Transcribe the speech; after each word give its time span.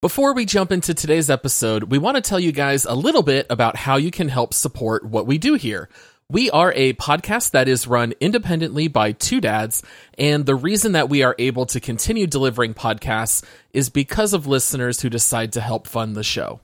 Before 0.00 0.32
we 0.32 0.44
jump 0.44 0.70
into 0.70 0.94
today's 0.94 1.28
episode, 1.28 1.90
we 1.90 1.98
want 1.98 2.14
to 2.14 2.20
tell 2.20 2.38
you 2.38 2.52
guys 2.52 2.84
a 2.84 2.94
little 2.94 3.24
bit 3.24 3.48
about 3.50 3.74
how 3.74 3.96
you 3.96 4.12
can 4.12 4.28
help 4.28 4.54
support 4.54 5.04
what 5.04 5.26
we 5.26 5.38
do 5.38 5.54
here. 5.54 5.88
We 6.30 6.52
are 6.52 6.72
a 6.76 6.92
podcast 6.92 7.50
that 7.50 7.66
is 7.66 7.88
run 7.88 8.14
independently 8.20 8.86
by 8.86 9.10
two 9.10 9.40
dads, 9.40 9.82
and 10.16 10.46
the 10.46 10.54
reason 10.54 10.92
that 10.92 11.08
we 11.08 11.24
are 11.24 11.34
able 11.36 11.66
to 11.66 11.80
continue 11.80 12.28
delivering 12.28 12.74
podcasts 12.74 13.44
is 13.72 13.90
because 13.90 14.34
of 14.34 14.46
listeners 14.46 15.00
who 15.00 15.10
decide 15.10 15.54
to 15.54 15.60
help 15.60 15.88
fund 15.88 16.14
the 16.14 16.22
show. 16.22 16.60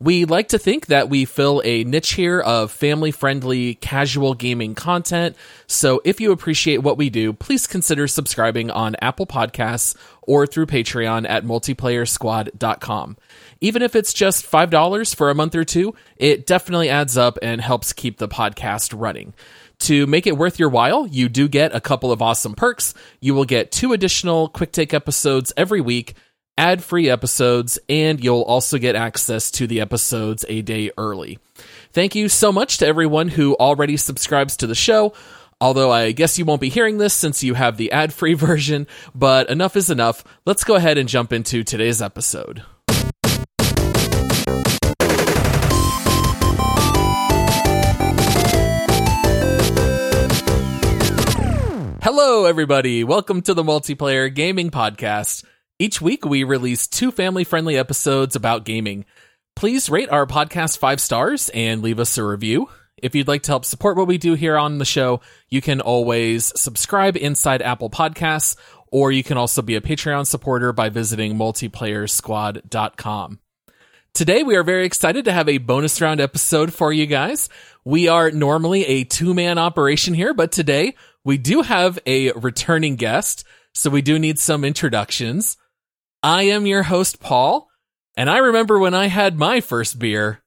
We 0.00 0.24
like 0.24 0.48
to 0.48 0.58
think 0.58 0.86
that 0.86 1.08
we 1.08 1.24
fill 1.24 1.62
a 1.64 1.84
niche 1.84 2.14
here 2.14 2.40
of 2.40 2.72
family 2.72 3.12
friendly, 3.12 3.76
casual 3.76 4.34
gaming 4.34 4.74
content. 4.74 5.36
So 5.68 6.00
if 6.04 6.20
you 6.20 6.32
appreciate 6.32 6.78
what 6.78 6.98
we 6.98 7.08
do, 7.08 7.32
please 7.32 7.68
consider 7.68 8.08
subscribing 8.08 8.70
on 8.70 8.96
Apple 9.00 9.26
Podcasts 9.26 9.96
or 10.22 10.46
through 10.46 10.66
Patreon 10.66 11.28
at 11.28 11.44
multiplayersquad.com. 11.44 13.16
Even 13.60 13.82
if 13.82 13.94
it's 13.94 14.12
just 14.12 14.50
$5 14.50 15.14
for 15.14 15.30
a 15.30 15.34
month 15.36 15.54
or 15.54 15.64
two, 15.64 15.94
it 16.16 16.46
definitely 16.46 16.88
adds 16.88 17.16
up 17.16 17.38
and 17.40 17.60
helps 17.60 17.92
keep 17.92 18.18
the 18.18 18.28
podcast 18.28 18.92
running. 18.98 19.34
To 19.80 20.06
make 20.06 20.26
it 20.26 20.36
worth 20.36 20.58
your 20.58 20.68
while, 20.68 21.06
you 21.06 21.28
do 21.28 21.48
get 21.48 21.74
a 21.74 21.80
couple 21.80 22.12
of 22.12 22.22
awesome 22.22 22.54
perks. 22.54 22.94
You 23.20 23.34
will 23.34 23.44
get 23.44 23.72
two 23.72 23.92
additional 23.92 24.48
quick 24.48 24.72
take 24.72 24.94
episodes 24.94 25.52
every 25.56 25.80
week 25.80 26.14
ad 26.58 26.82
free 26.84 27.08
episodes, 27.08 27.78
and 27.88 28.22
you'll 28.22 28.42
also 28.42 28.78
get 28.78 28.94
access 28.94 29.50
to 29.52 29.66
the 29.66 29.80
episodes 29.80 30.44
a 30.48 30.62
day 30.62 30.90
early. 30.98 31.38
Thank 31.92 32.14
you 32.14 32.28
so 32.28 32.52
much 32.52 32.78
to 32.78 32.86
everyone 32.86 33.28
who 33.28 33.56
already 33.56 33.96
subscribes 33.96 34.56
to 34.58 34.66
the 34.66 34.74
show. 34.74 35.14
Although 35.60 35.92
I 35.92 36.10
guess 36.12 36.38
you 36.38 36.44
won't 36.44 36.60
be 36.60 36.68
hearing 36.68 36.98
this 36.98 37.14
since 37.14 37.44
you 37.44 37.54
have 37.54 37.76
the 37.76 37.92
ad 37.92 38.12
free 38.12 38.34
version, 38.48 38.86
but 39.14 39.48
enough 39.48 39.76
is 39.76 39.90
enough. 39.90 40.24
Let's 40.44 40.64
go 40.64 40.74
ahead 40.74 40.98
and 40.98 41.08
jump 41.08 41.32
into 41.32 41.62
today's 41.62 42.02
episode. 42.02 42.64
Hello, 52.02 52.46
everybody. 52.46 53.04
Welcome 53.04 53.42
to 53.42 53.54
the 53.54 53.62
Multiplayer 53.62 54.34
Gaming 54.34 54.72
Podcast. 54.72 55.44
Each 55.82 56.00
week, 56.00 56.24
we 56.24 56.44
release 56.44 56.86
two 56.86 57.10
family 57.10 57.42
friendly 57.42 57.76
episodes 57.76 58.36
about 58.36 58.64
gaming. 58.64 59.04
Please 59.56 59.90
rate 59.90 60.10
our 60.10 60.26
podcast 60.26 60.78
five 60.78 61.00
stars 61.00 61.48
and 61.48 61.82
leave 61.82 61.98
us 61.98 62.16
a 62.16 62.24
review. 62.24 62.68
If 62.98 63.16
you'd 63.16 63.26
like 63.26 63.42
to 63.42 63.50
help 63.50 63.64
support 63.64 63.96
what 63.96 64.06
we 64.06 64.16
do 64.16 64.34
here 64.34 64.56
on 64.56 64.78
the 64.78 64.84
show, 64.84 65.22
you 65.48 65.60
can 65.60 65.80
always 65.80 66.52
subscribe 66.54 67.16
inside 67.16 67.62
Apple 67.62 67.90
Podcasts, 67.90 68.54
or 68.92 69.10
you 69.10 69.24
can 69.24 69.36
also 69.36 69.60
be 69.60 69.74
a 69.74 69.80
Patreon 69.80 70.24
supporter 70.24 70.72
by 70.72 70.88
visiting 70.88 71.34
multiplayersquad.com. 71.34 73.40
Today, 74.14 74.44
we 74.44 74.54
are 74.54 74.62
very 74.62 74.86
excited 74.86 75.24
to 75.24 75.32
have 75.32 75.48
a 75.48 75.58
bonus 75.58 76.00
round 76.00 76.20
episode 76.20 76.72
for 76.72 76.92
you 76.92 77.06
guys. 77.06 77.48
We 77.84 78.06
are 78.06 78.30
normally 78.30 78.86
a 78.86 79.02
two 79.02 79.34
man 79.34 79.58
operation 79.58 80.14
here, 80.14 80.32
but 80.32 80.52
today 80.52 80.94
we 81.24 81.38
do 81.38 81.62
have 81.62 81.98
a 82.06 82.30
returning 82.34 82.94
guest, 82.94 83.42
so 83.72 83.90
we 83.90 84.00
do 84.00 84.20
need 84.20 84.38
some 84.38 84.64
introductions. 84.64 85.56
I 86.22 86.44
am 86.44 86.66
your 86.66 86.84
host, 86.84 87.18
Paul, 87.20 87.68
and 88.16 88.30
I 88.30 88.38
remember 88.38 88.78
when 88.78 88.94
I 88.94 89.06
had 89.06 89.38
my 89.38 89.60
first 89.60 89.98
beer. 89.98 90.42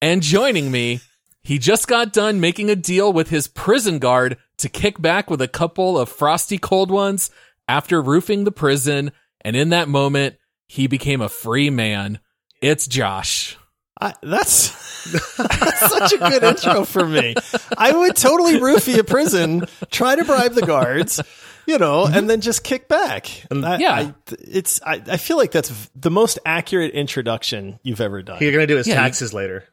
And 0.00 0.22
joining 0.22 0.70
me, 0.70 1.00
he 1.42 1.58
just 1.58 1.86
got 1.86 2.12
done 2.12 2.40
making 2.40 2.70
a 2.70 2.76
deal 2.76 3.12
with 3.12 3.28
his 3.28 3.46
prison 3.46 3.98
guard 3.98 4.38
to 4.58 4.68
kick 4.68 5.00
back 5.00 5.28
with 5.28 5.42
a 5.42 5.48
couple 5.48 5.98
of 5.98 6.08
frosty 6.08 6.56
cold 6.56 6.90
ones 6.90 7.30
after 7.68 8.00
roofing 8.00 8.44
the 8.44 8.52
prison. 8.52 9.12
And 9.42 9.54
in 9.54 9.68
that 9.70 9.88
moment, 9.88 10.36
he 10.66 10.86
became 10.86 11.20
a 11.20 11.28
free 11.28 11.68
man. 11.68 12.18
It's 12.62 12.86
Josh. 12.86 13.58
I, 14.00 14.14
that's, 14.22 14.70
that's 15.36 15.92
such 15.92 16.12
a 16.14 16.18
good 16.18 16.42
intro 16.42 16.84
for 16.84 17.06
me. 17.06 17.34
I 17.76 17.92
would 17.92 18.16
totally 18.16 18.54
roofie 18.54 18.98
a 18.98 19.04
prison, 19.04 19.66
try 19.90 20.16
to 20.16 20.24
bribe 20.24 20.54
the 20.54 20.66
guards, 20.66 21.20
you 21.66 21.78
know, 21.78 22.04
and 22.04 22.14
mm-hmm. 22.14 22.26
then 22.26 22.40
just 22.40 22.64
kick 22.64 22.88
back. 22.88 23.30
And 23.50 23.64
I, 23.64 23.78
Yeah. 23.78 23.92
I, 23.92 24.14
it's 24.30 24.80
I, 24.82 25.02
I 25.06 25.16
feel 25.16 25.36
like 25.36 25.50
that's 25.50 25.90
the 25.94 26.10
most 26.10 26.38
accurate 26.44 26.92
introduction 26.92 27.78
you've 27.82 28.00
ever 28.00 28.22
done. 28.22 28.38
You're 28.40 28.52
gonna 28.52 28.66
do 28.66 28.76
his 28.76 28.86
Yeah, 28.86 28.94
you- 28.94 29.00
taxes 29.00 29.32
later. 29.34 29.64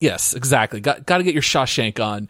Yes, 0.00 0.34
exactly. 0.34 0.80
Got 0.80 1.06
got 1.06 1.18
to 1.18 1.24
get 1.24 1.34
your 1.34 1.42
Shawshank 1.42 1.98
on. 2.04 2.28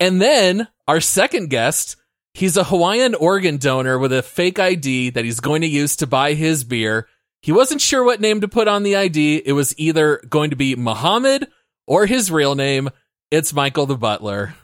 And 0.00 0.22
then 0.22 0.68
our 0.88 1.00
second 1.00 1.50
guest, 1.50 1.96
he's 2.32 2.56
a 2.56 2.64
Hawaiian 2.64 3.14
organ 3.14 3.58
donor 3.58 3.98
with 3.98 4.12
a 4.12 4.22
fake 4.22 4.58
ID 4.58 5.10
that 5.10 5.24
he's 5.24 5.40
going 5.40 5.62
to 5.62 5.66
use 5.66 5.96
to 5.96 6.06
buy 6.06 6.34
his 6.34 6.64
beer. 6.64 7.06
He 7.42 7.52
wasn't 7.52 7.82
sure 7.82 8.04
what 8.04 8.20
name 8.20 8.40
to 8.40 8.48
put 8.48 8.68
on 8.68 8.84
the 8.84 8.96
ID. 8.96 9.42
It 9.44 9.52
was 9.52 9.78
either 9.78 10.22
going 10.28 10.50
to 10.50 10.56
be 10.56 10.76
Muhammad 10.76 11.46
or 11.86 12.06
his 12.06 12.30
real 12.30 12.54
name. 12.54 12.88
It's 13.30 13.52
Michael 13.52 13.86
the 13.86 13.98
Butler. 13.98 14.54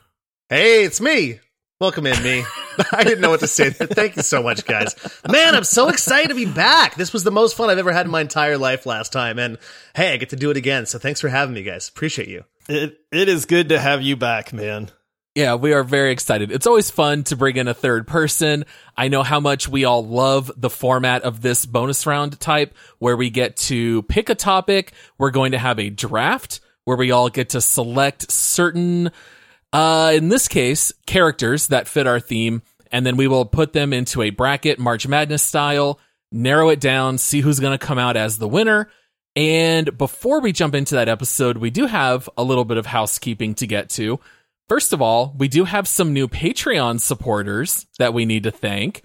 Hey, 0.49 0.85
it's 0.85 1.01
me. 1.01 1.41
Welcome 1.79 2.07
in, 2.07 2.23
me. 2.23 2.45
I 2.93 3.05
didn't 3.05 3.21
know 3.21 3.31
what 3.31 3.41
to 3.41 3.47
say. 3.47 3.71
Thank 3.71 4.17
you 4.17 4.23
so 4.23 4.43
much, 4.43 4.65
guys. 4.65 4.95
Man, 5.29 5.55
I'm 5.55 5.65
so 5.65 5.89
excited 5.89 6.29
to 6.29 6.35
be 6.35 6.47
back. 6.47 6.97
This 6.97 7.13
was 7.13 7.25
the 7.25 7.31
most 7.31 7.57
fun 7.57 7.71
I've 7.71 7.79
ever 7.79 7.93
had 7.93 8.07
in 8.07 8.13
my 8.13 8.21
entire 8.21 8.59
life 8.59 8.87
last 8.87 9.13
time, 9.13 9.39
and 9.39 9.59
hey, 9.95 10.13
I 10.13 10.17
get 10.17 10.31
to 10.31 10.37
do 10.37 10.51
it 10.51 10.57
again. 10.57 10.87
So 10.87 10.99
thanks 10.99 11.21
for 11.21 11.29
having 11.29 11.55
me, 11.55 11.63
guys. 11.63 11.89
Appreciate 11.89 12.29
you. 12.29 12.45
It 12.69 12.99
it 13.11 13.29
is 13.29 13.47
good 13.47 13.71
to 13.71 13.81
have 13.81 14.03
you 14.03 14.17
back, 14.17 14.53
man. 14.53 14.91
Yeah, 15.37 15.55
we 15.55 15.73
are 15.73 15.85
very 15.85 16.11
excited. 16.11 16.51
It's 16.51 16.67
always 16.67 16.91
fun 16.91 17.23
to 17.25 17.37
bring 17.37 17.57
in 17.57 17.69
a 17.69 17.75
third 17.75 18.09
person. 18.09 18.65
I 18.97 19.07
know 19.07 19.23
how 19.23 19.39
much 19.39 19.69
we 19.69 19.85
all 19.85 20.05
love 20.05 20.51
the 20.57 20.71
format 20.71 21.23
of 21.23 21.41
this 21.41 21.65
bonus 21.67 22.05
round 22.05 22.41
type 22.41 22.75
where 22.99 23.17
we 23.17 23.31
get 23.31 23.57
to 23.59 24.03
pick 24.03 24.29
a 24.29 24.35
topic. 24.35 24.93
We're 25.19 25.31
going 25.31 25.53
to 25.53 25.59
have 25.59 25.79
a 25.79 25.89
draft 25.89 26.61
where 26.85 26.97
we 26.97 27.13
all 27.13 27.31
get 27.31 27.51
to 27.51 27.61
select 27.61 28.31
certain, 28.33 29.13
uh, 29.73 30.13
in 30.15 30.31
this 30.31 30.49
case, 30.49 30.93
characters 31.07 31.69
that 31.69 31.87
fit 31.87 32.09
our 32.09 32.19
theme. 32.19 32.63
And 32.91 33.07
then 33.07 33.17
we 33.17 33.29
will 33.29 33.45
put 33.45 33.73
them 33.73 33.93
into 33.93 34.23
a 34.23 34.31
bracket, 34.31 34.79
March 34.79 35.07
Madness 35.07 35.43
style, 35.43 36.01
narrow 36.33 36.69
it 36.71 36.81
down, 36.81 37.19
see 37.19 37.41
who's 37.41 37.61
going 37.61 37.79
to 37.79 37.87
come 37.87 37.99
out 37.99 38.17
as 38.17 38.39
the 38.39 38.49
winner. 38.49 38.91
And 39.37 39.97
before 39.97 40.41
we 40.41 40.53
jump 40.53 40.75
into 40.75 40.97
that 40.97 41.09
episode, 41.09 41.59
we 41.59 41.71
do 41.71 41.87
have 41.87 42.29
a 42.37 42.43
little 42.43 42.65
bit 42.65 42.79
of 42.79 42.87
housekeeping 42.87 43.55
to 43.57 43.67
get 43.67 43.89
to. 43.91 44.19
First 44.69 44.93
of 44.93 45.01
all, 45.03 45.35
we 45.39 45.49
do 45.49 45.65
have 45.65 45.89
some 45.89 46.13
new 46.13 46.29
Patreon 46.29 47.01
supporters 47.01 47.87
that 47.99 48.15
we 48.15 48.25
need 48.25 48.45
to 48.45 48.51
thank. 48.51 49.03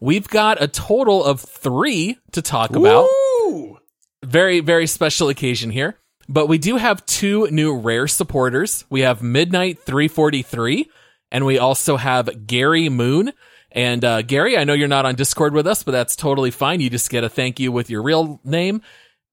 We've 0.00 0.28
got 0.28 0.62
a 0.62 0.68
total 0.68 1.24
of 1.24 1.40
three 1.40 2.18
to 2.32 2.42
talk 2.42 2.70
about. 2.70 3.04
Ooh. 3.04 3.78
Very, 4.24 4.60
very 4.60 4.86
special 4.86 5.28
occasion 5.28 5.70
here. 5.70 5.96
But 6.28 6.46
we 6.46 6.58
do 6.58 6.76
have 6.76 7.06
two 7.06 7.48
new 7.50 7.74
rare 7.74 8.06
supporters. 8.06 8.84
We 8.90 9.00
have 9.00 9.22
Midnight 9.22 9.78
343, 9.86 10.88
and 11.30 11.44
we 11.44 11.58
also 11.58 11.96
have 11.96 12.46
Gary 12.46 12.88
Moon. 12.88 13.32
And 13.70 14.02
uh, 14.04 14.22
Gary, 14.22 14.56
I 14.56 14.64
know 14.64 14.72
you're 14.72 14.88
not 14.88 15.04
on 15.04 15.14
Discord 15.14 15.52
with 15.52 15.66
us, 15.66 15.82
but 15.82 15.92
that's 15.92 16.16
totally 16.16 16.50
fine. 16.50 16.80
You 16.80 16.88
just 16.88 17.10
get 17.10 17.24
a 17.24 17.28
thank 17.28 17.60
you 17.60 17.70
with 17.70 17.90
your 17.90 18.02
real 18.02 18.40
name. 18.42 18.80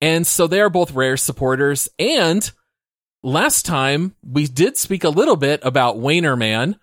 And 0.01 0.27
so 0.27 0.45
they 0.45 0.59
are 0.59 0.69
both 0.69 0.91
rare 0.91 1.15
supporters. 1.15 1.87
And 1.97 2.51
last 3.23 3.65
time 3.65 4.13
we 4.21 4.45
did 4.45 4.77
speak 4.77 5.05
a 5.05 5.09
little 5.09 5.37
bit 5.37 5.61
about 5.63 5.95
Waynerman, 5.97 6.75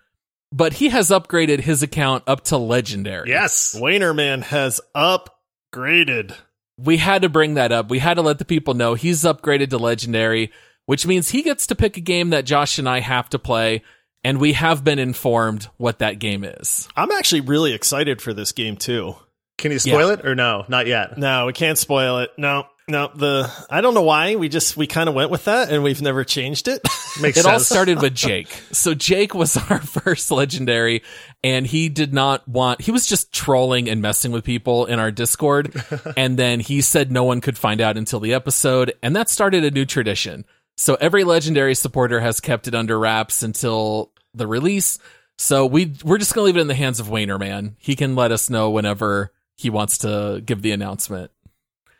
but 0.51 0.73
he 0.73 0.89
has 0.89 1.09
upgraded 1.09 1.59
his 1.59 1.83
account 1.83 2.23
up 2.25 2.43
to 2.45 2.57
legendary. 2.57 3.29
Yes. 3.29 3.75
Waynerman 3.79 4.41
has 4.43 4.81
upgraded. 4.95 6.35
we 6.77 6.97
had 6.97 7.21
to 7.21 7.29
bring 7.29 7.53
that 7.53 7.71
up. 7.71 7.89
We 7.89 7.99
had 7.99 8.15
to 8.15 8.21
let 8.23 8.39
the 8.39 8.45
people 8.45 8.73
know 8.73 8.95
he's 8.95 9.21
upgraded 9.23 9.69
to 9.69 9.77
legendary, 9.77 10.51
which 10.85 11.05
means 11.05 11.29
he 11.29 11.43
gets 11.43 11.67
to 11.67 11.75
pick 11.75 11.97
a 11.97 12.01
game 12.01 12.31
that 12.31 12.45
Josh 12.45 12.79
and 12.79 12.89
I 12.89 12.99
have 12.99 13.29
to 13.29 13.39
play. 13.39 13.83
And 14.23 14.39
we 14.39 14.53
have 14.53 14.83
been 14.83 14.99
informed 14.99 15.67
what 15.77 15.99
that 15.99 16.19
game 16.19 16.43
is. 16.43 16.87
I'm 16.95 17.11
actually 17.11 17.41
really 17.41 17.73
excited 17.73 18.21
for 18.21 18.33
this 18.33 18.51
game 18.53 18.77
too. 18.77 19.15
Can 19.57 19.71
you 19.71 19.79
spoil 19.79 20.09
it 20.09 20.25
or 20.25 20.33
no? 20.35 20.65
Not 20.67 20.87
yet. 20.87 21.17
No, 21.17 21.45
we 21.45 21.53
can't 21.53 21.77
spoil 21.77 22.19
it. 22.19 22.31
No, 22.37 22.65
no. 22.87 23.11
The 23.13 23.49
I 23.69 23.81
don't 23.81 23.93
know 23.93 24.01
why 24.01 24.35
we 24.35 24.49
just 24.49 24.75
we 24.75 24.87
kind 24.87 25.07
of 25.07 25.15
went 25.15 25.29
with 25.29 25.45
that 25.45 25.69
and 25.71 25.83
we've 25.83 26.01
never 26.01 26.23
changed 26.23 26.67
it. 26.67 26.81
Makes 27.21 27.37
It 27.37 27.43
sense. 27.43 27.45
all 27.45 27.59
started 27.59 28.01
with 28.01 28.13
Jake. 28.15 28.47
So 28.71 28.93
Jake 28.93 29.33
was 29.35 29.55
our 29.69 29.79
first 29.79 30.31
legendary 30.31 31.03
and 31.43 31.67
he 31.67 31.87
did 31.89 32.13
not 32.13 32.47
want, 32.47 32.81
he 32.81 32.91
was 32.91 33.05
just 33.05 33.31
trolling 33.33 33.87
and 33.89 34.01
messing 34.01 34.31
with 34.31 34.43
people 34.43 34.85
in 34.85 34.99
our 34.99 35.11
Discord. 35.11 35.73
and 36.17 36.37
then 36.37 36.59
he 36.59 36.81
said 36.81 37.11
no 37.11 37.23
one 37.25 37.39
could 37.41 37.57
find 37.57 37.79
out 37.81 37.97
until 37.97 38.19
the 38.19 38.33
episode. 38.33 38.93
And 39.03 39.15
that 39.15 39.29
started 39.29 39.63
a 39.63 39.71
new 39.71 39.85
tradition. 39.85 40.45
So 40.75 40.95
every 40.95 41.23
legendary 41.23 41.75
supporter 41.75 42.19
has 42.19 42.39
kept 42.39 42.67
it 42.67 42.73
under 42.73 42.97
wraps 42.97 43.43
until 43.43 44.11
the 44.33 44.47
release. 44.47 44.99
So 45.37 45.65
we, 45.65 45.95
we're 46.03 46.17
just 46.19 46.33
to 46.33 46.41
leave 46.41 46.57
it 46.57 46.61
in 46.61 46.67
the 46.67 46.75
hands 46.75 46.99
of 46.99 47.09
Wayner, 47.09 47.39
man. 47.39 47.75
He 47.79 47.95
can 47.95 48.15
let 48.15 48.31
us 48.31 48.49
know 48.49 48.69
whenever 48.69 49.31
he 49.55 49.69
wants 49.69 49.99
to 49.99 50.41
give 50.45 50.61
the 50.61 50.71
announcement. 50.71 51.31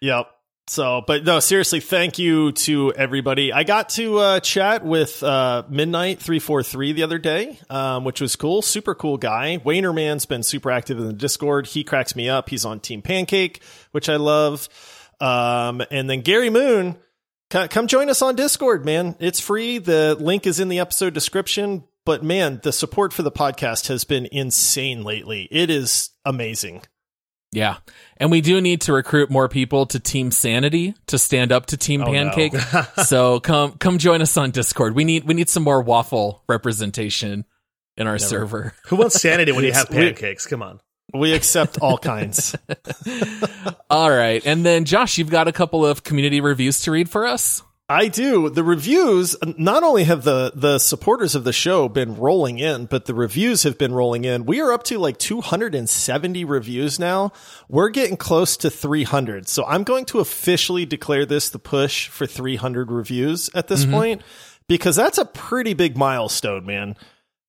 Yep. 0.02 0.30
So, 0.68 1.04
but 1.06 1.26
no, 1.26 1.42
seriously, 1.42 1.82
thank 1.82 2.20
you 2.20 2.54
to 2.54 2.94
everybody. 2.94 3.52
I 3.52 3.64
got 3.64 3.90
to 3.90 4.18
uh, 4.20 4.40
chat 4.40 4.86
with 4.86 5.22
uh, 5.22 5.64
Midnight 5.68 6.20
three 6.20 6.40
four 6.40 6.64
three 6.64 6.94
the 6.94 7.04
other 7.04 7.18
day, 7.18 7.60
um, 7.70 8.06
which 8.06 8.22
was 8.22 8.38
cool. 8.38 8.62
Super 8.62 8.96
cool 8.96 9.18
guy. 9.18 9.58
Waynerman's 9.66 10.26
been 10.26 10.42
super 10.42 10.72
active 10.72 11.00
in 11.00 11.08
the 11.08 11.14
Discord. 11.14 11.68
He 11.68 11.84
cracks 11.84 12.16
me 12.16 12.30
up. 12.30 12.48
He's 12.48 12.64
on 12.64 12.80
Team 12.80 13.02
Pancake, 13.02 13.62
which 13.92 14.08
I 14.08 14.16
love. 14.16 14.70
Um, 15.20 15.84
and 15.92 16.10
then 16.10 16.22
Gary 16.22 16.50
Moon, 16.50 16.98
come 17.50 17.88
join 17.88 18.10
us 18.10 18.22
on 18.22 18.38
Discord, 18.38 18.86
man. 18.86 19.18
It's 19.20 19.42
free. 19.42 19.80
The 19.80 20.16
link 20.18 20.48
is 20.48 20.62
in 20.62 20.70
the 20.70 20.80
episode 20.80 21.14
description. 21.14 21.84
But 22.06 22.24
man, 22.24 22.60
the 22.64 22.72
support 22.74 23.14
for 23.14 23.24
the 23.24 23.32
podcast 23.32 23.88
has 23.88 24.04
been 24.04 24.28
insane 24.32 25.04
lately. 25.04 25.48
It 25.52 25.70
is 25.70 26.10
amazing. 26.26 26.82
Yeah. 27.54 27.78
And 28.18 28.32
we 28.32 28.42
do 28.42 28.60
need 28.60 28.82
to 28.82 28.94
recruit 28.94 29.30
more 29.30 29.48
people 29.48 29.86
to 29.88 30.00
Team 30.00 30.32
Sanity 30.32 30.96
to 31.08 31.18
stand 31.20 31.52
up 31.52 31.68
to 31.68 31.78
Team 31.78 32.02
Oh, 32.02 32.06
no. 32.06 32.12
Pancake. 32.12 32.56
so 33.06 33.40
come 33.40 33.74
come 33.74 34.00
join 34.00 34.22
us 34.22 34.36
on 34.38 34.52
Discord. 34.52 34.96
We 34.96 35.04
need 35.06 35.24
we 35.26 35.34
need 35.34 35.50
some 35.50 35.64
more 35.64 35.82
waffle 35.82 36.44
representation 36.50 37.46
in 37.96 38.08
our 38.08 38.18
server. 38.18 38.74
Who 38.88 38.96
wants 38.96 39.22
sanity 39.22 39.52
when 39.52 39.64
you 39.64 39.72
have 39.72 39.90
pancakes? 39.90 40.48
Come 40.48 40.64
on. 40.64 40.80
We 41.14 41.34
accept 41.34 41.78
all 41.80 42.00
kinds. 42.00 42.56
All 43.90 44.10
right. 44.10 44.44
And 44.46 44.66
then 44.66 44.86
Josh, 44.86 45.20
you've 45.20 45.30
got 45.30 45.48
a 45.48 45.52
couple 45.52 45.86
of 45.86 46.04
community 46.04 46.42
reviews 46.42 46.82
to 46.82 46.92
read 46.92 47.08
for 47.08 47.28
us. 47.28 47.62
I 47.94 48.08
do. 48.08 48.50
The 48.50 48.64
reviews, 48.64 49.36
not 49.56 49.84
only 49.84 50.06
have 50.06 50.24
the, 50.24 50.52
the 50.56 50.80
supporters 50.80 51.36
of 51.36 51.44
the 51.44 51.54
show 51.54 51.88
been 51.88 52.16
rolling 52.16 52.58
in, 52.58 52.88
but 52.88 53.06
the 53.06 53.14
reviews 53.14 53.62
have 53.64 53.78
been 53.78 53.94
rolling 53.94 54.26
in. 54.26 54.48
We 54.48 54.62
are 54.62 54.72
up 54.72 54.82
to 54.86 54.98
like 54.98 55.20
270 55.20 56.44
reviews 56.44 56.98
now. 56.98 57.34
We're 57.70 57.90
getting 57.90 58.18
close 58.18 58.58
to 58.58 58.72
300. 58.72 59.48
So 59.48 59.64
I'm 59.66 59.84
going 59.84 60.06
to 60.06 60.20
officially 60.20 60.88
declare 60.88 61.28
this 61.28 61.52
the 61.52 61.60
push 61.60 62.08
for 62.08 62.26
300 62.26 62.90
reviews 62.90 63.52
at 63.54 63.68
this 63.68 63.84
mm-hmm. 63.84 63.94
point 63.94 64.22
because 64.68 64.96
that's 64.96 65.20
a 65.20 65.26
pretty 65.26 65.76
big 65.76 65.96
milestone, 65.96 66.66
man. 66.66 66.96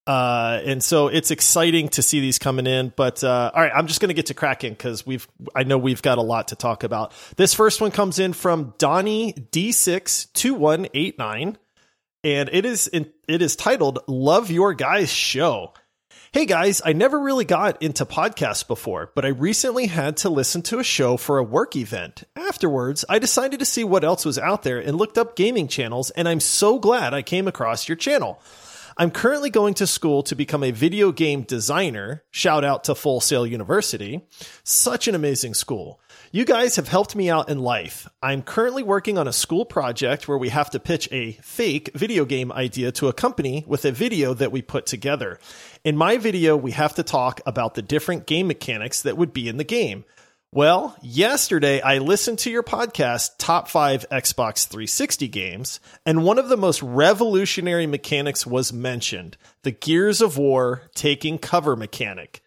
Uh, 0.06 0.60
and 0.64 0.84
so 0.84 1.08
it's 1.08 1.30
exciting 1.30 1.88
to 1.88 2.02
see 2.02 2.20
these 2.20 2.38
coming 2.38 2.66
in. 2.66 2.92
But 2.94 3.24
uh, 3.24 3.50
all 3.54 3.62
right, 3.62 3.72
I'm 3.74 3.86
just 3.86 4.00
going 4.00 4.08
to 4.08 4.14
get 4.14 4.26
to 4.26 4.34
cracking 4.34 4.72
because 4.72 5.06
we've 5.06 5.26
I 5.54 5.62
know 5.64 5.78
we've 5.78 6.02
got 6.02 6.18
a 6.18 6.22
lot 6.22 6.48
to 6.48 6.56
talk 6.56 6.84
about. 6.84 7.14
This 7.36 7.54
first 7.54 7.80
one 7.80 7.90
comes 7.90 8.18
in 8.18 8.34
from 8.34 8.74
Donnie 8.76 9.32
D62189, 9.32 11.56
and 12.22 12.50
it 12.52 12.66
is 12.66 12.86
in, 12.86 13.10
it 13.28 13.40
is 13.40 13.56
titled 13.56 14.00
"Love 14.06 14.50
Your 14.50 14.74
Guys 14.74 15.10
Show." 15.10 15.72
Hey 16.32 16.44
guys, 16.46 16.82
I 16.84 16.94
never 16.94 17.20
really 17.20 17.44
got 17.44 17.80
into 17.80 18.04
podcasts 18.04 18.66
before, 18.66 19.12
but 19.14 19.24
I 19.24 19.28
recently 19.28 19.86
had 19.86 20.16
to 20.18 20.28
listen 20.28 20.60
to 20.62 20.80
a 20.80 20.84
show 20.84 21.16
for 21.16 21.38
a 21.38 21.44
work 21.44 21.76
event. 21.76 22.24
Afterwards, 22.34 23.04
I 23.08 23.20
decided 23.20 23.60
to 23.60 23.64
see 23.64 23.84
what 23.84 24.02
else 24.02 24.24
was 24.24 24.36
out 24.36 24.64
there 24.64 24.80
and 24.80 24.96
looked 24.96 25.16
up 25.16 25.36
gaming 25.36 25.68
channels, 25.68 26.10
and 26.10 26.28
I'm 26.28 26.40
so 26.40 26.80
glad 26.80 27.14
I 27.14 27.22
came 27.22 27.46
across 27.46 27.88
your 27.88 27.96
channel. 27.96 28.40
I'm 28.96 29.11
currently 29.11 29.50
going 29.50 29.75
to 29.75 29.88
school 29.88 30.23
to 30.25 30.37
become 30.37 30.62
a 30.62 30.70
video 30.70 31.11
game 31.11 31.43
designer. 31.43 32.23
Shout 32.31 32.62
out 32.62 32.85
to 32.85 32.94
Full 32.94 33.20
Sail 33.20 33.44
University. 33.44 34.25
Such 34.62 35.08
an 35.08 35.17
amazing 35.17 35.55
school. 35.55 36.00
You 36.31 36.44
guys 36.44 36.76
have 36.76 36.87
helped 36.87 37.17
me 37.17 37.29
out 37.29 37.49
in 37.49 37.58
life. 37.58 38.08
I'm 38.23 38.43
currently 38.43 38.85
working 38.85 39.19
on 39.19 39.26
a 39.26 39.32
school 39.32 39.64
project 39.64 40.29
where 40.29 40.38
we 40.38 40.50
have 40.50 40.70
to 40.70 40.81
pitch 40.81 41.08
a 41.11 41.32
fake 41.43 41.91
video 41.94 42.25
game 42.25 42.52
idea 42.52 42.93
to 42.93 43.08
a 43.08 43.12
company 43.12 43.64
with 43.67 43.85
a 43.85 43.91
video 43.91 44.32
that 44.35 44.52
we 44.52 44.62
put 44.62 44.87
together. 44.87 45.40
In 45.82 45.97
my 45.97 46.17
video, 46.17 46.56
we 46.56 46.70
have 46.70 46.94
to 46.94 47.02
talk 47.02 47.40
about 47.47 47.75
the 47.75 47.82
different 47.82 48.26
game 48.26 48.47
mechanics 48.47 49.02
that 49.02 49.17
would 49.17 49.32
be 49.32 49.49
in 49.49 49.56
the 49.56 49.64
game. 49.64 50.05
Well, 50.54 50.94
yesterday 51.02 51.80
I 51.80 51.98
listened 51.98 52.38
to 52.38 52.50
your 52.50 52.62
podcast, 52.62 53.30
Top 53.38 53.66
5 53.66 54.06
Xbox 54.08 54.68
360 54.68 55.26
Games, 55.26 55.80
and 56.06 56.22
one 56.22 56.38
of 56.38 56.48
the 56.48 56.56
most 56.56 56.80
revolutionary 56.80 57.88
mechanics 57.88 58.46
was 58.46 58.72
mentioned 58.72 59.36
the 59.64 59.72
Gears 59.72 60.20
of 60.20 60.38
War 60.38 60.82
taking 60.94 61.38
cover 61.38 61.74
mechanic. 61.74 62.44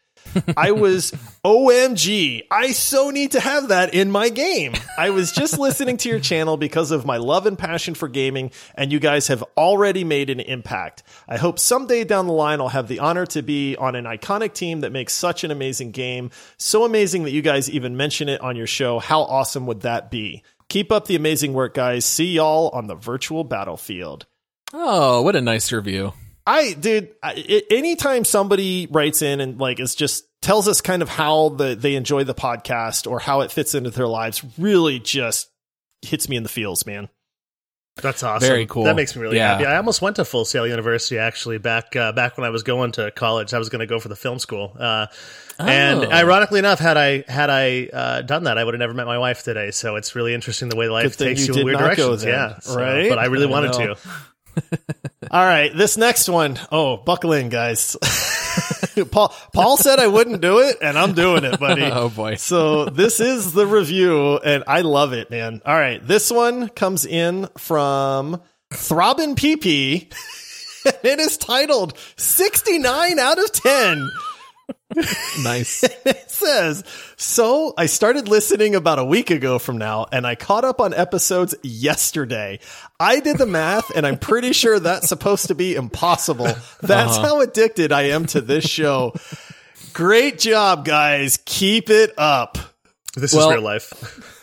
I 0.58 0.72
was 0.72 1.12
OMG. 1.44 2.44
I 2.52 2.72
so 2.72 3.10
need 3.10 3.32
to 3.32 3.40
have 3.40 3.70
that 3.70 3.94
in 3.94 4.12
my 4.12 4.30
game. 4.30 4.74
I 4.98 5.10
was 5.12 5.32
just 5.32 5.60
listening 5.60 5.98
to 5.98 6.10
your 6.10 6.20
channel 6.20 6.58
because 6.58 6.92
of 6.92 7.06
my 7.06 7.18
love 7.18 7.46
and 7.46 7.58
passion 7.58 7.94
for 7.94 8.08
gaming, 8.08 8.52
and 8.76 8.92
you 8.92 9.00
guys 9.00 9.28
have 9.28 9.44
already 9.56 10.04
made 10.04 10.30
an 10.30 10.40
impact. 10.40 11.04
I 11.28 11.38
hope 11.38 11.60
someday 11.60 12.04
down 12.04 12.28
the 12.28 12.34
line 12.34 12.62
I'll 12.62 12.70
have 12.70 12.88
the 12.88 13.00
honor 13.00 13.26
to 13.28 13.42
be 13.42 13.76
on 13.76 13.96
an 13.96 14.06
iconic 14.06 14.54
team 14.54 14.82
that 14.82 14.92
makes 14.92 15.14
such 15.14 15.44
an 15.44 15.52
amazing 15.52 15.92
game. 15.92 16.32
So 16.58 16.86
amazing 16.86 17.24
that 17.24 17.32
you 17.32 17.42
guys 17.42 17.70
even 17.70 17.98
mention 17.98 18.30
it 18.30 18.42
on 18.42 18.56
your 18.56 18.68
show. 18.68 19.00
How 19.00 19.22
awesome 19.22 19.66
would 19.68 19.82
that 19.82 20.12
be? 20.12 20.44
Keep 20.70 20.92
up 20.92 21.06
the 21.06 21.16
amazing 21.16 21.54
work, 21.54 21.74
guys. 21.74 22.06
See 22.06 22.34
y'all 22.34 22.70
on 22.74 22.88
the 22.88 22.96
virtual 22.96 23.44
battlefield. 23.44 24.26
Oh, 24.74 25.22
what 25.22 25.36
a 25.36 25.42
nice 25.42 25.72
review. 25.72 26.14
I, 26.46 26.74
dude, 26.74 27.14
I, 27.22 27.64
anytime 27.70 28.24
somebody 28.24 28.88
writes 28.90 29.22
in 29.22 29.42
and 29.42 29.60
like 29.60 29.80
is 29.80 29.96
just 29.96 30.27
tells 30.42 30.68
us 30.68 30.82
kind 30.82 31.02
of 31.02 31.10
how 31.10 31.50
the 31.50 31.76
they 31.76 31.96
enjoy 31.96 32.24
the 32.24 32.36
podcast 32.36 33.10
or 33.10 33.20
how 33.20 33.42
it 33.42 33.52
fits 33.52 33.74
into 33.76 33.90
their 33.90 34.08
lives, 34.08 34.44
really 34.58 35.00
just 35.00 35.50
hits 36.02 36.30
me 36.30 36.36
in 36.36 36.44
the 36.44 36.50
feels, 36.50 36.86
man. 36.86 37.10
That's 38.00 38.22
awesome. 38.22 38.48
Very 38.48 38.68
cool. 38.68 38.84
That 38.84 38.96
makes 38.96 39.16
me 39.16 39.24
really 39.24 39.38
Yeah. 39.38 39.54
happy. 39.54 39.66
I 39.66 39.78
almost 39.78 40.04
went 40.04 40.18
to 40.18 40.26
Full 40.26 40.46
Sail 40.46 40.68
University 40.68 41.18
actually 41.18 41.58
back 41.58 41.96
uh, 41.96 42.12
back 42.12 42.38
when 42.38 42.46
I 42.46 42.52
was 42.52 42.62
going 42.62 42.92
to 42.94 43.10
college. 43.10 43.56
I 43.56 43.58
was 43.58 43.70
going 43.70 43.80
to 43.80 43.88
go 43.88 44.00
for 44.00 44.08
the 44.08 44.16
film 44.16 44.38
school, 44.38 44.76
uh, 44.80 45.08
and 45.58 46.06
Oh. 46.06 46.12
ironically 46.12 46.60
enough, 46.60 46.78
had 46.78 46.96
I 46.96 47.24
had 47.28 47.50
I 47.50 47.90
uh, 47.92 48.22
done 48.22 48.44
that, 48.44 48.60
I 48.60 48.64
would 48.64 48.76
have 48.76 48.80
never 48.80 48.94
met 48.94 49.08
my 49.08 49.18
wife 49.18 49.42
today. 49.42 49.72
So 49.72 49.96
it's 49.96 50.14
really 50.16 50.36
interesting 50.36 50.70
the 50.70 50.76
way 50.76 50.90
life 50.90 51.18
takes 51.18 51.48
you 51.48 51.56
you, 51.56 51.60
in 51.62 51.66
weird 51.66 51.80
directions. 51.80 52.22
then, 52.22 52.34
yeah, 52.34 52.60
So- 52.60 52.76
right? 52.78 53.10
But 53.10 53.18
I 53.18 53.26
really 53.26 53.48
I 53.48 53.50
wanted 53.50 53.72
know. 53.80 53.96
to. 53.96 54.00
All 55.32 55.44
right, 55.46 55.76
this 55.76 55.98
next 55.98 56.30
one. 56.30 56.60
Oh, 56.72 56.98
buckle 56.98 57.34
in, 57.34 57.50
guys. 57.50 57.98
Paul 59.12 59.34
Paul 59.54 59.78
said 59.78 60.00
I 60.00 60.08
wouldn't 60.08 60.42
do 60.42 60.60
it, 60.60 60.78
and 60.82 60.98
I'm 60.98 61.14
doing 61.14 61.44
it, 61.44 61.60
buddy. 61.60 61.84
Oh 61.98 62.10
boy. 62.10 62.36
So 62.36 62.86
this 62.86 63.20
is 63.20 63.54
the 63.54 63.66
review, 63.66 64.38
and 64.38 64.64
I 64.68 64.82
love 64.82 65.14
it, 65.14 65.32
man. 65.32 65.62
All 65.66 65.76
right, 65.76 66.06
this 66.06 66.32
one 66.32 66.70
comes 66.70 67.06
in 67.06 67.48
from 67.58 68.42
Throbbin 68.72 69.36
PP. 69.36 70.14
it 71.04 71.20
is 71.20 71.38
titled 71.38 71.98
69 72.18 73.20
out 73.20 73.40
of 73.40 73.52
10. 73.52 74.10
Nice. 75.44 75.84
It 75.84 76.32
says, 76.32 76.84
So 77.18 77.74
I 77.78 77.86
started 77.86 78.28
listening 78.28 78.74
about 78.76 79.00
a 79.00 79.06
week 79.06 79.30
ago 79.30 79.60
from 79.60 79.78
now, 79.78 80.08
and 80.12 80.26
I 80.26 80.36
caught 80.36 80.66
up 80.66 80.82
on 80.82 80.94
episodes 80.94 81.54
yesterday. 81.62 82.60
I 83.00 83.20
did 83.20 83.38
the 83.38 83.46
math, 83.46 83.96
and 83.96 84.08
I'm 84.08 84.18
pretty 84.18 84.54
sure 84.54 84.80
that's 84.80 85.08
supposed 85.10 85.48
to 85.48 85.56
be 85.56 85.76
impossible. 85.76 86.48
That's 86.82 87.18
how 87.18 87.42
addicted 87.42 87.92
I 87.92 88.04
am 88.04 88.26
to 88.28 88.42
this 88.42 88.66
show. 88.68 89.14
Great 89.94 90.40
job, 90.40 90.86
guys. 90.86 91.38
Keep 91.46 91.90
it 91.90 92.14
up. 92.18 92.58
This 93.16 93.34
Well- 93.34 93.50
is 93.50 93.56
real 93.56 93.64
life. 93.64 93.90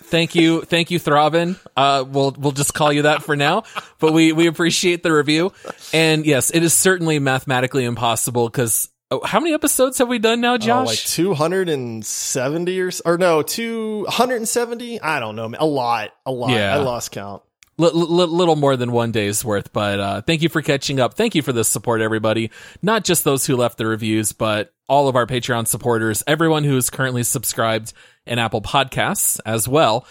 thank 0.04 0.34
you, 0.34 0.62
thank 0.62 0.90
you, 0.90 0.98
Throbbin. 1.00 1.56
Uh, 1.76 2.04
we'll 2.06 2.34
we'll 2.38 2.52
just 2.52 2.74
call 2.74 2.92
you 2.92 3.02
that 3.02 3.22
for 3.22 3.34
now. 3.36 3.64
But 3.98 4.12
we 4.12 4.32
we 4.32 4.46
appreciate 4.46 5.02
the 5.02 5.12
review, 5.12 5.52
and 5.92 6.24
yes, 6.26 6.50
it 6.50 6.62
is 6.62 6.74
certainly 6.74 7.18
mathematically 7.18 7.84
impossible 7.84 8.48
because 8.48 8.88
how 9.20 9.40
many 9.40 9.54
episodes 9.54 9.98
have 9.98 10.08
we 10.08 10.18
done 10.18 10.40
now, 10.40 10.54
Oh, 10.54 10.58
Josh? 10.58 10.86
like 10.86 10.98
270 10.98 12.80
or, 12.80 12.90
or 13.04 13.18
no, 13.18 13.42
270? 13.42 15.00
I 15.00 15.20
don't 15.20 15.36
know. 15.36 15.52
A 15.58 15.66
lot. 15.66 16.10
A 16.26 16.32
lot. 16.32 16.50
Yeah. 16.50 16.74
I 16.74 16.78
lost 16.78 17.12
count. 17.12 17.42
Li- 17.76 17.90
li- 17.92 18.24
little 18.26 18.54
more 18.56 18.76
than 18.76 18.92
one 18.92 19.10
day's 19.10 19.44
worth, 19.44 19.72
but 19.72 19.98
uh, 19.98 20.22
thank 20.22 20.42
you 20.42 20.48
for 20.48 20.62
catching 20.62 21.00
up. 21.00 21.14
Thank 21.14 21.34
you 21.34 21.42
for 21.42 21.52
the 21.52 21.64
support, 21.64 22.00
everybody. 22.00 22.50
Not 22.82 23.02
just 23.04 23.24
those 23.24 23.44
who 23.46 23.56
left 23.56 23.78
the 23.78 23.86
reviews, 23.86 24.32
but 24.32 24.72
all 24.88 25.08
of 25.08 25.16
our 25.16 25.26
Patreon 25.26 25.66
supporters, 25.66 26.22
everyone 26.26 26.62
who 26.62 26.76
is 26.76 26.88
currently 26.90 27.24
subscribed 27.24 27.92
in 28.26 28.38
Apple 28.38 28.62
Podcasts 28.62 29.40
as 29.44 29.66
well. 29.66 30.06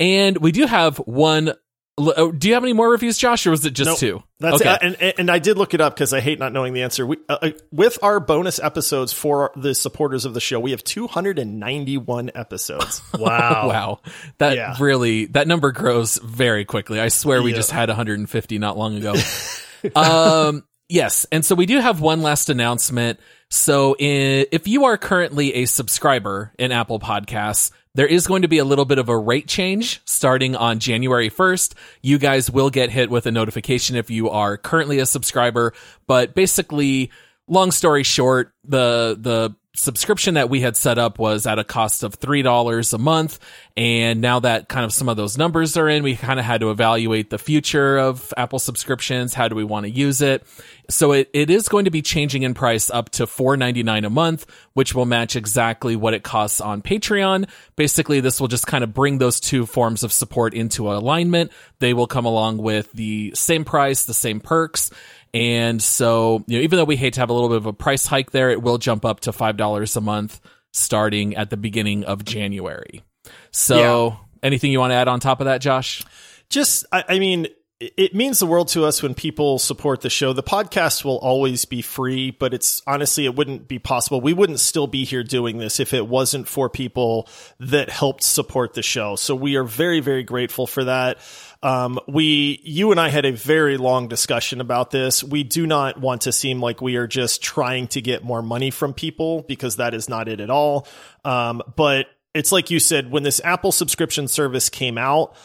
And 0.00 0.38
we 0.38 0.50
do 0.50 0.66
have 0.66 0.98
one. 0.98 1.52
Oh, 1.98 2.32
Do 2.32 2.48
you 2.48 2.54
have 2.54 2.64
any 2.64 2.72
more 2.72 2.90
reviews, 2.90 3.16
Josh, 3.18 3.46
or 3.46 3.50
was 3.50 3.64
it 3.64 3.70
just 3.72 3.88
Nope. 3.88 3.98
two? 3.98 4.22
That's 4.40 4.60
okay. 4.60 4.70
uh, 4.70 4.78
and 4.82 4.96
and- 5.18 5.30
I 5.30 5.38
did 5.38 5.56
look 5.58 5.74
it 5.74 5.80
up 5.80 5.94
because 5.94 6.12
I 6.12 6.20
hate 6.20 6.38
not 6.38 6.52
knowing 6.52 6.72
the 6.74 6.82
answer. 6.82 7.06
We, 7.06 7.16
uh, 7.28 7.38
uh, 7.40 7.50
with 7.72 7.98
our 8.02 8.20
bonus 8.20 8.58
episodes 8.58 9.12
for 9.12 9.52
the 9.56 9.74
supporters 9.74 10.24
of 10.24 10.34
the 10.34 10.40
show, 10.40 10.58
we 10.60 10.72
have 10.72 10.82
291 10.84 12.30
episodes. 12.34 13.00
Wow. 13.18 13.68
wow, 13.68 14.00
that 14.38 14.56
Yeah. 14.56 14.76
really 14.80 15.26
that 15.26 15.46
number 15.48 15.72
grows 15.72 16.16
very 16.18 16.64
quickly. 16.64 17.00
I 17.00 17.08
swear 17.08 17.42
we 17.42 17.50
Yeah. 17.52 17.56
just 17.56 17.70
had 17.70 17.88
150 17.88 18.58
not 18.58 18.76
long 18.76 18.96
ago. 18.96 19.14
um, 19.96 20.64
yes, 20.88 21.26
and 21.32 21.44
so 21.44 21.54
we 21.54 21.66
do 21.66 21.78
have 21.78 22.00
one 22.00 22.22
last 22.22 22.50
announcement. 22.50 23.20
So 23.50 23.94
if 23.98 24.66
you 24.66 24.86
are 24.86 24.98
currently 24.98 25.54
a 25.54 25.64
subscriber 25.66 26.52
in 26.58 26.72
Apple 26.72 26.98
Podcasts, 26.98 27.70
there 27.94 28.06
is 28.06 28.26
going 28.26 28.42
to 28.42 28.48
be 28.48 28.58
a 28.58 28.64
little 28.64 28.84
bit 28.84 28.98
of 28.98 29.08
a 29.08 29.16
rate 29.16 29.46
change 29.46 30.00
starting 30.04 30.56
on 30.56 30.78
January 30.78 31.30
1st. 31.30 31.74
You 32.02 32.18
guys 32.18 32.50
will 32.50 32.70
get 32.70 32.90
hit 32.90 33.10
with 33.10 33.26
a 33.26 33.30
notification 33.30 33.96
if 33.96 34.10
you 34.10 34.30
are 34.30 34.56
currently 34.56 34.98
a 34.98 35.06
subscriber, 35.06 35.72
but 36.06 36.34
basically 36.34 37.10
long 37.46 37.70
story 37.70 38.02
short, 38.02 38.52
the 38.64 39.16
the 39.18 39.54
subscription 39.74 40.34
that 40.34 40.48
we 40.48 40.60
had 40.60 40.76
set 40.76 40.98
up 40.98 41.18
was 41.18 41.46
at 41.46 41.58
a 41.58 41.64
cost 41.64 42.04
of 42.04 42.18
$3 42.18 42.94
a 42.94 42.98
month. 42.98 43.40
And 43.76 44.20
now 44.20 44.40
that 44.40 44.68
kind 44.68 44.84
of 44.84 44.92
some 44.92 45.08
of 45.08 45.16
those 45.16 45.36
numbers 45.36 45.76
are 45.76 45.88
in, 45.88 46.04
we 46.04 46.14
kind 46.14 46.38
of 46.38 46.44
had 46.44 46.60
to 46.60 46.70
evaluate 46.70 47.30
the 47.30 47.38
future 47.38 47.98
of 47.98 48.32
Apple 48.36 48.60
subscriptions. 48.60 49.34
How 49.34 49.48
do 49.48 49.56
we 49.56 49.64
want 49.64 49.84
to 49.84 49.90
use 49.90 50.22
it? 50.22 50.46
So 50.88 51.12
it, 51.12 51.28
it 51.32 51.50
is 51.50 51.68
going 51.68 51.86
to 51.86 51.90
be 51.90 52.02
changing 52.02 52.44
in 52.44 52.54
price 52.54 52.88
up 52.88 53.10
to 53.10 53.26
$4.99 53.26 54.06
a 54.06 54.10
month, 54.10 54.46
which 54.74 54.94
will 54.94 55.06
match 55.06 55.34
exactly 55.34 55.96
what 55.96 56.14
it 56.14 56.22
costs 56.22 56.60
on 56.60 56.80
Patreon. 56.80 57.48
Basically, 57.74 58.20
this 58.20 58.40
will 58.40 58.48
just 58.48 58.66
kind 58.68 58.84
of 58.84 58.94
bring 58.94 59.18
those 59.18 59.40
two 59.40 59.66
forms 59.66 60.04
of 60.04 60.12
support 60.12 60.54
into 60.54 60.92
alignment. 60.92 61.50
They 61.80 61.94
will 61.94 62.06
come 62.06 62.26
along 62.26 62.58
with 62.58 62.92
the 62.92 63.32
same 63.34 63.64
price, 63.64 64.04
the 64.04 64.14
same 64.14 64.38
perks. 64.38 64.90
And 65.34 65.82
so, 65.82 66.44
you 66.46 66.58
know, 66.58 66.62
even 66.62 66.76
though 66.76 66.84
we 66.84 66.94
hate 66.94 67.14
to 67.14 67.20
have 67.20 67.28
a 67.28 67.32
little 67.32 67.48
bit 67.48 67.56
of 67.56 67.66
a 67.66 67.72
price 67.72 68.06
hike 68.06 68.30
there, 68.30 68.50
it 68.50 68.62
will 68.62 68.78
jump 68.78 69.04
up 69.04 69.20
to 69.20 69.32
$5 69.32 69.96
a 69.96 70.00
month 70.00 70.40
starting 70.72 71.34
at 71.34 71.50
the 71.50 71.56
beginning 71.56 72.04
of 72.04 72.24
January. 72.24 73.02
So, 73.50 73.76
yeah. 74.08 74.16
anything 74.44 74.70
you 74.70 74.78
want 74.78 74.92
to 74.92 74.94
add 74.94 75.08
on 75.08 75.18
top 75.18 75.40
of 75.40 75.46
that, 75.46 75.60
Josh? 75.60 76.04
Just, 76.50 76.86
I, 76.92 77.04
I 77.08 77.18
mean, 77.18 77.48
it 77.96 78.14
means 78.14 78.38
the 78.38 78.46
world 78.46 78.68
to 78.68 78.84
us 78.84 79.02
when 79.02 79.14
people 79.14 79.58
support 79.58 80.00
the 80.00 80.10
show. 80.10 80.32
The 80.32 80.42
podcast 80.42 81.04
will 81.04 81.18
always 81.18 81.64
be 81.64 81.82
free, 81.82 82.30
but 82.30 82.54
it's 82.54 82.82
honestly, 82.86 83.24
it 83.24 83.34
wouldn't 83.34 83.68
be 83.68 83.78
possible. 83.78 84.20
We 84.20 84.32
wouldn't 84.32 84.60
still 84.60 84.86
be 84.86 85.04
here 85.04 85.22
doing 85.22 85.58
this 85.58 85.80
if 85.80 85.92
it 85.92 86.06
wasn't 86.06 86.48
for 86.48 86.68
people 86.68 87.28
that 87.60 87.90
helped 87.90 88.22
support 88.22 88.74
the 88.74 88.82
show. 88.82 89.16
So 89.16 89.34
we 89.34 89.56
are 89.56 89.64
very, 89.64 90.00
very 90.00 90.22
grateful 90.22 90.66
for 90.66 90.84
that. 90.84 91.18
Um, 91.62 91.98
we, 92.06 92.60
you 92.62 92.90
and 92.90 93.00
I 93.00 93.08
had 93.08 93.24
a 93.24 93.32
very 93.32 93.76
long 93.76 94.08
discussion 94.08 94.60
about 94.60 94.90
this. 94.90 95.24
We 95.24 95.44
do 95.44 95.66
not 95.66 95.98
want 95.98 96.22
to 96.22 96.32
seem 96.32 96.60
like 96.60 96.80
we 96.80 96.96
are 96.96 97.06
just 97.06 97.42
trying 97.42 97.88
to 97.88 98.00
get 98.00 98.22
more 98.22 98.42
money 98.42 98.70
from 98.70 98.92
people 98.94 99.42
because 99.42 99.76
that 99.76 99.94
is 99.94 100.08
not 100.08 100.28
it 100.28 100.40
at 100.40 100.50
all. 100.50 100.86
Um, 101.24 101.62
but 101.76 102.06
it's 102.34 102.52
like 102.52 102.70
you 102.70 102.80
said, 102.80 103.10
when 103.10 103.22
this 103.22 103.40
Apple 103.44 103.72
subscription 103.72 104.28
service 104.28 104.68
came 104.68 104.98
out, 104.98 105.36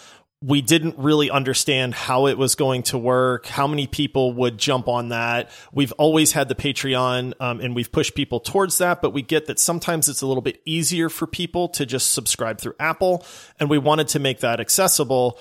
we 0.41 0.61
didn't 0.61 0.97
really 0.97 1.29
understand 1.29 1.93
how 1.93 2.27
it 2.27 2.37
was 2.37 2.55
going 2.55 2.83
to 2.83 2.97
work, 2.97 3.45
how 3.45 3.67
many 3.67 3.87
people 3.87 4.31
would 4.33 4.57
jump 4.57 4.87
on 4.87 5.09
that. 5.09 5.49
We've 5.73 5.91
always 5.93 6.31
had 6.31 6.47
the 6.47 6.55
Patreon, 6.55 7.33
um, 7.41 7.59
and 7.59 7.75
we've 7.75 7.91
pushed 7.91 8.15
people 8.15 8.39
towards 8.39 8.77
that, 8.77 9.01
but 9.01 9.11
we 9.11 9.21
get 9.21 9.47
that 9.47 9.59
sometimes 9.59 10.07
it's 10.07 10.21
a 10.21 10.27
little 10.27 10.41
bit 10.41 10.61
easier 10.65 11.09
for 11.09 11.27
people 11.27 11.67
to 11.69 11.85
just 11.85 12.13
subscribe 12.13 12.59
through 12.59 12.75
Apple, 12.79 13.25
and 13.59 13.69
we 13.69 13.77
wanted 13.77 14.07
to 14.09 14.19
make 14.19 14.39
that 14.39 14.61
accessible. 14.61 15.37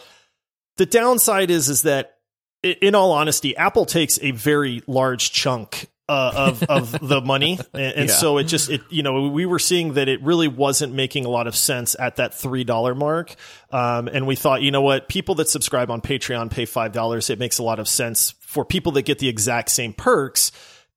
The 0.78 0.86
downside 0.86 1.50
is 1.50 1.68
is 1.68 1.82
that 1.82 2.16
in 2.62 2.96
all 2.96 3.12
honesty, 3.12 3.56
Apple 3.56 3.86
takes 3.86 4.18
a 4.20 4.32
very 4.32 4.82
large 4.88 5.30
chunk 5.30 5.88
uh, 6.08 6.32
of 6.34 6.62
of 6.64 7.06
the 7.06 7.20
money, 7.20 7.58
and, 7.74 7.94
and 7.94 8.08
yeah. 8.08 8.14
so 8.14 8.38
it 8.38 8.44
just 8.44 8.70
it 8.70 8.80
you 8.90 9.02
know 9.02 9.28
we 9.28 9.46
were 9.46 9.58
seeing 9.58 9.94
that 9.94 10.08
it 10.08 10.22
really 10.22 10.48
wasn't 10.48 10.94
making 10.94 11.24
a 11.24 11.28
lot 11.28 11.46
of 11.46 11.54
sense 11.54 11.94
at 11.98 12.16
that 12.16 12.34
three 12.34 12.64
dollar 12.64 12.94
mark, 12.94 13.34
um, 13.70 14.08
and 14.08 14.26
we 14.26 14.34
thought 14.34 14.62
you 14.62 14.70
know 14.70 14.82
what 14.82 15.08
people 15.08 15.34
that 15.36 15.48
subscribe 15.48 15.90
on 15.90 16.00
Patreon 16.00 16.50
pay 16.50 16.64
five 16.64 16.92
dollars. 16.92 17.30
It 17.30 17.38
makes 17.38 17.58
a 17.58 17.62
lot 17.62 17.78
of 17.78 17.88
sense 17.88 18.34
for 18.40 18.64
people 18.64 18.92
that 18.92 19.02
get 19.02 19.18
the 19.18 19.28
exact 19.28 19.70
same 19.70 19.92
perks 19.92 20.52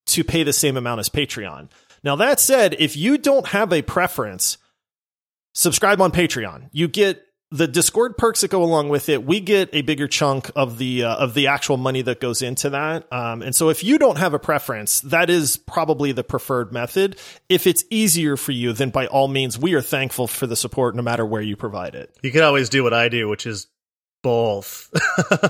to 0.07 0.23
pay 0.23 0.43
the 0.43 0.53
same 0.53 0.77
amount 0.77 0.99
as 0.99 1.09
Patreon. 1.09 1.69
Now 2.03 2.15
that 2.15 2.39
said, 2.39 2.75
if 2.79 2.95
you 2.95 3.17
don't 3.17 3.47
have 3.47 3.71
a 3.73 3.81
preference, 3.81 4.57
subscribe 5.53 6.01
on 6.01 6.11
Patreon. 6.11 6.69
You 6.71 6.87
get 6.87 7.23
the 7.51 7.67
Discord 7.67 8.17
perks 8.17 8.41
that 8.41 8.49
go 8.49 8.63
along 8.63 8.89
with 8.89 9.09
it, 9.09 9.25
we 9.25 9.41
get 9.41 9.69
a 9.73 9.81
bigger 9.81 10.07
chunk 10.07 10.49
of 10.55 10.77
the 10.77 11.03
uh, 11.03 11.15
of 11.15 11.33
the 11.33 11.47
actual 11.47 11.77
money 11.77 12.01
that 12.01 12.21
goes 12.21 12.41
into 12.41 12.69
that. 12.69 13.11
Um, 13.11 13.41
and 13.41 13.53
so, 13.53 13.69
if 13.69 13.83
you 13.83 13.97
don't 13.97 14.17
have 14.17 14.33
a 14.33 14.39
preference, 14.39 15.01
that 15.01 15.29
is 15.29 15.57
probably 15.57 16.13
the 16.13 16.23
preferred 16.23 16.71
method. 16.71 17.19
If 17.49 17.67
it's 17.67 17.83
easier 17.89 18.37
for 18.37 18.53
you, 18.53 18.71
then 18.71 18.89
by 18.89 19.07
all 19.07 19.27
means, 19.27 19.59
we 19.59 19.73
are 19.73 19.81
thankful 19.81 20.27
for 20.27 20.47
the 20.47 20.55
support, 20.55 20.95
no 20.95 21.01
matter 21.01 21.25
where 21.25 21.41
you 21.41 21.57
provide 21.57 21.93
it. 21.93 22.15
You 22.23 22.31
can 22.31 22.43
always 22.43 22.69
do 22.69 22.83
what 22.83 22.93
I 22.93 23.09
do, 23.09 23.27
which 23.27 23.45
is 23.45 23.67
both 24.21 24.89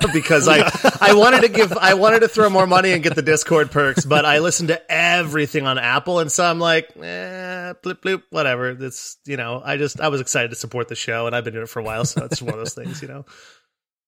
because 0.13 0.47
I 0.47 0.69
I 1.01 1.13
wanted 1.13 1.41
to 1.41 1.49
give 1.49 1.73
I 1.73 1.93
wanted 1.95 2.21
to 2.21 2.27
throw 2.27 2.49
more 2.49 2.67
money 2.67 2.91
and 2.91 3.03
get 3.03 3.15
the 3.15 3.21
Discord 3.21 3.71
perks, 3.71 4.05
but 4.05 4.25
I 4.25 4.39
listened 4.39 4.69
to 4.69 4.91
everything 4.91 5.67
on 5.67 5.77
Apple, 5.77 6.19
and 6.19 6.31
so 6.31 6.45
I'm 6.45 6.59
like, 6.59 6.89
eh, 6.97 7.73
blip 7.81 8.01
bloop, 8.01 8.23
whatever. 8.29 8.69
It's 8.69 9.17
you 9.25 9.37
know, 9.37 9.61
I 9.63 9.77
just 9.77 9.99
I 9.99 10.07
was 10.07 10.21
excited 10.21 10.49
to 10.49 10.55
support 10.55 10.87
the 10.87 10.95
show, 10.95 11.27
and 11.27 11.35
I've 11.35 11.43
been 11.43 11.53
doing 11.53 11.63
it 11.63 11.69
for 11.69 11.79
a 11.79 11.83
while, 11.83 12.05
so 12.05 12.25
it's 12.25 12.41
one 12.41 12.53
of 12.53 12.59
those 12.59 12.73
things, 12.73 13.01
you 13.01 13.07
know. 13.07 13.25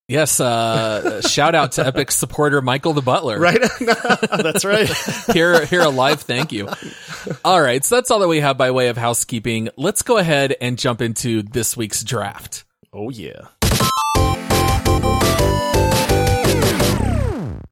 Yes, 0.09 0.41
uh, 0.41 1.21
shout 1.21 1.55
out 1.55 1.73
to 1.73 1.85
Epic 1.85 2.11
supporter 2.11 2.61
Michael 2.61 2.91
the 2.91 3.01
Butler. 3.01 3.39
Right, 3.39 3.61
that's 3.79 4.65
right. 4.65 4.89
here, 5.31 5.65
here, 5.65 5.81
a 5.81 5.89
live 5.89 6.21
thank 6.21 6.51
you. 6.51 6.67
All 7.45 7.61
right, 7.61 7.83
so 7.85 7.95
that's 7.95 8.11
all 8.11 8.19
that 8.19 8.27
we 8.27 8.41
have 8.41 8.57
by 8.57 8.71
way 8.71 8.89
of 8.89 8.97
housekeeping. 8.97 9.69
Let's 9.77 10.01
go 10.01 10.17
ahead 10.17 10.55
and 10.59 10.77
jump 10.77 11.01
into 11.01 11.41
this 11.41 11.77
week's 11.77 12.03
draft. 12.03 12.65
Oh 12.91 13.09
yeah. 13.09 13.47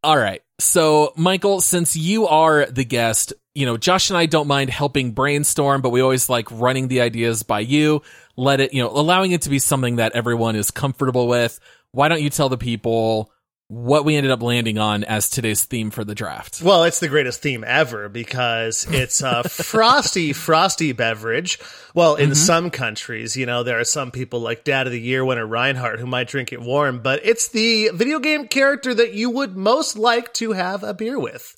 All 0.04 0.18
right. 0.18 0.42
So, 0.60 1.14
Michael, 1.16 1.62
since 1.62 1.96
you 1.96 2.28
are 2.28 2.66
the 2.66 2.84
guest, 2.84 3.34
you 3.54 3.66
know, 3.66 3.78
Josh 3.78 4.10
and 4.10 4.18
I 4.18 4.26
don't 4.26 4.48
mind 4.48 4.70
helping 4.70 5.12
brainstorm, 5.12 5.82
but 5.82 5.90
we 5.90 6.02
always 6.02 6.30
like 6.30 6.48
running 6.52 6.88
the 6.88 7.02
ideas 7.02 7.44
by 7.44 7.60
you. 7.60 8.02
Let 8.36 8.62
it, 8.62 8.74
you 8.74 8.82
know, 8.82 8.90
allowing 8.90 9.32
it 9.32 9.44
to 9.44 9.50
be 9.50 9.60
something 9.60 9.98
that 9.98 10.14
everyone 10.14 10.56
is 10.56 10.72
comfortable 10.72 11.28
with. 11.28 11.60
Why 11.92 12.08
don't 12.08 12.22
you 12.22 12.30
tell 12.30 12.50
the 12.50 12.58
people 12.58 13.32
what 13.72 14.04
we 14.04 14.18
ended 14.18 14.34
up 14.34 14.42
landing 14.42 14.78
on 14.78 15.06
as 15.06 15.30
today's 15.30 15.64
theme 15.64 15.92
for 15.92 16.04
the 16.04 16.14
draft. 16.14 16.62
Well, 16.62 16.84
it's 16.84 17.00
the 17.00 17.08
greatest 17.08 17.42
theme 17.42 17.64
ever 17.66 18.10
because 18.10 18.86
it's 18.90 19.22
a 19.22 19.44
frosty, 19.50 20.34
frosty 20.34 20.92
beverage. 20.92 21.58
Well, 21.96 22.16
in 22.16 22.32
mm-hmm. 22.32 22.34
some 22.34 22.70
countries, 22.70 23.38
you 23.38 23.46
know, 23.46 23.64
there 23.64 23.80
are 23.80 23.86
some 23.86 24.12
people 24.12 24.42
like 24.42 24.66
Dad 24.66 24.88
of 24.88 24.92
the 24.92 25.00
Year 25.00 25.24
winner 25.24 25.48
Reinhardt 25.48 26.02
who 26.02 26.06
might 26.06 26.28
drink 26.28 26.52
it 26.52 26.60
warm, 26.60 27.00
but 27.00 27.22
it's 27.24 27.48
the 27.48 27.92
video 27.94 28.20
game 28.20 28.50
character 28.50 28.94
that 28.94 29.14
you 29.14 29.30
would 29.30 29.56
most 29.56 29.98
like 29.98 30.34
to 30.34 30.52
have 30.52 30.84
a 30.84 30.94
beer 30.94 31.18
with. 31.18 31.56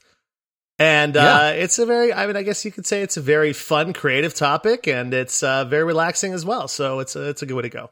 And 0.78 1.16
yeah. 1.16 1.36
uh, 1.36 1.50
it's 1.50 1.80
a 1.80 1.86
very, 1.88 2.14
I 2.14 2.28
mean, 2.28 2.36
I 2.36 2.44
guess 2.44 2.64
you 2.64 2.72
could 2.72 2.86
say 2.86 3.02
it's 3.02 3.18
a 3.18 3.22
very 3.22 3.54
fun, 3.54 3.92
creative 3.92 4.36
topic, 4.36 4.88
and 4.88 5.16
it's 5.16 5.42
uh, 5.42 5.66
very 5.66 5.84
relaxing 5.84 6.34
as 6.34 6.46
well. 6.46 6.68
So 6.68 7.00
it's 7.00 7.16
a, 7.16 7.30
it's 7.30 7.42
a 7.42 7.48
good 7.48 7.56
way 7.56 7.64
to 7.64 7.70
go. 7.70 7.90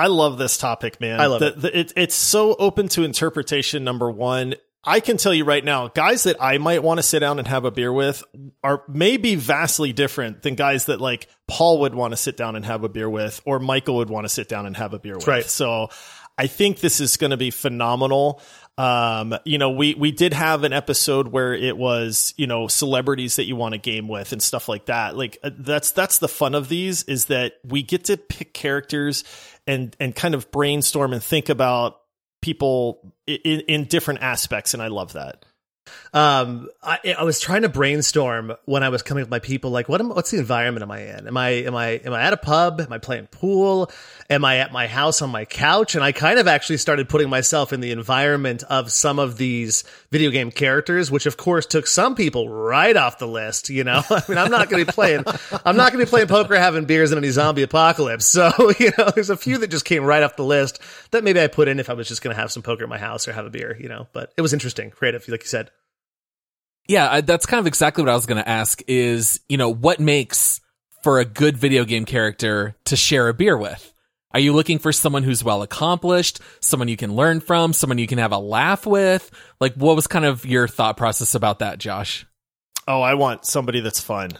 I 0.00 0.06
love 0.06 0.38
this 0.38 0.56
topic, 0.56 1.00
man. 1.00 1.20
I 1.20 1.26
love 1.26 1.40
the, 1.40 1.48
it. 1.48 1.60
The, 1.60 1.78
it. 1.78 1.92
It's 1.94 2.14
so 2.14 2.54
open 2.54 2.88
to 2.88 3.04
interpretation. 3.04 3.84
Number 3.84 4.10
one, 4.10 4.54
I 4.82 5.00
can 5.00 5.18
tell 5.18 5.34
you 5.34 5.44
right 5.44 5.62
now, 5.62 5.88
guys 5.88 6.22
that 6.22 6.36
I 6.40 6.56
might 6.56 6.82
want 6.82 6.98
to 6.98 7.02
sit 7.02 7.18
down 7.18 7.38
and 7.38 7.46
have 7.46 7.66
a 7.66 7.70
beer 7.70 7.92
with 7.92 8.24
are 8.64 8.82
maybe 8.88 9.34
vastly 9.34 9.92
different 9.92 10.40
than 10.40 10.54
guys 10.54 10.86
that 10.86 11.02
like 11.02 11.28
Paul 11.46 11.80
would 11.80 11.94
want 11.94 12.12
to 12.12 12.16
sit 12.16 12.38
down 12.38 12.56
and 12.56 12.64
have 12.64 12.82
a 12.82 12.88
beer 12.88 13.10
with, 13.10 13.42
or 13.44 13.58
Michael 13.58 13.96
would 13.96 14.08
want 14.08 14.24
to 14.24 14.30
sit 14.30 14.48
down 14.48 14.64
and 14.64 14.74
have 14.78 14.94
a 14.94 14.98
beer 14.98 15.16
with. 15.16 15.26
Right. 15.26 15.44
So 15.44 15.90
I 16.38 16.46
think 16.46 16.80
this 16.80 17.00
is 17.00 17.18
going 17.18 17.32
to 17.32 17.36
be 17.36 17.50
phenomenal. 17.50 18.40
Um, 18.80 19.34
you 19.44 19.58
know, 19.58 19.72
we, 19.72 19.94
we 19.94 20.10
did 20.10 20.32
have 20.32 20.64
an 20.64 20.72
episode 20.72 21.28
where 21.28 21.52
it 21.52 21.76
was, 21.76 22.32
you 22.38 22.46
know, 22.46 22.66
celebrities 22.66 23.36
that 23.36 23.44
you 23.44 23.54
want 23.54 23.74
to 23.74 23.78
game 23.78 24.08
with 24.08 24.32
and 24.32 24.42
stuff 24.42 24.70
like 24.70 24.86
that. 24.86 25.14
Like 25.14 25.36
uh, 25.44 25.50
that's, 25.58 25.90
that's 25.90 26.16
the 26.16 26.28
fun 26.28 26.54
of 26.54 26.70
these 26.70 27.02
is 27.02 27.26
that 27.26 27.56
we 27.62 27.82
get 27.82 28.04
to 28.04 28.16
pick 28.16 28.54
characters 28.54 29.22
and, 29.66 29.94
and 30.00 30.16
kind 30.16 30.34
of 30.34 30.50
brainstorm 30.50 31.12
and 31.12 31.22
think 31.22 31.50
about 31.50 32.00
people 32.40 33.12
in, 33.26 33.60
in 33.68 33.84
different 33.84 34.22
aspects. 34.22 34.72
And 34.72 34.82
I 34.82 34.88
love 34.88 35.12
that. 35.12 35.44
Um, 36.12 36.68
I, 36.82 37.14
I 37.18 37.22
was 37.22 37.38
trying 37.38 37.62
to 37.62 37.68
brainstorm 37.68 38.54
when 38.64 38.82
I 38.82 38.88
was 38.88 39.02
coming 39.02 39.22
with 39.22 39.30
my 39.30 39.38
people. 39.38 39.70
Like, 39.70 39.88
what 39.88 40.00
am, 40.00 40.08
what's 40.08 40.30
the 40.30 40.38
environment 40.38 40.82
am 40.82 40.90
I 40.90 41.00
in? 41.02 41.28
Am 41.28 41.36
I 41.36 41.50
am 41.50 41.76
I 41.76 41.88
am 41.90 42.12
I 42.12 42.22
at 42.22 42.32
a 42.32 42.36
pub? 42.36 42.80
Am 42.80 42.92
I 42.92 42.98
playing 42.98 43.26
pool? 43.26 43.90
Am 44.28 44.44
I 44.44 44.58
at 44.58 44.72
my 44.72 44.86
house 44.86 45.22
on 45.22 45.30
my 45.30 45.44
couch? 45.44 45.94
And 45.94 46.02
I 46.02 46.12
kind 46.12 46.38
of 46.38 46.48
actually 46.48 46.78
started 46.78 47.08
putting 47.08 47.28
myself 47.28 47.72
in 47.72 47.80
the 47.80 47.92
environment 47.92 48.64
of 48.64 48.90
some 48.90 49.18
of 49.18 49.36
these 49.36 49.84
video 50.10 50.30
game 50.30 50.50
characters, 50.50 51.10
which 51.10 51.26
of 51.26 51.36
course 51.36 51.66
took 51.66 51.86
some 51.86 52.14
people 52.14 52.48
right 52.48 52.96
off 52.96 53.18
the 53.18 53.28
list. 53.28 53.70
You 53.70 53.84
know, 53.84 54.02
I 54.10 54.22
mean, 54.28 54.38
I'm 54.38 54.50
not 54.50 54.68
going 54.68 54.84
to 54.84 54.86
be 54.86 54.92
playing. 54.92 55.24
I'm 55.64 55.76
not 55.76 55.92
going 55.92 56.04
to 56.04 56.06
be 56.06 56.10
playing 56.10 56.28
poker, 56.28 56.56
having 56.56 56.86
beers 56.86 57.12
in 57.12 57.18
any 57.18 57.30
zombie 57.30 57.62
apocalypse. 57.62 58.26
So 58.26 58.50
you 58.78 58.90
know, 58.98 59.10
there's 59.14 59.30
a 59.30 59.36
few 59.36 59.58
that 59.58 59.70
just 59.70 59.84
came 59.84 60.04
right 60.04 60.22
off 60.22 60.36
the 60.36 60.44
list 60.44 60.80
that 61.12 61.22
maybe 61.22 61.40
I 61.40 61.46
put 61.46 61.68
in 61.68 61.78
if 61.78 61.88
I 61.88 61.92
was 61.92 62.08
just 62.08 62.22
going 62.22 62.34
to 62.34 62.40
have 62.40 62.50
some 62.50 62.62
poker 62.62 62.82
at 62.82 62.88
my 62.88 62.98
house 62.98 63.28
or 63.28 63.32
have 63.32 63.46
a 63.46 63.50
beer. 63.50 63.76
You 63.78 63.88
know, 63.88 64.08
but 64.12 64.32
it 64.36 64.42
was 64.42 64.52
interesting, 64.52 64.90
creative, 64.90 65.28
like 65.28 65.42
you 65.42 65.48
said. 65.48 65.70
Yeah, 66.90 67.20
that's 67.20 67.46
kind 67.46 67.60
of 67.60 67.68
exactly 67.68 68.02
what 68.02 68.10
I 68.10 68.16
was 68.16 68.26
going 68.26 68.42
to 68.42 68.48
ask 68.48 68.82
is, 68.88 69.38
you 69.48 69.56
know, 69.56 69.72
what 69.72 70.00
makes 70.00 70.60
for 71.04 71.20
a 71.20 71.24
good 71.24 71.56
video 71.56 71.84
game 71.84 72.04
character 72.04 72.74
to 72.86 72.96
share 72.96 73.28
a 73.28 73.34
beer 73.34 73.56
with? 73.56 73.92
Are 74.32 74.40
you 74.40 74.52
looking 74.52 74.80
for 74.80 74.90
someone 74.90 75.22
who's 75.22 75.44
well 75.44 75.62
accomplished, 75.62 76.40
someone 76.58 76.88
you 76.88 76.96
can 76.96 77.14
learn 77.14 77.38
from, 77.38 77.72
someone 77.74 77.98
you 77.98 78.08
can 78.08 78.18
have 78.18 78.32
a 78.32 78.38
laugh 78.38 78.86
with? 78.86 79.30
Like, 79.60 79.74
what 79.74 79.94
was 79.94 80.08
kind 80.08 80.24
of 80.24 80.44
your 80.44 80.66
thought 80.66 80.96
process 80.96 81.36
about 81.36 81.60
that, 81.60 81.78
Josh? 81.78 82.26
Oh, 82.88 83.02
I 83.02 83.14
want 83.14 83.44
somebody 83.44 83.78
that's 83.78 84.00
fun. 84.00 84.30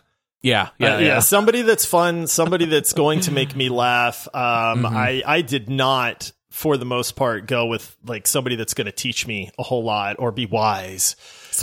Yeah, 0.42 0.70
yeah, 0.80 0.94
uh, 0.94 0.98
yeah, 0.98 1.06
yeah. 1.06 1.18
Somebody 1.20 1.62
that's 1.62 1.86
fun, 1.86 2.26
somebody 2.26 2.64
that's 2.64 2.94
going 2.94 3.20
to 3.20 3.30
make 3.30 3.54
me 3.54 3.68
laugh. 3.68 4.26
Um, 4.34 4.82
mm-hmm. 4.82 4.86
I 4.86 5.22
I 5.24 5.42
did 5.42 5.70
not, 5.70 6.32
for 6.50 6.76
the 6.76 6.84
most 6.84 7.14
part, 7.14 7.46
go 7.46 7.66
with 7.66 7.96
like 8.04 8.26
somebody 8.26 8.56
that's 8.56 8.74
going 8.74 8.86
to 8.86 8.92
teach 8.92 9.24
me 9.24 9.52
a 9.56 9.62
whole 9.62 9.84
lot 9.84 10.16
or 10.18 10.32
be 10.32 10.46
wise. 10.46 11.14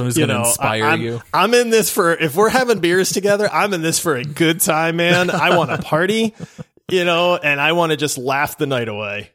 Who's 0.06 0.18
You 0.18 0.26
going 0.28 0.38
to 0.38 0.44
know, 0.44 0.50
inspire 0.50 0.86
I, 0.86 0.94
am 0.94 1.02
you. 1.02 1.22
I'm 1.34 1.54
in 1.54 1.70
this 1.70 1.90
for 1.90 2.14
if 2.14 2.36
we're 2.36 2.50
having 2.50 2.80
beers 2.80 3.12
together. 3.12 3.50
I'm 3.52 3.74
in 3.74 3.82
this 3.82 4.00
for 4.00 4.16
a 4.16 4.24
good 4.24 4.62
time, 4.62 4.98
man. 4.98 5.30
I 5.30 5.58
want 5.58 5.70
to 5.72 5.78
party, 5.82 6.34
you 6.90 7.06
know, 7.06 7.36
and 7.36 7.60
I 7.60 7.74
want 7.74 7.92
to 7.92 7.98
just 7.98 8.18
laugh 8.18 8.58
the 8.58 8.68
night 8.68 8.88
away. 8.88 9.32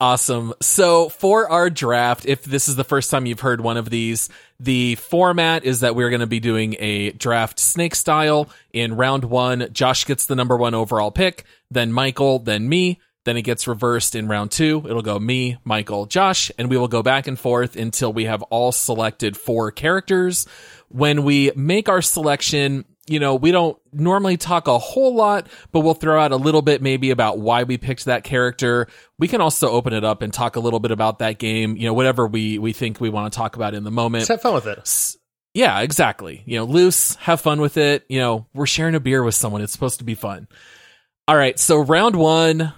Awesome. 0.00 0.54
So 0.62 1.10
for 1.10 1.50
our 1.50 1.68
draft, 1.68 2.24
if 2.24 2.42
this 2.42 2.68
is 2.68 2.76
the 2.76 2.84
first 2.84 3.10
time 3.10 3.26
you've 3.26 3.40
heard 3.40 3.60
one 3.60 3.76
of 3.76 3.90
these, 3.90 4.30
the 4.58 4.94
format 4.94 5.64
is 5.64 5.80
that 5.80 5.94
we're 5.94 6.08
going 6.08 6.20
to 6.20 6.26
be 6.26 6.40
doing 6.40 6.74
a 6.78 7.10
draft 7.12 7.60
snake 7.60 7.94
style. 7.94 8.48
In 8.72 8.96
round 8.96 9.24
one, 9.24 9.68
Josh 9.72 10.06
gets 10.06 10.24
the 10.24 10.34
number 10.34 10.56
one 10.56 10.72
overall 10.72 11.10
pick, 11.10 11.44
then 11.70 11.92
Michael, 11.92 12.38
then 12.38 12.66
me. 12.66 12.98
Then 13.24 13.36
it 13.36 13.42
gets 13.42 13.68
reversed 13.68 14.14
in 14.14 14.28
round 14.28 14.50
two. 14.50 14.82
It'll 14.86 15.02
go 15.02 15.18
me, 15.18 15.58
Michael, 15.64 16.06
Josh, 16.06 16.50
and 16.58 16.70
we 16.70 16.78
will 16.78 16.88
go 16.88 17.02
back 17.02 17.26
and 17.26 17.38
forth 17.38 17.76
until 17.76 18.12
we 18.12 18.24
have 18.24 18.42
all 18.44 18.72
selected 18.72 19.36
four 19.36 19.70
characters. 19.70 20.46
When 20.88 21.24
we 21.24 21.52
make 21.54 21.88
our 21.88 22.00
selection, 22.00 22.86
you 23.06 23.20
know, 23.20 23.34
we 23.34 23.50
don't 23.50 23.78
normally 23.92 24.36
talk 24.36 24.68
a 24.68 24.78
whole 24.78 25.14
lot, 25.14 25.48
but 25.70 25.80
we'll 25.80 25.94
throw 25.94 26.20
out 26.20 26.32
a 26.32 26.36
little 26.36 26.62
bit 26.62 26.80
maybe 26.80 27.10
about 27.10 27.38
why 27.38 27.64
we 27.64 27.76
picked 27.76 28.06
that 28.06 28.24
character. 28.24 28.86
We 29.18 29.28
can 29.28 29.40
also 29.40 29.68
open 29.68 29.92
it 29.92 30.04
up 30.04 30.22
and 30.22 30.32
talk 30.32 30.56
a 30.56 30.60
little 30.60 30.80
bit 30.80 30.90
about 30.90 31.18
that 31.18 31.38
game, 31.38 31.76
you 31.76 31.86
know, 31.86 31.94
whatever 31.94 32.26
we, 32.26 32.58
we 32.58 32.72
think 32.72 33.00
we 33.00 33.10
want 33.10 33.32
to 33.32 33.36
talk 33.36 33.56
about 33.56 33.74
in 33.74 33.84
the 33.84 33.90
moment. 33.90 34.22
Just 34.22 34.30
have 34.30 34.42
fun 34.42 34.54
with 34.54 34.66
it. 34.66 35.16
Yeah, 35.52 35.80
exactly. 35.80 36.42
You 36.46 36.58
know, 36.58 36.64
loose, 36.64 37.16
have 37.16 37.40
fun 37.40 37.60
with 37.60 37.76
it. 37.76 38.06
You 38.08 38.20
know, 38.20 38.46
we're 38.54 38.66
sharing 38.66 38.94
a 38.94 39.00
beer 39.00 39.22
with 39.22 39.34
someone. 39.34 39.60
It's 39.60 39.72
supposed 39.72 39.98
to 39.98 40.04
be 40.04 40.14
fun. 40.14 40.46
All 41.26 41.36
right. 41.36 41.58
So 41.58 41.80
round 41.80 42.16
one, 42.16 42.72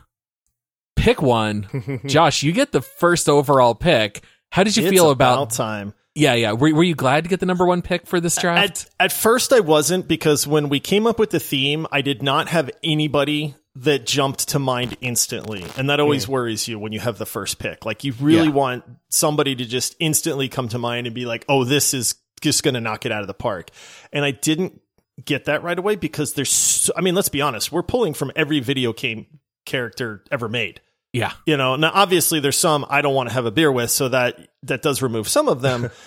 pick 1.02 1.20
one. 1.20 2.00
Josh, 2.06 2.42
you 2.42 2.52
get 2.52 2.72
the 2.72 2.80
first 2.82 3.28
overall 3.28 3.74
pick. 3.74 4.22
How 4.50 4.64
did 4.64 4.76
you 4.76 4.84
It's 4.84 4.90
feel 4.90 5.10
about, 5.10 5.50
time? 5.50 5.94
yeah, 6.14 6.34
yeah. 6.34 6.52
Were, 6.52 6.74
were 6.74 6.82
you 6.82 6.94
glad 6.94 7.24
to 7.24 7.30
get 7.30 7.40
the 7.40 7.46
number 7.46 7.64
one 7.66 7.82
pick 7.82 8.06
for 8.06 8.20
this 8.20 8.36
draft? 8.36 8.86
At, 9.00 9.06
at 9.06 9.12
first, 9.12 9.52
I 9.52 9.60
wasn't 9.60 10.06
because 10.06 10.46
when 10.46 10.68
we 10.68 10.78
came 10.78 11.06
up 11.06 11.18
with 11.18 11.30
the 11.30 11.40
theme, 11.40 11.86
I 11.90 12.02
did 12.02 12.22
not 12.22 12.48
have 12.48 12.70
anybody 12.82 13.54
that 13.76 14.04
jumped 14.04 14.48
to 14.50 14.58
mind 14.58 14.98
instantly. 15.00 15.64
And 15.78 15.88
that 15.88 15.98
always 15.98 16.26
mm. 16.26 16.28
worries 16.28 16.68
you 16.68 16.78
when 16.78 16.92
you 16.92 17.00
have 17.00 17.16
the 17.16 17.24
first 17.24 17.58
pick. 17.58 17.86
Like, 17.86 18.04
you 18.04 18.12
really 18.20 18.48
Yeah. 18.48 18.52
want 18.52 18.84
somebody 19.08 19.56
to 19.56 19.64
just 19.64 19.96
instantly 19.98 20.48
come 20.50 20.68
to 20.68 20.78
mind 20.78 21.06
and 21.06 21.14
be 21.14 21.24
like, 21.24 21.46
oh, 21.48 21.64
this 21.64 21.94
is 21.94 22.16
just 22.42 22.62
going 22.62 22.74
to 22.74 22.80
knock 22.80 23.06
it 23.06 23.12
out 23.12 23.22
of 23.22 23.28
the 23.28 23.34
park. 23.34 23.70
And 24.12 24.24
I 24.26 24.32
didn't 24.32 24.82
get 25.24 25.46
that 25.46 25.62
right 25.62 25.78
away 25.78 25.96
because 25.96 26.34
there's, 26.34 26.50
so, 26.50 26.92
I 26.94 27.00
mean, 27.00 27.14
let's 27.14 27.30
be 27.30 27.40
honest, 27.40 27.72
we're 27.72 27.82
pulling 27.82 28.12
from 28.12 28.30
every 28.36 28.60
video 28.60 28.92
game 28.92 29.26
character 29.64 30.22
ever 30.30 30.48
made 30.50 30.80
yeah. 31.12 31.32
you 31.46 31.56
know 31.56 31.76
now 31.76 31.90
obviously 31.92 32.40
there's 32.40 32.58
some 32.58 32.86
i 32.88 33.02
don't 33.02 33.14
want 33.14 33.28
to 33.28 33.34
have 33.34 33.46
a 33.46 33.50
beer 33.50 33.70
with 33.70 33.90
so 33.90 34.08
that 34.08 34.38
that 34.62 34.82
does 34.82 35.02
remove 35.02 35.28
some 35.28 35.48
of 35.48 35.60
them. 35.60 35.90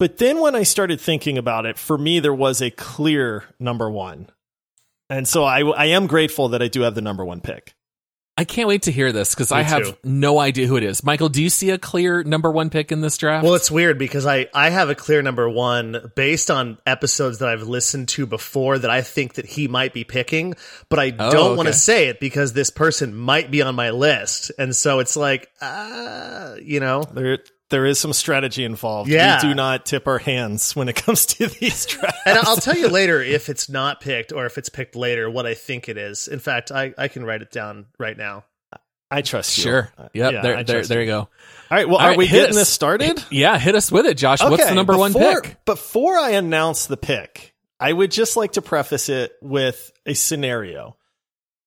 But 0.00 0.18
then 0.18 0.40
when 0.40 0.56
i 0.56 0.64
started 0.64 1.00
thinking 1.00 1.38
about 1.38 1.66
it 1.66 1.78
for 1.78 1.96
me 1.96 2.18
there 2.18 2.34
was 2.34 2.60
a 2.60 2.70
clear 2.70 3.44
number 3.60 3.88
one. 3.88 4.28
And 5.08 5.26
so 5.26 5.44
i 5.44 5.60
i 5.60 5.86
am 5.86 6.08
grateful 6.08 6.48
that 6.48 6.62
i 6.62 6.68
do 6.68 6.80
have 6.80 6.96
the 6.96 7.00
number 7.00 7.24
one 7.24 7.40
pick 7.40 7.74
I 8.36 8.42
can't 8.44 8.66
wait 8.66 8.82
to 8.82 8.90
hear 8.92 9.12
this 9.12 9.32
because 9.32 9.52
I 9.52 9.62
have 9.62 9.84
too. 9.84 9.96
no 10.02 10.40
idea 10.40 10.66
who 10.66 10.76
it 10.76 10.82
is. 10.82 11.04
Michael, 11.04 11.28
do 11.28 11.40
you 11.40 11.48
see 11.48 11.70
a 11.70 11.78
clear 11.78 12.24
number 12.24 12.50
one 12.50 12.68
pick 12.68 12.90
in 12.90 13.00
this 13.00 13.16
draft? 13.16 13.44
Well, 13.44 13.54
it's 13.54 13.70
weird 13.70 13.96
because 13.96 14.26
I, 14.26 14.48
I 14.52 14.70
have 14.70 14.90
a 14.90 14.96
clear 14.96 15.22
number 15.22 15.48
one 15.48 16.10
based 16.16 16.50
on 16.50 16.78
episodes 16.84 17.38
that 17.38 17.48
I've 17.48 17.62
listened 17.62 18.08
to 18.08 18.26
before 18.26 18.76
that 18.76 18.90
I 18.90 19.02
think 19.02 19.34
that 19.34 19.46
he 19.46 19.68
might 19.68 19.94
be 19.94 20.02
picking, 20.02 20.54
but 20.88 20.98
I 20.98 21.12
Oh, 21.16 21.30
don't 21.30 21.56
want 21.56 21.68
to 21.68 21.72
say 21.72 22.08
it 22.08 22.18
because 22.18 22.52
this 22.52 22.70
person 22.70 23.14
might 23.14 23.52
be 23.52 23.62
on 23.62 23.76
my 23.76 23.90
list. 23.90 24.50
And 24.58 24.74
so 24.74 24.98
it's 24.98 25.16
like, 25.16 25.48
uh, 25.60 26.56
you 26.60 26.80
know, 26.80 27.04
there 27.04 27.38
there 27.70 27.86
is 27.86 27.98
some 27.98 28.12
strategy 28.12 28.64
involved 28.64 29.10
Yeah. 29.10 29.36
we 29.42 29.48
do 29.48 29.54
not 29.54 29.86
tip 29.86 30.06
our 30.06 30.18
hands 30.18 30.76
when 30.76 30.88
it 30.88 30.96
comes 30.96 31.26
to 31.26 31.46
these 31.60 31.86
drafts 31.86 32.20
and 32.26 32.38
I'll 32.38 32.56
tell 32.56 32.76
you 32.76 32.88
later 32.88 33.20
if 33.22 33.48
it's 33.48 33.68
not 33.68 34.00
picked 34.00 34.32
or 34.32 34.46
if 34.46 34.58
it's 34.58 34.68
picked 34.68 34.96
later 34.96 35.28
what 35.30 35.46
I 35.46 35.54
think 35.54 35.88
it 35.88 35.96
is. 35.96 36.28
In 36.28 36.38
fact, 36.38 36.70
I, 36.70 36.92
I 36.98 37.08
can 37.08 37.24
write 37.24 37.42
it 37.42 37.50
down 37.50 37.86
right 37.98 38.16
now. 38.16 38.44
i 39.10 39.22
trust 39.22 39.56
you 39.58 39.62
sure. 39.62 39.92
Uh, 39.98 40.08
Yep. 40.12 40.32
yeah, 40.32 40.42
there, 40.42 40.54
there, 40.64 40.76
trust 40.76 40.88
there 40.88 41.00
you 41.00 41.06
go. 41.06 41.18
all 41.20 41.28
right 41.70 41.88
well 41.88 41.96
All 41.98 42.04
are 42.04 42.08
right, 42.10 42.18
we 42.18 42.28
getting 42.28 42.50
us. 42.50 42.54
this 42.56 42.68
started 42.68 43.22
Yeah. 43.30 43.58
Hit 43.58 43.74
us 43.74 43.90
with 43.90 44.06
it, 44.06 44.16
Josh. 44.18 44.42
What's 44.42 44.66
the 44.66 44.74
number 44.74 44.96
one 44.96 45.12
pick? 45.14 45.64
Before 45.64 46.16
I 46.18 46.30
announce 46.30 46.86
the 46.86 46.96
pick, 46.96 47.54
I 47.80 47.92
would 47.92 48.10
just 48.10 48.36
like 48.36 48.52
to 48.52 48.62
preface 48.62 49.08
it 49.08 49.32
with 49.42 49.90
a 50.06 50.14
scenario. 50.14 50.96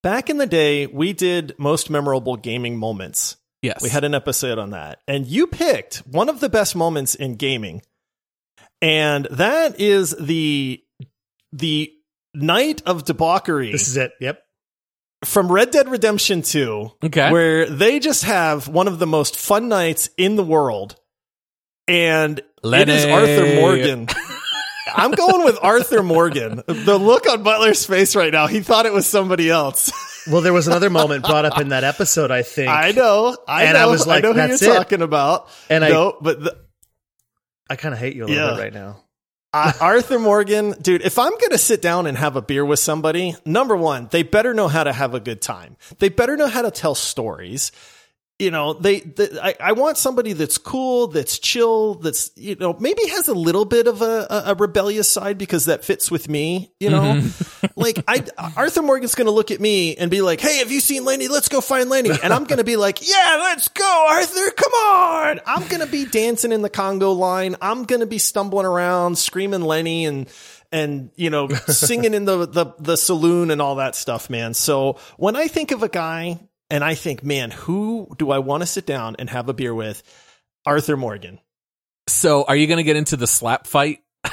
Back 0.04 0.30
in 0.30 0.38
the 0.38 0.46
day, 0.46 0.86
we 0.88 1.12
did 1.14 1.56
most 1.58 1.90
memorable 1.90 2.38
gaming 2.38 2.78
moments. 2.78 3.36
Yes. 3.62 3.82
We 3.82 3.90
had 3.90 4.04
an 4.04 4.14
episode 4.14 4.60
on 4.60 4.70
that. 4.72 5.00
And 5.08 5.26
you 5.26 5.48
picked 5.48 5.98
one 6.08 6.30
of 6.30 6.40
the 6.40 6.50
best 6.50 6.76
moments 6.76 7.16
in 7.16 7.36
gaming. 7.36 7.82
And 8.82 9.28
that 9.32 9.80
is 9.80 10.16
the 10.20 10.82
the 11.52 11.92
night 12.36 12.84
of 12.86 13.06
debauchery 13.06 13.72
This 13.72 13.88
is 13.88 13.98
it. 13.98 14.12
Yep. 14.20 14.40
from 15.26 15.52
Red 15.52 15.72
Dead 15.72 15.90
Redemption 15.90 16.44
2 16.44 16.92
Okay. 17.06 17.32
where 17.32 17.66
they 17.68 18.00
just 18.00 18.26
have 18.26 18.68
one 18.68 18.88
of 18.88 19.00
the 19.00 19.08
most 19.08 19.36
fun 19.36 19.70
nights 19.70 20.10
in 20.18 20.36
the 20.36 20.44
world. 20.44 20.96
And 21.88 22.40
it 22.40 22.46
is 22.90 23.06
Lenny. 23.06 23.12
Arthur 23.12 23.56
Morgan. 23.62 24.08
I'm 24.96 25.12
going 25.12 25.46
with 25.46 25.58
Arthur 25.62 26.04
Morgan. 26.04 26.62
The 26.68 26.98
look 27.00 27.28
on 27.30 27.44
Butler's 27.44 27.86
face 27.86 28.16
right 28.16 28.32
now, 28.32 28.48
he 28.48 28.60
thought 28.62 28.86
it 28.86 28.94
was 28.94 29.08
somebody 29.08 29.50
else. 29.50 29.92
Well, 30.30 30.42
there 30.42 30.54
was 30.54 30.68
another 30.68 30.90
moment 30.90 31.26
brought 31.26 31.46
up 31.46 31.60
in 31.60 31.70
that 31.70 31.84
episode, 31.84 32.32
I 32.32 32.42
think. 32.44 32.70
I 32.70 32.92
know. 32.92 33.38
I 33.48 33.64
And 33.66 33.74
know. 33.74 33.80
I 33.80 33.86
was 33.88 34.06
like, 34.08 34.24
I 34.24 34.28
know 34.28 34.34
who 34.34 34.48
that's 34.48 34.62
you're 34.62 34.72
it. 34.72 34.76
talking 34.76 35.02
about. 35.02 35.50
And 35.70 35.84
I- 35.86 35.90
no, 35.90 36.18
but 36.22 36.44
the, 36.44 36.58
I 37.70 37.76
kind 37.76 37.94
of 37.94 38.00
hate 38.00 38.16
you 38.16 38.26
a 38.26 38.28
little 38.28 38.44
Yeah. 38.50 38.56
bit 38.56 38.62
right 38.62 38.74
now. 38.74 39.04
Arthur 39.54 40.20
Morgan, 40.20 40.76
dude, 40.82 41.02
if 41.02 41.18
I'm 41.18 41.32
going 41.32 41.50
to 41.52 41.58
sit 41.58 41.82
down 41.82 42.06
and 42.06 42.16
have 42.18 42.36
a 42.36 42.42
beer 42.42 42.64
with 42.64 42.80
somebody, 42.80 43.36
number 43.46 43.76
one, 43.76 44.08
they 44.12 44.22
better 44.22 44.54
know 44.54 44.68
how 44.68 44.84
to 44.84 44.94
have 44.94 45.16
a 45.16 45.20
good 45.20 45.42
time. 45.42 45.78
They 46.00 46.10
better 46.10 46.38
know 46.38 46.48
how 46.48 46.62
to 46.62 46.70
tell 46.70 46.94
stories. 46.94 47.72
You 48.40 48.52
know, 48.52 48.74
they, 48.74 49.00
the 49.00 49.40
I, 49.44 49.56
I 49.60 49.72
want 49.72 49.98
somebody 49.98 50.34
that's 50.34 50.60
cool, 50.60 51.08
that's 51.08 51.40
chill, 51.40 51.96
that's, 51.96 52.30
you 52.36 52.56
know, 52.56 52.78
maybe 52.80 53.08
has 53.08 53.28
a 53.28 53.34
little 53.34 53.66
bit 53.66 53.88
of 53.88 54.04
a, 54.04 54.28
a, 54.30 54.44
a 54.52 54.56
rebellious 54.56 55.10
side 55.10 55.40
because 55.40 55.66
that 55.66 55.84
fits 55.84 56.12
with 56.12 56.30
me, 56.30 56.72
you 56.80 56.92
know? 56.92 57.02
Mm-hmm. 57.02 57.66
like, 57.76 58.04
I, 58.08 58.24
Arthur 58.56 58.84
Morgan's 58.84 59.16
going 59.16 59.26
to 59.26 59.32
look 59.32 59.50
at 59.50 59.60
me 59.60 59.96
and 59.96 60.12
be 60.12 60.22
like, 60.22 60.40
Hey, 60.40 60.60
have 60.60 60.72
you 60.72 60.82
seen 60.82 61.04
Lenny? 61.04 61.28
Let's 61.28 61.50
go 61.50 61.62
find 61.62 61.90
Lenny. 61.90 62.12
And 62.22 62.32
I'm 62.32 62.44
going 62.44 62.60
to 62.60 62.64
be 62.64 62.76
like, 62.76 63.00
Yeah, 63.02 63.38
let's 63.40 63.70
go, 63.70 64.08
Arthur. 64.12 64.52
Come 64.52 64.74
on. 64.74 65.40
I'm 65.48 65.68
going 65.68 65.82
to 65.82 65.92
be 65.92 66.06
dancing 66.06 66.52
in 66.52 66.62
the 66.62 66.70
Congo 66.70 67.14
line. 67.14 67.56
I'm 67.60 67.86
going 67.86 68.02
to 68.02 68.06
be 68.06 68.20
stumbling 68.20 68.68
around, 68.68 69.18
screaming 69.18 69.62
Lenny 69.62 70.06
and, 70.06 70.30
and 70.72 71.10
you 71.16 71.30
know 71.30 71.48
singing 71.48 72.14
in 72.14 72.26
the, 72.26 72.46
the 72.46 72.66
the 72.78 72.98
saloon 72.98 73.52
and 73.52 73.62
all 73.62 73.76
that 73.76 73.96
stuff 73.96 74.30
man 74.30 74.54
so 74.54 75.00
when 75.16 75.36
i 75.38 75.48
think 75.48 75.72
of 75.72 75.82
a 75.82 75.88
guy 75.88 76.38
and 76.70 76.84
i 76.84 76.94
think 76.96 77.24
man 77.24 77.52
who 77.52 78.08
do 78.18 78.32
i 78.32 78.40
want 78.40 78.62
to 78.62 78.68
sit 78.68 78.86
down 78.86 79.16
and 79.20 79.30
have 79.30 79.50
a 79.50 79.54
beer 79.54 79.74
with 79.74 80.04
arthur 80.66 80.98
morgan 80.98 81.40
so 82.08 82.44
are 82.44 82.56
you 82.56 82.68
going 82.68 82.78
to 82.78 82.84
get 82.84 82.96
into 82.96 83.16
the 83.18 83.28
slap 83.28 83.68
fight 83.68 84.00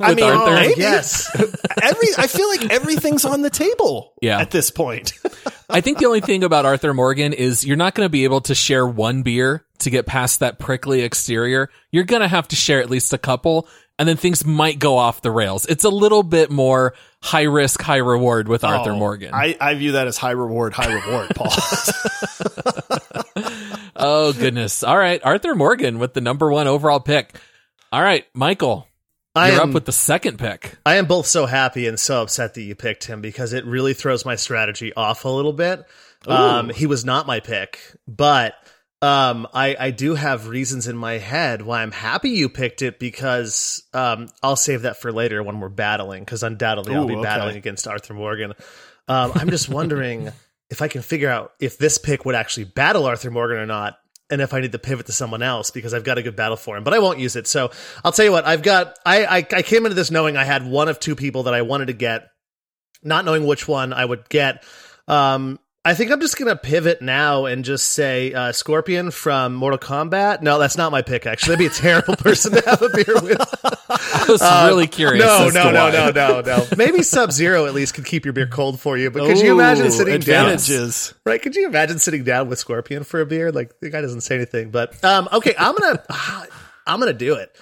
I 0.00 0.14
mean, 0.14 0.24
Arthur? 0.24 0.52
maybe. 0.54 0.80
yes. 0.80 1.30
every 1.82 2.08
i 2.18 2.26
feel 2.26 2.48
like 2.48 2.70
everything's 2.72 3.24
on 3.24 3.42
the 3.42 3.50
table 3.50 4.14
Yeah. 4.20 4.40
at 4.40 4.50
this 4.50 4.70
point 4.70 5.12
I 5.68 5.80
think 5.80 5.98
the 5.98 6.06
only 6.06 6.20
thing 6.20 6.44
about 6.44 6.64
Arthur 6.64 6.94
Morgan 6.94 7.32
is 7.32 7.64
you're 7.66 7.76
not 7.76 7.96
going 7.96 8.06
to 8.06 8.10
be 8.10 8.22
able 8.22 8.40
to 8.42 8.54
share 8.54 8.86
one 8.86 9.22
beer 9.24 9.66
to 9.80 9.90
get 9.90 10.06
past 10.06 10.38
that 10.38 10.60
prickly 10.60 11.00
exterior. 11.02 11.70
You're 11.90 12.04
going 12.04 12.22
to 12.22 12.28
have 12.28 12.46
to 12.48 12.56
share 12.56 12.80
at 12.80 12.88
least 12.88 13.12
a 13.12 13.18
couple 13.18 13.66
and 13.98 14.08
then 14.08 14.16
things 14.16 14.44
might 14.44 14.78
go 14.78 14.98
off 14.98 15.22
the 15.22 15.30
rails. 15.30 15.66
It's 15.66 15.84
a 15.84 15.90
little 15.90 16.22
bit 16.22 16.50
more 16.50 16.94
high 17.22 17.42
risk, 17.42 17.80
high 17.82 17.96
reward 17.96 18.48
with 18.48 18.64
Arthur 18.64 18.92
Oh, 18.92 18.98
Morgan. 18.98 19.32
I, 19.34 19.56
I 19.60 19.74
view 19.74 19.92
that 19.92 20.06
as 20.06 20.16
high 20.16 20.32
reward 20.32 20.74
high 20.74 20.92
reward 20.92 21.30
paul 21.34 21.50
oh 23.96 24.32
goodness. 24.32 24.82
All 24.82 24.98
right. 24.98 25.20
Arthur 25.24 25.54
Morgan 25.54 25.98
with 25.98 26.14
the 26.14 26.20
number 26.20 26.50
one 26.50 26.66
overall 26.66 27.00
pick. 27.00 27.38
All 27.92 28.02
right. 28.02 28.26
Michael, 28.34 28.88
I 29.34 29.52
you're 29.52 29.62
am, 29.62 29.70
up 29.70 29.74
with 29.74 29.84
the 29.86 29.92
second 29.92 30.38
pick. 30.38 30.76
I 30.84 30.96
am 30.96 31.06
both 31.06 31.26
so 31.26 31.46
happy 31.46 31.86
and 31.86 31.98
so 31.98 32.22
upset 32.22 32.54
that 32.54 32.62
you 32.62 32.74
picked 32.74 33.04
him 33.04 33.20
because 33.20 33.52
it 33.52 33.64
really 33.64 33.94
throws 33.94 34.24
my 34.24 34.36
strategy 34.36 34.92
off 34.94 35.24
a 35.24 35.28
little 35.28 35.52
bit. 35.52 35.84
Um, 36.26 36.70
he 36.70 36.86
was 36.86 37.04
not 37.04 37.26
my 37.26 37.40
pick, 37.40 37.80
but 38.08 38.54
um, 39.02 39.46
I, 39.52 39.76
I 39.78 39.90
do 39.90 40.14
have 40.14 40.48
reasons 40.48 40.88
in 40.88 40.96
my 40.96 41.18
head 41.18 41.60
why 41.60 41.82
I'm 41.82 41.92
happy 41.92 42.30
you 42.30 42.48
picked 42.48 42.80
it 42.80 42.98
because 42.98 43.82
um, 43.92 44.28
I'll 44.42 44.56
save 44.56 44.82
that 44.82 44.96
for 44.96 45.12
later 45.12 45.42
when 45.42 45.60
we're 45.60 45.68
battling 45.68 46.24
because 46.24 46.42
undoubtedly 46.42 46.94
I'll 46.94 47.06
be 47.06 47.14
okay. 47.14 47.22
battling 47.22 47.56
against 47.56 47.86
Arthur 47.86 48.14
Morgan. 48.14 48.54
Um, 49.06 49.32
I'm 49.34 49.50
just 49.50 49.68
wondering 49.68 50.32
if 50.70 50.80
I 50.80 50.88
can 50.88 51.02
figure 51.02 51.28
out 51.28 51.52
if 51.60 51.76
this 51.76 51.98
pick 51.98 52.24
would 52.24 52.34
actually 52.34 52.64
battle 52.64 53.04
Arthur 53.04 53.30
Morgan 53.30 53.58
or 53.58 53.66
not. 53.66 53.98
And 54.28 54.40
if 54.40 54.52
I 54.52 54.60
need 54.60 54.72
to 54.72 54.78
pivot 54.80 55.06
to 55.06 55.12
someone 55.12 55.42
else 55.42 55.70
because 55.70 55.94
I've 55.94 56.02
got 56.02 56.18
a 56.18 56.22
good 56.22 56.34
battle 56.34 56.56
for 56.56 56.76
him, 56.76 56.82
but 56.82 56.92
I 56.92 56.98
won't 56.98 57.20
use 57.20 57.36
it. 57.36 57.46
So 57.46 57.70
I'll 58.02 58.10
tell 58.10 58.24
you 58.24 58.32
what, 58.32 58.44
I've 58.44 58.62
got, 58.62 58.98
I, 59.06 59.24
I, 59.24 59.36
I 59.36 59.62
came 59.62 59.86
into 59.86 59.94
this 59.94 60.10
knowing 60.10 60.36
I 60.36 60.42
had 60.42 60.66
one 60.66 60.88
of 60.88 60.98
two 60.98 61.14
people 61.14 61.44
that 61.44 61.54
I 61.54 61.62
wanted 61.62 61.86
to 61.86 61.92
get, 61.92 62.28
not 63.04 63.24
knowing 63.24 63.46
which 63.46 63.68
one 63.68 63.92
I 63.92 64.04
would 64.04 64.28
get. 64.28 64.64
Um, 65.06 65.60
I 65.86 65.94
think 65.94 66.10
I'm 66.10 66.20
just 66.20 66.36
gonna 66.36 66.56
pivot 66.56 67.00
now 67.00 67.44
and 67.44 67.64
just 67.64 67.90
say 67.90 68.32
uh, 68.32 68.50
Scorpion 68.50 69.12
from 69.12 69.54
Mortal 69.54 69.78
Kombat. 69.78 70.42
No, 70.42 70.58
that's 70.58 70.76
not 70.76 70.90
my 70.90 71.00
pick. 71.00 71.26
Actually, 71.26 71.54
that'd 71.54 71.58
be 71.60 71.66
a 71.66 71.78
terrible 71.78 72.16
person 72.18 72.54
to 72.54 72.62
have 72.68 72.82
a 72.82 72.88
beer 72.88 73.14
with. 73.22 73.38
I 73.88 74.24
was 74.28 74.42
really 74.68 74.88
curious. 74.88 75.24
No, 75.24 75.48
no, 75.48 75.70
no, 75.70 75.92
no, 75.92 76.10
no, 76.10 76.40
no. 76.40 76.66
Maybe 76.76 77.04
Sub 77.04 77.30
Zero 77.30 77.66
at 77.66 77.74
least 77.74 77.94
could 77.94 78.04
keep 78.04 78.24
your 78.24 78.32
beer 78.32 78.48
cold 78.48 78.80
for 78.80 78.98
you. 78.98 79.12
But 79.12 79.26
could 79.26 79.38
you 79.38 79.52
imagine 79.52 79.86
Ooh, 79.86 79.90
sitting 79.90 80.18
down? 80.18 80.46
advantages. 80.46 81.14
Right? 81.24 81.40
Could 81.40 81.54
you 81.54 81.68
imagine 81.68 82.00
sitting 82.00 82.24
down 82.24 82.48
with 82.48 82.58
Scorpion 82.58 83.04
for 83.04 83.20
a 83.20 83.26
beer? 83.26 83.52
Like 83.52 83.78
the 83.78 83.88
guy 83.88 84.00
doesn't 84.00 84.22
say 84.22 84.34
anything. 84.34 84.70
But 84.72 85.04
um, 85.04 85.28
okay, 85.34 85.54
I'm 85.56 85.76
gonna 85.76 86.02
I'm 86.88 86.98
gonna 86.98 87.12
do 87.12 87.34
it. 87.34 87.54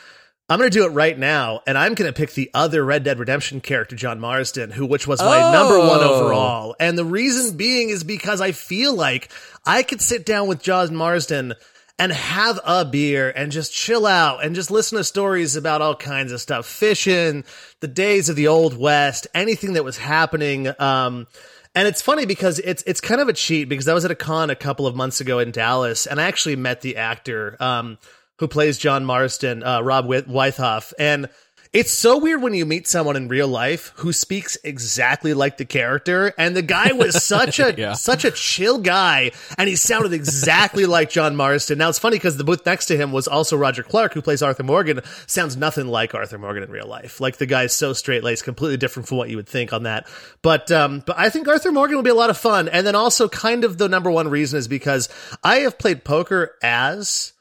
I'm 0.49 0.59
gonna 0.59 0.69
do 0.71 0.85
it 0.85 0.91
right 0.91 1.19
now, 1.19 1.63
and 1.67 1.79
I'm 1.79 1.95
gonna 1.95 2.13
pick 2.13 2.33
the 2.33 2.51
other 2.53 2.85
Red 2.85 3.03
Dead 3.05 3.19
Redemption 3.19 3.61
character, 3.63 3.97
John 3.97 4.21
Marston, 4.21 4.71
who 4.71 4.85
which 4.85 5.07
was 5.07 5.21
my 5.21 5.43
Oh. 5.43 5.53
number 5.53 5.79
one 5.79 6.01
overall. 6.01 6.77
And 6.79 6.99
the 6.99 7.05
reason 7.05 7.57
being 7.57 7.89
is 7.89 8.05
because 8.05 8.41
I 8.43 8.53
feel 8.53 8.93
like 8.95 9.31
I 9.65 9.83
could 9.83 10.03
sit 10.03 10.27
down 10.27 10.47
with 10.47 10.63
John 10.63 10.95
Marston 10.95 11.55
and 11.99 12.13
have 12.13 12.61
a 12.65 12.85
beer 12.85 13.31
and 13.35 13.53
just 13.53 13.73
chill 13.73 14.05
out 14.05 14.45
and 14.45 14.55
just 14.55 14.71
listen 14.71 14.99
to 14.99 15.05
stories 15.05 15.57
about 15.57 15.81
all 15.81 15.95
kinds 15.95 16.33
of 16.33 16.41
stuff, 16.41 16.67
fishing, 16.67 17.45
the 17.81 17.89
days 17.89 18.29
of 18.29 18.37
the 18.37 18.49
old 18.49 18.77
west, 18.77 19.27
anything 19.35 19.75
that 19.75 19.85
was 19.85 19.97
happening. 19.97 20.69
Um, 20.79 21.27
and 21.75 21.89
it's 21.89 22.03
funny 22.03 22.27
because 22.27 22.59
it's 22.59 22.83
it's 22.87 23.01
kind 23.01 23.21
of 23.21 23.29
a 23.29 23.33
cheat 23.33 23.69
because 23.71 23.89
I 23.89 23.95
was 23.95 24.05
at 24.05 24.11
a 24.11 24.15
con 24.17 24.51
a 24.51 24.55
couple 24.57 24.87
of 24.87 24.95
months 24.95 25.21
ago 25.23 25.39
in 25.39 25.53
Dallas 25.53 26.07
and 26.07 26.21
I 26.21 26.25
actually 26.25 26.57
met 26.57 26.83
the 26.83 26.97
actor 26.97 27.57
um, 27.61 27.97
who 28.38 28.49
plays 28.49 28.79
John 28.79 29.05
Marston, 29.05 29.62
uh, 29.62 29.81
Rob 29.83 30.07
Wiethoff, 30.07 30.92
and 30.99 31.29
it's 31.73 31.90
so 31.92 32.18
weird 32.18 32.40
when 32.40 32.55
you 32.55 32.64
meet 32.66 32.87
someone 32.87 33.16
in 33.16 33.27
real 33.27 33.49
life 33.49 33.92
who 33.97 34.12
speaks 34.12 34.57
exactly 34.62 35.35
like 35.35 35.57
the 35.57 35.64
character. 35.64 36.33
And 36.38 36.55
the 36.55 36.62
guy 36.62 36.92
was 36.92 37.25
such 37.27 37.59
a 37.59 37.75
Yeah. 37.77 37.94
such 37.94 38.25
a 38.25 38.31
chill 38.31 38.79
guy, 38.79 39.33
and 39.59 39.68
he 39.68 39.75
sounded 39.75 40.12
exactly 40.12 40.87
like 40.87 41.11
John 41.11 41.35
Marston. 41.35 41.79
Now 41.79 41.88
it's 41.88 41.99
funny 41.99 42.14
because 42.14 42.37
the 42.37 42.44
booth 42.44 42.64
next 42.64 42.87
to 42.87 42.97
him 42.97 43.11
was 43.11 43.27
also 43.27 43.57
Roger 43.57 43.83
Clark, 43.83 44.14
who 44.14 44.23
plays 44.23 44.40
Arthur 44.40 44.62
Morgan. 44.62 45.01
Sounds 45.27 45.57
nothing 45.57 45.88
like 45.88 46.14
Arthur 46.14 46.38
Morgan 46.38 46.62
in 46.62 46.70
real 46.70 46.87
life. 46.87 47.20
Like 47.20 47.38
the 47.38 47.47
guy's 47.47 47.73
so 47.73 47.92
straight 47.92 48.23
laced, 48.23 48.44
completely 48.44 48.77
different 48.77 49.09
from 49.09 49.18
what 49.18 49.29
you 49.31 49.37
would 49.37 49.49
think 49.49 49.73
on 49.73 49.83
that. 49.83 50.07
But 50.42 50.70
um, 50.70 51.03
but 51.05 51.18
I 51.18 51.29
think 51.29 51.49
Arthur 51.49 51.73
Morgan 51.73 51.97
will 51.97 52.05
be 52.05 52.11
a 52.11 52.14
lot 52.14 52.31
of 52.31 52.38
fun. 52.38 52.68
And 52.68 52.87
then 52.87 52.94
also, 52.94 53.29
kind 53.29 53.64
of 53.64 53.79
the 53.79 53.88
number 53.88 54.12
one 54.12 54.29
reason 54.29 54.61
is 54.61 54.68
because 54.68 55.09
I 55.42 55.57
have 55.57 55.77
played 55.77 56.05
poker 56.05 56.53
as 56.62 57.33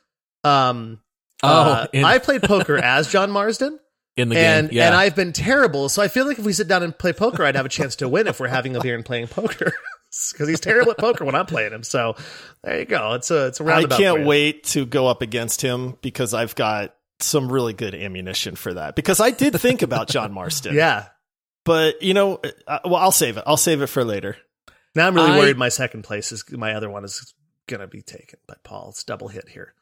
um. 0.43 0.99
Oh, 1.45 1.47
uh, 1.49 1.87
in- 1.91 2.05
I 2.05 2.19
played 2.19 2.41
poker 2.43 2.77
as 2.83 3.11
John 3.11 3.29
Marston 3.29 3.77
in 4.15 4.29
the 4.29 4.37
and 4.37 4.69
game. 4.69 4.77
Yeah. 4.77 4.87
and 4.87 4.95
I've 4.95 5.15
been 5.15 5.33
terrible. 5.33 5.89
So 5.89 6.01
I 6.01 6.07
feel 6.07 6.25
like 6.25 6.39
if 6.39 6.45
we 6.45 6.53
sit 6.53 6.67
down 6.69 6.83
and 6.83 6.97
play 6.97 7.11
poker, 7.11 7.43
I'd 7.43 7.55
have 7.55 7.65
a 7.65 7.69
chance 7.69 7.97
to 7.97 8.07
win 8.07 8.27
if 8.27 8.39
we're 8.39 8.47
having 8.47 8.75
a 8.75 8.79
beer 8.81 8.95
and 8.95 9.05
playing 9.05 9.27
poker. 9.27 9.73
Because 10.31 10.47
he's 10.47 10.59
terrible 10.59 10.91
at 10.91 10.99
poker 10.99 11.25
when 11.25 11.33
I'm 11.33 11.47
playing 11.47 11.73
him. 11.73 11.81
So 11.81 12.15
there 12.63 12.77
you 12.77 12.85
go. 12.85 13.13
It's 13.13 13.31
a 13.31 13.47
it's 13.47 13.59
a 13.59 13.63
roundabout. 13.63 13.95
I 13.95 14.03
can't 14.03 14.19
you. 14.19 14.25
wait 14.27 14.63
to 14.65 14.85
go 14.85 15.07
up 15.07 15.23
against 15.23 15.59
him 15.59 15.97
because 16.03 16.35
I've 16.35 16.53
got 16.53 16.93
some 17.19 17.51
really 17.51 17.73
good 17.73 17.95
ammunition 17.95 18.55
for 18.55 18.75
that. 18.75 18.95
Because 18.95 19.19
I 19.19 19.31
did 19.31 19.59
think 19.59 19.81
about 19.81 20.09
John 20.09 20.31
Marston. 20.39 20.75
Yeah. 20.75 21.07
But, 21.65 22.03
you 22.03 22.13
know, 22.13 22.39
uh, 22.67 22.77
well, 22.85 22.97
I'll 22.97 23.11
save 23.11 23.37
it. 23.37 23.43
I'll 23.47 23.57
save 23.57 23.81
it 23.81 23.87
for 23.87 24.03
later. 24.05 24.37
Now 24.93 25.07
I'm 25.07 25.15
really 25.15 25.31
I- 25.31 25.39
worried. 25.39 25.57
My 25.57 25.69
second 25.69 26.03
place 26.03 26.31
is 26.31 26.45
my 26.51 26.75
other 26.75 26.91
one 26.91 27.03
is 27.05 27.33
gonna 27.65 27.87
be 27.87 28.03
taken 28.03 28.37
by 28.47 28.53
Paul. 28.63 28.89
It's 28.91 29.03
double 29.03 29.29
hit 29.29 29.49
here. 29.49 29.73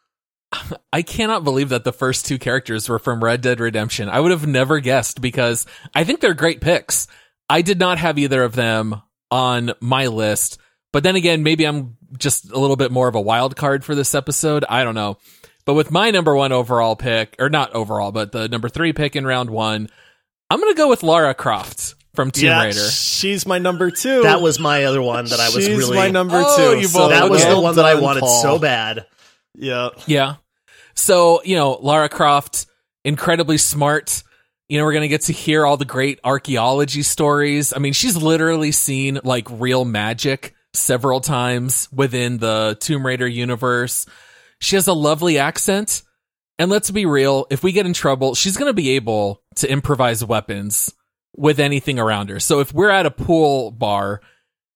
I 0.92 1.02
cannot 1.02 1.44
believe 1.44 1.70
that 1.70 1.84
the 1.84 1.94
first 1.94 2.26
two 2.26 2.38
characters 2.38 2.90
were 2.90 3.00
from 3.00 3.24
Red 3.24 3.42
Dead 3.42 3.60
Redemption. 3.60 4.10
I 4.10 4.20
would 4.20 4.32
have 4.32 4.46
never 4.46 4.80
guessed 4.80 5.22
because 5.22 5.66
I 5.96 6.04
think 6.04 6.20
they're 6.20 6.34
great 6.34 6.60
picks. 6.62 7.08
I 7.50 7.62
did 7.62 7.80
not 7.80 7.98
have 8.00 8.18
either 8.20 8.44
of 8.44 8.54
them 8.54 9.02
on 9.30 9.72
my 9.80 10.08
list. 10.08 10.58
But 10.92 11.04
then 11.04 11.16
again, 11.16 11.44
maybe 11.44 11.66
I'm 11.66 11.96
just 12.18 12.52
a 12.52 12.60
little 12.60 12.76
bit 12.76 12.92
more 12.92 13.08
of 13.08 13.16
a 13.16 13.22
wild 13.22 13.56
card 13.56 13.86
for 13.86 13.96
this 13.96 14.14
episode. 14.14 14.66
I 14.68 14.84
don't 14.84 14.96
know. 14.96 15.18
But 15.66 15.76
with 15.76 15.92
my 15.92 16.12
number 16.12 16.36
one 16.36 16.52
overall 16.52 16.96
pick, 16.98 17.36
or 17.40 17.50
not 17.50 17.72
overall, 17.74 18.12
but 18.12 18.32
the 18.34 18.50
number 18.50 18.68
three 18.68 18.92
pick 18.94 19.16
in 19.16 19.26
round 19.26 19.50
one, 19.50 19.88
I'm 20.50 20.60
going 20.60 20.74
to 20.74 20.78
go 20.78 20.90
with 20.90 21.04
Lara 21.04 21.34
Croft 21.34 21.96
from 22.14 22.32
Tomb 22.32 22.46
yeah, 22.48 22.64
Raider. 22.64 22.90
she's 22.90 23.46
my 23.46 23.58
number 23.58 23.90
two. 23.90 24.24
That 24.24 24.42
was 24.42 24.60
my 24.60 24.84
other 24.84 25.02
one 25.02 25.26
that 25.26 25.40
I 25.40 25.46
was 25.46 25.64
she's 25.66 25.78
really. 25.78 25.96
my 25.96 26.10
number 26.10 26.44
Oh, 26.46 26.74
two. 26.74 26.80
you 26.82 26.88
So 26.88 27.08
that 27.08 27.30
was 27.30 27.46
the 27.46 27.58
one 27.60 27.76
that 27.76 27.86
I 27.86 27.96
wanted 28.02 28.22
Paul. 28.22 28.42
so 28.42 28.60
bad. 28.60 29.06
Yeah. 29.56 29.90
Yeah. 30.08 30.36
So, 30.96 31.42
you 31.44 31.56
know, 31.56 31.74
Lara 31.82 32.10
Croft, 32.10 32.66
incredibly 33.04 33.58
smart. 33.58 34.24
You 34.70 34.78
know, 34.78 34.86
we're 34.86 34.94
going 34.94 35.02
to 35.02 35.08
get 35.08 35.22
to 35.24 35.34
hear 35.34 35.66
all 35.66 35.78
the 35.78 35.86
great 35.86 36.20
archaeology 36.24 37.02
stories. 37.02 37.74
I 37.76 37.80
mean, 37.80 37.94
she's 37.94 38.16
literally 38.16 38.72
seen 38.72 39.20
like 39.24 39.48
real 39.50 39.84
magic 39.84 40.56
several 40.74 41.20
times 41.20 41.90
within 41.92 42.38
the 42.38 42.78
Tomb 42.80 43.06
Raider 43.06 43.28
universe. 43.28 44.06
She 44.60 44.76
has 44.76 44.88
a 44.88 44.94
lovely 44.94 45.38
accent. 45.38 46.04
And 46.60 46.70
let's 46.70 46.92
be 46.92 47.08
real, 47.08 47.48
if 47.50 47.64
we 47.64 47.72
get 47.72 47.88
in 47.88 47.94
trouble, 47.94 48.36
she's 48.36 48.56
going 48.56 48.70
to 48.70 48.74
be 48.74 48.92
able 48.92 49.42
to 49.56 49.72
improvise 49.72 50.24
weapons 50.24 50.94
with 51.36 51.60
anything 51.60 51.98
around 51.98 52.30
her. 52.30 52.40
So 52.40 52.60
if 52.60 52.72
we're 52.72 52.92
at 52.92 53.08
a 53.08 53.12
pool 53.12 53.72
bar, 53.72 54.22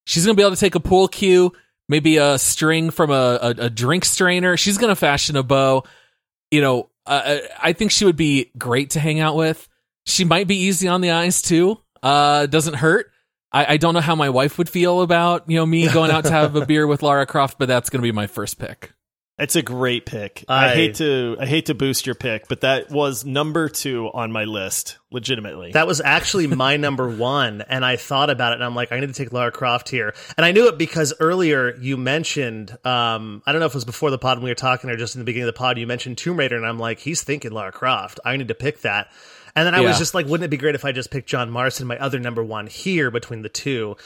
she's 0.04 0.24
going 0.24 0.34
to 0.34 0.40
be 0.40 0.44
able 0.44 0.56
to 0.56 0.60
take 0.60 0.74
a 0.74 0.80
pool 0.80 1.06
cue, 1.06 1.52
maybe 1.88 2.16
a 2.16 2.38
string 2.38 2.90
from 2.90 3.10
a, 3.10 3.38
a, 3.40 3.50
a 3.50 3.70
drink 3.70 4.04
strainer. 4.04 4.56
She's 4.56 4.78
going 4.78 4.88
to 4.88 4.96
fashion 4.96 5.36
a 5.36 5.44
bow. 5.44 5.84
You 6.50 6.60
know, 6.60 6.90
uh, 7.06 7.38
I 7.60 7.72
think 7.72 7.90
she 7.90 8.04
would 8.04 8.16
be 8.16 8.50
great 8.58 8.90
to 8.90 9.00
hang 9.00 9.20
out 9.20 9.36
with. 9.36 9.68
She 10.04 10.24
might 10.24 10.46
be 10.46 10.56
easy 10.56 10.88
on 10.88 11.00
the 11.00 11.10
eyes 11.10 11.42
too. 11.42 11.80
Uh, 12.02 12.46
doesn't 12.46 12.74
hurt. 12.74 13.10
I, 13.52 13.74
I 13.74 13.76
don't 13.76 13.94
know 13.94 14.00
how 14.00 14.14
my 14.14 14.28
wife 14.28 14.58
would 14.58 14.68
feel 14.68 15.02
about, 15.02 15.48
you 15.48 15.56
know, 15.56 15.66
me 15.66 15.88
going 15.88 16.10
out 16.10 16.24
to 16.24 16.30
have 16.30 16.56
a 16.56 16.66
beer 16.66 16.86
with 16.86 17.02
Lara 17.02 17.26
Croft, 17.26 17.58
but 17.58 17.68
that's 17.68 17.90
going 17.90 18.00
to 18.00 18.06
be 18.06 18.12
my 18.12 18.26
first 18.26 18.58
pick. 18.58 18.92
It's 19.38 19.54
a 19.54 19.60
great 19.62 20.06
pick. 20.06 20.44
I, 20.48 20.70
I- 20.70 20.74
hate 20.74 20.94
to 20.96 21.36
I 21.38 21.44
hate 21.44 21.66
to 21.66 21.74
boost 21.74 22.06
your 22.06 22.14
pick, 22.14 22.48
but 22.48 22.62
that 22.62 22.90
was 22.90 23.24
number 23.26 23.68
two 23.68 24.08
on 24.14 24.32
my 24.32 24.44
list, 24.44 24.96
legitimately. 25.10 25.72
That 25.72 25.86
was 25.86 26.00
actually 26.00 26.46
my 26.46 26.78
number 26.78 27.06
one, 27.08 27.60
and 27.60 27.84
I 27.84 27.96
thought 27.96 28.30
about 28.30 28.52
it, 28.52 28.56
and 28.56 28.64
I'm 28.64 28.74
like, 28.74 28.92
I 28.92 29.00
need 29.00 29.08
to 29.08 29.12
take 29.12 29.34
Lara 29.34 29.52
Croft 29.52 29.90
here, 29.90 30.14
and 30.38 30.46
I 30.46 30.52
knew 30.52 30.68
it 30.68 30.78
because 30.78 31.12
earlier 31.20 31.76
you 31.76 31.98
mentioned, 31.98 32.70
um, 32.86 33.42
I 33.46 33.52
don't 33.52 33.60
know 33.60 33.66
if 33.66 33.72
it 33.72 33.76
was 33.76 33.84
before 33.84 34.10
the 34.10 34.18
pod 34.18 34.38
when 34.38 34.44
we 34.44 34.50
were 34.50 34.54
talking 34.54 34.88
or 34.88 34.96
just 34.96 35.14
in 35.16 35.18
the 35.20 35.24
beginning 35.26 35.48
of 35.48 35.54
the 35.54 35.58
pod, 35.58 35.76
you 35.76 35.86
mentioned 35.86 36.16
Tomb 36.16 36.38
Raider, 36.38 36.56
and 36.56 36.64
I'm 36.64 36.78
like, 36.78 36.98
he's 37.00 37.22
thinking 37.22 37.50
Lara 37.52 37.72
Croft. 37.72 38.20
I 38.24 38.36
need 38.38 38.48
to 38.48 38.54
pick 38.54 38.80
that, 38.82 39.12
and 39.54 39.66
then 39.66 39.74
I 39.74 39.80
was 39.82 39.98
just 39.98 40.14
like, 40.14 40.24
wouldn't 40.26 40.44
it 40.46 40.50
be 40.50 40.56
great 40.56 40.74
if 40.74 40.84
I 40.86 40.92
just 40.92 41.10
picked 41.10 41.28
John 41.28 41.50
Marston, 41.50 41.86
my 41.86 41.98
other 41.98 42.18
number 42.18 42.42
one 42.42 42.66
here 42.68 43.10
between 43.10 43.42
the 43.42 43.48
two. 43.50 43.96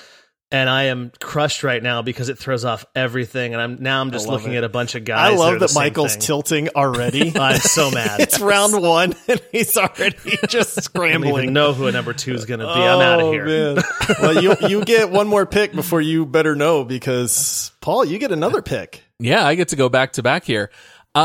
And 0.52 0.68
I 0.68 0.84
am 0.86 1.12
crushed 1.20 1.62
right 1.62 1.80
now 1.80 2.02
because 2.02 2.28
it 2.28 2.36
throws 2.36 2.64
off 2.64 2.84
everything, 2.96 3.52
and 3.52 3.62
I'm 3.62 3.76
now 3.80 4.00
I'm 4.00 4.10
just 4.10 4.26
looking 4.26 4.52
it. 4.54 4.56
at 4.58 4.64
a 4.64 4.68
bunch 4.68 4.96
of 4.96 5.04
guys. 5.04 5.18
I 5.20 5.28
that 5.30 5.34
are 5.36 5.38
love 5.38 5.52
the 5.54 5.58
that 5.60 5.68
same 5.68 5.80
Michael's 5.84 6.12
thing. 6.14 6.20
tilting 6.22 6.68
already. 6.70 7.32
I'm 7.38 7.60
so 7.60 7.88
mad. 7.92 8.18
it's 8.18 8.40
round 8.40 8.82
one 8.82 9.14
and 9.28 9.40
he's 9.52 9.76
already 9.76 10.16
just 10.48 10.76
I 10.76 10.80
don't 10.80 10.82
scrambling. 10.84 11.42
even 11.44 11.54
know 11.54 11.72
who 11.72 11.86
a 11.86 11.92
number 11.92 12.12
two 12.12 12.34
is 12.34 12.46
going 12.46 12.58
to 12.58 12.66
be. 12.66 12.72
I'm 12.72 13.00
out 13.00 13.20
of 13.20 13.26
Oh, 13.26 13.32
here. 13.32 13.44
man. 13.46 13.82
well, 14.20 14.42
you 14.42 14.56
you 14.68 14.84
get 14.84 15.10
one 15.12 15.28
more 15.28 15.46
pick 15.46 15.72
before 15.72 16.00
you 16.00 16.26
better 16.26 16.56
know 16.56 16.82
because 16.82 17.70
Paul, 17.80 18.04
you 18.04 18.18
get 18.18 18.32
another 18.32 18.60
pick. 18.60 19.04
Yeah, 19.20 19.46
I 19.46 19.54
get 19.54 19.68
to 19.68 19.76
go 19.76 19.88
back 19.88 20.14
to 20.14 20.22
back 20.24 20.42
here. 20.44 20.70
Uh, 21.14 21.20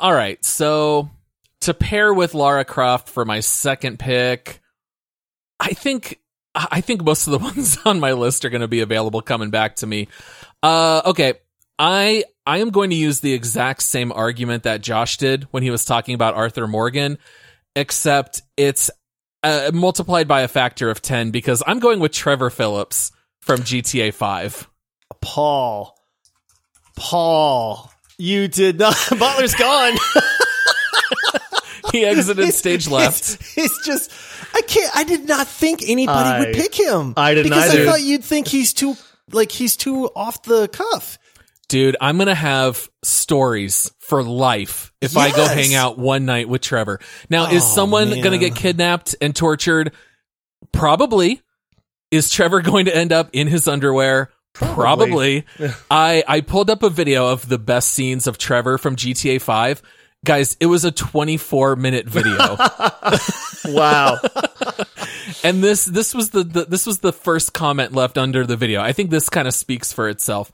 all 0.00 0.14
right. 0.14 0.42
So 0.42 1.10
to 1.60 1.74
pair 1.74 2.14
with 2.14 2.32
Lara 2.32 2.64
Croft 2.64 3.10
for 3.10 3.26
my 3.26 3.40
second 3.40 3.98
pick, 3.98 4.62
I 5.58 5.74
think 5.74 6.18
I 6.54 6.80
think 6.80 7.04
most 7.04 7.26
of 7.26 7.32
the 7.32 7.38
ones 7.44 7.78
on 7.84 8.00
my 8.00 8.12
list 8.12 8.44
are 8.44 8.50
going 8.50 8.60
to 8.60 8.68
be 8.68 8.80
available 8.80 9.22
coming 9.22 9.50
back 9.50 9.76
to 9.76 9.86
me. 9.86 10.08
Uh, 10.62 11.02
okay. 11.06 11.34
I 11.78 12.24
I 12.44 12.58
am 12.58 12.70
going 12.70 12.90
to 12.90 12.96
use 12.96 13.20
the 13.20 13.32
exact 13.32 13.82
same 13.82 14.12
argument 14.12 14.64
that 14.64 14.82
Josh 14.82 15.16
did 15.16 15.44
when 15.50 15.62
he 15.62 15.70
was 15.70 15.84
talking 15.84 16.14
about 16.14 16.34
Arthur 16.34 16.66
Morgan, 16.66 17.16
except 17.74 18.42
it's 18.56 18.90
uh, 19.42 19.70
multiplied 19.72 20.28
by 20.28 20.42
a 20.42 20.48
factor 20.48 20.90
of 20.90 21.00
10 21.00 21.30
because 21.30 21.62
I'm 21.66 21.78
going 21.78 22.00
with 22.00 22.12
Trevor 22.12 22.50
Phillips 22.50 23.12
from 23.40 23.60
GTA 23.60 24.12
5. 24.12 24.68
Paul, 25.22 25.96
Paul, 26.96 27.90
you 28.18 28.48
did 28.48 28.78
not. 28.78 28.96
Butler's 29.18 29.54
gone. 29.54 29.96
He 31.92 32.04
exited 32.04 32.52
stage 32.54 32.88
left. 32.88 33.24
He's, 33.42 33.54
he's 33.54 33.86
just. 33.86 34.10
I 34.54 34.62
can't. 34.62 34.90
I 34.96 35.04
did 35.04 35.26
not 35.28 35.46
think 35.46 35.82
anybody 35.86 36.28
I- 36.28 36.38
would 36.40 36.54
pick 36.54 36.74
him. 36.74 37.14
I 37.16 37.34
didn't 37.34 37.50
because 37.50 37.72
either. 37.74 37.82
I 37.82 37.86
thought 37.86 38.02
you'd 38.02 38.24
think 38.24 38.48
he's 38.48 38.72
too 38.72 38.94
like 39.32 39.50
he's 39.52 39.76
too 39.76 40.06
off 40.16 40.42
the 40.42 40.68
cuff. 40.68 41.18
Dude, 41.68 41.96
I'm 42.00 42.18
gonna 42.18 42.34
have 42.34 42.88
stories 43.04 43.92
for 44.00 44.24
life 44.24 44.92
if 45.00 45.16
I 45.16 45.30
go 45.30 45.46
hang 45.46 45.72
out 45.74 45.98
one 45.98 46.24
night 46.26 46.48
with 46.48 46.62
Trevor. 46.62 46.98
Now, 47.28 47.50
is 47.52 47.62
Oh, 47.62 47.66
someone 47.66 48.10
man. 48.10 48.22
gonna 48.22 48.38
get 48.38 48.56
kidnapped 48.56 49.14
and 49.20 49.34
tortured? 49.36 49.92
Probably. 50.72 51.40
Is 52.10 52.30
Trevor 52.30 52.60
going 52.62 52.86
to 52.86 52.96
end 52.96 53.12
up 53.12 53.30
in 53.32 53.46
his 53.46 53.68
underwear? 53.68 54.30
Probably. 54.52 55.44
I 55.90 56.24
I 56.26 56.40
pulled 56.40 56.70
up 56.70 56.82
a 56.82 56.90
video 56.90 57.28
of 57.28 57.48
the 57.48 57.58
best 57.58 57.90
scenes 57.90 58.26
of 58.26 58.36
Trevor 58.36 58.78
from 58.78 58.96
GTA 58.96 59.40
5. 59.40 59.82
Guys, 60.24 60.56
it 60.60 60.66
was 60.66 60.84
a 60.84 60.90
24 60.90 61.76
minute 61.76 62.06
video. 62.06 62.56
Wow. 63.68 64.18
and 65.44 65.62
this 65.62 65.84
this 65.84 66.14
was 66.14 66.30
the, 66.30 66.42
the 66.42 66.64
this 66.64 66.86
was 66.86 67.00
the 67.00 67.12
first 67.12 67.52
comment 67.52 67.92
left 67.92 68.16
under 68.16 68.46
the 68.46 68.56
video. 68.56 68.80
I 68.80 68.92
think 68.92 69.10
this 69.10 69.28
kind 69.28 69.46
of 69.46 69.54
speaks 69.54 69.92
for 69.92 70.08
itself. 70.08 70.50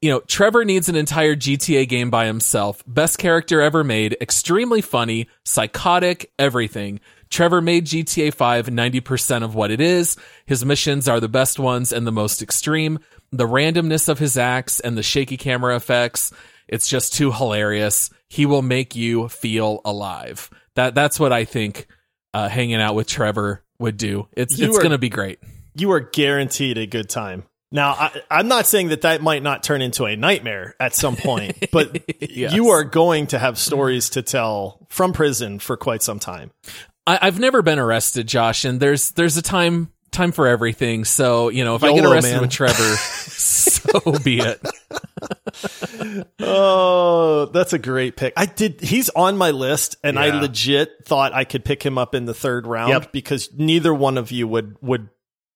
You 0.00 0.10
know, 0.10 0.20
Trevor 0.20 0.64
needs 0.64 0.88
an 0.88 0.96
entire 0.96 1.36
GTA 1.36 1.86
game 1.88 2.08
by 2.10 2.26
himself. 2.26 2.82
Best 2.86 3.18
character 3.18 3.60
ever 3.60 3.84
made, 3.84 4.16
extremely 4.20 4.80
funny, 4.80 5.28
psychotic, 5.44 6.32
everything. 6.38 7.00
Trevor 7.30 7.60
made 7.60 7.84
GTA 7.84 8.32
5 8.32 8.68
90% 8.68 9.42
of 9.42 9.54
what 9.54 9.70
it 9.70 9.80
is. 9.80 10.16
His 10.46 10.64
missions 10.64 11.06
are 11.06 11.20
the 11.20 11.28
best 11.28 11.58
ones 11.58 11.92
and 11.92 12.06
the 12.06 12.12
most 12.12 12.40
extreme. 12.42 12.98
The 13.32 13.46
randomness 13.46 14.08
of 14.08 14.18
his 14.18 14.38
acts 14.38 14.80
and 14.80 14.96
the 14.96 15.02
shaky 15.02 15.36
camera 15.36 15.76
effects, 15.76 16.32
it's 16.68 16.88
just 16.88 17.14
too 17.14 17.32
hilarious. 17.32 18.10
He 18.28 18.46
will 18.46 18.62
make 18.62 18.94
you 18.94 19.28
feel 19.28 19.80
alive. 19.84 20.50
That 20.76 20.94
that's 20.94 21.18
what 21.18 21.32
I 21.32 21.44
think 21.44 21.86
uh, 22.34 22.48
hanging 22.48 22.76
out 22.80 22.94
with 22.94 23.06
Trevor 23.06 23.64
would 23.78 23.96
do. 23.96 24.28
It's 24.32 24.58
You 24.58 24.68
it's 24.68 24.78
going 24.78 24.90
to 24.90 24.98
be 24.98 25.08
great. 25.08 25.38
You 25.74 25.92
are 25.92 26.00
guaranteed 26.00 26.78
a 26.78 26.86
good 26.86 27.08
time. 27.08 27.44
Now, 27.70 27.90
I, 27.90 28.22
I'm 28.30 28.48
not 28.48 28.66
saying 28.66 28.88
that 28.88 29.02
that 29.02 29.20
might 29.20 29.42
not 29.42 29.62
turn 29.62 29.82
into 29.82 30.04
a 30.06 30.16
nightmare 30.16 30.74
at 30.80 30.94
some 30.94 31.16
point, 31.16 31.66
but 31.72 32.02
Yes. 32.20 32.52
you 32.54 32.68
are 32.70 32.82
going 32.82 33.26
to 33.28 33.38
have 33.38 33.58
stories 33.58 34.10
to 34.10 34.22
tell 34.22 34.86
from 34.88 35.12
prison 35.12 35.58
for 35.58 35.76
quite 35.76 36.02
some 36.02 36.18
time. 36.18 36.50
I, 37.06 37.18
I've 37.22 37.38
never 37.38 37.60
been 37.62 37.78
arrested, 37.78 38.26
Josh, 38.26 38.64
and 38.64 38.80
there's 38.80 39.10
there's 39.12 39.36
a 39.36 39.42
time 39.42 39.92
time 40.10 40.32
for 40.32 40.46
everything. 40.46 41.04
So 41.04 41.48
you 41.48 41.64
know, 41.64 41.74
if 41.74 41.84
I 41.84 41.88
get 41.92 42.02
YOLO, 42.02 42.12
arrested 42.14 42.32
man. 42.32 42.40
with 42.42 42.50
Trevor, 42.50 42.96
so 42.96 44.12
be 44.24 44.38
it. 44.40 44.60
Oh, 46.40 47.46
that's 47.52 47.72
a 47.72 47.78
great 47.78 48.16
pick. 48.16 48.32
I 48.36 48.46
did. 48.46 48.80
He's 48.80 49.08
on 49.10 49.36
my 49.36 49.50
list, 49.50 49.96
and 50.02 50.18
I 50.18 50.40
legit 50.40 51.04
thought 51.04 51.32
I 51.32 51.44
could 51.44 51.64
pick 51.64 51.82
him 51.84 51.98
up 51.98 52.14
in 52.14 52.24
the 52.24 52.34
third 52.34 52.66
round 52.66 52.90
Yep. 52.90 53.12
because 53.12 53.50
neither 53.54 53.92
one 53.92 54.18
of 54.18 54.30
you 54.30 54.46
would 54.48 54.76
would 54.80 55.08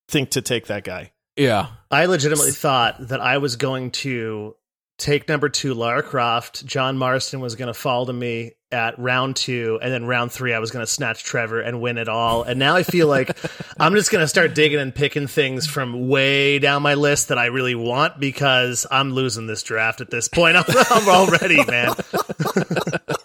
think 0.09 0.31
to 0.31 0.43
take 0.43 0.67
that 0.67 0.85
guy. 0.85 1.12
Yeah, 1.37 1.69
I 1.91 2.07
legitimately 2.07 2.53
thought 2.53 3.09
that 3.09 3.21
I 3.21 3.38
was 3.38 3.57
going 3.57 3.91
to 3.93 4.55
take 4.99 5.29
number 5.29 5.49
two, 5.49 5.75
Lara 5.75 6.03
Croft. 6.03 6.65
John 6.67 6.99
Marston 6.99 7.41
was 7.41 7.55
going 7.55 7.69
to 7.69 7.75
fall 7.75 8.07
to 8.07 8.12
me 8.12 8.53
at 8.72 8.98
round 8.98 9.37
two, 9.37 9.78
and 9.82 9.92
then 9.92 10.04
round 10.04 10.32
three, 10.32 10.52
I 10.52 10.58
was 10.58 10.70
going 10.70 10.85
to 10.85 10.90
snatch 10.90 11.24
Trevor 11.24 11.61
and 11.61 11.80
win 11.80 11.98
it 11.98 12.08
all. 12.08 12.42
And 12.42 12.58
now 12.58 12.74
I 12.74 12.82
feel 12.82 13.06
like 13.06 13.37
I'm 13.80 13.94
just 13.94 14.11
going 14.11 14.22
to 14.22 14.28
start 14.28 14.54
digging 14.54 14.80
and 14.80 14.94
picking 14.94 15.26
things 15.26 15.66
from 15.66 16.08
way 16.08 16.58
down 16.58 16.82
my 16.82 16.94
list 16.94 17.28
that 17.28 17.38
I 17.38 17.46
really 17.46 17.74
want 17.74 18.18
because 18.18 18.87
I'm 18.90 19.12
losing 19.12 19.46
this 19.46 19.62
draft 19.62 20.00
at 20.00 20.11
this 20.11 20.28
point. 20.28 20.56
I'm, 20.56 20.64
I'm 20.90 21.08
already, 21.08 21.64
man. 21.64 21.94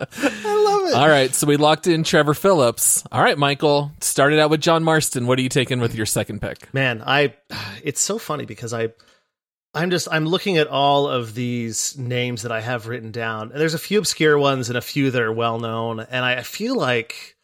I 0.10 0.64
love 0.66 0.90
it. 0.90 0.94
All 0.94 1.08
right, 1.08 1.34
so 1.34 1.48
we 1.48 1.58
locked 1.58 1.88
in 1.88 2.04
Trevor 2.04 2.34
Phillips. 2.34 3.04
All 3.12 3.22
right, 3.22 3.38
Michael, 3.38 3.92
started 4.02 4.40
out 4.40 4.50
with 4.50 4.62
John 4.62 4.84
Marston. 4.84 5.28
What 5.28 5.40
are 5.40 5.42
you 5.42 5.50
taking 5.50 5.80
with 5.80 5.96
your 5.96 6.06
second 6.06 6.42
pick? 6.42 6.74
man 6.74 7.02
i 7.06 7.34
it's 7.84 8.02
so 8.02 8.18
funny 8.18 8.46
because 8.46 8.74
i 8.74 8.90
i'm 9.74 9.90
just 9.90 10.08
i'm 10.12 10.26
looking 10.26 10.58
at 10.58 10.68
all 10.68 11.08
of 11.08 11.34
these 11.34 11.98
names 11.98 12.44
that 12.44 12.52
i 12.52 12.62
have 12.62 12.88
written 12.88 13.12
down 13.12 13.52
and 13.52 13.60
there's 13.60 13.74
a 13.74 13.80
few 13.80 14.00
obscure 14.00 14.38
ones 14.38 14.70
and 14.70 14.78
a 14.78 14.82
few 14.82 15.12
that 15.12 15.22
are 15.22 15.32
well 15.32 15.60
known 15.60 16.00
and 16.00 16.24
i 16.26 16.42
feel 16.42 16.76
like 16.76 17.36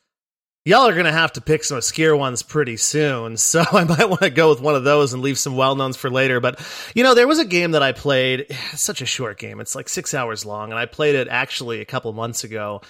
y'all 0.66 0.88
are 0.88 0.96
gonna 0.96 1.12
have 1.12 1.34
to 1.34 1.42
pick 1.42 1.64
some 1.64 1.78
obscure 1.78 2.16
ones 2.16 2.42
pretty 2.42 2.78
soon 2.78 3.38
so 3.38 3.64
i 3.72 3.84
might 3.84 4.10
want 4.10 4.22
to 4.22 4.30
go 4.30 4.50
with 4.50 4.62
one 4.62 4.76
of 4.76 4.84
those 4.84 5.14
and 5.14 5.22
leave 5.22 5.38
some 5.38 5.56
well 5.56 5.76
knowns 5.76 5.98
for 5.98 6.10
later 6.10 6.40
but 6.40 6.60
you 6.96 7.04
know 7.04 7.14
there 7.14 7.28
was 7.28 7.40
a 7.40 7.46
game 7.46 7.72
that 7.72 7.84
i 7.84 7.92
played 7.92 8.46
such 8.74 9.02
a 9.02 9.06
short 9.06 9.38
game 9.38 9.60
it's 9.60 9.76
like 9.76 9.90
six 9.90 10.14
hours 10.14 10.46
long 10.46 10.72
and 10.72 10.80
i 10.80 10.86
played 10.86 11.16
it 11.16 11.28
actually 11.28 11.82
a 11.82 11.86
couple 11.86 12.12
months 12.14 12.44
ago 12.44 12.82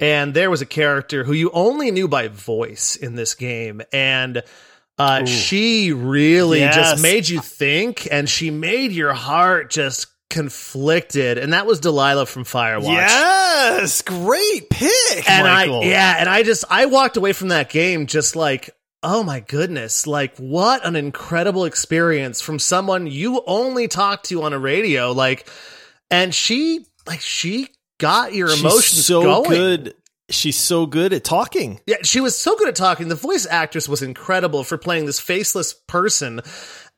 and 0.00 0.34
there 0.34 0.50
was 0.50 0.62
a 0.62 0.66
character 0.66 1.22
who 1.22 1.32
you 1.32 1.50
only 1.52 1.90
knew 1.90 2.08
by 2.08 2.26
voice 2.28 2.96
in 2.96 3.14
this 3.14 3.34
game 3.34 3.82
and 3.92 4.42
uh, 4.98 5.24
she 5.24 5.92
really 5.92 6.60
Yes. 6.60 6.74
just 6.74 7.02
made 7.02 7.28
you 7.28 7.40
think 7.40 8.06
and 8.10 8.28
she 8.28 8.50
made 8.50 8.92
your 8.92 9.12
heart 9.14 9.70
just 9.70 10.06
conflicted 10.30 11.38
and 11.38 11.52
that 11.52 11.66
was 11.66 11.80
delilah 11.80 12.26
from 12.26 12.44
firewatch 12.44 12.84
Yes, 12.84 14.02
great 14.02 14.68
pick, 14.70 15.30
and 15.30 15.46
Michael. 15.46 15.82
I 15.82 15.86
yeah, 15.86 16.16
and 16.18 16.28
I 16.28 16.42
just 16.42 16.64
I 16.70 16.86
walked 16.86 17.16
away 17.16 17.32
from 17.32 17.48
that 17.48 17.68
game 17.70 18.06
just 18.06 18.34
like, 18.36 18.70
oh 19.02 19.22
my 19.22 19.40
goodness, 19.40 20.06
like 20.06 20.36
what 20.38 20.84
an 20.86 20.96
incredible 20.96 21.64
experience 21.64 22.40
from 22.40 22.58
someone 22.58 23.06
you 23.06 23.42
only 23.46 23.88
talk 23.88 24.22
to 24.24 24.42
on 24.42 24.52
a 24.52 24.58
radio, 24.58 25.12
like, 25.12 25.46
and 26.10 26.34
she 26.34 26.86
like 27.06 27.20
she 27.20 27.68
got 27.98 28.34
your 28.34 28.48
She's 28.48 28.60
emotions 28.60 29.06
so 29.06 29.22
going. 29.22 29.50
good. 29.50 29.94
She's 30.32 30.58
so 30.58 30.86
good 30.86 31.12
at 31.12 31.24
talking. 31.24 31.80
Yeah, 31.86 31.96
she 32.02 32.20
was 32.20 32.38
so 32.38 32.56
good 32.56 32.68
at 32.68 32.76
talking. 32.76 33.08
The 33.08 33.14
voice 33.14 33.46
actress 33.48 33.88
was 33.88 34.02
incredible 34.02 34.64
for 34.64 34.78
playing 34.78 35.06
this 35.06 35.20
faceless 35.20 35.74
person. 35.74 36.40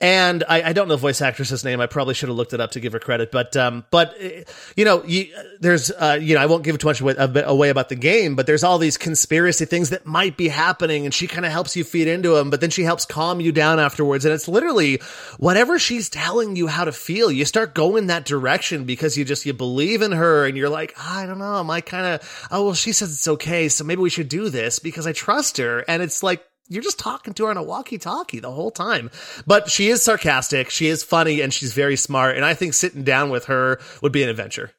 And 0.00 0.42
I, 0.48 0.62
I 0.62 0.72
don't 0.72 0.88
know 0.88 0.96
the 0.96 1.00
voice 1.00 1.22
actress's 1.22 1.64
name. 1.64 1.80
I 1.80 1.87
probably 1.87 2.14
should 2.14 2.28
have 2.28 2.37
looked 2.37 2.52
it 2.52 2.61
up 2.61 2.72
to 2.72 2.80
give 2.80 2.92
her 2.92 2.98
credit. 2.98 3.30
But 3.30 3.57
um, 3.57 3.85
but 3.90 4.14
uh, 4.20 4.42
you 4.76 4.85
know, 4.85 5.04
you, 5.04 5.33
there's 5.61 5.90
uh, 5.90 6.18
you 6.20 6.35
know, 6.35 6.40
I 6.40 6.46
won't 6.46 6.64
give 6.64 6.76
too 6.78 6.88
much 6.88 7.00
away, 7.00 7.14
bit 7.14 7.44
away 7.46 7.70
about 7.70 7.88
the 7.88 7.94
game. 7.94 8.35
But 8.35 8.46
there's 8.46 8.64
all 8.64 8.78
these 8.78 8.98
conspiracy 8.98 9.66
things 9.66 9.90
that 9.90 10.04
might 10.04 10.37
be 10.37 10.48
happening, 10.48 11.04
and 11.04 11.14
she 11.14 11.28
kind 11.28 11.46
of 11.46 11.52
helps 11.52 11.76
you 11.76 11.85
feed 11.85 12.09
into 12.09 12.30
them. 12.30 12.50
But 12.50 12.61
then 12.61 12.70
she 12.70 12.83
helps 12.83 13.07
calm 13.07 13.40
you 13.40 13.52
down 13.52 13.78
afterwards. 13.78 14.24
And 14.24 14.35
it's 14.35 14.48
literally 14.48 15.00
whatever 15.38 15.78
she's 15.78 16.11
telling 16.11 16.57
you 16.57 16.66
how 16.66 16.85
to 16.85 16.92
feel. 16.92 17.30
You 17.30 17.44
start 17.44 17.74
going 17.74 18.09
that 18.09 18.24
direction 18.24 18.85
because 18.85 19.16
you 19.16 19.24
just 19.24 19.46
you 19.46 19.52
believe 19.52 20.02
in 20.02 20.11
her, 20.11 20.44
and 20.44 20.57
you're 20.57 20.68
like, 20.68 20.92
I 20.98 21.24
don't 21.24 21.38
know, 21.38 21.61
am 21.61 21.70
I 21.70 21.80
kind 21.80 22.07
of? 22.07 22.48
Oh 22.50 22.64
well, 22.64 22.74
she 22.74 22.92
says 22.92 23.12
it's 23.12 23.28
okay, 23.28 23.68
so 23.68 23.85
maybe 23.85 24.02
we 24.02 24.11
should 24.11 24.28
do 24.28 24.48
this 24.48 24.80
because 24.80 25.07
I 25.07 25.12
trust 25.12 25.59
her. 25.59 25.85
And 25.87 26.02
it's 26.02 26.22
like 26.22 26.44
you're 26.68 26.83
just 26.83 26.98
talking 26.98 27.35
to 27.35 27.44
her 27.44 27.50
on 27.50 27.57
a 27.57 27.62
walkie-talkie 27.62 28.40
the 28.40 28.50
whole 28.50 28.70
time. 28.70 29.11
But 29.46 29.70
she 29.70 29.88
is 29.88 30.03
sarcastic, 30.03 30.70
she 30.70 30.88
is 30.88 31.03
funny, 31.03 31.40
and 31.40 31.53
she's 31.53 31.72
very 31.72 31.96
smart. 31.96 32.37
And 32.37 32.44
I 32.44 32.55
think 32.55 32.74
sitting 32.74 33.05
down 33.05 33.31
with 33.31 33.46
her 33.46 33.81
would 34.03 34.12
be 34.12 34.22
an 34.22 34.29
adventure. 34.29 34.72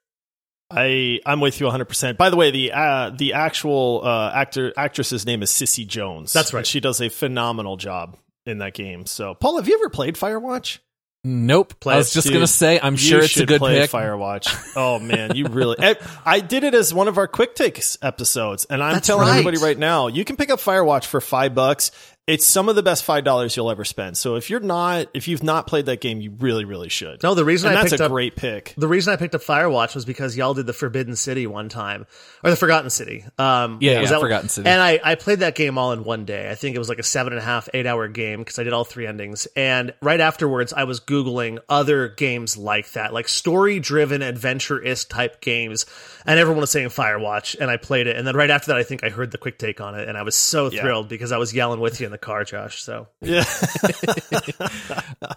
I 0.71 1.19
I'm 1.25 1.41
with 1.41 1.59
you 1.59 1.67
100. 1.67 1.85
percent 1.85 2.17
By 2.17 2.29
the 2.29 2.35
way, 2.35 2.49
the 2.49 2.71
uh, 2.71 3.11
the 3.11 3.33
actual 3.33 4.01
uh, 4.03 4.31
actor 4.33 4.73
actress's 4.75 5.25
name 5.25 5.43
is 5.43 5.51
Cissy 5.51 5.85
Jones. 5.85 6.33
That's 6.33 6.53
right. 6.53 6.61
And 6.61 6.67
she 6.67 6.79
does 6.79 6.99
a 7.01 7.09
phenomenal 7.09 7.77
job 7.77 8.17
in 8.47 8.57
that 8.59 8.73
game. 8.73 9.05
So, 9.05 9.35
Paul, 9.35 9.57
have 9.57 9.67
you 9.67 9.75
ever 9.75 9.89
played 9.89 10.15
Firewatch? 10.15 10.79
Nope. 11.27 11.79
Play 11.79 11.95
I 11.95 11.97
was 11.97 12.13
just 12.13 12.27
dude. 12.27 12.35
gonna 12.35 12.45
say, 12.45 12.79
I'm 12.79 12.93
You 12.93 12.97
sure 12.99 13.19
it's 13.19 13.35
a 13.37 13.47
good 13.47 13.57
play 13.57 13.79
pick. 13.79 13.89
Firewatch. 13.89 14.73
Oh 14.75 14.99
man, 14.99 15.35
you 15.35 15.47
really. 15.47 15.75
I, 15.79 15.95
I 16.23 16.39
did 16.39 16.63
it 16.63 16.75
as 16.75 16.93
one 16.93 17.07
of 17.07 17.17
our 17.17 17.27
quick 17.27 17.55
takes 17.55 17.97
episodes, 18.01 18.65
and 18.65 18.83
I'm 18.83 18.93
That's 18.93 19.07
telling 19.07 19.27
right. 19.27 19.39
everybody 19.39 19.57
right 19.57 19.77
now, 19.77 20.05
you 20.07 20.23
can 20.23 20.35
pick 20.35 20.51
up 20.51 20.59
Firewatch 20.59 21.05
for 21.05 21.19
five 21.19 21.55
bucks. 21.55 21.89
It's 22.27 22.47
some 22.47 22.69
of 22.69 22.75
the 22.75 22.81
best 22.81 23.03
five 23.03 23.23
dollars 23.23 23.55
you'll 23.55 23.69
ever 23.69 23.85
spend. 23.85 24.17
So 24.17 24.35
if 24.35 24.49
you're 24.49 24.59
not, 24.59 25.07
if 25.13 25.27
you've 25.27 25.43
not 25.43 25.67
played 25.67 25.85
that 25.85 26.01
game, 26.01 26.21
you 26.21 26.31
really, 26.39 26.65
really 26.65 26.89
should. 26.89 27.21
No, 27.21 27.35
the 27.35 27.45
reason 27.45 27.69
and 27.69 27.77
I 27.77 27.81
that's 27.81 27.91
picked 27.91 28.01
a 28.01 28.05
up 28.05 28.11
great 28.11 28.35
pick. 28.35 28.73
the 28.77 28.87
reason 28.87 29.13
I 29.13 29.15
picked 29.15 29.35
up 29.35 29.41
Firewatch 29.41 29.93
was 29.93 30.05
because 30.05 30.35
y'all 30.35 30.55
did 30.55 30.65
the 30.65 30.73
Forbidden 30.73 31.15
City 31.15 31.45
one 31.45 31.69
time, 31.69 32.07
or 32.43 32.49
the 32.49 32.55
Forgotten 32.55 32.89
City. 32.89 33.23
Um, 33.37 33.77
Yeah, 33.79 33.99
was 33.99 34.05
yeah, 34.05 34.09
that 34.09 34.11
one? 34.15 34.21
Forgotten 34.21 34.49
City. 34.49 34.67
And 34.67 34.81
I, 34.81 34.99
I 35.03 35.13
played 35.13 35.41
that 35.41 35.53
game 35.53 35.77
all 35.77 35.91
in 35.91 36.03
one 36.03 36.25
day. 36.25 36.49
I 36.49 36.55
think 36.55 36.75
it 36.75 36.79
was 36.79 36.89
like 36.89 36.97
a 36.97 37.03
seven 37.03 37.31
and 37.31 37.39
a 37.39 37.45
half, 37.45 37.69
eight 37.75 37.85
hour 37.85 38.07
game 38.07 38.39
because 38.39 38.57
I 38.57 38.63
did 38.63 38.73
all 38.73 38.85
three 38.85 39.05
endings. 39.05 39.47
And 39.55 39.93
right 40.01 40.19
afterwards, 40.19 40.73
I 40.73 40.85
was 40.85 40.99
googling 40.99 41.59
other 41.69 42.07
games 42.07 42.57
like 42.57 42.91
that, 42.93 43.13
like 43.13 43.27
story 43.27 43.79
driven 43.79 44.23
adventure 44.23 44.81
ist 44.81 45.11
type 45.11 45.41
games. 45.41 45.85
And 46.25 46.39
everyone 46.39 46.61
was 46.61 46.71
saying 46.71 46.87
Firewatch, 46.87 47.55
and 47.59 47.69
I 47.69 47.77
played 47.77 48.07
it. 48.07 48.15
And 48.17 48.25
then 48.25 48.35
right 48.35 48.49
after 48.49 48.69
that, 48.69 48.77
I 48.77 48.83
think 48.83 49.03
I 49.03 49.09
heard 49.09 49.29
the 49.29 49.37
quick 49.37 49.59
take 49.59 49.79
on 49.79 49.93
it, 49.93 50.09
and 50.09 50.17
I 50.17 50.23
was 50.23 50.35
so 50.35 50.71
Yeah. 50.71 50.81
thrilled 50.81 51.07
because 51.07 51.31
I 51.31 51.37
was 51.37 51.53
yelling 51.53 51.79
with 51.79 52.01
you 52.01 52.07
in 52.07 52.14
the 52.15 52.25
car, 52.25 52.43
Josh. 52.43 52.81
So 52.81 53.07
Yeah, 53.21 53.43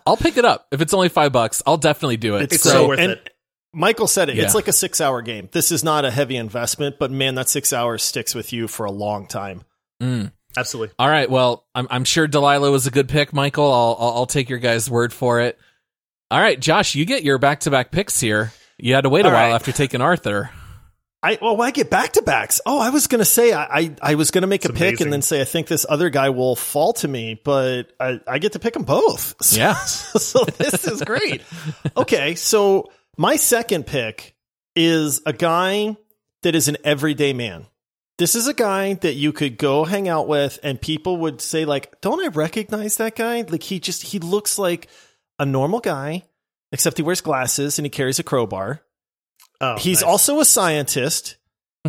I'll 0.06 0.16
pick 0.16 0.36
it 0.36 0.44
up 0.44 0.66
if 0.72 0.80
it's 0.80 0.94
only 0.94 1.08
five 1.08 1.32
bucks. 1.32 1.62
I'll 1.66 1.76
definitely 1.76 2.16
do 2.16 2.36
it. 2.36 2.52
It's 2.52 2.62
so, 2.62 2.70
so 2.70 2.88
worth 2.88 2.98
and 2.98 3.12
it. 3.12 3.30
Michael 3.72 4.06
said 4.06 4.28
it. 4.30 4.36
Yeah. 4.36 4.44
It's 4.44 4.54
like 4.54 4.68
a 4.68 4.72
six 4.72 5.00
hour 5.00 5.20
game. 5.22 5.48
This 5.52 5.70
is 5.70 5.84
not 5.84 6.04
a 6.04 6.10
heavy 6.10 6.36
investment, 6.36 6.96
but 6.98 7.10
man, 7.10 7.34
that 7.34 7.48
six 7.48 7.72
hours 7.72 8.02
sticks 8.02 8.34
with 8.34 8.52
you 8.52 8.68
for 8.68 8.86
a 8.86 8.90
long 8.92 9.26
time. 9.26 9.62
Mm. 10.02 10.32
absolutely. 10.56 10.94
All 10.98 11.08
right. 11.08 11.28
Well, 11.28 11.66
I'm 11.74 11.86
I'm 11.90 12.04
sure 12.04 12.26
Delilah 12.26 12.70
was 12.70 12.86
a 12.86 12.90
good 12.90 13.08
pick, 13.08 13.32
Michael. 13.32 13.70
I'll 13.72 13.96
I'll, 13.98 14.14
I'll 14.18 14.26
take 14.26 14.48
your 14.48 14.58
guys' 14.58 14.88
word 14.90 15.12
for 15.12 15.40
it. 15.40 15.58
All 16.30 16.40
right, 16.40 16.60
Josh, 16.60 16.94
you 16.94 17.04
get 17.06 17.22
your 17.24 17.38
back 17.38 17.60
to 17.60 17.70
back 17.70 17.90
picks 17.90 18.20
here. 18.20 18.52
You 18.76 18.94
had 18.94 19.02
to 19.02 19.08
wait 19.08 19.24
a 19.24 19.28
All 19.28 19.34
while 19.34 19.48
right. 19.48 19.54
after 19.54 19.72
taking 19.72 20.00
Arthur. 20.02 20.50
I 21.22 21.36
well, 21.42 21.60
I 21.60 21.72
get 21.72 21.90
back 21.90 22.12
to 22.12 22.22
backs. 22.22 22.60
Oh, 22.64 22.78
I 22.78 22.90
was 22.90 23.06
gonna 23.08 23.24
say 23.24 23.52
I 23.52 23.64
I, 23.64 23.96
I 24.00 24.14
was 24.14 24.30
gonna 24.30 24.46
make 24.46 24.64
It's 24.64 24.70
a 24.70 24.72
pick 24.72 24.80
amazing. 24.90 25.06
and 25.06 25.12
then 25.12 25.22
say 25.22 25.40
I 25.40 25.44
think 25.44 25.66
this 25.66 25.84
other 25.88 26.10
guy 26.10 26.30
will 26.30 26.54
fall 26.54 26.92
to 26.94 27.08
me, 27.08 27.40
but 27.44 27.92
I, 27.98 28.20
I 28.26 28.38
get 28.38 28.52
to 28.52 28.58
pick 28.60 28.74
them 28.74 28.84
both. 28.84 29.34
So, 29.42 29.56
Yeah. 29.58 29.74
so 29.84 30.44
this 30.44 30.86
is 30.86 31.02
great. 31.02 31.42
okay, 31.96 32.34
so 32.36 32.92
my 33.16 33.34
second 33.36 33.86
pick 33.86 34.36
is 34.76 35.20
a 35.26 35.32
guy 35.32 35.96
that 36.42 36.54
is 36.54 36.68
an 36.68 36.76
everyday 36.84 37.32
man. 37.32 37.66
This 38.18 38.34
is 38.36 38.46
a 38.46 38.54
guy 38.54 38.94
that 38.94 39.14
you 39.14 39.32
could 39.32 39.58
go 39.58 39.84
hang 39.84 40.08
out 40.08 40.28
with, 40.28 40.58
and 40.62 40.80
people 40.80 41.16
would 41.18 41.40
say 41.40 41.64
like, 41.64 42.00
"Don't 42.00 42.22
I 42.24 42.28
recognize 42.28 42.96
that 42.98 43.16
guy? 43.16 43.42
Like 43.42 43.62
he 43.64 43.80
just 43.80 44.02
he 44.02 44.18
looks 44.20 44.56
like 44.58 44.86
a 45.40 45.44
normal 45.46 45.80
guy, 45.80 46.22
except 46.70 46.96
he 46.96 47.02
wears 47.02 47.20
glasses 47.20 47.78
and 47.78 47.86
he 47.86 47.90
carries 47.90 48.18
a 48.20 48.24
crowbar." 48.24 48.82
Oh, 49.60 49.76
He's 49.76 50.02
nice. 50.02 50.08
also 50.08 50.40
a 50.40 50.44
scientist, 50.44 51.36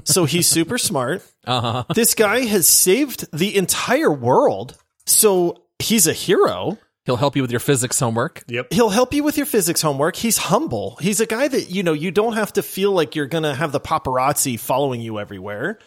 so 0.03 0.25
he's 0.25 0.47
super 0.58 0.77
smart. 0.77 1.23
Uh 1.45 1.62
huh. 1.62 1.84
This 1.93 2.15
guy 2.15 2.41
has 2.45 2.67
saved 2.67 3.27
the 3.38 3.55
entire 3.58 4.12
world 4.12 4.75
So 5.05 5.63
he's 5.79 6.08
a 6.08 6.13
hero. 6.13 6.77
He'll 7.05 7.15
help 7.17 7.36
you 7.36 7.41
with 7.41 7.49
your 7.51 7.60
physics 7.60 7.99
homework. 7.99 8.43
Yep. 8.47 8.71
He'll 8.73 8.89
help 8.89 9.13
you 9.13 9.23
with 9.23 9.36
your 9.38 9.47
physics 9.47 9.82
homework. 9.82 10.15
He's 10.15 10.38
humble. 10.38 10.97
He's 11.01 11.19
a 11.19 11.25
guy 11.25 11.47
that, 11.47 11.69
you 11.71 11.82
know, 11.82 11.93
you 11.93 12.12
don't 12.12 12.34
have 12.34 12.53
to 12.53 12.62
feel 12.62 12.91
like 12.91 13.15
you're 13.15 13.25
going 13.25 13.43
to 13.45 13.55
have 13.55 13.71
the 13.71 13.79
paparazzi 13.79 14.60
following 14.60 15.01
you 15.01 15.17
everywhere. 15.19 15.79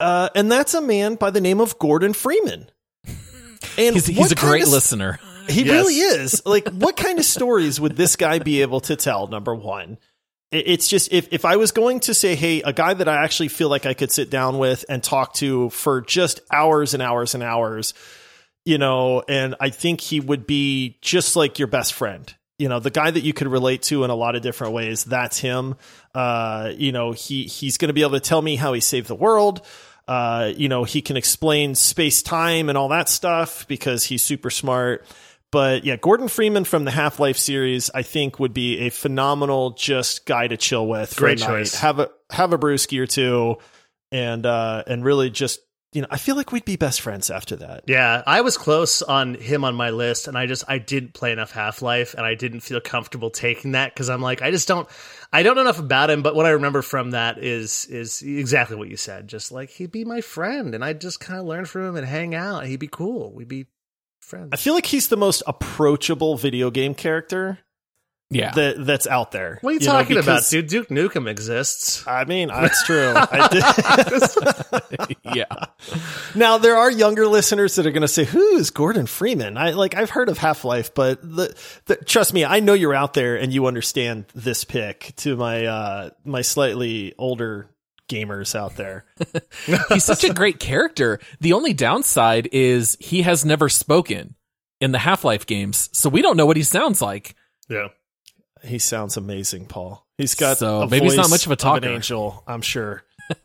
Uh, 0.00 0.28
and 0.34 0.50
that's 0.50 0.74
a 0.74 0.80
man 0.80 1.14
by 1.14 1.30
the 1.30 1.40
name 1.40 1.60
of 1.60 1.78
Gordon 1.78 2.12
Freeman. 2.12 2.68
And 3.78 3.94
He's, 3.94 4.06
he's 4.06 4.32
a 4.32 4.36
great 4.36 4.62
of- 4.64 4.68
listener. 4.70 5.18
He 5.48 5.62
Yes. 5.62 5.70
really 5.70 5.94
is. 5.94 6.42
Like, 6.46 6.68
what 6.70 6.96
kind 6.96 7.18
of 7.18 7.24
stories 7.24 7.80
would 7.80 7.94
this 7.96 8.16
guy 8.16 8.38
be 8.38 8.62
able 8.62 8.80
to 8.80 8.96
tell? 8.96 9.26
Number 9.28 9.54
one, 9.54 9.98
it's 10.52 10.88
just 10.88 11.12
if 11.12 11.32
if 11.32 11.44
I 11.44 11.56
was 11.56 11.72
going 11.72 12.00
to 12.00 12.14
say, 12.14 12.34
hey, 12.34 12.62
a 12.62 12.72
guy 12.72 12.94
that 12.94 13.08
I 13.08 13.24
actually 13.24 13.48
feel 13.48 13.68
like 13.68 13.86
I 13.86 13.94
could 13.94 14.12
sit 14.12 14.30
down 14.30 14.58
with 14.58 14.84
and 14.88 15.02
talk 15.02 15.34
to 15.34 15.70
for 15.70 16.00
just 16.00 16.40
hours 16.52 16.94
and 16.94 17.02
hours 17.02 17.34
and 17.34 17.42
hours, 17.42 17.94
you 18.64 18.78
know, 18.78 19.22
and 19.28 19.56
I 19.60 19.70
think 19.70 20.00
he 20.00 20.20
would 20.20 20.46
be 20.46 20.98
just 21.00 21.36
like 21.36 21.58
your 21.58 21.68
best 21.68 21.94
friend. 21.94 22.32
You 22.58 22.68
know, 22.68 22.80
the 22.80 22.90
guy 22.90 23.10
that 23.10 23.22
you 23.22 23.32
could 23.32 23.48
relate 23.48 23.82
to 23.82 24.04
in 24.04 24.10
a 24.10 24.14
lot 24.14 24.34
of 24.34 24.42
different 24.42 24.72
ways. 24.72 25.04
That's 25.04 25.38
him. 25.38 25.74
Uh, 26.14 26.72
you 26.76 26.92
know, 26.92 27.12
he 27.12 27.44
he's 27.44 27.76
going 27.76 27.88
to 27.88 27.94
be 27.94 28.02
able 28.02 28.12
to 28.12 28.20
tell 28.20 28.40
me 28.40 28.56
how 28.56 28.72
he 28.72 28.80
saved 28.80 29.08
the 29.08 29.14
world. 29.14 29.62
Uh, 30.08 30.52
you 30.56 30.68
know, 30.68 30.84
he 30.84 31.02
can 31.02 31.16
explain 31.16 31.74
space 31.74 32.22
time 32.22 32.68
and 32.68 32.78
all 32.78 32.88
that 32.88 33.08
stuff 33.08 33.66
because 33.66 34.04
he's 34.04 34.22
super 34.22 34.50
smart. 34.50 35.04
But 35.56 35.84
yeah, 35.84 35.96
Gordon 35.96 36.28
Freeman 36.28 36.64
from 36.64 36.84
the 36.84 36.90
Half 36.90 37.18
Life 37.18 37.38
series, 37.38 37.88
I 37.94 38.02
think, 38.02 38.38
would 38.38 38.52
be 38.52 38.80
a 38.80 38.90
phenomenal 38.90 39.70
just 39.70 40.26
guy 40.26 40.48
to 40.48 40.58
chill 40.58 40.86
with. 40.86 41.16
Great 41.16 41.38
choice. 41.38 41.76
Have 41.76 41.98
a 41.98 42.10
have 42.28 42.52
a 42.52 42.58
brewski 42.58 43.00
or 43.00 43.06
two, 43.06 43.56
and 44.12 44.44
uh, 44.44 44.84
and 44.86 45.02
really 45.02 45.30
just 45.30 45.60
you 45.94 46.02
know, 46.02 46.08
I 46.10 46.18
feel 46.18 46.36
like 46.36 46.52
we'd 46.52 46.66
be 46.66 46.76
best 46.76 47.00
friends 47.00 47.30
after 47.30 47.56
that. 47.56 47.84
Yeah, 47.86 48.22
I 48.26 48.42
was 48.42 48.58
close 48.58 49.00
on 49.00 49.32
him 49.32 49.64
on 49.64 49.74
my 49.74 49.88
list, 49.88 50.28
and 50.28 50.36
I 50.36 50.44
just 50.44 50.64
I 50.68 50.76
didn't 50.76 51.14
play 51.14 51.32
enough 51.32 51.52
Half 51.52 51.80
Life, 51.80 52.12
and 52.12 52.26
I 52.26 52.34
didn't 52.34 52.60
feel 52.60 52.82
comfortable 52.82 53.30
taking 53.30 53.72
that 53.72 53.94
because 53.94 54.10
I'm 54.10 54.20
like 54.20 54.42
I 54.42 54.50
just 54.50 54.68
don't 54.68 54.86
I 55.32 55.42
don't 55.42 55.54
know 55.54 55.62
enough 55.62 55.78
about 55.78 56.10
him. 56.10 56.20
But 56.20 56.34
what 56.34 56.44
I 56.44 56.50
remember 56.50 56.82
from 56.82 57.12
that 57.12 57.42
is 57.42 57.86
is 57.86 58.20
exactly 58.20 58.76
what 58.76 58.88
you 58.88 58.98
said. 58.98 59.26
Just 59.26 59.52
like 59.52 59.70
he'd 59.70 59.90
be 59.90 60.04
my 60.04 60.20
friend, 60.20 60.74
and 60.74 60.84
I'd 60.84 61.00
just 61.00 61.18
kind 61.18 61.40
of 61.40 61.46
learn 61.46 61.64
from 61.64 61.86
him 61.86 61.96
and 61.96 62.06
hang 62.06 62.34
out. 62.34 62.66
He'd 62.66 62.78
be 62.78 62.88
cool. 62.88 63.32
We'd 63.32 63.48
be 63.48 63.68
friends. 64.26 64.50
I 64.52 64.56
feel 64.56 64.74
like 64.74 64.86
he's 64.86 65.08
the 65.08 65.16
most 65.16 65.42
approachable 65.46 66.36
video 66.36 66.70
game 66.70 66.94
character 66.94 67.58
Yeah. 68.28 68.52
that 68.52 68.84
that's 68.84 69.06
out 69.06 69.30
there. 69.32 69.58
what 69.62 69.70
are 69.70 69.74
you, 69.74 69.80
know, 69.80 69.86
talking 69.86 70.16
about, 70.16 70.24
because- 70.26 70.50
dude? 70.50 70.66
Duke 70.68 70.88
Nukem 70.88 71.28
exists. 71.28 72.04
I 72.06 72.24
mean, 72.24 72.48
that's 72.54 72.84
true. 72.84 73.12
I 73.16 73.48
did. 73.48 75.16
yeah. 75.34 75.44
now 76.34 76.58
there 76.58 76.76
are 76.76 76.90
younger 76.90 77.26
listeners 77.28 77.76
that 77.76 77.86
are 77.86 77.90
going 77.92 78.02
to 78.02 78.08
say, 78.08 78.24
"Who 78.24 78.56
is 78.56 78.70
Gordon 78.70 79.06
Freeman?" 79.06 79.56
I 79.56 79.70
like 79.70 79.94
I've 79.94 80.10
heard 80.10 80.28
of 80.28 80.38
Half 80.38 80.64
Life, 80.64 80.92
but 80.94 81.22
the, 81.22 81.54
the, 81.86 81.96
trust 81.96 82.34
me, 82.34 82.44
I 82.44 82.60
know 82.60 82.74
you're 82.74 82.94
out 82.94 83.14
there 83.14 83.36
and 83.36 83.52
you 83.52 83.66
understand 83.66 84.26
this 84.34 84.64
pick. 84.64 85.12
To 85.18 85.36
my 85.36 85.66
uh, 85.66 86.10
my 86.24 86.42
slightly 86.42 87.14
older 87.18 87.68
gamers 88.08 88.54
out 88.54 88.76
there, 88.76 89.04
He's 89.88 90.04
such 90.04 90.24
a 90.24 90.32
great 90.32 90.60
character. 90.60 91.18
The 91.40 91.52
only 91.52 91.72
downside 91.74 92.48
is 92.52 92.96
he 93.00 93.22
has 93.22 93.44
never 93.44 93.68
spoken 93.68 94.34
in 94.80 94.92
the 94.92 94.98
Half 94.98 95.24
Life 95.24 95.46
games, 95.46 95.88
so 95.92 96.08
we 96.08 96.22
don't 96.22 96.36
know 96.36 96.46
what 96.46 96.56
he 96.56 96.62
sounds 96.62 97.00
like. 97.02 97.34
Yeah. 97.68 97.88
he 98.62 98.78
sounds 98.78 99.16
amazing, 99.16 99.66
Paul. 99.66 100.06
He's 100.18 100.34
got 100.34 100.58
So, 100.58 100.82
a 100.82 100.88
maybe 100.88 101.06
he's 101.06 101.16
not 101.16 101.30
much 101.30 101.46
of 101.46 101.52
a 101.52 101.56
talker. 101.56 101.86
an 101.86 101.92
angel, 101.94 102.42
I'm 102.46 102.62
sure. 102.62 103.02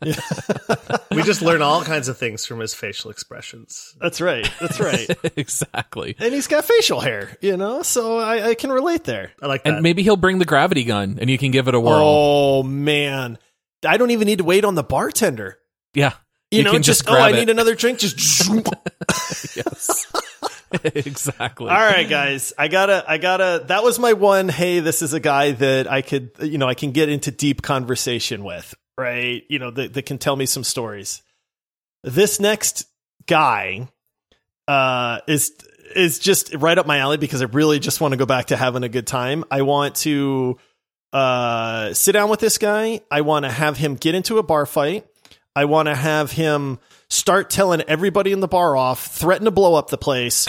We 1.10 1.22
just 1.24 1.42
learn 1.42 1.60
all 1.60 1.82
kinds 1.82 2.08
of 2.08 2.16
things 2.16 2.46
from 2.46 2.60
his 2.60 2.72
facial 2.72 3.10
expressions. 3.10 3.94
That's 4.00 4.20
right. 4.20 4.48
That's 4.60 4.80
right. 4.80 5.10
exactly. 5.36 6.16
and 6.18 6.32
he's 6.32 6.46
got 6.46 6.64
facial 6.64 7.00
hair, 7.00 7.36
you 7.42 7.58
know, 7.58 7.82
so 7.82 8.16
I, 8.18 8.48
I 8.50 8.54
can 8.54 8.72
relate 8.72 9.04
there. 9.04 9.32
I 9.42 9.46
like 9.46 9.64
that. 9.64 9.74
And 9.74 9.82
maybe 9.82 10.02
he'll 10.02 10.16
bring 10.16 10.38
the 10.38 10.46
gravity 10.46 10.84
gun 10.84 11.18
and 11.20 11.28
you 11.28 11.36
can 11.36 11.50
give 11.50 11.68
it 11.68 11.74
a 11.74 11.80
whirl. 11.80 12.00
Oh 12.02 12.62
man, 12.62 13.36
I 13.84 13.96
don't 13.96 14.10
even 14.10 14.26
need 14.26 14.38
to 14.38 14.44
wait 14.44 14.64
on 14.64 14.74
the 14.74 14.82
bartender. 14.82 15.58
Yeah. 15.94 16.14
You, 16.50 16.64
know, 16.64 16.72
can 16.72 16.82
just, 16.82 17.08
oh, 17.08 17.12
grab 17.12 17.22
I 17.22 17.30
it. 17.30 17.40
need 17.40 17.48
another 17.48 17.74
drink. 17.74 17.98
Just 17.98 18.50
Yes. 19.56 20.06
exactly. 20.84 21.68
All 21.68 21.76
right, 21.76 22.08
guys. 22.08 22.52
I 22.56 22.68
gotta, 22.68 23.04
I 23.06 23.18
gotta. 23.18 23.64
That 23.66 23.82
was 23.82 23.98
my 23.98 24.12
one. 24.14 24.48
Hey, 24.48 24.80
this 24.80 25.02
is 25.02 25.12
a 25.12 25.20
guy 25.20 25.52
that 25.52 25.90
I 25.90 26.02
could, 26.02 26.30
you 26.40 26.58
know, 26.58 26.68
I 26.68 26.74
can 26.74 26.92
get 26.92 27.08
into 27.08 27.30
deep 27.30 27.62
conversation 27.62 28.44
with, 28.44 28.74
right? 28.96 29.42
You 29.48 29.58
know, 29.58 29.70
that, 29.70 29.94
that 29.94 30.06
can 30.06 30.18
tell 30.18 30.36
me 30.36 30.46
some 30.46 30.64
stories. 30.64 31.22
This 32.02 32.40
next 32.40 32.86
guy 33.26 33.88
uh, 34.68 35.20
is 35.26 35.52
is 35.94 36.18
just 36.18 36.54
right 36.54 36.78
up 36.78 36.86
my 36.86 36.98
alley 36.98 37.18
because 37.18 37.42
I 37.42 37.46
really 37.46 37.78
just 37.78 38.00
want 38.00 38.12
to 38.12 38.18
go 38.18 38.26
back 38.26 38.46
to 38.46 38.56
having 38.56 38.82
a 38.82 38.88
good 38.88 39.06
time. 39.06 39.44
I 39.50 39.62
want 39.62 39.96
to 39.96 40.58
uh, 41.12 41.92
sit 41.94 42.12
down 42.12 42.30
with 42.30 42.40
this 42.40 42.58
guy. 42.58 43.00
I 43.10 43.20
want 43.20 43.44
to 43.44 43.50
have 43.50 43.76
him 43.76 43.96
get 43.96 44.14
into 44.14 44.38
a 44.38 44.42
bar 44.42 44.66
fight. 44.66 45.06
I 45.54 45.66
want 45.66 45.88
to 45.88 45.94
have 45.94 46.32
him 46.32 46.78
start 47.10 47.50
telling 47.50 47.82
everybody 47.82 48.32
in 48.32 48.40
the 48.40 48.48
bar 48.48 48.76
off, 48.76 49.06
threaten 49.06 49.44
to 49.44 49.50
blow 49.50 49.74
up 49.74 49.90
the 49.90 49.98
place, 49.98 50.48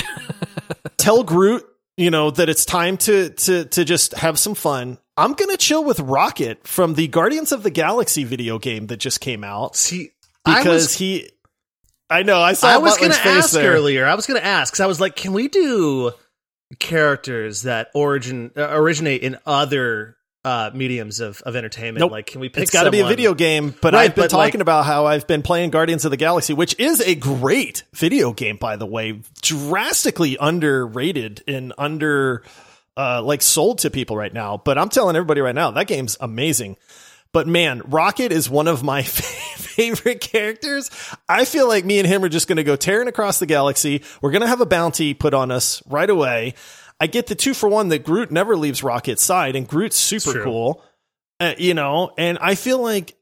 tell 0.98 1.24
Groot, 1.24 1.66
you 1.98 2.10
know, 2.10 2.32
that 2.32 2.48
it's 2.50 2.66
time 2.66 2.98
to 2.98 3.30
to 3.30 3.66
to 3.66 3.84
just 3.86 4.14
have 4.14 4.40
some 4.40 4.56
fun. 4.56 4.98
I'm 5.18 5.34
gonna 5.34 5.58
chill 5.58 5.84
with 5.84 6.00
Rocket 6.00 6.66
from 6.68 6.96
the 6.96 7.08
Guardians 7.08 7.52
of 7.52 7.64
the 7.64 7.70
Galaxy 7.70 8.24
video 8.24 8.58
game 8.58 8.88
that 8.88 8.98
just 8.98 9.20
came 9.20 9.44
out 9.44 9.76
See, 9.76 10.12
I 10.46 10.60
because 10.60 10.84
was 10.84 10.94
he. 10.96 11.30
I 12.10 12.24
know. 12.24 12.40
I 12.40 12.54
saw. 12.54 12.70
I 12.70 12.78
was 12.78 12.98
gonna 12.98 13.14
ask 13.14 13.52
there. 13.52 13.74
earlier. 13.74 14.06
I 14.06 14.16
was 14.16 14.26
going 14.26 14.40
to 14.40 14.46
ask 14.46 14.72
because 14.72 14.80
I 14.82 14.86
was 14.86 15.02
like, 15.02 15.16
can 15.16 15.34
we 15.34 15.48
do 15.48 16.12
characters 16.80 17.64
that 17.64 17.90
origin 17.94 18.52
uh, 18.56 18.70
originate 18.72 19.22
in 19.22 19.38
other 19.46 20.16
uh, 20.46 20.72
mediums 20.74 21.20
of, 21.20 21.42
of 21.44 21.56
entertainment? 21.56 22.00
Nope. 22.02 22.12
Like, 22.12 22.26
can 22.28 22.42
we 22.42 22.50
pick? 22.50 22.64
It's 22.64 22.72
got 22.72 22.84
to 22.84 22.92
be 22.92 23.00
a 23.00 23.08
video 23.08 23.34
game, 23.34 23.74
but 23.82 23.94
Right, 23.94 24.02
I've 24.06 24.16
been 24.16 24.24
but, 24.26 24.34
like- 24.34 24.48
talking 24.52 24.62
about 24.62 24.86
how 24.86 25.06
I've 25.06 25.26
been 25.28 25.42
playing 25.42 25.70
Guardians 25.70 26.06
of 26.06 26.12
the 26.12 26.18
Galaxy, 26.18 26.54
which 26.54 26.78
is 26.80 27.00
a 27.02 27.16
great 27.16 27.84
video 27.94 28.34
game, 28.34 28.58
by 28.58 28.76
the 28.76 28.86
way, 28.86 29.22
drastically 29.42 30.38
underrated 30.40 31.44
and 31.48 31.74
under 31.78 32.44
uh, 32.98 33.22
like 33.24 33.42
sold 33.42 33.80
to 33.80 33.90
people 33.90 34.16
right 34.18 34.34
now. 34.34 34.58
But 34.58 34.78
I'm 34.78 34.90
telling 34.90 35.16
everybody 35.16 35.42
right 35.42 35.56
now, 35.56 35.72
that 35.72 35.88
game's 35.88 36.18
amazing. 36.20 36.78
But 37.32 37.48
man, 37.48 37.82
Rocket 37.86 38.32
is 38.32 38.48
one 38.50 38.68
of 38.68 38.84
my 38.84 39.02
favorite 39.64 40.22
characters. 40.22 40.92
I 41.28 41.46
feel 41.46 41.68
like 41.68 41.84
me 41.84 41.98
and 41.98 42.08
him 42.08 42.24
are 42.24 42.30
just 42.30 42.48
going 42.48 42.58
to 42.58 42.64
go 42.64 42.76
tearing 42.76 43.08
across 43.08 43.40
the 43.40 43.48
galaxy. 43.48 44.04
We're 44.22 44.30
going 44.32 44.42
to 44.44 44.48
have 44.48 44.62
a 44.62 44.68
bounty 44.68 45.16
put 45.16 45.34
on 45.34 45.50
us 45.50 45.82
right 45.88 46.10
away. 46.10 46.54
I 47.04 47.08
get 47.08 47.28
the 47.28 47.36
two 47.36 47.54
for 47.54 47.68
one 47.68 47.90
that 47.90 48.06
Groot 48.06 48.32
never 48.32 48.56
leaves 48.56 48.82
Rocket's 48.82 49.22
side, 49.22 49.58
and 49.58 49.68
Groot's 49.68 49.98
super 49.98 50.42
cool. 50.42 50.82
Uh, 51.38 51.54
you 51.58 51.74
know, 51.74 52.14
and 52.18 52.38
I 52.40 52.56
feel 52.56 52.82
like 52.82 53.18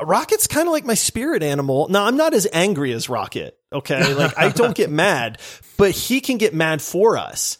Rocket's 0.00 0.46
kind 0.46 0.66
of 0.66 0.72
like 0.72 0.86
my 0.86 0.94
spirit 0.94 1.42
animal. 1.42 1.86
Now, 1.90 2.06
I'm 2.06 2.16
not 2.16 2.32
as 2.32 2.48
angry 2.50 2.94
as 2.94 3.10
Rocket. 3.10 3.58
Okay. 3.70 4.14
Like, 4.14 4.38
I 4.38 4.48
don't 4.48 4.74
get 4.74 4.88
mad, 5.04 5.38
but 5.76 5.90
he 5.90 6.22
can 6.22 6.38
get 6.38 6.54
mad 6.54 6.80
for 6.80 7.18
us. 7.18 7.58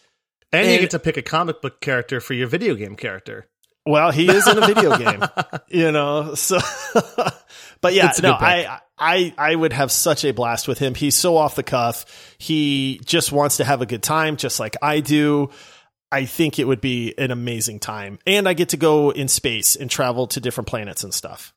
and, 0.50 0.66
you 0.66 0.78
get 0.78 0.92
to 0.92 0.98
pick 0.98 1.18
a 1.18 1.22
comic 1.22 1.60
book 1.60 1.82
character 1.82 2.22
for 2.22 2.32
your 2.32 2.46
video 2.46 2.74
game 2.74 2.96
character. 2.96 3.46
Well, 3.84 4.12
he 4.12 4.30
is 4.30 4.48
in 4.48 4.56
a 4.56 4.66
video 4.66 4.96
game, 4.98 5.22
you 5.68 5.92
know. 5.92 6.34
So, 6.36 6.58
but 7.80 7.94
yeah, 7.94 8.10
It's 8.10 8.22
no. 8.22 8.32
I, 8.32 8.80
I, 8.98 9.34
I 9.36 9.54
would 9.54 9.72
have 9.72 9.92
such 9.92 10.24
a 10.24 10.32
blast 10.32 10.68
with 10.68 10.78
him. 10.78 10.94
He's 10.94 11.14
so 11.16 11.36
off 11.36 11.54
the 11.54 11.62
cuff. 11.62 12.34
He 12.38 13.00
just 13.04 13.32
wants 13.32 13.58
to 13.58 13.64
have 13.64 13.82
a 13.82 13.86
good 13.86 14.02
time, 14.02 14.36
just 14.36 14.58
like 14.58 14.76
I 14.82 15.00
do. 15.00 15.50
I 16.10 16.24
think 16.24 16.58
it 16.58 16.64
would 16.66 16.80
be 16.80 17.14
an 17.18 17.30
amazing 17.30 17.80
time, 17.80 18.18
and 18.26 18.48
I 18.48 18.54
get 18.54 18.70
to 18.70 18.76
go 18.76 19.10
in 19.10 19.28
space 19.28 19.74
and 19.76 19.90
travel 19.90 20.26
to 20.28 20.40
different 20.40 20.68
planets 20.68 21.02
and 21.04 21.12
stuff. 21.12 21.52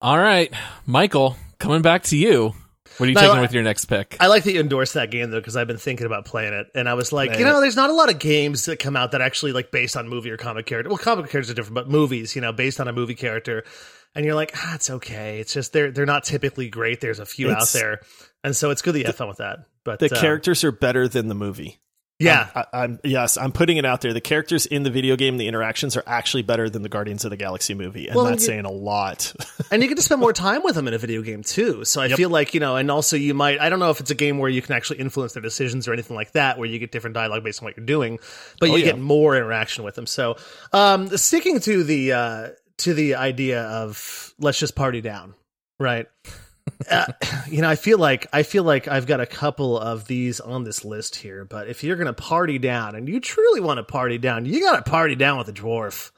All 0.00 0.18
right. 0.18 0.52
Michael, 0.84 1.36
coming 1.58 1.80
back 1.82 2.02
to 2.04 2.16
you. 2.16 2.54
What 2.98 3.06
are 3.06 3.08
you 3.08 3.14
No, 3.14 3.20
taking 3.22 3.40
with 3.40 3.52
your 3.54 3.62
next 3.62 3.86
pick? 3.86 4.16
I 4.20 4.26
like 4.26 4.44
that 4.44 4.52
you 4.52 4.60
endorsed 4.60 4.94
that 4.94 5.10
game 5.10 5.30
though 5.30 5.38
because 5.40 5.56
I've 5.56 5.66
been 5.66 5.78
thinking 5.78 6.04
about 6.06 6.24
playing 6.26 6.52
it, 6.52 6.66
and 6.74 6.88
I 6.88 6.94
was 6.94 7.12
like, 7.12 7.30
Man. 7.30 7.38
you 7.38 7.44
know, 7.46 7.60
there's 7.60 7.76
not 7.76 7.88
a 7.88 7.94
lot 7.94 8.10
of 8.10 8.18
games 8.18 8.66
that 8.66 8.78
come 8.78 8.96
out 8.96 9.12
that 9.12 9.22
actually 9.22 9.52
like 9.52 9.70
based 9.70 9.96
on 9.96 10.08
movie 10.08 10.30
or 10.30 10.36
comic 10.36 10.66
character. 10.66 10.90
Well, 10.90 10.98
comic 10.98 11.30
characters 11.30 11.50
are 11.50 11.54
different, 11.54 11.74
but 11.76 11.88
movies, 11.88 12.34
you 12.36 12.42
know, 12.42 12.52
based 12.52 12.80
on 12.80 12.88
a 12.88 12.92
movie 12.92 13.14
character, 13.14 13.64
and 14.14 14.24
you're 14.24 14.34
like, 14.34 14.52
ah, 14.56 14.74
it's 14.74 14.90
okay. 14.90 15.40
It's 15.40 15.52
just 15.52 15.72
they're 15.72 15.90
they're 15.90 16.06
not 16.06 16.24
typically 16.24 16.68
great. 16.68 17.00
There's 17.00 17.18
a 17.18 17.26
few 17.26 17.50
It's- 17.50 17.74
out 17.74 17.78
there, 17.78 18.00
and 18.44 18.54
so 18.56 18.70
it's 18.70 18.82
good 18.82 18.94
that 18.94 18.98
you 19.00 19.06
have 19.06 19.16
fun 19.16 19.28
with 19.28 19.38
that. 19.38 19.60
But 19.84 19.98
The 19.98 20.14
uh, 20.16 20.20
characters 20.20 20.62
are 20.64 20.72
better 20.72 21.08
than 21.08 21.28
the 21.28 21.34
movie. 21.34 21.80
yeah, 22.20 22.50
I, 22.54 22.64
I'm 22.84 23.00
yes, 23.02 23.36
I'm 23.36 23.50
putting 23.50 23.78
it 23.78 23.84
out 23.84 24.00
there. 24.00 24.12
The 24.12 24.20
characters 24.20 24.64
in 24.64 24.84
the 24.84 24.90
video 24.90 25.16
game, 25.16 25.38
the 25.38 25.48
interactions 25.48 25.96
are 25.96 26.04
actually 26.06 26.42
better 26.44 26.70
than 26.70 26.82
the 26.82 26.88
Guardians 26.88 27.24
of 27.24 27.30
the 27.32 27.36
Galaxy 27.36 27.74
movie, 27.74 28.06
and 28.06 28.14
Well, 28.14 28.26
that's 28.26 28.42
you- 28.44 28.46
saying 28.46 28.64
a 28.64 28.70
lot. 28.70 29.34
and 29.72 29.82
you 29.82 29.88
get 29.88 29.96
to 29.96 30.02
spend 30.04 30.20
more 30.20 30.32
time 30.32 30.62
with 30.62 30.76
them 30.76 30.86
in 30.86 30.94
a 30.94 30.98
video 30.98 31.22
game 31.22 31.42
too. 31.42 31.84
So 31.84 32.00
I 32.00 32.06
Yep. 32.06 32.16
feel 32.18 32.30
like 32.30 32.54
you 32.54 32.60
know, 32.60 32.76
and 32.76 32.92
also 32.92 33.16
you 33.16 33.34
might. 33.34 33.60
I 33.60 33.70
don't 33.70 33.80
know 33.80 33.90
if 33.90 33.98
it's 33.98 34.12
a 34.12 34.14
game 34.14 34.38
where 34.38 34.50
you 34.50 34.62
can 34.62 34.76
actually 34.76 35.00
influence 35.00 35.32
their 35.32 35.42
decisions 35.42 35.88
or 35.88 35.92
anything 35.94 36.14
like 36.14 36.30
that, 36.32 36.58
where 36.58 36.68
you 36.68 36.78
get 36.78 36.92
different 36.92 37.14
dialogue 37.14 37.42
based 37.42 37.60
on 37.60 37.64
what 37.64 37.76
you're 37.76 37.86
doing, 37.86 38.20
but 38.60 38.68
Oh, 38.68 38.72
you 38.76 38.78
yeah. 38.84 38.92
get 38.92 39.00
more 39.00 39.34
interaction 39.36 39.82
with 39.82 39.96
them. 39.96 40.06
So, 40.06 40.36
um, 40.72 41.08
sticking 41.16 41.58
to 41.60 41.82
the 41.82 42.12
uh, 42.12 42.48
to 42.82 42.94
the 42.94 43.16
idea 43.16 43.62
of 43.62 44.34
let's 44.38 44.58
just 44.58 44.74
party 44.74 45.00
down, 45.00 45.34
right? 45.80 46.06
uh, 46.90 47.06
you 47.48 47.60
know, 47.62 47.68
I 47.68 47.74
feel 47.74 47.98
like 47.98 48.26
I 48.32 48.42
feel 48.44 48.62
like 48.64 48.86
I've 48.88 49.06
got 49.06 49.20
a 49.20 49.26
couple 49.26 49.78
of 49.78 50.06
these 50.06 50.38
on 50.40 50.64
this 50.64 50.84
list 50.84 51.16
here. 51.16 51.44
But 51.44 51.68
if 51.68 51.82
you're 51.82 51.96
gonna 51.96 52.12
party 52.12 52.58
down 52.58 52.94
and 52.94 53.08
you 53.08 53.18
truly 53.20 53.60
want 53.60 53.78
to 53.78 53.82
party 53.84 54.18
down, 54.18 54.44
you 54.46 54.60
got 54.60 54.84
to 54.84 54.88
party 54.90 55.14
down 55.16 55.38
with 55.38 55.48
a 55.48 55.52
dwarf. 55.52 56.10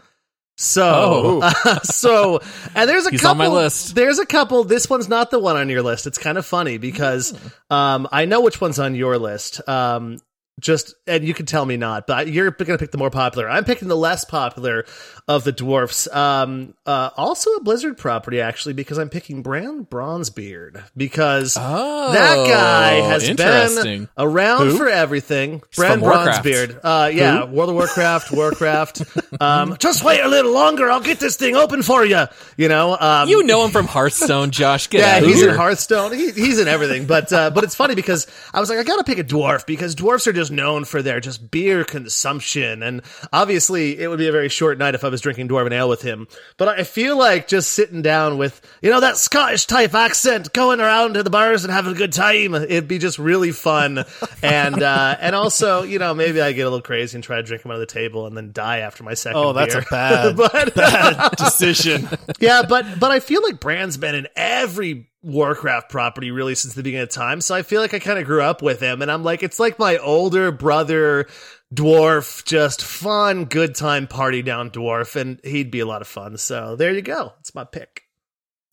So, 0.56 1.40
Oh. 1.42 1.78
so, 1.82 2.40
and 2.76 2.88
there's 2.88 3.06
a 3.06 3.10
He's 3.10 3.24
on 3.24 3.36
couple. 3.36 3.50
my 3.50 3.62
list. 3.62 3.94
There's 3.96 4.18
a 4.20 4.26
couple. 4.26 4.62
This 4.64 4.88
one's 4.88 5.08
not 5.08 5.30
the 5.32 5.38
one 5.40 5.56
on 5.56 5.68
your 5.68 5.82
list. 5.82 6.06
It's 6.06 6.18
kind 6.18 6.38
of 6.38 6.46
funny 6.46 6.78
because, 6.78 7.30
Hmm. 7.70 7.74
um, 7.74 8.08
I 8.12 8.26
know 8.26 8.40
which 8.40 8.60
one's 8.60 8.78
on 8.78 8.94
your 8.94 9.18
list. 9.18 9.66
Um, 9.68 10.18
just 10.60 10.94
and 11.08 11.24
you 11.24 11.34
can 11.34 11.46
tell 11.46 11.66
me 11.66 11.76
not, 11.76 12.06
but 12.06 12.28
you're 12.28 12.52
going 12.52 12.66
to 12.66 12.78
pick 12.78 12.92
the 12.92 12.98
more 12.98 13.10
popular. 13.10 13.50
I'm 13.50 13.64
picking 13.64 13.88
the 13.88 13.96
less 13.96 14.24
popular 14.24 14.84
of 15.26 15.42
the 15.44 15.52
dwarfs. 15.52 16.06
Um, 16.14 16.74
uh, 16.84 17.08
also 17.16 17.50
a 17.52 17.60
Blizzard 17.62 17.96
property 17.96 18.40
actually 18.42 18.74
because 18.74 18.98
I'm 18.98 19.08
picking 19.08 19.42
Brann 19.42 19.86
Bronzebeard 19.86 20.82
because 20.94 21.56
Oh, 21.58 22.12
that 22.12 22.46
guy 22.46 22.90
has 23.06 23.30
been 23.30 24.08
around 24.18 24.66
Who? 24.68 24.76
for 24.76 24.88
everything. 24.88 25.62
Brann. 25.74 26.00
Bronzebeard. 26.02 26.78
Uh, 26.82 27.10
yeah, 27.12 27.44
World 27.44 27.70
of 27.70 27.76
Warcraft, 27.76 28.32
Warcraft. 28.32 29.02
um, 29.40 29.76
just 29.80 30.04
wait 30.04 30.20
a 30.20 30.28
little 30.28 30.52
longer. 30.52 30.90
I'll 30.90 31.00
get 31.00 31.20
this 31.20 31.36
thing 31.36 31.56
open 31.56 31.82
for 31.82 32.04
you. 32.04 32.24
You 32.58 32.68
know, 32.68 32.94
um, 33.00 33.26
You 33.28 33.44
know 33.44 33.64
him 33.64 33.70
from 33.70 33.86
Hearthstone, 33.86 34.50
Josh. 34.50 34.88
Get 34.88 34.98
yeah, 35.22 35.26
he's 35.26 35.40
here. 35.40 35.50
in 35.50 35.56
Hearthstone. 35.56 36.12
He, 36.12 36.32
he's 36.32 36.58
in 36.58 36.68
everything. 36.68 37.06
But 37.06 37.32
uh, 37.32 37.48
but 37.50 37.64
it's 37.64 37.74
funny 37.74 37.94
because 37.94 38.26
I 38.52 38.60
was 38.60 38.68
like, 38.68 38.78
I 38.78 38.82
gotta 38.82 39.04
pick 39.04 39.18
a 39.18 39.24
dwarf 39.24 39.64
because 39.64 39.94
dwarfs 39.94 40.26
are 40.26 40.34
just 40.34 40.52
known 40.52 40.84
for 40.84 41.00
their 41.00 41.20
just 41.20 41.50
beer 41.50 41.82
consumption, 41.84 42.82
and 42.82 43.00
obviously 43.32 43.98
it 43.98 44.08
would 44.08 44.18
be 44.18 44.28
a 44.28 44.32
very 44.32 44.50
short 44.50 44.76
night 44.76 44.94
if 44.94 45.02
I 45.02 45.13
was 45.14 45.20
drinking 45.20 45.48
dwarven 45.48 45.72
ale 45.72 45.88
with 45.88 46.02
him. 46.02 46.26
But 46.56 46.68
I 46.68 46.82
feel 46.82 47.16
like 47.16 47.46
just 47.46 47.72
sitting 47.72 48.02
down 48.02 48.36
with 48.36 48.60
you 48.82 48.90
know 48.90 49.00
that 49.00 49.16
Scottish 49.16 49.66
type 49.66 49.94
accent, 49.94 50.52
going 50.52 50.80
around 50.80 51.14
to 51.14 51.22
the 51.22 51.30
bars 51.30 51.64
and 51.64 51.72
having 51.72 51.92
a 51.92 51.96
good 51.96 52.12
time. 52.12 52.54
It'd 52.54 52.88
be 52.88 52.98
just 52.98 53.18
really 53.18 53.52
fun, 53.52 54.04
and 54.42 54.82
uh, 54.82 55.16
and 55.20 55.36
also 55.36 55.82
you 55.84 56.00
know 56.00 56.14
maybe 56.14 56.40
I 56.40 56.52
get 56.52 56.62
a 56.62 56.70
little 56.70 56.82
crazy 56.82 57.16
and 57.16 57.22
try 57.22 57.36
to 57.36 57.42
drink 57.44 57.64
him 57.64 57.70
under 57.70 57.80
the 57.80 57.86
table 57.86 58.26
and 58.26 58.36
then 58.36 58.50
die 58.52 58.78
after 58.78 59.04
my 59.04 59.14
second. 59.14 59.38
Oh, 59.38 59.52
that's 59.52 59.74
beer. 59.74 59.84
a 59.86 59.90
bad, 59.90 60.36
but 60.36 60.74
bad 60.74 61.30
decision. 61.36 62.08
yeah, 62.40 62.62
but 62.68 62.98
but 62.98 63.12
I 63.12 63.20
feel 63.20 63.42
like 63.42 63.60
Brann's 63.60 63.96
been 63.96 64.16
in 64.16 64.26
every 64.34 65.08
Warcraft 65.22 65.88
property 65.88 66.30
really 66.30 66.54
since 66.54 66.74
the 66.74 66.82
beginning 66.82 67.04
of 67.04 67.08
time. 67.08 67.40
So 67.40 67.54
I 67.54 67.62
feel 67.62 67.80
like 67.80 67.94
I 67.94 67.98
kind 67.98 68.18
of 68.18 68.26
grew 68.26 68.42
up 68.42 68.60
with 68.60 68.80
him, 68.80 69.00
and 69.00 69.10
I'm 69.10 69.24
like, 69.24 69.42
it's 69.42 69.58
like 69.58 69.78
my 69.78 69.96
older 69.96 70.52
brother 70.52 71.26
dwarf, 71.72 72.44
just 72.44 72.82
fun, 72.82 73.44
good 73.44 73.74
time 73.74 74.06
party 74.06 74.42
down 74.42 74.70
dwarf, 74.70 75.16
and 75.16 75.40
he'd 75.44 75.70
be 75.70 75.80
a 75.80 75.86
lot 75.86 76.02
of 76.02 76.08
fun. 76.08 76.36
So 76.36 76.76
there 76.76 76.92
you 76.92 77.02
go. 77.02 77.34
It's 77.40 77.54
my 77.54 77.64
pick. 77.64 78.02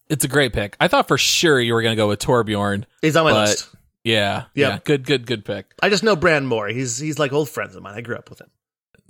It's 0.10 0.26
a 0.26 0.28
great 0.28 0.52
pick. 0.54 0.76
I 0.80 0.88
thought 0.88 1.08
for 1.08 1.18
sure 1.18 1.60
you 1.60 1.74
were 1.74 1.82
going 1.82 1.94
to 1.94 2.02
go 2.02 2.10
with 2.10 2.20
Torbjorn. 2.20 2.84
He's 3.02 3.16
on 3.16 3.24
my 3.26 3.32
list. 3.44 3.70
Yeah, 4.04 4.46
Yep. 4.56 4.72
yeah, 4.72 4.80
good, 4.84 5.06
good, 5.06 5.26
good 5.28 5.46
pick. 5.46 5.74
I 5.82 5.89
just 5.89 6.04
know 6.04 6.16
Brann 6.16 6.46
more. 6.48 6.68
He's 6.68 6.98
he's 6.98 7.20
like 7.20 7.32
old 7.34 7.50
friends 7.50 7.76
of 7.76 7.84
mine. 7.84 7.94
I 7.96 8.02
grew 8.02 8.16
up 8.16 8.30
with 8.32 8.42
him 8.42 8.50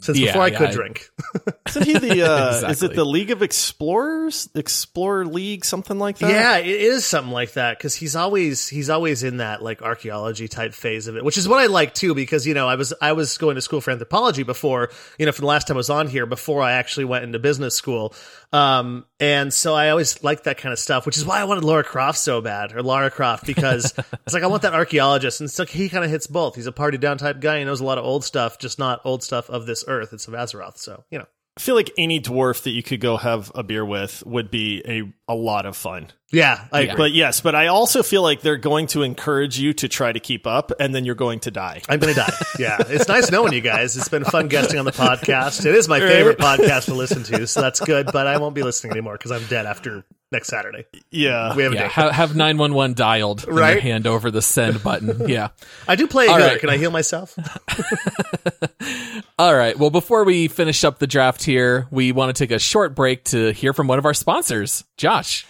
since 0.01 0.19
Yeah, 0.19 0.27
before 0.33 0.41
I 0.43 0.47
yeah, 0.47 0.57
could 0.57 0.69
I- 0.69 0.73
drink. 0.73 1.09
Isn't 1.69 1.85
he 1.85 1.97
the? 1.97 2.29
Uh, 2.29 2.69
Is 2.69 2.83
it 2.83 2.93
the 2.95 3.05
League 3.05 3.31
of 3.31 3.41
Explorers? 3.41 4.49
Explorer 4.55 5.25
League, 5.25 5.63
something 5.63 5.97
like 5.97 6.17
that. 6.17 6.29
Yeah, 6.29 6.57
it 6.57 6.67
is 6.81 7.05
something 7.05 7.31
like 7.31 7.53
that 7.53 7.77
because 7.77 7.95
he's 7.95 8.15
always 8.15 8.67
he's 8.67 8.89
always 8.89 9.23
in 9.23 9.37
that 9.37 9.61
like 9.63 9.81
archaeology 9.81 10.47
type 10.49 10.73
phase 10.73 11.07
of 11.07 11.15
it, 11.15 11.23
which 11.23 11.37
is 11.37 11.47
what 11.47 11.59
I 11.59 11.67
like 11.67 11.93
too. 11.93 12.13
Because 12.13 12.45
you 12.45 12.53
know 12.53 12.67
I 12.67 12.75
was 12.75 12.93
I 13.01 13.13
was 13.13 13.37
going 13.37 13.55
to 13.55 13.61
school 13.61 13.79
for 13.79 13.91
anthropology 13.91 14.43
before 14.43 14.89
you 15.17 15.25
know 15.25 15.31
from 15.31 15.43
the 15.43 15.47
last 15.47 15.67
time 15.67 15.77
I 15.77 15.79
was 15.79 15.89
on 15.89 16.07
here 16.07 16.25
before 16.25 16.61
I 16.61 16.73
actually 16.73 17.05
went 17.05 17.23
into 17.23 17.39
business 17.39 17.75
school, 17.75 18.13
um, 18.53 19.05
and 19.19 19.53
so 19.53 19.73
I 19.73 19.89
always 19.89 20.23
liked 20.23 20.43
that 20.43 20.57
kind 20.57 20.73
of 20.73 20.79
stuff, 20.79 21.05
which 21.05 21.17
is 21.17 21.25
why 21.25 21.39
I 21.39 21.45
wanted 21.45 21.63
Laura 21.63 21.83
Croft 21.83 22.17
so 22.19 22.41
bad 22.41 22.73
or 22.73 22.83
Lara 22.83 23.09
Croft 23.09 23.45
because 23.45 23.93
it's 24.25 24.33
like 24.33 24.43
I 24.43 24.47
want 24.47 24.63
that 24.63 24.73
archaeologist, 24.73 25.39
and 25.39 25.49
so 25.49 25.65
he 25.65 25.89
kind 25.89 26.03
of 26.03 26.11
hits 26.11 26.27
both. 26.27 26.55
He's 26.55 26.67
a 26.67 26.71
party 26.71 26.97
down 26.97 27.17
type 27.17 27.39
guy. 27.39 27.59
He 27.59 27.65
knows 27.65 27.79
a 27.79 27.85
lot 27.85 27.97
of 27.97 28.05
old 28.05 28.25
stuff, 28.25 28.59
just 28.59 28.79
not 28.79 29.01
old 29.05 29.23
stuff 29.23 29.49
of 29.49 29.65
this 29.65 29.85
earth. 29.87 30.13
It's 30.13 30.27
of 30.27 30.33
Azeroth, 30.33 30.77
so 30.77 31.03
you 31.09 31.19
know. 31.19 31.27
I 31.57 31.59
feel 31.59 31.75
like 31.75 31.91
any 31.97 32.21
dwarf 32.21 32.63
that 32.63 32.69
you 32.71 32.81
could 32.81 33.01
go 33.01 33.17
have 33.17 33.51
a 33.53 33.61
beer 33.61 33.83
with 33.85 34.23
would 34.25 34.49
be 34.49 34.81
a 34.87 35.11
a 35.31 35.35
lot 35.35 35.65
of 35.65 35.75
fun. 35.75 36.07
Yeah, 36.31 36.65
I 36.71 36.81
agree. 36.83 36.95
But 36.95 37.11
yes, 37.11 37.41
but 37.41 37.55
I 37.55 37.67
also 37.67 38.03
feel 38.03 38.21
like 38.21 38.39
they're 38.39 38.55
going 38.55 38.87
to 38.87 39.03
encourage 39.03 39.59
you 39.59 39.73
to 39.73 39.89
try 39.89 40.13
to 40.13 40.19
keep 40.21 40.47
up, 40.47 40.71
and 40.79 40.95
then 40.95 41.03
you're 41.03 41.13
going 41.13 41.41
to 41.41 41.51
die. 41.51 41.81
I'm 41.89 41.99
gonna 41.99 42.13
die. 42.13 42.31
Yeah, 42.57 42.77
it's 42.87 43.09
nice 43.09 43.29
knowing 43.31 43.51
you 43.51 43.59
guys. 43.59 43.97
It's 43.97 44.07
been 44.07 44.23
fun 44.23 44.47
guesting 44.47 44.79
on 44.79 44.85
the 44.85 44.93
podcast. 44.93 45.65
It 45.65 45.75
is 45.75 45.89
my 45.89 45.99
favorite 45.99 46.37
podcast 46.37 46.85
to 46.85 46.93
listen 46.93 47.23
to, 47.23 47.45
so 47.47 47.59
that's 47.59 47.81
good. 47.81 48.09
But 48.13 48.27
I 48.27 48.37
won't 48.37 48.55
be 48.55 48.63
listening 48.63 48.91
anymore 48.91 49.17
because 49.17 49.31
I'm 49.31 49.45
dead 49.47 49.65
after 49.65 50.05
next 50.31 50.47
Saturday. 50.47 50.85
Yeah, 51.09 51.53
We 51.53 51.63
have 51.63 51.73
Yeah, 51.73 51.81
date. 51.83 51.91
have, 51.91 52.11
have 52.13 52.35
911 52.37 52.95
dialed 52.95 53.39
and 53.39 53.47
your 53.47 53.57
Right? 53.57 53.81
hand 53.83 54.07
over 54.07 54.31
the 54.31 54.41
send 54.41 54.81
button. 54.81 55.27
Yeah. 55.27 55.49
I 55.89 55.97
do 55.97 56.07
play 56.07 56.27
a 56.27 56.31
All 56.31 56.39
right. 56.39 56.57
Can 56.57 56.69
I 56.69 56.77
heal 56.77 56.91
myself? 56.91 57.35
All 59.41 59.55
right. 59.55 59.75
Well, 59.75 59.89
before 59.89 60.23
we 60.23 60.47
finish 60.47 60.83
up 60.83 60.99
the 60.99 61.07
draft 61.07 61.43
here, 61.43 61.87
we 61.89 62.11
want 62.11 62.29
to 62.29 62.39
take 62.39 62.51
a 62.51 62.59
short 62.59 62.93
break 62.93 63.23
to 63.23 63.51
hear 63.53 63.73
from 63.73 63.87
one 63.87 63.97
of 63.97 64.05
our 64.05 64.13
sponsors, 64.13 64.83
Josh. 64.97 65.47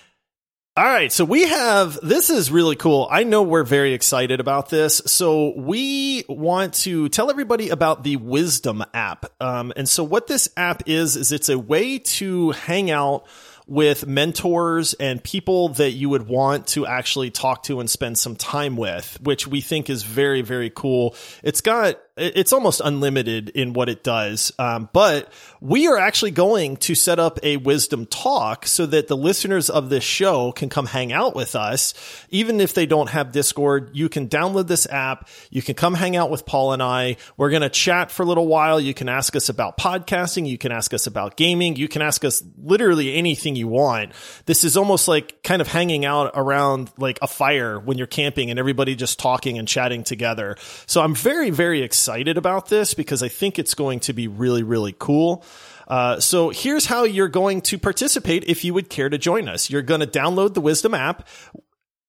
All 0.77 0.85
right, 0.85 1.11
so 1.11 1.25
we 1.25 1.43
have 1.43 1.99
this 2.01 2.29
is 2.29 2.49
really 2.49 2.77
cool. 2.77 3.09
I 3.11 3.25
know 3.25 3.43
we're 3.43 3.65
very 3.65 3.93
excited 3.93 4.39
about 4.39 4.69
this. 4.69 5.01
So 5.07 5.51
we 5.57 6.23
want 6.29 6.75
to 6.75 7.09
tell 7.09 7.29
everybody 7.29 7.67
about 7.67 8.05
the 8.05 8.15
Wisdom 8.15 8.81
app. 8.93 9.25
Um, 9.41 9.73
and 9.75 9.89
so 9.89 10.05
what 10.05 10.27
this 10.27 10.47
app 10.55 10.83
is 10.85 11.17
is 11.17 11.33
it's 11.33 11.49
a 11.49 11.59
way 11.59 11.99
to 11.99 12.51
hang 12.51 12.89
out 12.89 13.27
with 13.67 14.07
mentors 14.07 14.93
and 14.93 15.21
people 15.21 15.69
that 15.69 15.91
you 15.91 16.09
would 16.09 16.27
want 16.27 16.67
to 16.67 16.85
actually 16.85 17.29
talk 17.29 17.63
to 17.63 17.81
and 17.81 17.89
spend 17.89 18.17
some 18.17 18.37
time 18.37 18.77
with, 18.77 19.17
which 19.21 19.47
we 19.47 19.59
think 19.59 19.89
is 19.89 20.03
very 20.03 20.41
very 20.41 20.69
cool. 20.69 21.13
It's 21.43 21.59
got 21.59 21.99
it's 22.21 22.53
almost 22.53 22.81
unlimited 22.83 23.49
in 23.49 23.73
what 23.73 23.89
it 23.89 24.03
does. 24.03 24.51
Um, 24.59 24.89
but 24.93 25.31
we 25.59 25.87
are 25.87 25.97
actually 25.97 26.31
going 26.31 26.77
to 26.77 26.95
set 26.95 27.19
up 27.19 27.39
a 27.43 27.57
wisdom 27.57 28.05
talk 28.05 28.65
so 28.65 28.85
that 28.85 29.07
the 29.07 29.17
listeners 29.17 29.69
of 29.69 29.89
this 29.89 30.03
show 30.03 30.51
can 30.51 30.69
come 30.69 30.85
hang 30.85 31.11
out 31.11 31.35
with 31.35 31.55
us. 31.55 31.93
Even 32.29 32.61
if 32.61 32.73
they 32.73 32.85
don't 32.85 33.09
have 33.09 33.31
Discord, 33.31 33.91
you 33.93 34.09
can 34.09 34.27
download 34.27 34.67
this 34.67 34.87
app. 34.87 35.27
You 35.49 35.61
can 35.61 35.75
come 35.75 35.93
hang 35.93 36.15
out 36.15 36.29
with 36.29 36.45
Paul 36.45 36.73
and 36.73 36.83
I. 36.83 37.17
We're 37.37 37.49
going 37.49 37.61
to 37.61 37.69
chat 37.69 38.11
for 38.11 38.23
a 38.23 38.25
little 38.25 38.47
while. 38.47 38.79
You 38.79 38.93
can 38.93 39.09
ask 39.09 39.35
us 39.35 39.49
about 39.49 39.77
podcasting. 39.77 40.47
You 40.47 40.57
can 40.57 40.71
ask 40.71 40.93
us 40.93 41.07
about 41.07 41.37
gaming. 41.37 41.75
You 41.75 41.87
can 41.87 42.01
ask 42.01 42.23
us 42.23 42.43
literally 42.61 43.15
anything 43.15 43.55
you 43.55 43.67
want. 43.67 44.11
This 44.45 44.63
is 44.63 44.77
almost 44.77 45.07
like 45.07 45.43
kind 45.43 45.61
of 45.61 45.67
hanging 45.67 46.05
out 46.05 46.31
around 46.35 46.91
like 46.97 47.19
a 47.21 47.27
fire 47.27 47.79
when 47.79 47.97
you're 47.97 48.07
camping 48.07 48.49
and 48.49 48.59
everybody 48.59 48.95
just 48.95 49.19
talking 49.19 49.57
and 49.57 49.67
chatting 49.67 50.03
together. 50.03 50.57
So 50.85 51.01
I'm 51.01 51.15
very, 51.15 51.49
very 51.49 51.81
excited 51.81 52.10
about 52.19 52.69
this 52.69 52.93
because 52.93 53.23
I 53.23 53.27
think 53.27 53.57
it's 53.57 53.73
going 53.73 54.01
to 54.01 54.13
be 54.13 54.27
really, 54.27 54.63
really 54.63 54.95
cool. 54.97 55.43
Uh, 55.87 56.19
so 56.19 56.49
here's 56.49 56.85
how 56.85 57.03
you're 57.03 57.27
going 57.27 57.61
to 57.61 57.77
participate 57.77 58.45
if 58.45 58.63
you 58.63 58.73
would 58.73 58.89
care 58.89 59.09
to 59.09 59.17
join 59.17 59.49
us. 59.49 59.69
You're 59.69 59.81
going 59.81 60.01
to 60.01 60.07
download 60.07 60.53
the 60.53 60.61
Wisdom 60.61 60.93
app. 60.93 61.27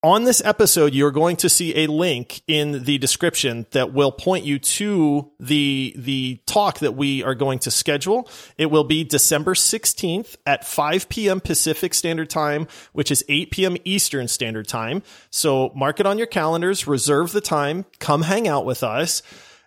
On 0.04 0.24
this 0.24 0.42
episode, 0.44 0.94
you're 0.94 1.12
going 1.12 1.36
to 1.36 1.48
see 1.48 1.84
a 1.84 1.86
link 1.86 2.42
in 2.48 2.82
the 2.82 2.98
description 2.98 3.66
that 3.70 3.92
will 3.92 4.10
point 4.10 4.44
you 4.44 4.58
to 4.58 5.30
the, 5.38 5.94
the 5.96 6.40
talk 6.44 6.80
that 6.80 6.96
we 6.96 7.22
are 7.22 7.36
going 7.36 7.60
to 7.60 7.70
schedule. 7.70 8.28
It 8.58 8.66
will 8.66 8.82
be 8.82 9.04
December 9.04 9.54
16th 9.54 10.36
at 10.44 10.66
5 10.66 11.08
p.m. 11.08 11.40
Pacific 11.40 11.94
Standard 11.94 12.30
Time, 12.30 12.66
which 12.92 13.12
is 13.12 13.24
8 13.28 13.52
p.m. 13.52 13.76
Eastern 13.84 14.26
Standard 14.26 14.66
Time. 14.66 15.04
So 15.30 15.70
mark 15.76 16.00
it 16.00 16.06
on 16.06 16.18
your 16.18 16.26
calendars, 16.26 16.88
reserve 16.88 17.30
the 17.30 17.40
time, 17.40 17.84
come 18.00 18.22
hang 18.22 18.48
out 18.48 18.64
with 18.64 18.82
us 18.82 19.22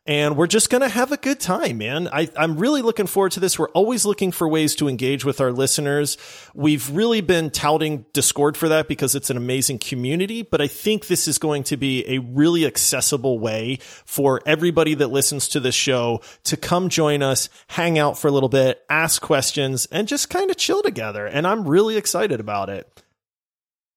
and 0.08 0.38
we're 0.38 0.46
just 0.46 0.70
going 0.70 0.82
to 0.82 0.90
have 0.90 1.12
a 1.12 1.18
good 1.18 1.40
time, 1.40 1.80
man. 1.80 2.08
I, 2.12 2.30
I'm 2.38 2.58
really 2.58 2.84
looking 2.84 3.08
forward 3.08 3.32
to 3.34 3.40
this. 3.40 3.58
We're 3.58 3.70
always 3.70 4.06
looking 4.06 4.32
for 4.32 4.48
ways 4.48 4.76
to 4.76 4.88
engage 4.88 5.26
with 5.26 5.42
our 5.42 5.52
listeners. 5.52 6.18
We've 6.54 6.88
really 6.92 7.22
been 7.22 7.50
touting 7.50 8.06
Discord 8.14 8.56
for 8.56 8.70
that 8.70 8.88
because 8.88 9.16
it's 9.16 9.32
an 9.32 9.38
amazing 9.38 9.80
community, 9.80 10.44
but 10.44 10.62
I 10.62 10.68
think 10.68 11.08
this 11.08 11.28
is 11.28 11.40
going 11.40 11.64
to 11.64 11.78
be 11.78 12.08
a 12.08 12.20
really 12.20 12.68
accessible 12.68 13.40
way 13.40 13.80
for 14.06 14.42
everybody 14.46 14.94
that 14.94 15.08
listens 15.08 15.48
to 15.50 15.60
this 15.60 15.76
show 15.76 16.22
to 16.44 16.56
come 16.56 16.90
join 16.90 17.24
us, 17.24 17.50
hang 17.70 17.98
out 17.98 18.18
for 18.18 18.28
a 18.28 18.32
little 18.32 18.50
bit, 18.50 18.84
ask 18.90 19.22
questions, 19.24 19.88
and 19.88 20.08
just 20.08 20.30
kind 20.30 20.52
of 20.52 20.58
chill 20.58 20.84
together. 20.84 21.26
And 21.26 21.48
I'm 21.48 21.68
really 21.68 21.98
excited 21.98 22.40
about 22.40 22.70
it. 22.70 23.04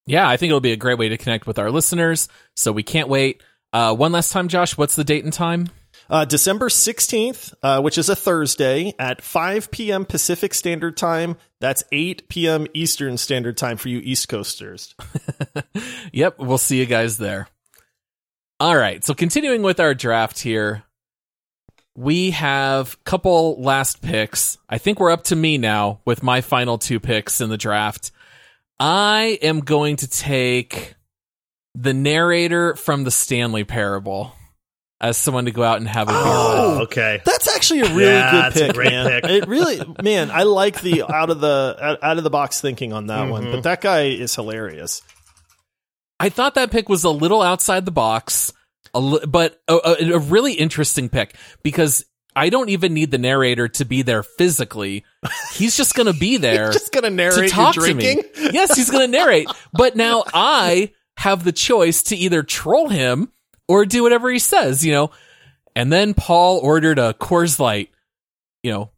Yeah, 0.06 0.26
I 0.26 0.38
think 0.38 0.48
it'll 0.48 0.60
be 0.60 0.72
a 0.72 0.76
great 0.76 0.98
way 0.98 1.10
to 1.10 1.18
connect 1.18 1.46
with 1.46 1.58
our 1.58 1.70
listeners. 1.70 2.28
So 2.56 2.72
we 2.72 2.82
can't 2.82 3.10
wait. 3.10 3.42
Uh, 3.74 3.94
one 3.94 4.12
last 4.12 4.32
time, 4.32 4.48
Josh, 4.48 4.78
what's 4.78 4.96
the 4.96 5.04
date 5.04 5.24
and 5.24 5.32
time? 5.34 5.68
Uh, 6.10 6.24
December 6.24 6.68
16th, 6.68 7.52
uh, 7.62 7.80
which 7.82 7.98
is 7.98 8.08
a 8.08 8.16
Thursday 8.16 8.94
at 8.98 9.20
5 9.20 9.70
p.m. 9.70 10.06
Pacific 10.06 10.54
Standard 10.54 10.96
Time. 10.96 11.36
That's 11.60 11.84
8 11.92 12.28
p.m. 12.28 12.66
Eastern 12.72 13.18
Standard 13.18 13.58
Time 13.58 13.76
for 13.76 13.88
you 13.88 14.00
East 14.02 14.28
Coasters. 14.28 14.94
Yep, 16.12 16.38
we'll 16.38 16.58
see 16.58 16.78
you 16.78 16.86
guys 16.86 17.18
there. 17.18 17.48
All 18.60 18.76
right, 18.76 19.04
so 19.04 19.14
continuing 19.14 19.62
with 19.62 19.78
our 19.78 19.94
draft 19.94 20.40
here, 20.40 20.82
we 21.94 22.30
have 22.30 22.94
a 22.94 23.04
couple 23.04 23.60
last 23.60 24.02
picks. 24.02 24.58
I 24.68 24.78
think 24.78 24.98
we're 24.98 25.12
up 25.12 25.24
to 25.24 25.36
me 25.36 25.58
now 25.58 26.00
with 26.04 26.22
my 26.22 26.40
final 26.40 26.78
two 26.78 26.98
picks 26.98 27.40
in 27.40 27.50
the 27.50 27.56
draft. 27.56 28.10
I 28.80 29.38
am 29.42 29.60
going 29.60 29.96
to 29.96 30.08
take 30.08 30.94
the 31.74 31.94
narrator 31.94 32.74
from 32.74 33.04
the 33.04 33.10
Stanley 33.10 33.64
Parable 33.64 34.32
as 35.00 35.16
someone 35.16 35.44
to 35.44 35.50
go 35.52 35.62
out 35.62 35.76
and 35.78 35.86
have 35.88 36.08
a 36.08 36.12
beer 36.12 36.18
with. 36.22 36.26
Oh, 36.26 36.78
okay. 36.82 37.20
That's 37.24 37.46
actually 37.54 37.80
a 37.80 37.94
really 37.94 38.04
Yeah, 38.12 38.30
good 38.30 38.42
that's 38.44 38.60
a 38.60 38.66
pick, 38.66 38.74
great 38.74 38.90
man. 38.90 39.20
pick. 39.22 39.30
It 39.30 39.48
really, 39.48 39.80
man, 40.02 40.30
I 40.30 40.42
like 40.42 40.80
the 40.80 41.04
out 41.12 41.30
of 41.30 41.40
the 41.40 41.76
out- 41.80 42.02
out 42.02 42.18
of 42.18 42.24
the 42.24 42.30
box 42.30 42.60
thinking 42.60 42.92
on 42.92 43.06
that 43.06 43.28
one. 43.30 43.42
Mm-hmm. 43.44 43.52
But 43.52 43.62
that 43.62 43.80
guy 43.80 44.06
is 44.06 44.34
hilarious. 44.34 45.02
I 46.20 46.30
thought 46.30 46.54
that 46.56 46.70
pick 46.72 46.88
was 46.88 47.04
a 47.04 47.10
little 47.10 47.42
outside 47.42 47.84
the 47.84 47.92
box, 47.92 48.52
a 48.92 48.98
li- 49.00 49.24
but 49.26 49.60
a, 49.68 49.74
a, 49.74 50.12
a 50.14 50.18
really 50.18 50.54
interesting 50.54 51.08
pick 51.08 51.36
because 51.62 52.04
I 52.34 52.48
don't 52.50 52.68
even 52.70 52.92
need 52.92 53.12
the 53.12 53.18
narrator 53.18 53.68
to 53.68 53.84
be 53.84 54.02
there 54.02 54.24
physically. 54.24 55.04
He's 55.54 55.76
just 55.76 55.94
going 55.94 56.12
to 56.12 56.18
be 56.18 56.36
there 56.38 56.72
Just 56.72 56.92
gonna 56.92 57.08
to 57.10 57.14
narrate 57.14 57.50
talk 57.50 57.74
to 57.74 57.80
me. 57.82 57.92
drinking. 57.92 58.24
Yes, 58.52 58.74
he's 58.76 58.90
going 58.90 59.10
to 59.10 59.16
narrate. 59.16 59.48
But 59.72 59.94
now 59.94 60.24
I 60.34 60.92
have 61.16 61.44
the 61.44 61.52
choice 61.52 62.02
to 62.04 62.16
either 62.16 62.42
troll 62.42 62.88
him 62.88 63.30
or 63.68 63.84
do 63.86 64.02
whatever 64.02 64.30
he 64.30 64.38
says, 64.38 64.84
you 64.84 64.92
know. 64.92 65.10
And 65.76 65.92
then 65.92 66.14
Paul 66.14 66.58
ordered 66.58 66.98
a 66.98 67.12
Coors 67.14 67.60
Light, 67.60 67.90
you 68.62 68.72
know, 68.72 68.90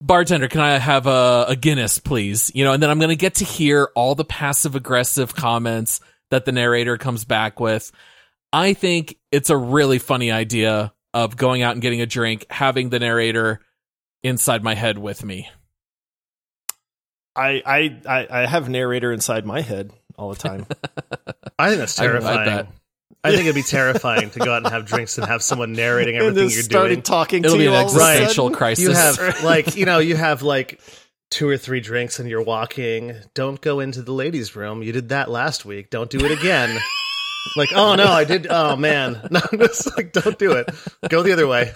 bartender, 0.00 0.48
can 0.48 0.60
I 0.60 0.78
have 0.78 1.06
a, 1.06 1.44
a 1.48 1.56
Guinness, 1.56 1.98
please? 1.98 2.50
You 2.54 2.64
know, 2.64 2.72
and 2.72 2.82
then 2.82 2.88
I'm 2.90 2.98
going 2.98 3.10
to 3.10 3.16
get 3.16 3.36
to 3.36 3.44
hear 3.44 3.90
all 3.94 4.14
the 4.14 4.24
passive 4.24 4.74
aggressive 4.74 5.34
comments 5.34 6.00
that 6.30 6.44
the 6.46 6.52
narrator 6.52 6.96
comes 6.96 7.24
back 7.24 7.60
with. 7.60 7.92
I 8.52 8.72
think 8.74 9.16
it's 9.30 9.50
a 9.50 9.56
really 9.56 9.98
funny 9.98 10.30
idea 10.30 10.92
of 11.12 11.36
going 11.36 11.62
out 11.62 11.72
and 11.72 11.82
getting 11.82 12.00
a 12.00 12.06
drink, 12.06 12.46
having 12.48 12.88
the 12.88 12.98
narrator 12.98 13.60
inside 14.22 14.62
my 14.62 14.74
head 14.74 14.96
with 14.98 15.22
me. 15.24 15.48
I, 17.34 17.62
I 17.64 18.00
I 18.06 18.42
I 18.42 18.46
have 18.46 18.68
narrator 18.68 19.10
inside 19.12 19.46
my 19.46 19.62
head 19.62 19.90
all 20.18 20.30
the 20.30 20.36
time. 20.36 20.66
I 21.58 21.68
think 21.68 21.78
that's 21.80 21.98
I- 21.98 22.04
I 22.04 22.06
terrifying. 22.08 22.44
bet. 22.44 22.68
I, 23.24 23.30
think 23.30 23.42
it'd 23.42 23.54
be 23.54 23.62
terrifying 23.62 24.30
to 24.30 24.38
go 24.40 24.52
out 24.52 24.64
and 24.64 24.72
have 24.72 24.84
drinks 24.84 25.16
and 25.18 25.26
have 25.26 25.42
someone 25.42 25.72
narrating 25.72 26.16
everything 26.18 26.44
just 26.44 26.54
you're 26.56 26.62
started 26.64 26.94
doing. 26.96 27.02
talking 27.02 27.44
It'll 27.44 27.54
to 27.56 27.58
be 27.58 27.64
you 27.64 27.70
an 27.70 27.76
all 27.76 27.86
of 27.88 27.96
a 27.96 28.00
existential 28.00 28.46
sudden. 28.46 28.58
crisis. 28.58 28.84
You 28.84 28.92
have 28.92 29.44
like 29.44 29.76
you 29.76 29.86
know 29.86 29.98
you 29.98 30.16
have 30.16 30.42
like 30.42 30.80
two 31.30 31.48
or 31.48 31.56
three 31.56 31.80
drinks 31.80 32.18
and 32.18 32.28
you're 32.28 32.42
walking. 32.42 33.14
Don't 33.34 33.60
go 33.60 33.80
into 33.80 34.02
the 34.02 34.12
ladies' 34.12 34.56
room. 34.56 34.82
You 34.82 34.92
did 34.92 35.10
that 35.10 35.30
last 35.30 35.64
week. 35.64 35.90
Don't 35.90 36.10
do 36.10 36.24
it 36.24 36.30
again. 36.32 36.78
like 37.56 37.70
oh 37.74 37.94
no, 37.94 38.06
I 38.06 38.24
did. 38.24 38.46
Oh 38.50 38.76
man, 38.76 39.26
no, 39.30 39.40
just 39.56 39.96
like 39.96 40.12
don't 40.12 40.38
do 40.38 40.52
it. 40.52 40.68
Go 41.08 41.22
the 41.22 41.32
other 41.32 41.46
way. 41.46 41.72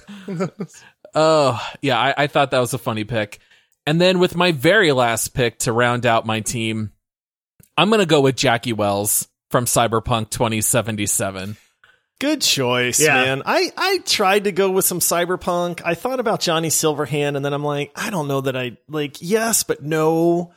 Oh, 1.14 1.59
yeah, 1.80 1.99
I, 1.99 2.14
I 2.24 2.26
thought 2.26 2.51
that 2.51 2.59
was 2.59 2.74
a 2.74 2.78
funny 2.78 3.05
pick. 3.05 3.38
And 3.86 3.99
then 3.99 4.18
with 4.18 4.36
my 4.36 4.53
very 4.53 4.92
last 4.92 5.28
pick 5.28 5.59
to 5.61 5.72
round 5.72 6.05
out 6.05 6.26
my 6.26 6.40
team, 6.40 6.90
I'm 7.78 7.88
going 7.88 8.01
to 8.01 8.07
go 8.07 8.20
with 8.20 8.36
Jackie 8.36 8.74
Wells 8.74 9.26
from 9.51 9.64
Cyberpunk 9.66 10.30
2077. 10.30 11.57
Good 12.18 12.40
choice, 12.40 12.99
Yeah. 13.01 13.14
man. 13.14 13.42
I, 13.44 13.70
I 13.76 13.99
tried 13.99 14.44
to 14.44 14.53
go 14.53 14.70
with 14.70 14.86
some 14.86 15.01
cyberpunk. 15.01 15.82
I 15.84 15.94
thought 15.94 16.18
about 16.18 16.40
Johnny 16.40 16.68
Silverhand, 16.68 17.36
and 17.36 17.44
then 17.44 17.53
I'm 17.53 17.64
like, 17.64 17.92
I 17.94 18.09
don't 18.11 18.26
know 18.28 18.40
that 18.40 18.57
I 18.57 18.78
like 18.88 19.16
yes, 19.20 19.64
but 19.64 19.82
no. 19.82 20.53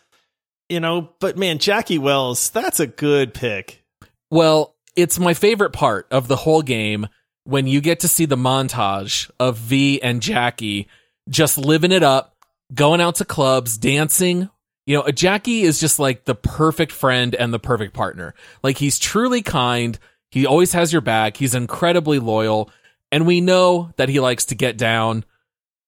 You 0.69 0.79
know, 0.79 1.09
but 1.19 1.37
man, 1.37 1.57
Jackie 1.57 1.97
Wells, 1.97 2.49
that's 2.51 2.79
a 2.79 2.87
good 2.87 3.33
pick. 3.33 3.83
Well, 4.31 4.75
it's 4.95 5.19
my 5.19 5.33
favorite 5.33 5.73
part 5.73 6.07
of 6.11 6.27
the 6.27 6.35
whole 6.35 6.61
game 6.61 7.07
when 7.43 7.65
you 7.67 7.81
get 7.81 8.01
to 8.01 8.07
see 8.07 8.25
the 8.25 8.37
montage 8.37 9.29
of 9.39 9.57
V 9.57 10.01
and 10.01 10.21
Jackie 10.21 10.87
just 11.27 11.57
living 11.57 11.91
it 11.91 12.03
up, 12.03 12.35
going 12.73 13.01
out 13.01 13.15
to 13.15 13.25
clubs, 13.25 13.77
dancing. 13.77 14.49
You 14.89 14.95
know, 14.95 15.11
Jackie 15.11 15.61
is 15.61 15.79
just 15.79 15.99
like 15.99 16.25
the 16.25 16.33
perfect 16.33 16.91
friend 16.91 17.35
and 17.35 17.53
the 17.53 17.59
perfect 17.59 17.93
partner. 17.93 18.33
Like 18.63 18.79
he's 18.79 18.97
truly 18.97 19.43
kind. 19.43 19.99
He 20.31 20.47
always 20.47 20.73
has 20.73 20.91
your 20.91 21.03
back. 21.03 21.37
He's 21.37 21.53
incredibly 21.53 22.17
loyal. 22.17 22.71
And 23.11 23.27
we 23.27 23.39
know 23.39 23.91
that 23.97 24.09
he 24.09 24.19
likes 24.19 24.45
to 24.45 24.55
get 24.55 24.79
down 24.79 25.25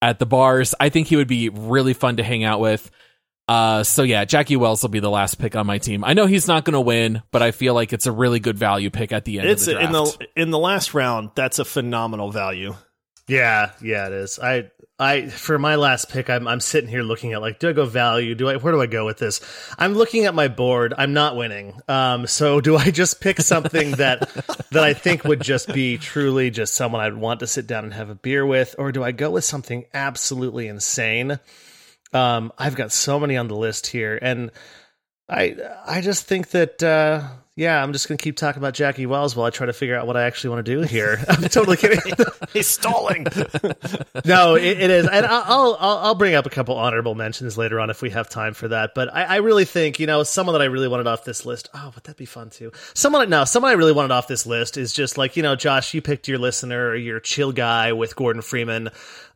at 0.03 0.19
the 0.19 0.27
bars. 0.27 0.75
I 0.79 0.89
think 0.89 1.07
he 1.07 1.15
would 1.15 1.27
be 1.27 1.49
really 1.49 1.93
fun 1.93 2.17
to 2.17 2.23
hang 2.23 2.43
out 2.43 2.59
with. 2.59 2.91
Uh, 3.47 3.81
so 3.81 4.03
yeah, 4.03 4.23
Jackie 4.23 4.55
Wells 4.55 4.83
will 4.83 4.89
be 4.89 4.99
the 4.99 5.09
last 5.09 5.39
pick 5.39 5.55
on 5.55 5.65
my 5.65 5.79
team. 5.79 6.03
I 6.03 6.13
know 6.13 6.27
he's 6.27 6.47
not 6.47 6.63
going 6.63 6.75
to 6.75 6.81
win, 6.81 7.23
but 7.31 7.41
I 7.41 7.49
feel 7.49 7.73
like 7.73 7.93
it's 7.93 8.05
a 8.05 8.11
really 8.11 8.39
good 8.39 8.59
value 8.59 8.91
pick 8.91 9.11
at 9.11 9.25
the 9.25 9.39
end 9.39 9.49
It's 9.49 9.65
of 9.67 9.79
the 9.79 9.83
in 9.83 9.91
the 9.91 10.27
in 10.35 10.51
the 10.51 10.59
last 10.59 10.93
round. 10.93 11.31
That's 11.33 11.57
a 11.57 11.65
phenomenal 11.65 12.29
value. 12.29 12.75
Yeah, 13.27 13.71
yeah, 13.81 14.05
it 14.05 14.13
is. 14.13 14.37
I, 14.37 14.69
I, 15.01 15.29
for 15.29 15.57
my 15.57 15.77
last 15.77 16.09
pick, 16.09 16.29
I'm, 16.29 16.47
I'm 16.47 16.59
sitting 16.59 16.87
here 16.87 17.01
looking 17.01 17.33
at 17.33 17.41
like, 17.41 17.57
do 17.57 17.67
I 17.67 17.73
go 17.73 17.85
value? 17.85 18.35
Do 18.35 18.49
I, 18.49 18.57
where 18.57 18.71
do 18.71 18.79
I 18.79 18.85
go 18.85 19.03
with 19.03 19.17
this? 19.17 19.41
I'm 19.79 19.95
looking 19.95 20.25
at 20.25 20.35
my 20.35 20.47
board. 20.47 20.93
I'm 20.95 21.13
not 21.13 21.35
winning. 21.35 21.73
Um, 21.87 22.27
so 22.27 22.61
do 22.61 22.77
I 22.77 22.91
just 22.91 23.19
pick 23.19 23.41
something 23.41 23.93
that, 23.93 24.29
that 24.69 24.83
I 24.83 24.93
think 24.93 25.23
would 25.23 25.41
just 25.41 25.73
be 25.73 25.97
truly 25.97 26.51
just 26.51 26.75
someone 26.75 27.01
I'd 27.01 27.15
want 27.15 27.39
to 27.39 27.47
sit 27.47 27.65
down 27.65 27.83
and 27.83 27.93
have 27.95 28.11
a 28.11 28.15
beer 28.15 28.45
with, 28.45 28.75
or 28.77 28.91
do 28.91 29.03
I 29.03 29.11
go 29.11 29.31
with 29.31 29.43
something 29.43 29.85
absolutely 29.91 30.67
insane? 30.67 31.39
Um, 32.13 32.53
I've 32.59 32.75
got 32.75 32.91
so 32.91 33.19
many 33.19 33.37
on 33.37 33.47
the 33.47 33.55
list 33.55 33.87
here, 33.87 34.19
and 34.21 34.51
I, 35.27 35.55
I 35.83 36.01
just 36.01 36.27
think 36.27 36.49
that, 36.51 36.83
uh, 36.83 37.27
yeah, 37.57 37.83
I'm 37.83 37.91
just 37.91 38.07
gonna 38.07 38.17
keep 38.17 38.37
talking 38.37 38.61
about 38.61 38.73
Jackie 38.73 39.05
Wells 39.05 39.35
while 39.35 39.45
I 39.45 39.49
try 39.49 39.65
to 39.65 39.73
figure 39.73 39.95
out 39.95 40.07
what 40.07 40.15
I 40.15 40.23
actually 40.23 40.51
want 40.51 40.65
to 40.65 40.75
do 40.75 40.81
here. 40.81 41.23
I'm 41.29 41.41
totally 41.43 41.75
kidding. 41.75 41.99
He's 42.53 42.67
stalling. 42.67 43.27
no, 44.25 44.55
it, 44.55 44.79
it 44.79 44.89
is, 44.89 45.07
and 45.07 45.25
I'll, 45.25 45.75
I'll 45.77 45.97
I'll 45.97 46.15
bring 46.15 46.33
up 46.33 46.45
a 46.45 46.49
couple 46.49 46.77
honorable 46.77 47.13
mentions 47.13 47.57
later 47.57 47.81
on 47.81 47.89
if 47.89 48.01
we 48.01 48.09
have 48.11 48.29
time 48.29 48.53
for 48.53 48.69
that. 48.69 48.91
But 48.95 49.13
I, 49.13 49.23
I 49.23 49.35
really 49.37 49.65
think 49.65 49.99
you 49.99 50.07
know 50.07 50.23
someone 50.23 50.53
that 50.53 50.61
I 50.61 50.65
really 50.65 50.87
wanted 50.87 51.07
off 51.07 51.25
this 51.25 51.45
list. 51.45 51.69
Oh, 51.73 51.91
would 51.93 52.05
that 52.05 52.15
be 52.15 52.25
fun 52.25 52.51
too? 52.51 52.71
Someone 52.93 53.29
no, 53.29 53.43
someone 53.43 53.71
I 53.71 53.75
really 53.75 53.93
wanted 53.93 54.11
off 54.11 54.29
this 54.29 54.45
list 54.45 54.77
is 54.77 54.93
just 54.93 55.17
like 55.17 55.35
you 55.35 55.43
know, 55.43 55.57
Josh, 55.57 55.93
you 55.93 56.01
picked 56.01 56.29
your 56.29 56.39
listener, 56.39 56.87
or 56.87 56.95
your 56.95 57.19
chill 57.19 57.51
guy 57.51 57.91
with 57.91 58.15
Gordon 58.15 58.41
Freeman. 58.41 58.89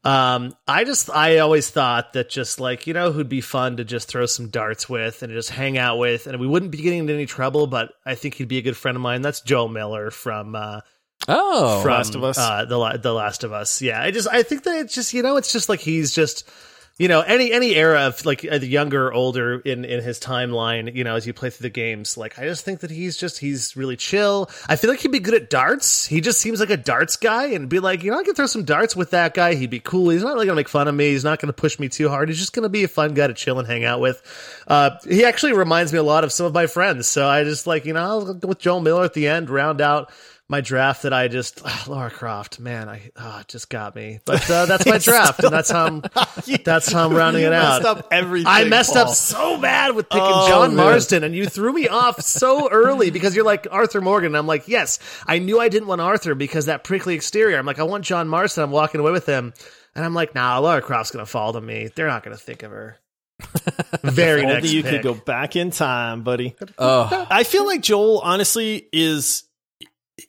Um, 0.05 0.55
I 0.67 0.83
just 0.83 1.09
I 1.09 1.39
always 1.39 1.69
thought 1.71 2.13
that 2.13 2.29
just 2.29 2.59
like 2.59 2.85
you 2.85 2.93
know 2.93 3.11
who'd 3.11 3.27
be 3.27 3.41
fun 3.41 3.77
to 3.77 3.83
just 3.83 4.07
throw 4.07 4.27
some 4.27 4.49
darts 4.49 4.87
with 4.87 5.23
and 5.23 5.33
just 5.33 5.49
hang 5.49 5.79
out 5.79 5.97
with, 5.97 6.27
and 6.27 6.39
we 6.39 6.45
wouldn't 6.45 6.71
be 6.71 6.77
getting 6.77 6.99
into 6.99 7.13
any 7.13 7.25
trouble. 7.25 7.65
But 7.65 7.91
I 8.05 8.13
think 8.13 8.35
he'd 8.35 8.47
be 8.47 8.59
a 8.59 8.61
good 8.61 8.77
friend 8.77 8.95
of 8.95 9.01
mine. 9.01 9.23
That's 9.23 9.41
Joel 9.41 9.67
Miller 9.67 10.11
from. 10.11 10.55
Uh, 10.55 10.81
oh, 11.27 11.81
from 11.81 11.91
Last 11.91 12.13
of 12.13 12.23
Us. 12.23 12.37
Uh, 12.37 12.65
the 12.65 12.99
the 13.01 13.13
Last 13.13 13.43
of 13.43 13.51
Us. 13.51 13.81
Yeah, 13.81 13.99
I 13.99 14.11
just 14.11 14.27
I 14.27 14.43
think 14.43 14.63
that 14.63 14.77
it's 14.77 14.93
just 14.93 15.11
you 15.13 15.23
know 15.23 15.37
it's 15.37 15.51
just 15.51 15.69
like 15.69 15.79
he's 15.79 16.13
just 16.13 16.47
you 16.97 17.09
know 17.09 17.19
any 17.19 17.51
any 17.51 17.75
era 17.75 18.07
of 18.07 18.25
like 18.25 18.41
the 18.41 18.65
younger 18.65 19.07
or 19.07 19.13
older 19.13 19.59
in 19.59 19.83
in 19.83 20.01
his 20.01 20.17
timeline. 20.17 20.95
You 20.95 21.03
know, 21.03 21.15
as 21.15 21.27
you 21.27 21.33
play 21.33 21.49
through 21.49 21.65
the 21.65 21.69
games, 21.69 22.15
like 22.17 22.39
I 22.39 22.43
just 22.45 22.63
think 22.63 22.79
that 22.79 22.91
he's 22.91 23.17
just 23.17 23.39
he's 23.39 23.75
really 23.75 23.97
chill. 23.97 24.49
I 24.69 24.77
feel 24.77 24.89
like 24.89 25.01
he'd 25.01 25.11
be 25.11 25.19
good 25.19 25.33
at 25.33 25.49
darts. 25.49 26.05
He 26.05 26.21
just 26.21 26.39
seems 26.39 26.61
like 26.61 26.69
a 26.69 26.77
darts 26.77 27.17
guy, 27.17 27.47
and 27.47 27.67
be 27.67 27.79
like 27.79 28.03
you 28.03 28.11
know 28.11 28.19
I 28.19 28.23
can 28.23 28.33
throw 28.33 28.45
some 28.45 28.63
darts 28.63 28.95
with 28.95 29.11
that 29.11 29.33
guy. 29.33 29.55
He'd 29.55 29.69
be 29.69 29.81
cool. 29.81 30.09
He's 30.09 30.23
not 30.23 30.35
really 30.35 30.45
gonna 30.45 30.55
make 30.55 30.69
fun 30.69 30.87
of 30.87 30.95
me. 30.95 31.11
He's 31.11 31.25
not 31.25 31.39
gonna 31.39 31.53
push 31.53 31.79
me 31.79 31.89
too 31.89 32.07
hard. 32.07 32.29
He's 32.29 32.39
just 32.39 32.53
gonna 32.53 32.69
be 32.69 32.85
a 32.85 32.87
fun 32.87 33.13
guy 33.13 33.27
to 33.27 33.33
chill 33.33 33.59
and 33.59 33.67
hang 33.67 33.83
out 33.83 33.99
with. 33.99 34.21
Uh, 34.65 34.91
he 35.05 35.25
actually 35.25 35.51
reminds 35.51 35.91
me 35.91 35.99
a 35.99 36.03
lot 36.03 36.23
of 36.23 36.31
some 36.31 36.45
of 36.45 36.53
my 36.53 36.67
friends. 36.67 37.07
So 37.07 37.27
I 37.27 37.43
just 37.43 37.67
like 37.67 37.85
you 37.85 37.91
know 37.91 38.01
I'll 38.01 38.33
go 38.33 38.47
with 38.47 38.59
Joel 38.59 38.79
Miller 38.79 39.03
at 39.03 39.13
the 39.13 39.27
end, 39.27 39.49
round 39.49 39.81
out 39.81 40.11
my 40.47 40.61
draft 40.61 41.03
that 41.03 41.13
I 41.13 41.27
just 41.27 41.61
ah, 41.65 41.85
Laura 41.87 42.11
Croft, 42.11 42.59
man, 42.59 42.87
I 42.87 43.01
it 43.41 43.47
just 43.47 43.69
got 43.69 43.95
me. 43.95 44.19
But 44.25 44.49
uh, 44.49 44.65
that's 44.67 44.85
my 44.85 44.99
draft, 44.99 45.43
and 45.43 45.51
that's 45.51 45.71
how 45.71 45.85
I'm 45.85 46.03
that's 46.63 46.91
how 46.91 47.05
I'm 47.05 47.15
rounding 47.15 47.41
You 47.41 47.47
it 47.47 47.53
out. 47.53 47.83
up 47.83 48.07
everything. 48.11 48.47
I 48.47 48.65
messed 48.65 48.93
Paul. 48.93 49.03
up 49.09 49.15
so 49.15 49.59
bad 49.59 49.95
with 49.95 50.07
picking 50.09 50.21
Oh, 50.23 50.47
John 50.47 50.75
man. 50.75 50.85
Marston, 50.85 51.23
and 51.23 51.33
you 51.35 51.47
threw 51.47 51.73
me 51.73 51.87
off 51.87 52.21
so 52.21 52.69
early 52.69 53.09
because 53.09 53.35
you're 53.35 53.45
like 53.45 53.67
Arthur 53.71 54.01
Morgan. 54.01 54.27
And 54.27 54.37
I'm 54.37 54.47
like, 54.47 54.67
yes, 54.67 54.99
I 55.25 55.39
knew 55.39 55.59
I 55.59 55.67
didn't 55.69 55.87
want 55.87 56.01
Arthur 56.01 56.35
because 56.35 56.67
that 56.67 56.83
prickly 56.83 57.15
exterior. 57.15 57.57
I'm 57.57 57.65
like, 57.65 57.79
I 57.79 57.83
want 57.83 58.05
John 58.05 58.27
Marston. 58.27 58.63
I'm 58.63 58.71
walking 58.71 59.01
away 59.01 59.11
with 59.13 59.25
him, 59.25 59.53
and 59.95 60.05
I'm 60.05 60.13
like, 60.13 60.35
nah, 60.35 60.59
Laura 60.59 60.81
Croft's 60.81 61.11
gonna 61.11 61.25
fall 61.25 61.53
to 61.53 61.61
me. 61.61 61.89
They're 61.95 62.07
not 62.07 62.23
gonna 62.23 62.37
think 62.37 62.61
of 62.63 62.69
her. 62.71 62.97
Very 64.03 64.41
Only 64.43 64.53
next 64.53 64.71
you 64.71 64.83
pick. 64.83 64.91
could 64.91 65.03
go 65.03 65.13
back 65.13 65.55
in 65.55 65.71
time, 65.71 66.21
buddy. 66.23 66.55
oh, 66.77 67.27
I 67.29 67.43
feel 67.43 67.65
like 67.65 67.81
Joel 67.81 68.19
honestly 68.19 68.87
is 68.93 69.43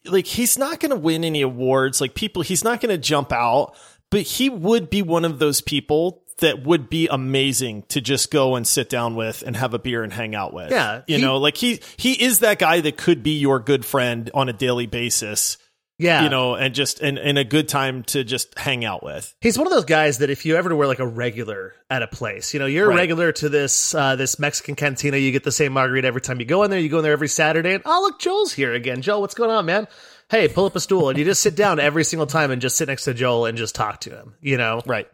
like 0.04 0.26
he's 0.26 0.58
not 0.58 0.80
going 0.80 0.90
to 0.90 0.96
win 0.96 1.24
any 1.24 1.42
awards. 1.42 2.00
Like 2.00 2.14
people, 2.14 2.42
he's 2.42 2.64
not 2.64 2.80
going 2.80 2.94
to 2.94 2.98
jump 2.98 3.32
out, 3.32 3.74
but 4.10 4.22
he 4.22 4.48
would 4.48 4.90
be 4.90 5.02
one 5.02 5.24
of 5.24 5.38
those 5.38 5.60
people 5.60 6.22
that 6.38 6.64
would 6.64 6.90
be 6.90 7.08
amazing 7.08 7.82
to 7.88 8.00
just 8.00 8.30
go 8.30 8.56
and 8.56 8.66
sit 8.66 8.90
down 8.90 9.14
with 9.14 9.42
and 9.42 9.56
have 9.56 9.72
a 9.72 9.78
beer 9.78 10.02
and 10.02 10.12
hang 10.12 10.34
out 10.34 10.52
with. 10.52 10.70
Yeah, 10.70 11.02
you 11.06 11.16
he- 11.16 11.22
know, 11.22 11.38
like 11.38 11.56
he 11.56 11.80
he 11.96 12.12
is 12.12 12.40
that 12.40 12.58
guy 12.58 12.80
that 12.80 12.96
could 12.96 13.22
be 13.22 13.38
your 13.38 13.58
good 13.58 13.84
friend 13.84 14.30
on 14.34 14.48
a 14.48 14.52
daily 14.52 14.86
basis. 14.86 15.56
Yeah, 15.98 16.24
You 16.24 16.28
know, 16.28 16.54
and 16.56 16.74
just 16.74 17.00
and, 17.00 17.18
and 17.18 17.38
a 17.38 17.44
good 17.44 17.68
time 17.68 18.02
to 18.04 18.22
just 18.22 18.58
hang 18.58 18.84
out 18.84 19.02
with. 19.02 19.34
He's 19.40 19.56
one 19.56 19.66
of 19.66 19.72
those 19.72 19.86
guys 19.86 20.18
that 20.18 20.28
if 20.28 20.44
you 20.44 20.56
ever 20.56 20.76
were 20.76 20.86
like 20.86 20.98
a 20.98 21.06
regular 21.06 21.72
at 21.88 22.02
a 22.02 22.06
place, 22.06 22.52
you 22.52 22.60
know, 22.60 22.66
you're 22.66 22.90
a 22.90 22.94
regular 22.94 23.32
to 23.32 23.48
this 23.48 23.94
uh, 23.94 24.14
this 24.14 24.38
Mexican 24.38 24.74
cantina. 24.74 25.16
You 25.16 25.32
get 25.32 25.42
the 25.42 25.50
same 25.52 25.72
margarita 25.72 26.06
every 26.06 26.20
time 26.20 26.38
you 26.38 26.44
go 26.44 26.64
in 26.64 26.70
there. 26.70 26.78
You 26.80 26.90
go 26.90 26.98
in 26.98 27.02
there 27.02 27.12
every 27.14 27.28
Saturday, 27.28 27.72
and 27.74 27.82
oh 27.86 28.00
look, 28.02 28.20
Joel's 28.20 28.52
here 28.52 28.74
again. 28.74 29.00
Joel, 29.00 29.22
what's 29.22 29.34
going 29.34 29.50
on, 29.50 29.64
man? 29.64 29.88
Hey, 30.28 30.48
pull 30.48 30.66
up 30.66 30.76
a 30.76 30.80
stool, 30.80 31.08
and 31.08 31.18
you 31.18 31.24
just 31.24 31.40
sit 31.40 31.56
down 31.56 31.80
every 31.80 32.04
single 32.04 32.26
time 32.26 32.50
and 32.50 32.60
just 32.60 32.76
sit 32.76 32.88
next 32.88 33.04
to 33.04 33.14
Joel 33.14 33.46
and 33.46 33.56
just 33.56 33.74
talk 33.74 34.00
to 34.02 34.10
him. 34.10 34.34
You 34.42 34.58
know, 34.58 34.82
Right. 34.84 35.08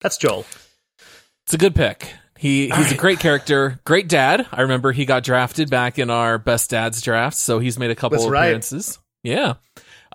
that's 0.00 0.16
Joel. 0.16 0.44
it's 1.44 1.54
a 1.54 1.58
good 1.58 1.74
pick. 1.76 2.10
He 2.36 2.68
he's 2.70 2.90
a 2.90 2.96
great 2.98 3.20
character, 3.20 3.78
great 3.84 4.08
dad. 4.08 4.46
I 4.50 4.62
remember 4.62 4.90
he 4.90 5.04
got 5.04 5.22
drafted 5.22 5.70
back 5.70 6.00
in 6.00 6.10
our 6.10 6.38
best 6.38 6.70
dads 6.70 7.00
draft, 7.00 7.36
so 7.36 7.60
he's 7.60 7.78
made 7.78 7.90
a 7.90 7.94
couple 7.94 8.18
That's 8.18 8.28
right. 8.28 8.46
appearances. 8.46 8.98
Yeah. 9.22 9.54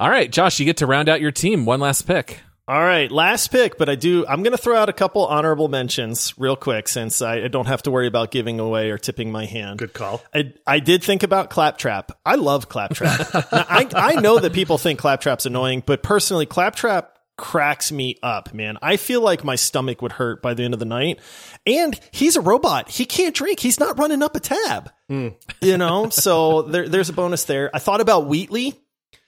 All 0.02 0.10
right, 0.10 0.32
Josh, 0.32 0.60
you 0.60 0.66
get 0.66 0.78
to 0.78 0.88
round 0.88 1.10
out 1.10 1.22
your 1.22 1.32
team. 1.32 1.64
One 1.64 1.80
last 1.80 2.08
pick. 2.08 2.40
All 2.68 2.82
right, 2.82 3.12
last 3.12 3.52
pick, 3.52 3.78
but 3.78 3.88
I 3.88 3.94
do. 3.94 4.26
I'm 4.26 4.42
going 4.42 4.52
to 4.52 4.58
throw 4.58 4.76
out 4.76 4.90
a 4.90 4.94
couple 4.94 5.28
honorable 5.28 5.68
mentions 5.68 6.34
real 6.40 6.56
quick 6.56 6.88
since 6.88 7.22
I, 7.22 7.42
I 7.42 7.48
don't 7.50 7.68
have 7.68 7.84
to 7.84 7.92
worry 7.92 8.08
about 8.08 8.32
giving 8.32 8.60
away 8.60 8.90
or 8.90 8.98
tipping 8.98 9.32
my 9.32 9.46
hand. 9.46 9.78
Good 9.78 9.94
call. 9.94 10.24
I, 10.34 10.54
I 10.66 10.80
did 10.80 11.04
think 11.04 11.22
about 11.22 11.52
Claptrap. 11.52 12.14
I 12.26 12.34
love 12.34 12.68
Claptrap. 12.68 13.32
now, 13.34 13.44
I, 13.70 13.88
I 13.94 14.16
know 14.16 14.40
that 14.40 14.54
people 14.54 14.80
think 14.80 15.00
Claptrap's 15.00 15.46
annoying, 15.46 15.84
but 15.86 16.02
personally, 16.02 16.48
Claptrap 16.48 17.20
cracks 17.38 17.92
me 17.92 18.18
up, 18.24 18.56
man. 18.56 18.80
I 18.82 18.98
feel 18.98 19.22
like 19.22 19.44
my 19.44 19.56
stomach 19.56 20.02
would 20.02 20.14
hurt 20.14 20.42
by 20.42 20.56
the 20.56 20.64
end 20.64 20.74
of 20.74 20.80
the 20.80 20.86
night. 20.86 21.20
And 21.68 22.00
he's 22.10 22.38
a 22.38 22.42
robot. 22.42 22.90
He 22.90 23.06
can't 23.06 23.36
drink. 23.36 23.60
He's 23.60 23.80
not 23.80 24.00
running 24.00 24.24
up 24.24 24.36
a 24.36 24.40
tab. 24.40 24.92
Hmm. 25.08 25.30
You 25.62 25.78
know, 25.78 26.10
so 26.10 26.64
there, 26.64 26.90
there's 26.90 27.10
a 27.10 27.14
bonus 27.14 27.44
there. 27.44 27.70
I 27.72 27.78
thought 27.78 28.02
about 28.02 28.26
Wheatley 28.26 28.81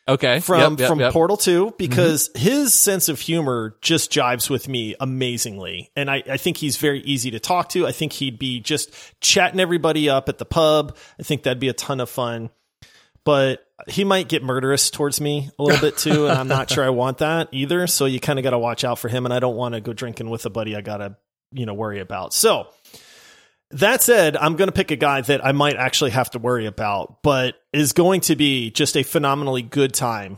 Okay. 0.08 0.40
from 0.40 0.74
Yep, 0.74 0.80
yep, 0.80 0.90
from 0.90 1.00
yep. 1.00 1.14
Portal 1.14 1.38
2 1.38 1.66
mm-hmm. 1.66 1.76
because 1.78 2.30
his 2.36 2.74
sense 2.74 3.10
of 3.10 3.20
humor 3.20 3.78
just 3.82 4.12
jives 4.12 4.50
with 4.50 4.68
me 4.68 4.96
amazingly. 5.00 5.92
And 5.96 6.10
I, 6.10 6.24
I 6.30 6.38
think 6.38 6.58
he's 6.58 6.78
very 6.78 7.00
easy 7.02 7.32
to 7.32 7.40
talk 7.40 7.70
to. 7.70 7.88
I 7.88 7.92
think 7.92 8.14
he'd 8.14 8.38
be 8.38 8.60
just 8.60 8.94
chatting 9.22 9.60
everybody 9.60 10.10
up 10.10 10.30
at 10.30 10.38
the 10.38 10.46
pub. 10.46 10.98
I 11.20 11.24
think 11.24 11.44
that'd 11.44 11.60
be 11.60 11.70
a 11.70 11.74
ton 11.74 12.00
of 12.00 12.10
fun. 12.10 12.50
But 13.26 13.66
he 13.88 14.04
might 14.04 14.28
get 14.28 14.44
murderous 14.44 14.90
towards 14.90 15.22
me 15.22 15.50
a 15.58 15.64
little 15.64 15.80
bit 15.80 15.98
too, 15.98 16.28
and 16.28 16.38
I'm 16.38 16.50
not 16.50 16.70
sure 16.70 16.84
I 16.84 16.90
want 16.90 17.20
that 17.20 17.48
either. 17.54 17.88
So 17.88 18.06
you 18.06 18.20
kind 18.20 18.38
of 18.38 18.44
got 18.44 18.52
to 18.52 18.60
watch 18.60 18.84
out 18.84 19.00
for 19.00 19.08
him, 19.08 19.26
and 19.26 19.34
I 19.34 19.40
don't 19.40 19.56
want 19.56 19.76
to 19.76 19.82
go 19.82 19.94
drinking 19.94 20.30
with 20.30 20.46
a 20.46 20.50
buddy 20.50 20.76
I 20.76 20.82
got 20.82 20.98
to, 20.98 21.16
you 21.54 21.66
know, 21.66 21.74
worry 21.74 22.02
about. 22.02 22.34
So 22.34 22.68
that 23.74 24.02
said, 24.02 24.36
I'm 24.38 24.56
going 24.56 24.68
to 24.68 24.72
pick 24.74 24.92
a 24.92 24.96
guy 24.96 25.22
that 25.22 25.46
I 25.46 25.52
might 25.52 25.76
actually 25.76 26.12
have 26.12 26.30
to 26.32 26.40
worry 26.40 26.66
about, 26.66 27.22
but 27.24 27.56
is 27.72 27.94
going 27.94 28.22
to 28.22 28.36
be 28.36 28.72
just 28.72 28.96
a 28.98 29.04
phenomenally 29.04 29.62
good 29.62 29.94
time. 29.94 30.38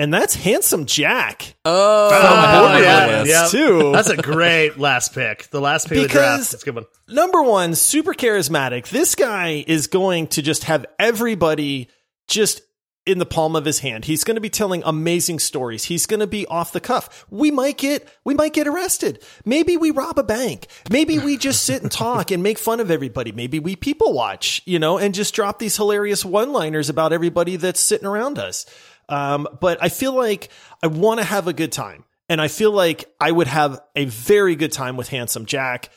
And 0.00 0.14
that's 0.14 0.34
Handsome 0.36 0.86
Jack. 0.86 1.56
Oh, 1.64 2.10
Oh, 2.12 2.78
yeah, 2.78 3.22
this. 3.24 3.28
yeah. 3.28 3.48
too. 3.50 3.90
That's 3.92 4.08
a 4.10 4.16
great 4.16 4.78
last 4.78 5.12
pick. 5.12 5.48
The 5.50 5.60
last 5.60 5.88
pick 5.88 5.96
of 5.98 6.02
the 6.04 6.08
draft. 6.08 6.52
That's 6.52 6.62
a 6.62 6.64
good 6.64 6.76
one. 6.76 6.84
Number 7.08 7.42
one, 7.42 7.74
super 7.74 8.14
charismatic. 8.14 8.88
This 8.90 9.16
guy 9.16 9.64
is 9.66 9.88
going 9.88 10.28
to 10.28 10.42
just 10.42 10.64
have 10.64 10.86
everybody 11.00 11.88
just 12.28 12.60
in 13.08 13.18
the 13.18 13.26
palm 13.26 13.56
of 13.56 13.64
his 13.64 13.80
hand. 13.80 14.04
He's 14.04 14.24
going 14.24 14.34
to 14.34 14.40
be 14.40 14.50
telling 14.50 14.82
amazing 14.84 15.38
stories. 15.38 15.84
He's 15.84 16.06
going 16.06 16.20
to 16.20 16.26
be 16.26 16.46
off 16.46 16.72
the 16.72 16.80
cuff. 16.80 17.26
We 17.30 17.50
might 17.50 17.78
get 17.78 18.08
we 18.24 18.34
might 18.34 18.52
get 18.52 18.68
arrested. 18.68 19.22
Maybe 19.44 19.76
we 19.76 19.90
rob 19.90 20.18
a 20.18 20.22
bank. 20.22 20.66
Maybe 20.90 21.18
we 21.18 21.36
just 21.36 21.64
sit 21.64 21.82
and 21.82 21.90
talk 21.90 22.30
and 22.30 22.42
make 22.42 22.58
fun 22.58 22.80
of 22.80 22.90
everybody. 22.90 23.32
Maybe 23.32 23.58
we 23.58 23.76
people 23.76 24.12
watch, 24.12 24.62
you 24.66 24.78
know, 24.78 24.98
and 24.98 25.14
just 25.14 25.34
drop 25.34 25.58
these 25.58 25.76
hilarious 25.76 26.24
one-liners 26.24 26.88
about 26.88 27.12
everybody 27.12 27.56
that's 27.56 27.80
sitting 27.80 28.06
around 28.06 28.38
us. 28.38 28.66
Um, 29.08 29.48
but 29.60 29.82
I 29.82 29.88
feel 29.88 30.14
like 30.14 30.50
I 30.82 30.88
want 30.88 31.20
to 31.20 31.24
have 31.24 31.48
a 31.48 31.52
good 31.52 31.72
time. 31.72 32.04
And 32.30 32.42
I 32.42 32.48
feel 32.48 32.72
like 32.72 33.10
I 33.18 33.32
would 33.32 33.46
have 33.46 33.80
a 33.96 34.04
very 34.04 34.54
good 34.54 34.70
time 34.70 34.98
with 34.98 35.08
Handsome 35.08 35.46
Jack. 35.46 35.88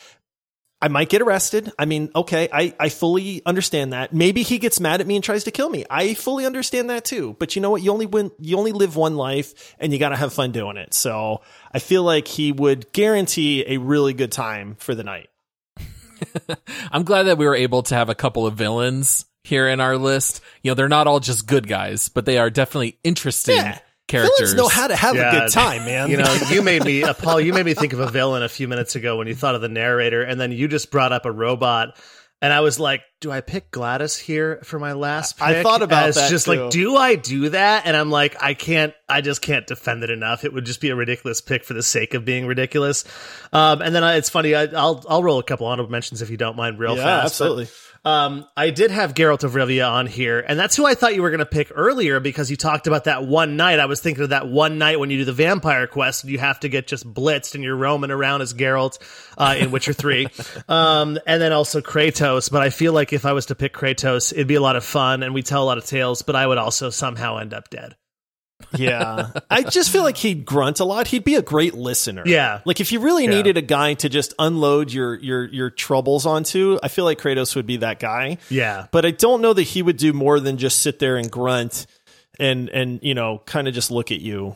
I 0.81 0.87
might 0.87 1.09
get 1.09 1.21
arrested. 1.21 1.71
I 1.77 1.85
mean, 1.85 2.09
okay, 2.15 2.49
I, 2.51 2.73
I 2.79 2.89
fully 2.89 3.41
understand 3.45 3.93
that. 3.93 4.13
Maybe 4.13 4.41
he 4.41 4.57
gets 4.57 4.79
mad 4.79 4.99
at 4.99 5.05
me 5.05 5.15
and 5.15 5.23
tries 5.23 5.43
to 5.43 5.51
kill 5.51 5.69
me. 5.69 5.85
I 5.89 6.15
fully 6.15 6.45
understand 6.45 6.89
that 6.89 7.05
too. 7.05 7.35
But 7.37 7.55
you 7.55 7.61
know 7.61 7.69
what? 7.69 7.83
You 7.83 7.91
only 7.91 8.07
win, 8.07 8.31
you 8.39 8.57
only 8.57 8.71
live 8.71 8.95
one 8.95 9.15
life 9.15 9.75
and 9.79 9.93
you 9.93 9.99
got 9.99 10.09
to 10.09 10.15
have 10.15 10.33
fun 10.33 10.51
doing 10.51 10.77
it. 10.77 10.93
So 10.95 11.41
I 11.71 11.79
feel 11.79 12.03
like 12.03 12.27
he 12.27 12.51
would 12.51 12.91
guarantee 12.93 13.63
a 13.67 13.77
really 13.77 14.13
good 14.13 14.31
time 14.31 14.75
for 14.79 14.95
the 14.95 15.03
night. 15.03 15.29
I'm 16.91 17.03
glad 17.03 17.23
that 17.23 17.37
we 17.37 17.45
were 17.45 17.55
able 17.55 17.83
to 17.83 17.95
have 17.95 18.09
a 18.09 18.15
couple 18.15 18.47
of 18.47 18.55
villains 18.55 19.25
here 19.43 19.67
in 19.67 19.79
our 19.79 19.97
list. 19.97 20.41
You 20.63 20.71
know, 20.71 20.75
they're 20.75 20.89
not 20.89 21.07
all 21.07 21.19
just 21.19 21.45
good 21.45 21.67
guys, 21.67 22.09
but 22.09 22.25
they 22.25 22.37
are 22.39 22.49
definitely 22.49 22.97
interesting 23.03 23.57
Yeah. 23.57 23.79
Characters. 24.11 24.53
Villains 24.53 24.55
know 24.55 24.67
how 24.67 24.87
to 24.87 24.95
have 24.95 25.15
a 25.15 25.31
good 25.31 25.51
time, 25.51 25.85
man. 25.85 26.09
You 26.09 26.17
know, 26.17 26.37
you 26.49 26.61
made 26.61 26.83
me, 26.83 27.03
uh, 27.03 27.13
Paul, 27.13 27.39
you 27.39 27.53
made 27.53 27.65
me 27.65 27.73
think 27.73 27.93
of 27.93 27.99
a 27.99 28.09
villain 28.09 28.43
a 28.43 28.49
few 28.49 28.67
minutes 28.67 28.95
ago 28.95 29.17
when 29.17 29.27
you 29.27 29.35
thought 29.35 29.55
of 29.55 29.61
the 29.61 29.69
narrator, 29.69 30.21
and 30.21 30.39
then 30.39 30.51
you 30.51 30.67
just 30.67 30.91
brought 30.91 31.13
up 31.13 31.25
a 31.25 31.31
robot. 31.31 31.97
And 32.43 32.51
I 32.51 32.61
was 32.61 32.79
like, 32.79 33.03
do 33.19 33.31
I 33.31 33.41
pick 33.41 33.69
GLaDOS 33.69 34.19
here 34.19 34.61
for 34.63 34.79
my 34.79 34.93
last 34.93 35.37
pick? 35.37 35.45
I 35.45 35.61
thought 35.61 35.83
about 35.83 36.09
As 36.09 36.15
that, 36.15 36.31
just 36.31 36.45
too. 36.45 36.55
like, 36.55 36.71
do 36.71 36.97
I 36.97 37.13
do 37.13 37.49
that? 37.49 37.85
And 37.85 37.95
I'm 37.95 38.09
like, 38.09 38.35
I 38.41 38.55
can't, 38.55 38.95
I 39.07 39.21
just 39.21 39.43
can't 39.43 39.67
defend 39.67 40.03
it 40.03 40.09
enough. 40.09 40.43
It 40.43 40.51
would 40.51 40.65
just 40.65 40.81
be 40.81 40.89
a 40.89 40.95
ridiculous 40.95 41.39
pick 41.39 41.63
for 41.63 41.75
the 41.75 41.83
sake 41.83 42.15
of 42.15 42.25
being 42.25 42.47
ridiculous. 42.47 43.05
Um, 43.53 43.83
and 43.83 43.93
then 43.93 44.03
I, 44.03 44.15
it's 44.15 44.31
funny, 44.31 44.55
I, 44.55 44.63
I'll, 44.63 45.05
I'll 45.07 45.21
roll 45.21 45.37
a 45.37 45.43
couple 45.43 45.67
honorable 45.67 45.91
mentions 45.91 46.23
if 46.23 46.31
you 46.31 46.37
don't 46.37 46.55
mind 46.55 46.79
real 46.79 46.97
yeah, 46.97 47.03
fast. 47.03 47.21
but- 47.21 47.45
absolutely. 47.45 47.67
Um, 48.03 48.47
I 48.57 48.71
did 48.71 48.89
have 48.89 49.13
Geralt 49.13 49.43
of 49.43 49.53
Rivia 49.53 49.89
on 49.89 50.07
here, 50.07 50.39
and 50.39 50.57
that's 50.57 50.75
who 50.75 50.85
I 50.85 50.95
thought 50.95 51.13
you 51.13 51.21
were 51.21 51.29
going 51.29 51.39
to 51.39 51.45
pick 51.45 51.71
earlier 51.73 52.19
because 52.19 52.49
you 52.49 52.57
talked 52.57 52.87
about 52.87 53.03
that 53.03 53.25
one 53.25 53.57
night. 53.57 53.79
I 53.79 53.85
was 53.85 54.01
thinking 54.01 54.23
of 54.23 54.29
that 54.29 54.47
one 54.47 54.79
night 54.79 54.99
when 54.99 55.11
you 55.11 55.19
do 55.19 55.25
the 55.25 55.33
vampire 55.33 55.85
quest 55.85 56.23
and 56.23 56.31
you 56.31 56.39
have 56.39 56.59
to 56.61 56.69
get 56.69 56.87
just 56.87 57.05
blitzed 57.05 57.53
and 57.53 57.63
you're 57.63 57.75
roaming 57.75 58.09
around 58.09 58.41
as 58.41 58.55
Geralt 58.55 58.97
uh, 59.37 59.55
in 59.57 59.69
Witcher 59.69 59.93
3. 59.93 60.27
um, 60.67 61.19
and 61.27 61.41
then 61.41 61.51
also 61.51 61.81
Kratos. 61.81 62.51
But 62.51 62.63
I 62.63 62.71
feel 62.71 62.93
like 62.93 63.13
if 63.13 63.25
I 63.25 63.33
was 63.33 63.47
to 63.47 63.55
pick 63.55 63.73
Kratos, 63.73 64.33
it'd 64.33 64.47
be 64.47 64.55
a 64.55 64.61
lot 64.61 64.75
of 64.75 64.83
fun 64.83 65.21
and 65.21 65.33
we 65.33 65.43
tell 65.43 65.63
a 65.63 65.65
lot 65.65 65.77
of 65.77 65.85
tales, 65.85 66.23
but 66.23 66.35
I 66.35 66.47
would 66.47 66.57
also 66.57 66.89
somehow 66.89 67.37
end 67.37 67.53
up 67.53 67.69
dead. 67.69 67.95
Yeah. 68.75 69.31
I 69.49 69.63
just 69.63 69.89
feel 69.91 70.03
like 70.03 70.17
he'd 70.17 70.45
grunt 70.45 70.79
a 70.79 70.85
lot. 70.85 71.07
He'd 71.07 71.23
be 71.23 71.35
a 71.35 71.41
great 71.41 71.73
listener. 71.73 72.23
Yeah. 72.25 72.61
Like 72.65 72.79
if 72.79 72.91
you 72.91 72.99
really 72.99 73.23
Yeah. 73.25 73.31
needed 73.31 73.57
a 73.57 73.61
guy 73.61 73.93
to 73.95 74.09
just 74.09 74.33
unload 74.39 74.91
your 74.91 75.15
your 75.15 75.45
your 75.45 75.69
troubles 75.69 76.25
onto, 76.25 76.79
I 76.83 76.87
feel 76.87 77.05
like 77.05 77.19
Kratos 77.19 77.55
would 77.55 77.65
be 77.67 77.77
that 77.77 77.99
guy. 77.99 78.37
Yeah. 78.49 78.87
But 78.91 79.05
I 79.05 79.11
don't 79.11 79.41
know 79.41 79.53
that 79.53 79.63
he 79.63 79.81
would 79.81 79.97
do 79.97 80.13
more 80.13 80.39
than 80.39 80.57
just 80.57 80.79
sit 80.81 80.99
there 80.99 81.17
and 81.17 81.29
grunt 81.31 81.85
and 82.39 82.69
and 82.69 82.99
you 83.03 83.13
know, 83.13 83.41
kind 83.45 83.67
of 83.67 83.73
just 83.73 83.91
look 83.91 84.11
at 84.11 84.21
you. 84.21 84.55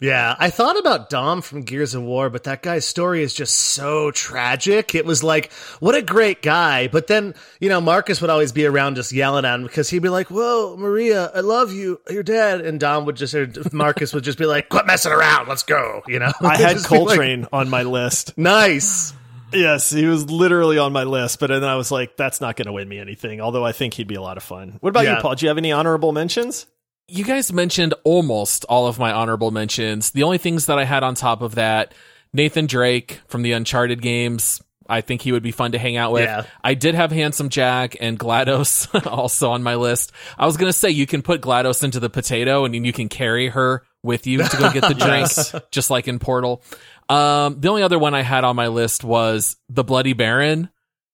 Yeah, 0.00 0.34
I 0.38 0.50
thought 0.50 0.76
about 0.78 1.08
Dom 1.08 1.40
from 1.40 1.62
Gears 1.62 1.94
of 1.94 2.02
War, 2.02 2.28
but 2.28 2.44
that 2.44 2.62
guy's 2.62 2.84
story 2.84 3.22
is 3.22 3.32
just 3.32 3.54
so 3.54 4.10
tragic. 4.10 4.92
It 4.94 5.06
was 5.06 5.22
like, 5.22 5.52
what 5.78 5.94
a 5.94 6.02
great 6.02 6.42
guy. 6.42 6.88
But 6.88 7.06
then, 7.06 7.32
you 7.60 7.68
know, 7.68 7.80
Marcus 7.80 8.20
would 8.20 8.28
always 8.28 8.50
be 8.50 8.66
around 8.66 8.96
just 8.96 9.12
yelling 9.12 9.44
at 9.44 9.54
him 9.54 9.62
because 9.62 9.88
he'd 9.88 10.00
be 10.02 10.08
like, 10.08 10.30
Whoa, 10.30 10.76
Maria, 10.76 11.30
I 11.32 11.40
love 11.40 11.72
you. 11.72 12.00
You're 12.10 12.24
dead. 12.24 12.60
And 12.60 12.80
Dom 12.80 13.04
would 13.06 13.14
just, 13.16 13.34
or 13.34 13.48
Marcus 13.72 14.12
would 14.12 14.24
just 14.24 14.36
be 14.36 14.46
like, 14.46 14.68
Quit 14.68 14.84
messing 14.84 15.12
around. 15.12 15.46
Let's 15.48 15.62
go. 15.62 16.02
You 16.08 16.18
know, 16.18 16.32
I 16.40 16.56
had 16.60 16.74
be 16.74 16.80
like, 16.80 16.84
Cole 16.88 17.06
Train 17.10 17.46
on 17.52 17.70
my 17.70 17.84
list. 17.84 18.36
nice. 18.38 19.14
Yes, 19.52 19.90
he 19.90 20.06
was 20.06 20.28
literally 20.28 20.78
on 20.78 20.92
my 20.92 21.04
list, 21.04 21.38
but 21.38 21.46
then 21.46 21.62
I 21.62 21.76
was 21.76 21.92
like, 21.92 22.16
that's 22.16 22.40
not 22.40 22.56
going 22.56 22.66
to 22.66 22.72
win 22.72 22.88
me 22.88 22.98
anything. 22.98 23.40
Although 23.40 23.64
I 23.64 23.70
think 23.70 23.94
he'd 23.94 24.08
be 24.08 24.16
a 24.16 24.20
lot 24.22 24.36
of 24.36 24.42
fun. 24.42 24.78
What 24.80 24.90
about 24.90 25.04
Yeah. 25.04 25.14
you, 25.16 25.22
Paul? 25.22 25.36
Do 25.36 25.46
you 25.46 25.48
have 25.48 25.58
any 25.58 25.70
honorable 25.70 26.10
mentions? 26.10 26.66
You 27.08 27.24
guys 27.24 27.52
mentioned 27.52 27.94
almost 28.04 28.64
all 28.66 28.86
of 28.86 28.98
my 28.98 29.12
honorable 29.12 29.50
mentions. 29.50 30.10
The 30.10 30.22
only 30.22 30.38
things 30.38 30.66
that 30.66 30.78
I 30.78 30.84
had 30.84 31.02
on 31.02 31.14
top 31.14 31.42
of 31.42 31.56
that, 31.56 31.94
Nathan 32.32 32.66
Drake 32.66 33.20
from 33.26 33.42
the 33.42 33.52
Uncharted 33.52 34.00
games. 34.02 34.62
I 34.86 35.00
think 35.00 35.22
he 35.22 35.32
would 35.32 35.42
be 35.42 35.50
fun 35.50 35.72
to 35.72 35.78
hang 35.78 35.96
out 35.96 36.12
with. 36.12 36.24
Yeah. 36.24 36.44
I 36.62 36.74
did 36.74 36.94
have 36.94 37.10
Handsome 37.10 37.48
Jack 37.48 37.96
and 38.00 38.18
GLaDOS 38.18 39.06
also 39.10 39.50
on 39.50 39.62
my 39.62 39.76
list. 39.76 40.12
I 40.36 40.44
was 40.44 40.58
going 40.58 40.68
to 40.70 40.76
say 40.76 40.90
you 40.90 41.06
can 41.06 41.22
put 41.22 41.40
GLaDOS 41.40 41.84
into 41.84 42.00
the 42.00 42.10
potato 42.10 42.66
and 42.66 42.74
you 42.84 42.92
can 42.92 43.08
carry 43.08 43.48
her 43.48 43.82
with 44.02 44.26
you 44.26 44.42
to 44.42 44.56
go 44.58 44.70
get 44.70 44.82
the 44.82 44.88
drink, 44.94 45.28
Yes. 45.36 45.54
just 45.70 45.88
like 45.88 46.06
in 46.06 46.18
Portal. 46.18 46.62
Um, 47.08 47.60
the 47.60 47.68
only 47.68 47.82
other 47.82 47.98
one 47.98 48.14
I 48.14 48.20
had 48.22 48.44
on 48.44 48.56
my 48.56 48.68
list 48.68 49.04
was 49.04 49.56
the 49.70 49.84
Bloody 49.84 50.12
Baron. 50.12 50.68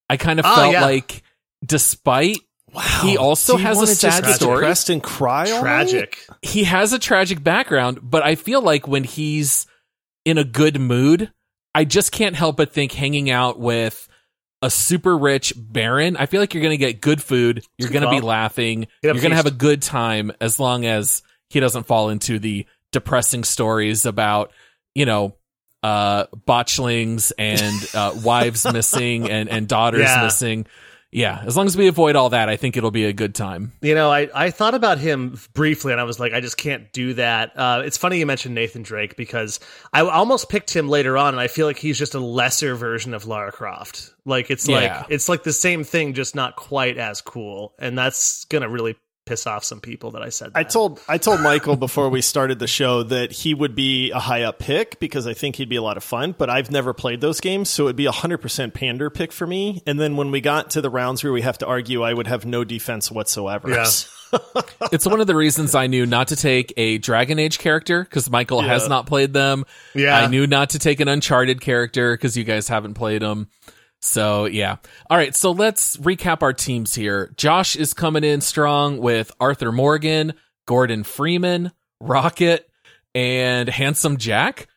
I 0.09 0.16
kind 0.16 0.41
of 0.41 0.47
Oh, 0.47 0.55
felt 0.57 0.72
yeah. 0.72 0.82
like 0.84 1.22
despite 1.64 2.38
Wow. 2.72 2.82
He 3.02 3.16
also 3.16 3.56
has 3.56 3.76
a 3.76 3.80
wanna 3.80 3.86
just 3.88 4.00
sad 4.00 4.26
story. 4.34 4.56
depressed 4.56 4.90
and 4.90 5.02
cry. 5.02 5.46
Tragic. 5.60 6.18
he 6.42 6.64
has 6.64 6.92
a 6.92 6.98
tragic 6.98 7.42
background, 7.42 7.98
but 8.02 8.22
I 8.22 8.34
feel 8.34 8.62
like 8.62 8.86
when 8.86 9.04
he's 9.04 9.66
in 10.24 10.38
a 10.38 10.44
good 10.44 10.80
mood, 10.80 11.32
I 11.74 11.84
just 11.84 12.12
can't 12.12 12.36
help 12.36 12.56
but 12.56 12.72
think 12.72 12.92
hanging 12.92 13.30
out 13.30 13.58
with 13.58 14.06
a 14.62 14.70
super 14.70 15.16
rich 15.16 15.54
baron, 15.56 16.16
I 16.16 16.26
feel 16.26 16.40
like 16.40 16.52
you're 16.52 16.62
going 16.62 16.76
to 16.78 16.84
get 16.84 17.00
good 17.00 17.22
food, 17.22 17.64
you're 17.78 17.88
going 17.90 18.02
to 18.04 18.10
be 18.10 18.20
laughing, 18.20 18.88
you're 19.02 19.14
going 19.14 19.30
to 19.30 19.36
have 19.36 19.46
a 19.46 19.50
good 19.50 19.80
time 19.80 20.32
as 20.40 20.60
long 20.60 20.84
as 20.84 21.22
he 21.48 21.60
doesn't 21.60 21.86
fall 21.86 22.10
into 22.10 22.38
the 22.38 22.66
depressing 22.92 23.42
stories 23.44 24.04
about, 24.06 24.52
you 24.94 25.06
know, 25.06 25.34
uh 25.82 26.26
botchlings 26.46 27.32
and 27.38 27.88
uh 27.94 28.12
wives 28.22 28.64
missing 28.72 29.30
and 29.30 29.48
and 29.48 29.66
daughters 29.66 30.02
Yeah. 30.02 30.24
missing. 30.24 30.66
Yeah, 31.12 31.42
as 31.44 31.56
long 31.56 31.66
as 31.66 31.76
we 31.76 31.88
avoid 31.88 32.14
all 32.14 32.30
that, 32.30 32.48
I 32.48 32.56
think 32.56 32.76
it'll 32.76 32.92
be 32.92 33.04
a 33.04 33.12
good 33.12 33.34
time. 33.34 33.72
You 33.80 33.96
know, 33.96 34.11
I, 34.12 34.28
I 34.32 34.50
thought 34.50 34.74
about 34.74 34.98
him 34.98 35.36
briefly 35.54 35.90
and 35.90 36.00
I 36.00 36.04
was 36.04 36.20
like, 36.20 36.32
I 36.32 36.40
just 36.40 36.56
can't 36.56 36.92
do 36.92 37.14
that. 37.14 37.50
Uh, 37.58 37.82
it's 37.84 37.96
funny 37.96 38.18
you 38.18 38.26
mentioned 38.26 38.54
Nathan 38.54 38.82
Drake 38.82 39.16
because 39.16 39.58
I 39.92 40.02
almost 40.02 40.48
picked 40.48 40.74
him 40.74 40.88
later 40.88 41.18
on 41.18 41.34
and 41.34 41.40
I 41.40 41.48
feel 41.48 41.66
like 41.66 41.78
he's 41.78 41.98
just 41.98 42.14
a 42.14 42.20
lesser 42.20 42.76
version 42.76 43.12
of 43.12 43.26
Lara 43.26 43.50
Croft. 43.50 44.14
Like 44.24 44.52
it's 44.52 44.68
Yeah. 44.68 44.98
like 45.00 45.06
it's 45.11 45.28
like 45.28 45.42
the 45.42 45.52
same 45.52 45.82
thing, 45.82 46.14
just 46.14 46.36
not 46.36 46.54
quite 46.54 46.96
as 46.96 47.20
cool. 47.20 47.74
And 47.80 47.98
that's 47.98 48.44
gonna 48.44 48.68
really 48.68 48.94
piss 49.31 49.47
off 49.47 49.62
some 49.62 49.81
people 49.81 50.11
that 50.11 50.22
I 50.22 50.28
said. 50.31 50.51
I 50.57 50.64
told 50.64 51.01
I 51.09 51.16
told 51.16 51.41
Michael 51.51 51.76
before 51.76 52.09
we 52.09 52.20
started 52.20 52.59
the 52.59 52.66
show 52.66 53.05
that 53.05 53.31
he 53.31 53.55
would 53.55 53.76
be 53.76 54.11
a 54.11 54.18
high 54.18 54.43
up 54.43 54.59
pick 54.59 54.99
because 54.99 55.28
I 55.28 55.35
think 55.35 55.55
he'd 55.55 55.68
be 55.68 55.76
a 55.76 55.83
lot 55.83 55.97
of 55.97 56.03
fun. 56.03 56.35
But 56.37 56.51
I've 56.51 56.72
never 56.72 56.93
played 56.93 57.20
those 57.20 57.41
games, 57.41 57.70
so 57.70 57.85
it'd 57.85 57.95
be 57.95 58.07
a 58.07 58.12
hundred 58.12 58.39
percent 58.39 58.74
pander 58.74 59.09
pick 59.09 59.31
for 59.31 59.47
me. 59.47 59.83
And 59.87 60.01
then 60.01 60.16
when 60.16 60.33
we 60.33 60.41
got 60.41 60.70
to 60.70 60.81
the 60.81 60.91
rounds 60.91 61.22
where 61.22 61.33
we 61.33 61.43
have 61.43 61.59
to 61.59 61.66
argue, 61.66 62.03
I 62.03 62.12
would 62.12 62.26
have 62.26 62.45
no 62.45 62.64
defense 62.64 63.11
whatsoever. 63.11 63.70
Yeah. 63.70 63.87
It's 64.93 65.07
one 65.07 65.20
of 65.20 65.26
the 65.26 65.35
reasons 65.35 65.74
I 65.74 65.89
knew 65.89 66.07
not 66.07 66.28
to 66.28 66.37
take 66.37 66.72
a 66.76 66.99
Dragon 66.99 67.41
Age 67.41 67.59
character 67.59 68.05
because 68.05 68.31
Michael 68.31 68.61
has 68.61 68.89
not 68.89 69.07
played 69.07 69.33
them. 69.33 69.64
Yeah. 69.93 70.16
I 70.16 70.28
knew 70.28 70.47
not 70.47 70.70
to 70.70 70.78
take 70.78 71.01
an 71.01 71.09
Uncharted 71.09 71.61
character 71.61 72.14
because 72.14 72.37
you 72.37 72.45
guys 72.45 72.68
haven't 72.68 72.95
played 72.95 73.22
them. 73.22 73.49
So 74.01 74.46
yeah. 74.46 74.76
All 75.09 75.16
right. 75.16 75.34
So 75.34 75.53
let's 75.53 75.96
recap 75.98 76.42
our 76.42 76.53
teams 76.53 76.94
here. 76.94 77.32
Josh 77.36 77.76
is 77.76 77.94
coming 77.94 78.24
in 78.24 78.40
strong 78.40 78.98
with 78.98 79.30
Arthur 79.40 79.72
Morgan, 79.72 80.34
Gordon 80.66 81.05
Freeman, 81.05 81.72
Rocket, 82.01 82.68
and 83.14 83.68
Handsome 83.68 84.16
Jack. 84.16 84.68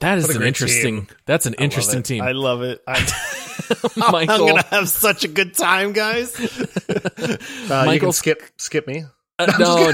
That 0.00 0.16
is 0.16 0.34
an 0.34 0.42
interesting. 0.42 1.06
team. 1.06 1.16
That's 1.26 1.44
an 1.44 1.56
I 1.58 1.62
interesting 1.62 2.02
team. 2.02 2.22
I 2.22 2.32
love 2.32 2.62
it. 2.62 2.80
I, 2.86 2.96
I'm 3.96 4.26
gonna 4.26 4.64
have 4.70 4.88
such 4.88 5.24
a 5.24 5.28
good 5.28 5.54
time, 5.54 5.92
guys. 5.92 6.36
Uh, 7.70 7.88
you 7.92 8.00
can 8.00 8.10
skip 8.10 8.42
skip 8.56 8.86
me. 8.88 9.04
Uh, 9.48 9.58
no, 9.58 9.90
no, 9.90 9.92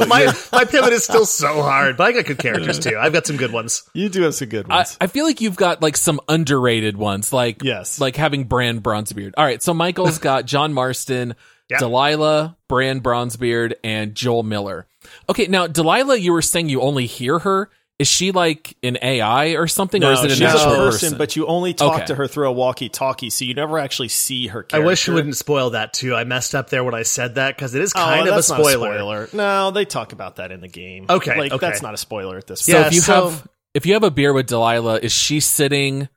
no. 0.00 0.06
my 0.08 0.22
You're- 0.22 0.32
my 0.52 0.64
pivot 0.64 0.92
is 0.92 1.04
still 1.04 1.26
so 1.26 1.62
hard, 1.62 1.96
but 1.96 2.04
I 2.04 2.12
got 2.12 2.24
good 2.26 2.38
characters 2.46 2.78
too. 2.78 2.96
I've 2.98 3.12
got 3.12 3.26
some 3.26 3.36
good 3.36 3.52
ones. 3.52 3.82
You 3.94 4.08
do 4.08 4.22
have 4.22 4.34
some 4.34 4.48
good 4.48 4.68
ones. 4.68 4.96
I 5.00 5.06
feel 5.06 5.24
like 5.24 5.40
you've 5.40 5.56
got 5.56 5.82
like 5.82 5.96
some 5.96 6.20
underrated 6.28 6.96
ones, 6.96 7.32
like 7.32 7.62
Yes. 7.62 8.00
like 8.00 8.16
having 8.16 8.44
Brann 8.44 8.80
Bronzebeard. 8.80 9.32
All 9.36 9.44
right, 9.44 9.62
so 9.62 9.74
Michael's 9.74 10.18
got 10.30 10.46
John 10.46 10.72
Marston, 10.72 11.34
Yeah. 11.68 11.78
Delilah, 11.78 12.56
Brann 12.68 13.00
Bronzebeard, 13.00 13.74
and 13.84 14.14
Joel 14.14 14.42
Miller. 14.42 14.86
Okay, 15.28 15.46
now 15.46 15.66
Delilah, 15.66 16.16
you 16.16 16.32
were 16.32 16.42
saying 16.42 16.68
you 16.68 16.80
only 16.80 17.06
hear 17.06 17.38
her. 17.40 17.70
Is 17.98 18.08
she 18.08 18.32
like 18.32 18.76
an 18.82 18.98
AI 19.00 19.48
or 19.50 19.68
something, 19.68 20.02
or 20.02 20.06
no, 20.06 20.12
is 20.14 20.24
it 20.24 20.30
an 20.32 20.36
she's 20.38 20.42
actual 20.42 20.72
a 20.72 20.76
person? 20.76 20.90
person, 21.10 21.18
but 21.18 21.36
you 21.36 21.46
only 21.46 21.72
talk 21.72 21.96
Okay. 21.98 22.06
to 22.06 22.14
her 22.16 22.26
through 22.26 22.48
a 22.48 22.52
walkie-talkie, 22.52 23.30
so 23.30 23.44
you 23.44 23.54
never 23.54 23.78
actually 23.78 24.08
see 24.08 24.48
her. 24.48 24.66
I 24.72 24.80
wish 24.80 25.06
you 25.06 25.14
wouldn't 25.14 25.36
spoil 25.36 25.70
that 25.70 25.92
too. 25.92 26.14
I 26.14 26.24
messed 26.24 26.54
up 26.54 26.68
there 26.70 26.82
when 26.82 26.94
I 26.94 27.02
said 27.04 27.36
that 27.36 27.54
because 27.54 27.74
it 27.76 27.82
is 27.82 27.92
Oh, 27.94 28.00
kind 28.00 28.22
of 28.22 28.32
a 28.32 28.36
that's 28.36 28.50
not 28.50 28.58
spoiler. 28.60 29.28
No, 29.32 29.70
they 29.70 29.84
talk 29.84 30.12
about 30.12 30.36
that 30.36 30.50
in 30.50 30.60
the 30.60 30.68
game. 30.68 31.06
Okay, 31.08 31.38
like 31.38 31.52
okay. 31.52 31.64
that's 31.66 31.82
not 31.82 31.94
a 31.94 31.98
spoiler 31.98 32.36
at 32.38 32.46
this 32.48 32.62
so 32.62 32.72
point. 32.72 32.82
Yeah, 32.82 32.86
if 32.88 32.94
you 32.94 33.00
so- 33.02 33.28
have 33.28 33.48
if 33.74 33.86
you 33.86 33.92
have 33.94 34.02
a 34.02 34.10
beer 34.10 34.32
with 34.32 34.46
Delilah, 34.48 34.98
is 35.00 35.12
she 35.12 35.38
sitting 35.40 36.08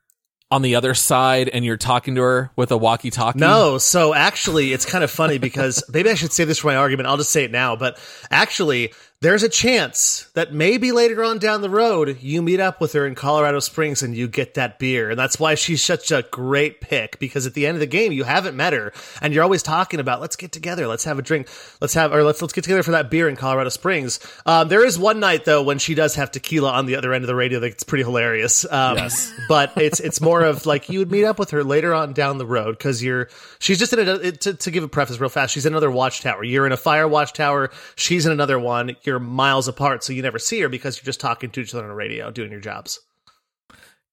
on 0.50 0.62
the 0.62 0.74
other 0.76 0.94
side 0.94 1.48
and 1.48 1.64
you're 1.64 1.76
talking 1.76 2.14
to 2.16 2.20
her 2.22 2.50
with 2.56 2.70
a 2.70 2.76
walkie-talkie? 2.76 3.38
No, 3.38 3.78
so 3.78 4.12
actually, 4.14 4.72
it's 4.72 4.84
kind 4.86 5.02
of 5.04 5.10
funny 5.10 5.38
because 5.38 5.82
maybe 5.92 6.10
I 6.10 6.14
should 6.14 6.32
say 6.32 6.44
this 6.44 6.58
for 6.58 6.66
my 6.68 6.76
argument. 6.76 7.08
I'll 7.08 7.16
just 7.16 7.30
say 7.32 7.44
it 7.44 7.50
now. 7.52 7.76
But 7.76 7.98
actually, 8.30 8.92
there's 9.20 9.42
a 9.42 9.48
chance 9.48 10.28
that 10.34 10.52
maybe 10.52 10.92
later 10.92 11.24
on 11.24 11.38
down 11.38 11.62
the 11.62 11.70
road, 11.70 12.18
you 12.20 12.42
meet 12.42 12.60
up 12.60 12.80
with 12.80 12.92
her 12.92 13.06
in 13.06 13.14
Colorado 13.14 13.60
Springs 13.60 14.02
and 14.02 14.14
you 14.14 14.28
get 14.28 14.54
that 14.54 14.78
beer. 14.78 15.08
And 15.10 15.18
that's 15.18 15.40
why 15.40 15.54
she's 15.54 15.82
such 15.82 16.12
a 16.12 16.22
great 16.30 16.82
pick 16.82 17.18
because 17.18 17.46
at 17.46 17.54
the 17.54 17.66
end 17.66 17.76
of 17.76 17.80
the 17.80 17.86
game, 17.86 18.12
you 18.12 18.24
haven't 18.24 18.56
met 18.56 18.74
her 18.74 18.92
and 19.22 19.32
you're 19.32 19.42
always 19.42 19.62
talking 19.62 20.00
about, 20.00 20.20
let's 20.20 20.36
get 20.36 20.52
together, 20.52 20.86
let's 20.86 21.04
have 21.04 21.18
a 21.18 21.22
drink, 21.22 21.48
let's 21.80 21.94
have, 21.94 22.12
or 22.12 22.22
let's, 22.24 22.42
let's 22.42 22.52
get 22.52 22.64
together 22.64 22.82
for 22.82 22.90
that 22.90 23.10
beer 23.10 23.26
in 23.26 23.36
Colorado 23.36 23.70
Springs. 23.70 24.20
Um, 24.44 24.68
there 24.68 24.84
is 24.84 24.98
one 24.98 25.18
night 25.18 25.46
though 25.46 25.62
when 25.62 25.78
she 25.78 25.94
does 25.94 26.14
have 26.16 26.30
tequila 26.30 26.72
on 26.72 26.84
the 26.84 26.96
other 26.96 27.14
end 27.14 27.24
of 27.24 27.28
the 27.28 27.34
radio 27.34 27.58
that's 27.58 27.84
pretty 27.84 28.04
hilarious. 28.04 28.64
Um, 28.70 28.96
Yes. 28.96 29.32
but 29.48 29.72
it's 29.76 30.00
it's 30.00 30.20
more 30.20 30.42
of 30.42 30.66
like 30.66 30.88
you 30.88 30.98
would 30.98 31.10
meet 31.10 31.24
up 31.24 31.38
with 31.38 31.50
her 31.50 31.62
later 31.64 31.94
on 31.94 32.12
down 32.12 32.38
the 32.38 32.46
road 32.46 32.76
because 32.78 33.02
you're 33.02 33.28
she's 33.58 33.78
just 33.78 33.92
in 33.92 34.00
a 34.00 34.32
to, 34.32 34.54
to 34.54 34.70
give 34.70 34.84
a 34.84 34.88
preface 34.88 35.18
real 35.20 35.28
fast 35.28 35.52
she's 35.52 35.66
in 35.66 35.72
another 35.72 35.90
watchtower 35.90 36.42
you're 36.44 36.66
in 36.66 36.72
a 36.72 36.76
fire 36.76 37.06
watchtower 37.06 37.70
she's 37.94 38.26
in 38.26 38.32
another 38.32 38.58
one 38.58 38.96
you're 39.06 39.18
miles 39.18 39.68
apart 39.68 40.02
so 40.02 40.12
you 40.12 40.22
never 40.22 40.38
see 40.38 40.60
her 40.60 40.68
because 40.68 40.98
you're 40.98 41.06
just 41.06 41.20
talking 41.20 41.50
to 41.50 41.60
each 41.60 41.74
other 41.74 41.84
on 41.84 41.90
a 41.90 41.94
radio 41.94 42.30
doing 42.30 42.50
your 42.50 42.60
jobs 42.60 43.00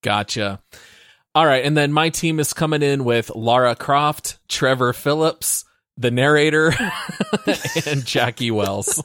Gotcha. 0.03 0.61
All 1.33 1.47
right, 1.47 1.65
and 1.65 1.75
then 1.75 1.91
my 1.91 2.09
team 2.09 2.39
is 2.39 2.53
coming 2.53 2.83
in 2.83 3.05
with 3.05 3.31
Lara 3.33 3.75
Croft, 3.75 4.37
Trevor 4.47 4.93
Phillips, 4.93 5.65
the 5.97 6.11
narrator, 6.11 6.75
and 7.87 8.05
Jackie 8.05 8.51
Wells. 8.51 9.03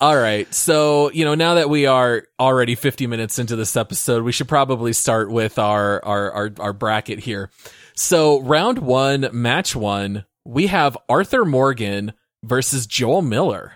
All 0.00 0.16
right, 0.16 0.52
so 0.52 1.12
you 1.12 1.24
know 1.24 1.36
now 1.36 1.54
that 1.54 1.70
we 1.70 1.86
are 1.86 2.24
already 2.40 2.74
50 2.74 3.06
minutes 3.06 3.38
into 3.38 3.54
this 3.54 3.76
episode, 3.76 4.24
we 4.24 4.32
should 4.32 4.48
probably 4.48 4.92
start 4.92 5.30
with 5.30 5.60
our 5.60 6.04
our 6.04 6.32
our, 6.32 6.52
our 6.58 6.72
bracket 6.72 7.20
here. 7.20 7.50
So 7.94 8.40
round 8.40 8.78
one, 8.78 9.28
match 9.32 9.76
one, 9.76 10.24
we 10.44 10.66
have 10.68 10.98
Arthur 11.08 11.44
Morgan 11.44 12.14
versus 12.42 12.86
Joel 12.86 13.22
Miller. 13.22 13.74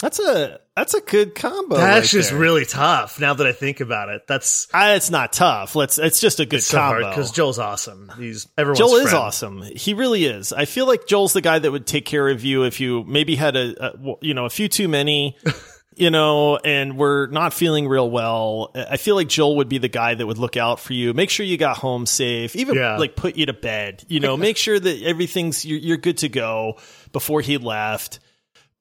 That's 0.00 0.18
a 0.18 0.60
that's 0.76 0.92
a 0.92 1.00
good 1.00 1.34
combo. 1.34 1.76
that's 1.76 2.12
right 2.12 2.18
just 2.18 2.30
there. 2.30 2.38
really 2.38 2.66
tough 2.66 3.18
now 3.18 3.32
that 3.32 3.46
i 3.46 3.52
think 3.52 3.80
about 3.80 4.10
it 4.10 4.26
that's 4.26 4.68
I, 4.74 4.94
it's 4.94 5.10
not 5.10 5.32
tough. 5.32 5.74
Let's. 5.74 5.98
It's 5.98 6.20
just 6.20 6.38
a 6.38 6.44
good 6.44 6.62
so 6.62 6.76
combo. 6.76 7.08
because 7.08 7.30
joel's 7.30 7.58
awesome 7.58 8.12
he's 8.18 8.46
everyone's 8.58 8.78
Joel 8.78 8.96
is 8.96 9.14
awesome. 9.14 9.62
He 9.62 9.94
really 9.94 10.26
is. 10.26 10.52
I 10.52 10.66
feel 10.66 10.86
like 10.86 11.06
Joel's 11.06 11.32
the 11.32 11.40
guy 11.40 11.58
that 11.58 11.70
would 11.72 11.86
take 11.86 12.04
care 12.04 12.28
of 12.28 12.44
you 12.44 12.64
if 12.64 12.78
you 12.78 13.04
maybe 13.04 13.36
had 13.36 13.56
a, 13.56 13.86
a 13.86 14.16
you 14.20 14.34
know 14.34 14.44
a 14.44 14.50
few 14.50 14.68
too 14.68 14.86
many, 14.86 15.36
you 15.96 16.10
know, 16.10 16.58
and 16.58 16.98
we're 16.98 17.28
not 17.28 17.54
feeling 17.54 17.88
real 17.88 18.10
well. 18.10 18.72
I 18.74 18.98
feel 18.98 19.14
like 19.14 19.28
Joel 19.28 19.56
would 19.56 19.70
be 19.70 19.78
the 19.78 19.88
guy 19.88 20.14
that 20.14 20.26
would 20.26 20.36
look 20.38 20.58
out 20.58 20.78
for 20.78 20.92
you, 20.92 21.14
make 21.14 21.30
sure 21.30 21.46
you 21.46 21.56
got 21.56 21.78
home 21.78 22.04
safe, 22.04 22.54
even 22.54 22.74
Yeah. 22.76 22.98
like 22.98 23.16
put 23.16 23.36
you 23.36 23.46
to 23.46 23.54
bed. 23.54 24.04
You 24.08 24.20
know, 24.20 24.36
make 24.36 24.58
sure 24.58 24.78
that 24.78 25.02
everything's 25.02 25.64
you're, 25.64 25.78
you're 25.78 25.96
good 25.96 26.18
to 26.18 26.28
go 26.28 26.76
before 27.12 27.40
he 27.40 27.56
left. 27.56 28.20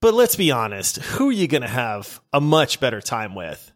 But 0.05 0.13
let's 0.13 0.35
be 0.35 0.51
honest, 0.51 0.97
who 0.97 1.29
are 1.29 1.31
you 1.31 1.47
going 1.47 1.63
to 1.63 1.67
have 1.67 2.21
a 2.31 2.39
much 2.39 2.79
better 2.79 3.01
time 3.01 3.33
with? 3.33 3.71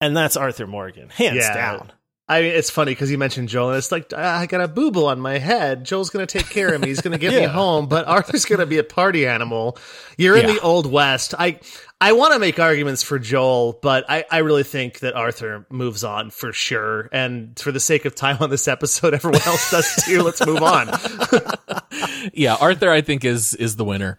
And 0.00 0.16
that's 0.16 0.34
Arthur 0.34 0.66
Morgan, 0.66 1.10
hands 1.10 1.36
Yeah. 1.36 1.52
down. 1.52 1.92
I 2.26 2.40
mean, 2.40 2.52
it's 2.54 2.70
funny 2.70 2.92
because 2.92 3.10
you 3.10 3.18
mentioned 3.18 3.50
Joel, 3.50 3.68
and 3.68 3.76
it's 3.78 3.92
like 3.92 4.10
"Ah, 4.16 4.38
I 4.40 4.46
got 4.46 4.62
a 4.62 4.68
booble 4.68 5.04
on 5.04 5.20
my 5.20 5.36
head. 5.36 5.84
Joel's 5.84 6.08
going 6.08 6.26
to 6.26 6.38
take 6.38 6.48
care 6.48 6.72
of 6.72 6.80
me. 6.80 6.88
He's 6.88 7.02
going 7.02 7.12
to 7.12 7.18
get 7.18 7.34
me 7.38 7.46
home, 7.62 7.88
but 7.88 8.06
Arthur's 8.08 8.46
going 8.46 8.60
to 8.60 8.64
be 8.66 8.78
a 8.78 8.84
party 8.84 9.26
animal. 9.26 9.76
You're 10.16 10.38
in 10.38 10.48
Yeah. 10.48 10.54
the 10.54 10.60
old 10.62 10.90
west. 10.90 11.34
I 11.38 11.60
I 12.00 12.12
want 12.12 12.32
to 12.32 12.38
make 12.38 12.58
arguments 12.58 13.02
for 13.02 13.18
Joel, 13.18 13.78
but 13.82 14.06
I 14.08 14.24
I 14.30 14.38
really 14.38 14.62
think 14.64 15.00
that 15.00 15.14
Arthur 15.14 15.66
moves 15.68 16.04
on 16.04 16.30
for 16.30 16.54
sure. 16.54 17.10
And 17.12 17.56
for 17.58 17.70
the 17.70 17.80
sake 17.80 18.06
of 18.06 18.14
time 18.14 18.38
on 18.40 18.48
this 18.48 18.66
episode, 18.66 19.12
everyone 19.12 19.42
else 19.42 19.70
does 19.70 19.94
too. 20.06 20.22
Let's 20.22 20.44
move 20.46 20.62
on. 20.62 20.88
yeah, 22.32 22.54
Arthur, 22.58 22.90
I 22.90 23.02
think 23.02 23.26
is 23.26 23.52
is 23.54 23.76
the 23.76 23.84
winner. 23.84 24.18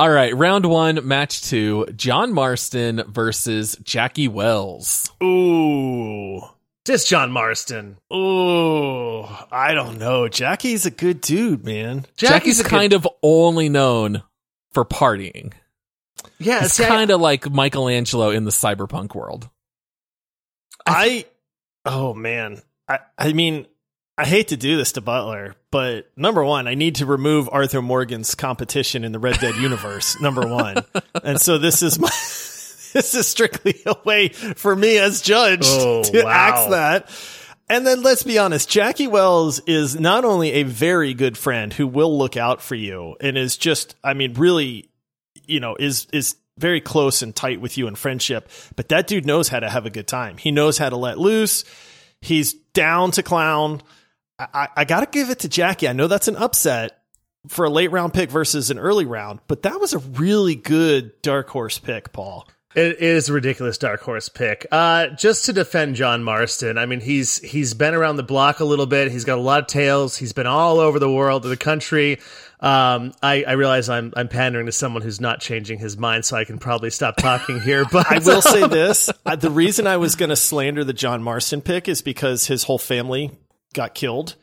All 0.00 0.08
right, 0.08 0.34
round 0.34 0.64
one, 0.64 1.06
match 1.06 1.42
two: 1.42 1.84
John 1.94 2.32
Marston 2.32 3.02
versus 3.06 3.76
Jackie 3.82 4.28
Wells. 4.28 5.10
Ooh. 5.22 6.40
Just 6.86 7.06
John 7.06 7.30
Marston. 7.30 7.98
Oh, 8.10 9.46
I 9.52 9.74
don't 9.74 9.98
know. 9.98 10.26
Jackie's 10.26 10.86
a 10.86 10.90
good 10.90 11.20
dude, 11.20 11.66
man. 11.66 12.06
Jackie's, 12.16 12.60
a 12.60 12.62
good- 12.62 12.70
kind 12.70 12.92
of 12.94 13.06
only 13.22 13.68
known 13.68 14.22
for 14.72 14.86
partying. 14.86 15.52
yeah. 16.38 16.64
It's 16.64 16.80
kind 16.80 17.10
of 17.10 17.20
like 17.20 17.50
Michelangelo 17.50 18.30
in 18.30 18.44
the 18.44 18.50
cyberpunk 18.52 19.14
world. 19.14 19.50
I, 20.86 21.26
oh 21.84 22.14
man. 22.14 22.62
I, 22.88 23.00
I 23.18 23.34
mean, 23.34 23.66
I 24.16 24.24
hate 24.24 24.48
to 24.48 24.56
do 24.56 24.78
this 24.78 24.92
to 24.92 25.02
Butler, 25.02 25.56
but 25.70 26.10
number 26.16 26.44
one, 26.44 26.66
I 26.66 26.74
need 26.74 26.96
to 26.96 27.06
remove 27.06 27.48
Arthur 27.50 27.82
Morgan's 27.82 28.34
competition 28.34 29.04
in 29.04 29.12
the 29.12 29.18
Red 29.18 29.38
Dead 29.40 29.54
universe. 29.56 30.20
number 30.20 30.46
one, 30.46 30.84
and 31.22 31.40
so 31.40 31.58
this 31.58 31.82
is 31.82 31.98
my. 31.98 32.10
This 32.92 33.14
is 33.14 33.28
strictly 33.28 33.80
a 33.86 33.94
way 34.04 34.30
for 34.30 34.74
me 34.74 34.98
as 34.98 35.22
judge 35.22 35.60
Oh, 35.62 36.02
to 36.02 36.24
wow. 36.24 36.28
axe 36.28 36.64
that. 36.70 37.08
And 37.68 37.86
then 37.86 38.02
let's 38.02 38.24
be 38.24 38.36
honest, 38.36 38.68
Jackie 38.68 39.06
Wells 39.06 39.60
is 39.60 39.94
not 40.00 40.24
only 40.24 40.50
a 40.54 40.64
very 40.64 41.14
good 41.14 41.38
friend 41.38 41.72
who 41.72 41.86
will 41.86 42.18
look 42.18 42.36
out 42.36 42.60
for 42.60 42.74
you 42.74 43.14
and 43.20 43.38
is 43.38 43.56
just, 43.56 43.94
I 44.02 44.14
mean, 44.14 44.34
really, 44.34 44.90
you 45.46 45.60
know, 45.60 45.76
is, 45.78 46.08
is 46.12 46.34
very 46.58 46.80
close 46.80 47.22
and 47.22 47.32
tight 47.32 47.60
with 47.60 47.78
you 47.78 47.86
in 47.86 47.94
friendship, 47.94 48.48
but 48.74 48.88
that 48.88 49.06
dude 49.06 49.24
knows 49.24 49.46
how 49.46 49.60
to 49.60 49.70
have 49.70 49.86
a 49.86 49.90
good 49.90 50.08
time. 50.08 50.36
He 50.36 50.50
knows 50.50 50.76
how 50.76 50.88
to 50.90 50.96
let 50.96 51.16
loose. 51.16 51.64
He's 52.20 52.54
down 52.54 53.12
to 53.12 53.22
clown. 53.22 53.82
I, 54.52 54.68
I, 54.76 54.84
got 54.84 55.00
to 55.00 55.06
give 55.06 55.30
it 55.30 55.40
to 55.40 55.48
Jackie. 55.48 55.88
I 55.88 55.92
know 55.92 56.06
that's 56.06 56.28
an 56.28 56.36
upset 56.36 56.98
for 57.48 57.64
a 57.64 57.70
late 57.70 57.90
round 57.90 58.14
pick 58.14 58.30
versus 58.30 58.70
an 58.70 58.78
early 58.78 59.04
round, 59.04 59.40
but 59.46 59.62
that 59.62 59.80
was 59.80 59.92
a 59.92 59.98
really 59.98 60.54
good 60.54 61.20
dark 61.22 61.48
horse 61.50 61.78
pick, 61.78 62.12
Paul. 62.12 62.46
It 62.74 63.00
is 63.00 63.28
a 63.28 63.32
ridiculous 63.32 63.78
dark 63.78 64.00
horse 64.00 64.28
pick. 64.28 64.64
Uh, 64.70 65.08
just 65.08 65.46
to 65.46 65.52
defend 65.52 65.96
John 65.96 66.22
Marston, 66.22 66.78
I 66.78 66.86
mean 66.86 67.00
he's 67.00 67.38
he's 67.38 67.74
been 67.74 67.94
around 67.94 68.14
the 68.14 68.22
block 68.22 68.60
a 68.60 68.64
little 68.64 68.86
bit. 68.86 69.10
He's 69.10 69.24
got 69.24 69.38
a 69.38 69.40
lot 69.40 69.62
of 69.62 69.66
tales. 69.66 70.16
He's 70.16 70.32
been 70.32 70.46
all 70.46 70.78
over 70.78 71.00
the 71.00 71.10
world, 71.10 71.42
the 71.42 71.56
country. 71.56 72.20
Um, 72.60 73.12
I, 73.22 73.42
I 73.42 73.52
realize 73.52 73.88
I'm 73.88 74.12
I'm 74.16 74.28
pandering 74.28 74.66
to 74.66 74.72
someone 74.72 75.02
who's 75.02 75.20
not 75.20 75.40
changing 75.40 75.80
his 75.80 75.98
mind, 75.98 76.24
so 76.24 76.36
I 76.36 76.44
can 76.44 76.58
probably 76.58 76.90
stop 76.90 77.16
talking 77.16 77.60
here. 77.60 77.84
But 77.90 78.06
I 78.08 78.20
will 78.20 78.40
say 78.42 78.64
this: 78.68 79.10
uh, 79.26 79.34
the 79.34 79.50
reason 79.50 79.88
I 79.88 79.96
was 79.96 80.14
going 80.14 80.28
to 80.28 80.36
slander 80.36 80.84
the 80.84 80.92
John 80.92 81.24
Marston 81.24 81.62
pick 81.62 81.88
is 81.88 82.02
because 82.02 82.46
his 82.46 82.62
whole 82.62 82.78
family 82.78 83.32
got 83.74 83.94
killed. 83.94 84.36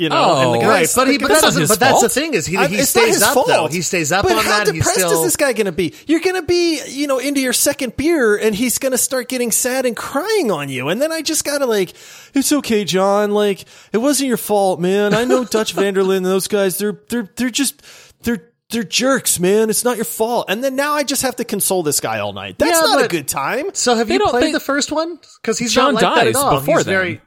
You 0.00 0.10
know, 0.10 0.16
Oh, 0.16 0.52
and 0.54 0.62
the 0.62 0.64
oh, 0.64 0.70
Right, 0.70 0.78
guy's, 0.82 0.94
but 0.94 1.08
he, 1.08 1.18
but 1.18 1.26
guy's- 1.26 1.42
that's, 1.42 1.56
his 1.56 1.68
but 1.68 1.80
that's 1.80 2.00
the 2.02 2.08
thing 2.08 2.32
is 2.32 2.46
he, 2.46 2.54
he 2.56 2.62
it's 2.76 2.94
not 2.94 3.02
stays 3.02 3.14
his 3.14 3.22
up 3.24 3.34
fault. 3.34 3.48
though. 3.48 3.66
He 3.66 3.82
stays 3.82 4.12
up 4.12 4.22
but 4.22 4.36
on 4.36 4.44
how 4.44 4.58
that. 4.64 4.66
He's 4.72 4.74
depressed 4.84 4.94
still 5.00 5.10
is 5.12 5.22
this 5.24 5.34
guy 5.36 5.52
going 5.54 5.66
to 5.66 5.72
be? 5.72 5.92
You're 6.06 6.20
going 6.20 6.36
to 6.36 6.42
be, 6.42 6.80
you 6.86 7.08
know, 7.08 7.18
into 7.18 7.40
your 7.40 7.52
second 7.52 7.96
beer, 7.96 8.36
and 8.36 8.54
he's 8.54 8.78
going 8.78 8.92
to 8.92 8.98
start 8.98 9.28
getting 9.28 9.50
sad 9.50 9.86
and 9.86 9.96
crying 9.96 10.52
on 10.52 10.68
you. 10.68 10.88
And 10.88 11.02
then 11.02 11.10
I 11.10 11.20
just 11.20 11.44
got 11.44 11.58
to 11.58 11.66
like, 11.66 11.94
it's 12.32 12.52
okay, 12.52 12.84
John. 12.84 13.32
Like, 13.32 13.64
it 13.92 13.98
wasn't 13.98 14.28
your 14.28 14.36
fault, 14.36 14.78
man. 14.78 15.14
I 15.14 15.24
know 15.24 15.42
Dutch 15.44 15.72
van 15.74 15.94
der 15.94 16.02
Linde 16.02 16.18
and 16.18 16.26
those 16.26 16.46
guys. 16.46 16.78
They're 16.78 17.00
they're 17.08 17.28
they're 17.34 17.50
just 17.50 17.82
they're. 18.22 18.44
They're 18.70 18.84
jerks, 18.84 19.40
man. 19.40 19.70
It's 19.70 19.82
not 19.82 19.96
your 19.96 20.04
fault. 20.04 20.50
And 20.50 20.62
then 20.62 20.76
now 20.76 20.92
I 20.92 21.02
just 21.02 21.22
have 21.22 21.36
to 21.36 21.44
console 21.44 21.82
this 21.82 22.00
guy 22.00 22.18
all 22.18 22.34
night. 22.34 22.58
That's 22.58 22.78
Yeah, 22.78 22.84
not 22.84 23.02
a 23.02 23.08
good 23.08 23.26
time. 23.26 23.70
So 23.72 23.94
have 23.94 24.08
They 24.08 24.16
you 24.16 24.20
played 24.26 24.42
they- 24.48 24.52
the 24.52 24.60
first 24.60 24.92
one? 24.92 25.18
Because 25.40 25.58
he's 25.58 25.72
John 25.72 25.94
not 25.94 26.02
like 26.02 26.14
that 26.16 26.24
dies 26.24 26.36
at 26.36 26.42
all. 26.42 26.60
before 26.60 26.76
he's 26.76 26.84
then. 26.84 26.92
very 26.94 27.20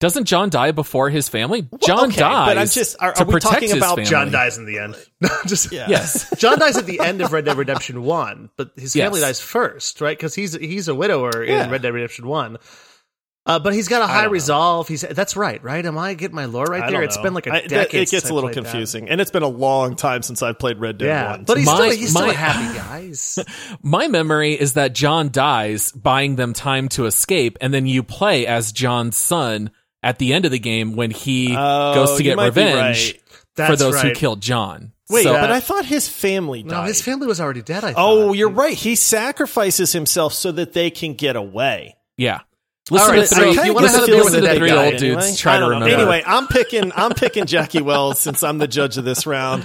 Doesn't 0.00 0.24
John 0.24 0.48
die 0.50 0.72
before 0.72 1.10
his 1.10 1.28
family? 1.28 1.68
John 1.84 2.08
okay, 2.08 2.16
dies. 2.20 2.48
but 2.48 2.58
I'm 2.58 2.66
just- 2.68 2.96
are- 3.00 3.12
to 3.12 3.22
are 3.22 3.26
we 3.26 3.32
protect 3.34 3.54
talking 3.54 3.72
about 3.76 3.96
family. 3.96 4.10
John 4.10 4.30
dies 4.30 4.56
in 4.58 4.64
the 4.64 4.78
end. 4.78 4.96
No, 5.20 5.28
just 5.46 5.70
Yeah. 5.70 5.86
Yes. 5.88 6.32
John 6.38 6.58
dies 6.58 6.78
at 6.78 6.86
the 6.86 7.00
end 7.00 7.20
of 7.20 7.32
Red 7.32 7.44
Dead 7.44 7.58
Redemption 7.58 8.02
One, 8.02 8.48
but 8.56 8.70
his 8.76 8.94
family 8.94 9.20
Yes. 9.20 9.28
dies 9.28 9.40
first, 9.40 10.00
right? 10.00 10.16
Because 10.16 10.34
he's 10.34 10.54
he's 10.54 10.88
a 10.88 10.94
widower 10.94 11.44
Yeah. 11.44 11.64
in 11.64 11.70
Red 11.70 11.82
Dead 11.82 11.92
Redemption 11.92 12.26
One. 12.26 12.56
Uh, 13.46 13.58
but 13.58 13.72
he's 13.72 13.88
got 13.88 14.02
a 14.02 14.06
high 14.06 14.20
don't 14.22 14.24
know. 14.26 14.32
resolve. 14.32 14.86
He's 14.88 15.00
that's 15.02 15.34
right, 15.36 15.62
right? 15.64 15.84
Am 15.84 15.96
I 15.98 16.12
getting 16.14 16.36
my 16.36 16.44
lore 16.44 16.64
right 16.66 16.82
I 16.82 16.86
there? 16.90 17.00
don't 17.00 17.04
It's 17.04 17.16
know. 17.16 17.22
been 17.22 17.34
like 17.34 17.46
a 17.46 17.52
I- 17.52 17.60
decade. 17.62 17.70
that- 17.70 17.86
It 17.88 17.90
since 17.90 18.10
gets 18.10 18.26
I 18.26 18.28
a 18.28 18.34
little 18.34 18.48
played 18.50 18.64
that. 18.64 18.70
confusing, 18.70 19.08
and 19.10 19.20
it's 19.20 19.30
been 19.30 19.42
a 19.42 19.48
long 19.48 19.96
time 19.96 20.22
since 20.22 20.42
I've 20.42 20.58
played 20.58 20.78
Red 20.78 20.98
Dead 20.98 21.06
Yeah, 21.06 21.30
One. 21.32 21.44
but 21.44 21.56
he's 21.58 21.66
My- 21.66 21.74
still 21.74 21.90
he's 21.90 22.10
still 22.10 22.30
a 22.30 22.34
happy 22.34 22.78
guy. 23.44 23.44
My 23.82 24.08
memory 24.08 24.52
is 24.58 24.74
that 24.74 24.94
John 24.94 25.30
dies, 25.30 25.90
buying 25.92 26.36
them 26.36 26.52
time 26.54 26.88
to 26.90 27.06
escape, 27.06 27.58
and 27.60 27.72
then 27.74 27.86
you 27.86 28.02
play 28.02 28.46
as 28.46 28.72
John's 28.72 29.16
son 29.16 29.70
at 30.02 30.18
the 30.18 30.32
end 30.32 30.44
of 30.44 30.50
the 30.50 30.58
game 30.58 30.96
when 30.96 31.10
he 31.10 31.54
Oh, 31.56 31.94
goes 31.94 32.16
to 32.16 32.22
get 32.22 32.38
revenge 32.38 33.12
right. 33.14 33.22
for 33.28 33.44
That's 33.56 33.78
those 33.80 34.00
who 34.00 34.12
killed 34.12 34.40
John. 34.40 34.92
Wait, 35.08 35.24
So- 35.24 35.32
but 35.32 35.50
I 35.50 35.60
thought 35.60 35.84
his 35.84 36.08
family 36.08 36.62
died. 36.62 36.70
No, 36.70 36.82
his 36.82 37.02
family 37.02 37.26
was 37.26 37.40
already 37.40 37.62
dead. 37.62 37.82
I 37.84 37.94
Oh, 37.96 38.32
you're 38.32 38.48
right. 38.50 38.74
He 38.76 38.94
sacrifices 38.94 39.92
himself 39.92 40.32
so 40.34 40.52
that 40.52 40.72
they 40.72 40.90
can 40.90 41.14
get 41.14 41.36
away. 41.36 41.96
yeah. 42.16 42.40
Listen 42.92 43.10
right, 43.10 43.20
to 43.20 43.26
so 43.26 43.36
three. 43.36 43.50
if 43.50 43.66
you 43.66 43.72
wanna 43.74 43.86
listen 43.86 44.00
have 44.00 44.06
to 44.08 44.12
beer 44.12 44.24
listen 44.24 44.42
to 44.42 44.50
a 44.50 44.54
three 44.56 44.68
dead 44.68 44.74
guy 44.74 44.84
old 44.86 44.96
dudes 44.96 45.22
Anyway, 45.24 45.36
try 45.36 45.52
I 45.52 45.54
to 45.56 45.60
don't 45.60 45.70
remember. 45.80 45.94
Anyway, 45.94 46.22
I'm 46.26 46.46
picking. 46.48 46.90
I'm 46.96 47.12
picking 47.12 47.46
Jackie 47.46 47.82
Wells 47.82 48.18
since 48.18 48.42
I'm 48.42 48.58
the 48.58 48.66
judge 48.66 48.98
of 48.98 49.04
this 49.04 49.26
round. 49.26 49.62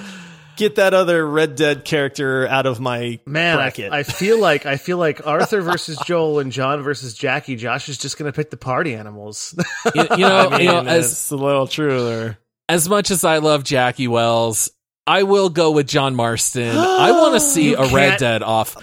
Get 0.58 0.76
that 0.76 0.94
other 0.94 1.28
Red 1.28 1.56
Dead 1.56 1.84
character 1.84 2.48
out 2.48 2.66
of 2.66 2.80
my 2.80 3.20
Man, 3.26 3.58
I, 3.58 3.62
bracket. 3.62 3.92
I 3.92 4.04
feel 4.04 4.40
like 4.40 4.66
I 4.66 4.78
feel 4.78 4.98
like 4.98 5.26
Arthur 5.28 5.62
versus 5.62 5.98
Joel 6.06 6.40
and 6.40 6.52
John 6.52 6.82
versus 6.82 7.14
Jackie. 7.14 7.56
Josh 7.56 7.90
is 7.90 7.98
just 7.98 8.18
going 8.18 8.32
to 8.32 8.36
pick 8.36 8.50
the 8.52 8.58
party 8.58 8.94
animals. 8.94 9.54
you, 9.96 10.02
you 10.04 10.18
know, 10.18 10.48
I 10.52 10.58
mean, 10.58 10.62
you 10.62 10.68
know, 10.72 10.82
as 10.86 11.12
it's 11.12 11.32
a 11.32 11.36
little 11.36 11.68
true 11.68 12.06
there. 12.06 12.38
as 12.70 12.88
much 12.88 13.12
as 13.12 13.24
I 13.26 13.40
love 13.40 13.64
Jackie 13.64 14.08
Wells, 14.08 14.70
I 15.08 15.24
will 15.24 15.50
go 15.50 15.72
with 15.72 15.88
John 15.88 16.16
Marston. 16.16 16.76
I 16.78 17.12
want 17.12 17.34
to 17.36 17.40
see 17.42 17.72
You 17.72 17.78
a 17.78 17.90
Red 17.94 18.18
Dead 18.20 18.42
off. 18.42 18.76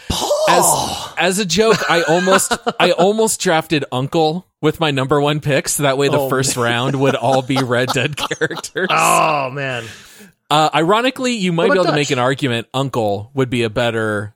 As 0.48 1.12
as 1.16 1.38
a 1.38 1.46
joke, 1.46 1.78
I 1.90 2.02
almost 2.02 2.52
I 2.78 2.90
almost 2.92 3.40
drafted 3.40 3.84
Uncle 3.92 4.46
with 4.60 4.78
my 4.78 4.90
number 4.90 5.20
one 5.20 5.40
pick, 5.40 5.68
so 5.68 5.84
that 5.84 5.96
way 5.98 6.08
the 6.08 6.18
Oh, 6.18 6.28
first 6.28 6.56
round 6.56 7.00
would 7.00 7.14
all 7.16 7.42
be 7.42 7.56
Red 7.62 7.88
Dead 7.94 8.16
characters. 8.16 8.88
oh 8.90 9.50
man, 9.50 9.84
Uh, 10.52 10.70
ironically, 10.74 11.32
you 11.34 11.52
might 11.52 11.64
be 11.64 11.70
about 11.72 11.76
able 11.76 11.84
to 11.86 11.92
make 11.96 12.10
an 12.10 12.18
argument 12.18 12.68
Uncle 12.74 13.30
would 13.34 13.48
be 13.50 13.62
a 13.62 13.70
better 13.70 14.34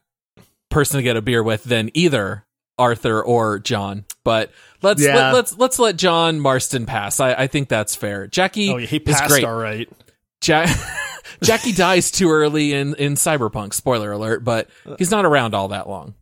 person 0.71 0.97
to 0.97 1.03
get 1.03 1.15
a 1.15 1.21
beer 1.21 1.43
with 1.43 1.63
than 1.63 1.91
either 1.93 2.45
Arthur 2.79 3.21
or 3.23 3.59
John. 3.59 4.05
But 4.23 4.51
let's 4.81 5.01
Yeah. 5.01 5.15
let, 5.15 5.33
let's 5.33 5.57
let's 5.57 5.79
let 5.79 5.95
John 5.95 6.39
Marston 6.39 6.85
pass. 6.85 7.19
I, 7.19 7.33
I 7.33 7.47
think 7.47 7.69
that's 7.69 7.95
fair. 7.95 8.25
Jackie 8.27 8.69
Oh, 8.71 8.77
he 8.77 8.97
is 8.97 9.15
passed 9.15 9.29
great. 9.29 9.43
all 9.43 9.55
right. 9.55 9.87
Ja- 10.43 10.65
Jackie 11.43 11.71
dies 11.71 12.09
too 12.09 12.31
early 12.31 12.73
in, 12.73 12.95
in 12.95 13.13
Cyberpunk, 13.13 13.73
spoiler 13.75 14.11
alert, 14.11 14.43
but 14.43 14.69
he's 14.97 15.11
not 15.11 15.23
around 15.25 15.53
all 15.53 15.67
that 15.67 15.87
long. 15.87 16.15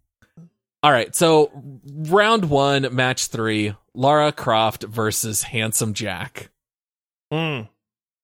All 0.83 0.91
right, 0.91 1.15
so 1.15 1.51
round 1.85 2.49
one, 2.49 2.93
match 2.93 3.27
three 3.27 3.73
Lara 3.93 4.31
Croft 4.31 4.83
versus 4.83 5.41
Handsome 5.43 5.93
Jack. 5.93 6.49
Mm. 7.33 7.69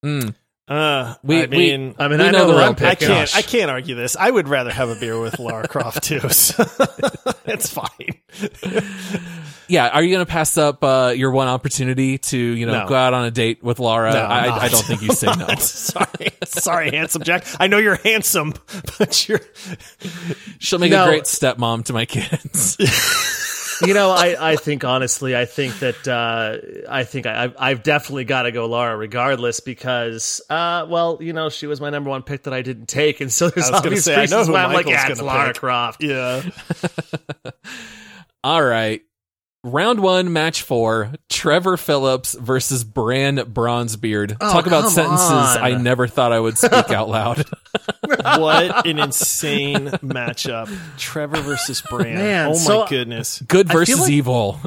Mm. 0.06 0.36
Uh, 0.68 1.16
We- 1.24 1.36
I 1.36 1.40
we- 1.40 1.44
I 1.44 1.48
mean, 1.48 1.96
We 2.00 2.06
I 2.06 2.08
know 2.08 2.18
know 2.32 2.48
the 2.54 2.66
who 2.68 2.74
pick. 2.76 2.88
I 2.88 2.96
can't. 2.96 3.10
Gosh. 3.12 3.36
I 3.36 3.42
can't 3.42 3.70
argue 3.70 3.96
this. 3.96 4.16
I 4.16 4.30
would 4.32 4.48
rather 4.48 4.72
have 4.72 4.90
a 4.90 4.96
beer 4.96 5.20
with 5.20 5.38
Lara 5.40 5.68
Croft 5.68 6.04
too. 6.04 6.22
So 6.30 6.64
it's 7.46 7.70
fine. 7.70 8.20
Yeah, 9.68 9.88
are 9.88 10.04
you 10.04 10.14
going 10.14 10.26
to 10.26 10.30
pass 10.30 10.58
up 10.58 10.84
uh, 10.84 11.14
your 11.16 11.32
one 11.32 11.48
opportunity 11.48 12.18
to 12.18 12.38
you 12.38 12.66
know 12.66 12.82
No. 12.82 12.88
go 12.90 12.96
out 12.96 13.14
on 13.14 13.24
a 13.24 13.32
date 13.32 13.64
with 13.64 13.80
Laura? 13.80 14.12
No, 14.12 14.20
I'm 14.26 14.44
I, 14.44 14.48
not. 14.48 14.62
I 14.64 14.68
don't 14.68 14.84
think 14.84 15.02
you 15.02 15.14
say 15.14 15.28
no. 15.28 15.48
sorry, 15.60 16.32
sorry, 16.44 16.92
handsome 16.92 17.24
Jack. 17.24 17.46
I 17.58 17.68
know 17.68 17.78
you're 17.78 17.96
handsome, 17.96 18.54
but 19.00 19.30
you're. 19.30 19.40
She'll 20.60 20.80
make 20.80 20.92
No. 20.92 21.06
a 21.06 21.08
great 21.08 21.24
stepmom 21.24 21.86
to 21.86 21.94
my 21.94 22.04
kids. 22.06 22.76
You 23.86 23.94
know, 23.94 24.12
I, 24.12 24.52
I 24.52 24.56
think 24.56 24.84
honestly, 24.84 25.36
I 25.36 25.46
think 25.46 25.80
that 25.80 26.08
uh, 26.08 26.58
I 26.90 27.04
think 27.04 27.26
I, 27.26 27.44
I've- 27.46 27.56
I've 27.58 27.84
definitely 27.84 28.26
got 28.26 28.44
to 28.44 28.52
go 28.52 28.66
Laura 28.66 28.96
regardless 28.98 29.60
because, 29.60 30.42
uh, 30.50 30.86
well, 30.90 31.18
you 31.22 31.34
know, 31.34 31.50
she 31.50 31.68
was 31.68 31.80
my 31.82 31.90
number 31.90 32.10
one 32.10 32.24
pick 32.24 32.44
that 32.44 32.54
I 32.54 32.62
didn't 32.62 32.88
take, 32.88 33.22
and 33.22 33.32
so 33.32 33.50
there's 33.50 33.68
I 33.68 33.72
was 33.72 33.80
obvious 33.80 34.06
say, 34.06 34.14
I 34.14 34.26
know 34.26 34.38
reasons 34.40 34.50
why 34.50 34.64
I'm 34.64 34.74
like, 34.74 34.86
Michael's 34.86 35.04
yeah, 35.04 35.12
it's 35.12 35.22
Lara 35.22 35.48
pick. 35.50 35.58
Croft. 35.58 36.04
Yeah. 36.04 36.42
All 38.44 38.64
right. 38.64 39.02
Round 39.64 40.00
one, 40.00 40.34
match 40.34 40.64
four: 40.64 41.14
Trevor 41.30 41.78
Phillips 41.78 42.34
versus 42.34 42.84
Brann 42.84 43.38
Bronzebeard. 43.38 44.36
Oh, 44.42 44.52
Talk 44.52 44.66
about 44.66 44.90
sentences 44.90 45.30
on. 45.30 45.58
I 45.60 45.76
never 45.78 46.08
thought 46.08 46.32
I 46.32 46.40
would 46.40 46.58
speak 46.58 46.90
out 46.92 47.10
loud. 47.10 47.46
What 48.24 48.86
an 48.86 49.00
insane 49.00 49.88
matchup. 49.88 50.70
Trevor 50.98 51.40
versus 51.42 51.82
Brann. 51.82 52.16
Man, 52.16 52.48
oh 52.48 52.54
my 52.54 52.58
so- 52.58 52.86
goodness. 52.88 53.42
Good 53.42 53.70
versus 53.72 54.02
like- 54.02 54.10
evil. 54.12 54.60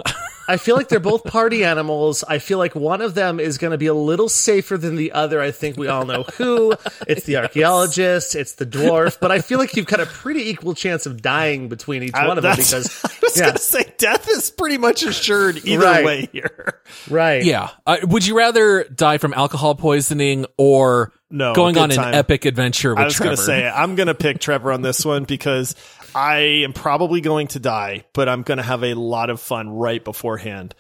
I 0.47 0.57
feel 0.57 0.77
like 0.77 0.89
they're 0.89 1.01
both 1.01 1.25
party 1.25 1.65
animals. 1.65 2.23
I 2.27 2.39
feel 2.39 2.59
like 2.59 2.75
one 2.75 3.01
of 3.01 3.15
them 3.15 3.41
is 3.41 3.59
going 3.59 3.71
to 3.71 3.79
be 3.79 3.87
a 3.87 3.95
little 3.95 4.29
safer 4.29 4.77
than 4.77 4.97
the 4.97 5.13
other. 5.13 5.41
I 5.41 5.51
think 5.51 5.77
we 5.77 5.89
all 5.89 6.05
know 6.05 6.25
who. 6.37 6.75
It's 7.09 7.25
the 7.25 7.37
archaeologist. 7.75 8.35
It's 8.35 8.53
the 8.55 8.67
dwarf. 8.67 9.19
But 9.21 9.31
I 9.33 9.41
feel 9.41 9.59
like 9.59 9.75
you've 9.77 9.87
got 9.87 10.01
a 10.01 10.07
pretty 10.07 10.51
equal 10.51 10.75
chance 10.75 11.07
of 11.07 11.23
dying 11.23 11.69
between 11.69 12.03
each 12.03 12.15
I- 12.15 12.27
one 12.29 12.37
of 12.39 12.43
them 12.43 12.57
because, 12.57 13.03
I 13.05 13.09
was 13.23 13.37
yeah, 13.39 13.47
gonna 13.47 13.59
say 13.59 13.93
death 13.99 14.29
is 14.29 14.51
pretty 14.51 14.79
much 14.79 15.03
assured 15.03 15.65
either 15.65 15.85
Right. 15.85 16.05
way 16.05 16.29
here. 16.33 16.81
right. 17.11 17.43
yeah. 17.45 17.71
Uh, 17.87 17.97
would 18.03 18.27
you 18.27 18.37
rather 18.37 18.85
die 18.85 19.19
from 19.19 19.33
alcohol 19.35 19.75
poisoning 19.75 20.47
or 20.59 21.13
No, 21.31 21.55
going 21.55 21.75
good 21.75 21.83
on 21.83 21.91
an 21.91 21.97
time. 21.97 22.15
epic 22.15 22.45
adventure 22.45 22.91
with 22.91 22.99
I 23.01 23.05
was 23.05 23.19
gonna 23.19 23.37
say 23.37 23.69
I'm 23.69 23.95
gonna 23.97 24.15
pick 24.15 24.39
Trevor 24.41 24.73
on 24.73 24.83
this 24.83 25.05
one 25.05 25.25
because 25.25 25.75
I 26.15 26.39
am 26.65 26.73
probably 26.73 27.21
going 27.21 27.49
to 27.49 27.61
die, 27.61 28.05
but 28.13 28.29
I'm 28.29 28.43
gonna 28.43 28.63
have 28.63 28.83
a 28.85 28.95
lot 28.95 29.31
of 29.31 29.41
fun 29.41 29.71
right 29.71 30.03
beforehand. 30.05 30.75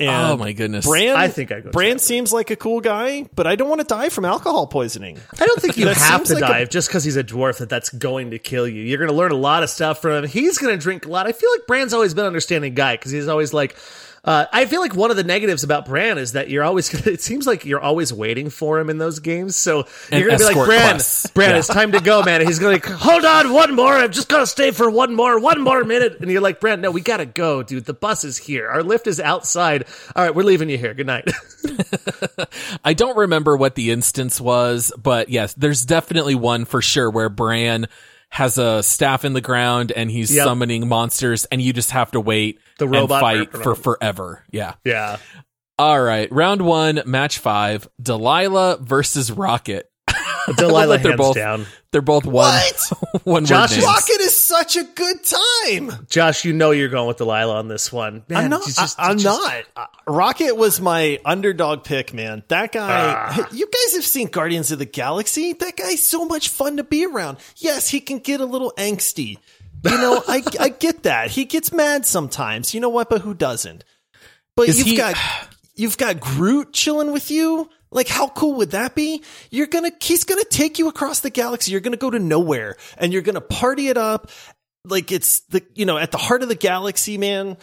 And 0.00 0.10
oh 0.32 0.36
my 0.36 0.52
goodness. 0.52 0.86
Brann, 0.86 1.16
I 1.16 1.26
think 1.26 1.50
I 1.50 1.58
go 1.58 1.72
Brann 1.72 1.88
Trevor. 1.94 1.98
seems 1.98 2.32
like 2.32 2.50
a 2.52 2.56
cool 2.56 2.80
guy, 2.80 3.28
but 3.34 3.48
I 3.48 3.56
don't 3.56 3.68
want 3.68 3.80
to 3.80 3.86
die 3.86 4.10
from 4.10 4.24
alcohol 4.24 4.68
poisoning. 4.68 5.18
I 5.40 5.44
don't 5.44 5.60
think 5.60 5.76
you 5.76 5.86
That 5.86 5.96
have 5.96 6.22
to 6.24 6.34
like 6.38 6.68
a- 6.68 6.70
just 6.70 6.88
because 6.88 7.02
he's 7.02 7.16
a 7.16 7.24
dwarf 7.24 7.58
that 7.58 7.68
that's 7.68 7.88
going 7.90 8.30
to 8.30 8.38
kill 8.38 8.68
you. 8.68 8.80
You're 8.84 8.98
going 8.98 9.10
to 9.10 9.16
learn 9.16 9.32
a 9.32 9.36
lot 9.36 9.64
of 9.64 9.70
stuff 9.70 10.00
from 10.00 10.22
him. 10.22 10.30
He's 10.30 10.56
going 10.58 10.72
to 10.72 10.80
drink 10.80 11.04
a 11.04 11.08
lot. 11.08 11.26
I 11.26 11.32
feel 11.32 11.50
like 11.50 11.66
Brann's 11.66 11.92
always 11.92 12.14
been 12.14 12.26
an 12.26 12.28
understanding 12.28 12.74
guy 12.74 12.94
because 12.94 13.10
he's 13.10 13.26
always 13.26 13.52
like, 13.52 13.76
uh, 14.24 14.46
I 14.52 14.66
feel 14.66 14.80
like 14.80 14.94
one 14.94 15.10
of 15.10 15.16
the 15.16 15.24
negatives 15.24 15.64
about 15.64 15.86
Brann 15.86 16.18
is 16.18 16.32
that 16.32 16.50
you're 16.50 16.64
always. 16.64 16.88
Gonna, 16.92 17.12
it 17.14 17.22
seems 17.22 17.46
like 17.46 17.64
you're 17.64 17.80
always 17.80 18.12
waiting 18.12 18.50
for 18.50 18.78
him 18.78 18.90
in 18.90 18.98
those 18.98 19.18
games. 19.20 19.56
So 19.56 19.86
you're 20.12 20.26
gonna 20.26 20.38
be 20.38 20.44
like, 20.44 20.54
Brann, 20.54 20.90
quests. 20.94 21.26
Brann, 21.28 21.50
Yeah. 21.50 21.58
it's 21.58 21.68
time 21.68 21.92
to 21.92 22.00
go, 22.00 22.22
man. 22.22 22.40
And 22.40 22.48
he's 22.48 22.58
gonna 22.58 22.72
like, 22.72 22.84
hold 22.86 23.24
on, 23.24 23.52
one 23.52 23.74
more. 23.74 23.92
I'm 23.94 24.12
just 24.12 24.28
gonna 24.28 24.46
stay 24.46 24.70
for 24.70 24.90
one 24.90 25.14
more, 25.14 25.38
one 25.40 25.60
more 25.60 25.84
minute. 25.84 26.18
And 26.20 26.30
you're 26.30 26.40
like, 26.40 26.60
Brann, 26.60 26.80
no, 26.80 26.90
we 26.90 27.00
gotta 27.00 27.26
go, 27.26 27.62
dude. 27.62 27.84
The 27.84 27.94
bus 27.94 28.24
is 28.24 28.36
here. 28.36 28.68
Our 28.68 28.82
lift 28.82 29.06
is 29.06 29.20
outside. 29.20 29.84
All 30.16 30.24
right, 30.24 30.34
we're 30.34 30.42
leaving 30.42 30.68
you 30.68 30.78
here. 30.78 30.94
Good 30.94 31.06
night. 31.06 31.28
I 32.84 32.94
don't 32.94 33.16
remember 33.16 33.56
what 33.56 33.74
the 33.74 33.90
instance 33.90 34.40
was, 34.40 34.92
but 35.00 35.28
yes, 35.28 35.54
there's 35.54 35.84
definitely 35.84 36.34
one 36.34 36.64
for 36.64 36.80
sure 36.82 37.10
where 37.10 37.28
Brann 37.28 37.86
has 38.30 38.58
a 38.58 38.82
staff 38.82 39.24
in 39.24 39.32
the 39.32 39.40
ground 39.40 39.90
and 39.92 40.10
he's 40.10 40.34
Yep. 40.34 40.44
summoning 40.44 40.86
monsters 40.88 41.44
and 41.46 41.62
you 41.62 41.72
just 41.72 41.90
have 41.92 42.10
to 42.12 42.20
wait 42.20 42.58
The 42.78 42.84
and 42.84 42.94
robot- 42.94 43.20
fight 43.20 43.52
for 43.52 43.74
forever. 43.74 44.44
Yeah. 44.50 44.74
yeah. 44.84 45.16
All 45.78 46.00
right. 46.00 46.30
Round 46.32 46.62
one, 46.62 47.02
match 47.06 47.38
five, 47.38 47.88
Delilah 48.02 48.78
versus 48.80 49.30
Rocket. 49.30 49.87
Delilah 50.56 50.98
They're 50.98 51.12
hands 51.12 51.18
both- 51.18 51.36
down. 51.36 51.66
They're 51.90 52.02
both 52.02 52.26
one, 52.26 52.34
What? 52.34 52.92
one 53.24 53.46
Josh 53.46 53.70
word 53.70 53.76
names. 53.76 53.86
Rocket 53.86 54.20
is 54.20 54.34
such 54.36 54.76
a 54.76 54.84
good 54.84 55.16
time. 55.24 56.06
Josh, 56.10 56.44
you 56.44 56.52
know 56.52 56.70
you're 56.70 56.88
going 56.90 57.08
with 57.08 57.16
Delilah 57.16 57.56
on 57.56 57.68
this 57.68 57.90
one. 57.90 58.24
Man, 58.28 58.44
I'm 58.44 58.50
not. 58.50 58.64
just- 58.66 59.00
I, 59.00 59.10
am 59.10 59.16
just- 59.18 59.24
not. 59.24 59.64
Uh, 59.74 59.86
Rocket 60.06 60.54
was 60.56 60.80
my 60.82 61.18
underdog 61.24 61.84
pick, 61.84 62.12
man. 62.12 62.42
That 62.48 62.72
guy. 62.72 63.14
Ah. 63.16 63.48
You 63.52 63.66
guys 63.66 63.94
have 63.94 64.04
seen 64.04 64.28
Guardians 64.28 64.70
of 64.70 64.78
the 64.78 64.84
Galaxy. 64.84 65.54
That 65.54 65.76
guy's 65.76 66.02
so 66.02 66.26
much 66.26 66.50
fun 66.50 66.76
to 66.76 66.84
be 66.84 67.06
around. 67.06 67.38
Yes, 67.56 67.88
he 67.88 68.00
can 68.00 68.18
get 68.18 68.40
a 68.40 68.46
little 68.46 68.72
angsty. 68.76 69.38
You 69.84 69.90
know, 69.96 70.22
I 70.28 70.42
I 70.60 70.68
get 70.68 71.04
that. 71.04 71.30
He 71.30 71.44
gets 71.46 71.72
mad 71.72 72.04
sometimes. 72.04 72.74
You 72.74 72.80
know 72.80 72.88
what? 72.90 73.08
But 73.08 73.22
who 73.22 73.32
doesn't? 73.32 73.84
But 74.56 74.68
Is 74.68 74.78
you've 74.78 74.88
he- 74.88 74.96
got 74.96 75.16
you've 75.74 75.96
got 75.96 76.20
Groot 76.20 76.72
chilling 76.74 77.12
with 77.12 77.30
you. 77.30 77.70
Like, 77.90 78.08
how 78.08 78.28
cool 78.28 78.54
would 78.56 78.72
that 78.72 78.94
be? 78.94 79.22
You're 79.50 79.66
gonna, 79.66 79.92
he's 80.00 80.24
gonna 80.24 80.44
take 80.44 80.78
you 80.78 80.88
across 80.88 81.20
the 81.20 81.30
galaxy. 81.30 81.72
You're 81.72 81.80
gonna 81.80 81.96
go 81.96 82.10
to 82.10 82.18
nowhere 82.18 82.76
and 82.96 83.12
you're 83.12 83.22
gonna 83.22 83.40
party 83.40 83.88
it 83.88 83.96
up. 83.96 84.30
Like 84.84 85.12
it's 85.12 85.40
the, 85.40 85.64
you 85.74 85.86
know, 85.86 85.98
at 85.98 86.12
the 86.12 86.18
heart 86.18 86.42
of 86.42 86.48
the 86.48 86.54
galaxy, 86.54 87.18
man. 87.18 87.56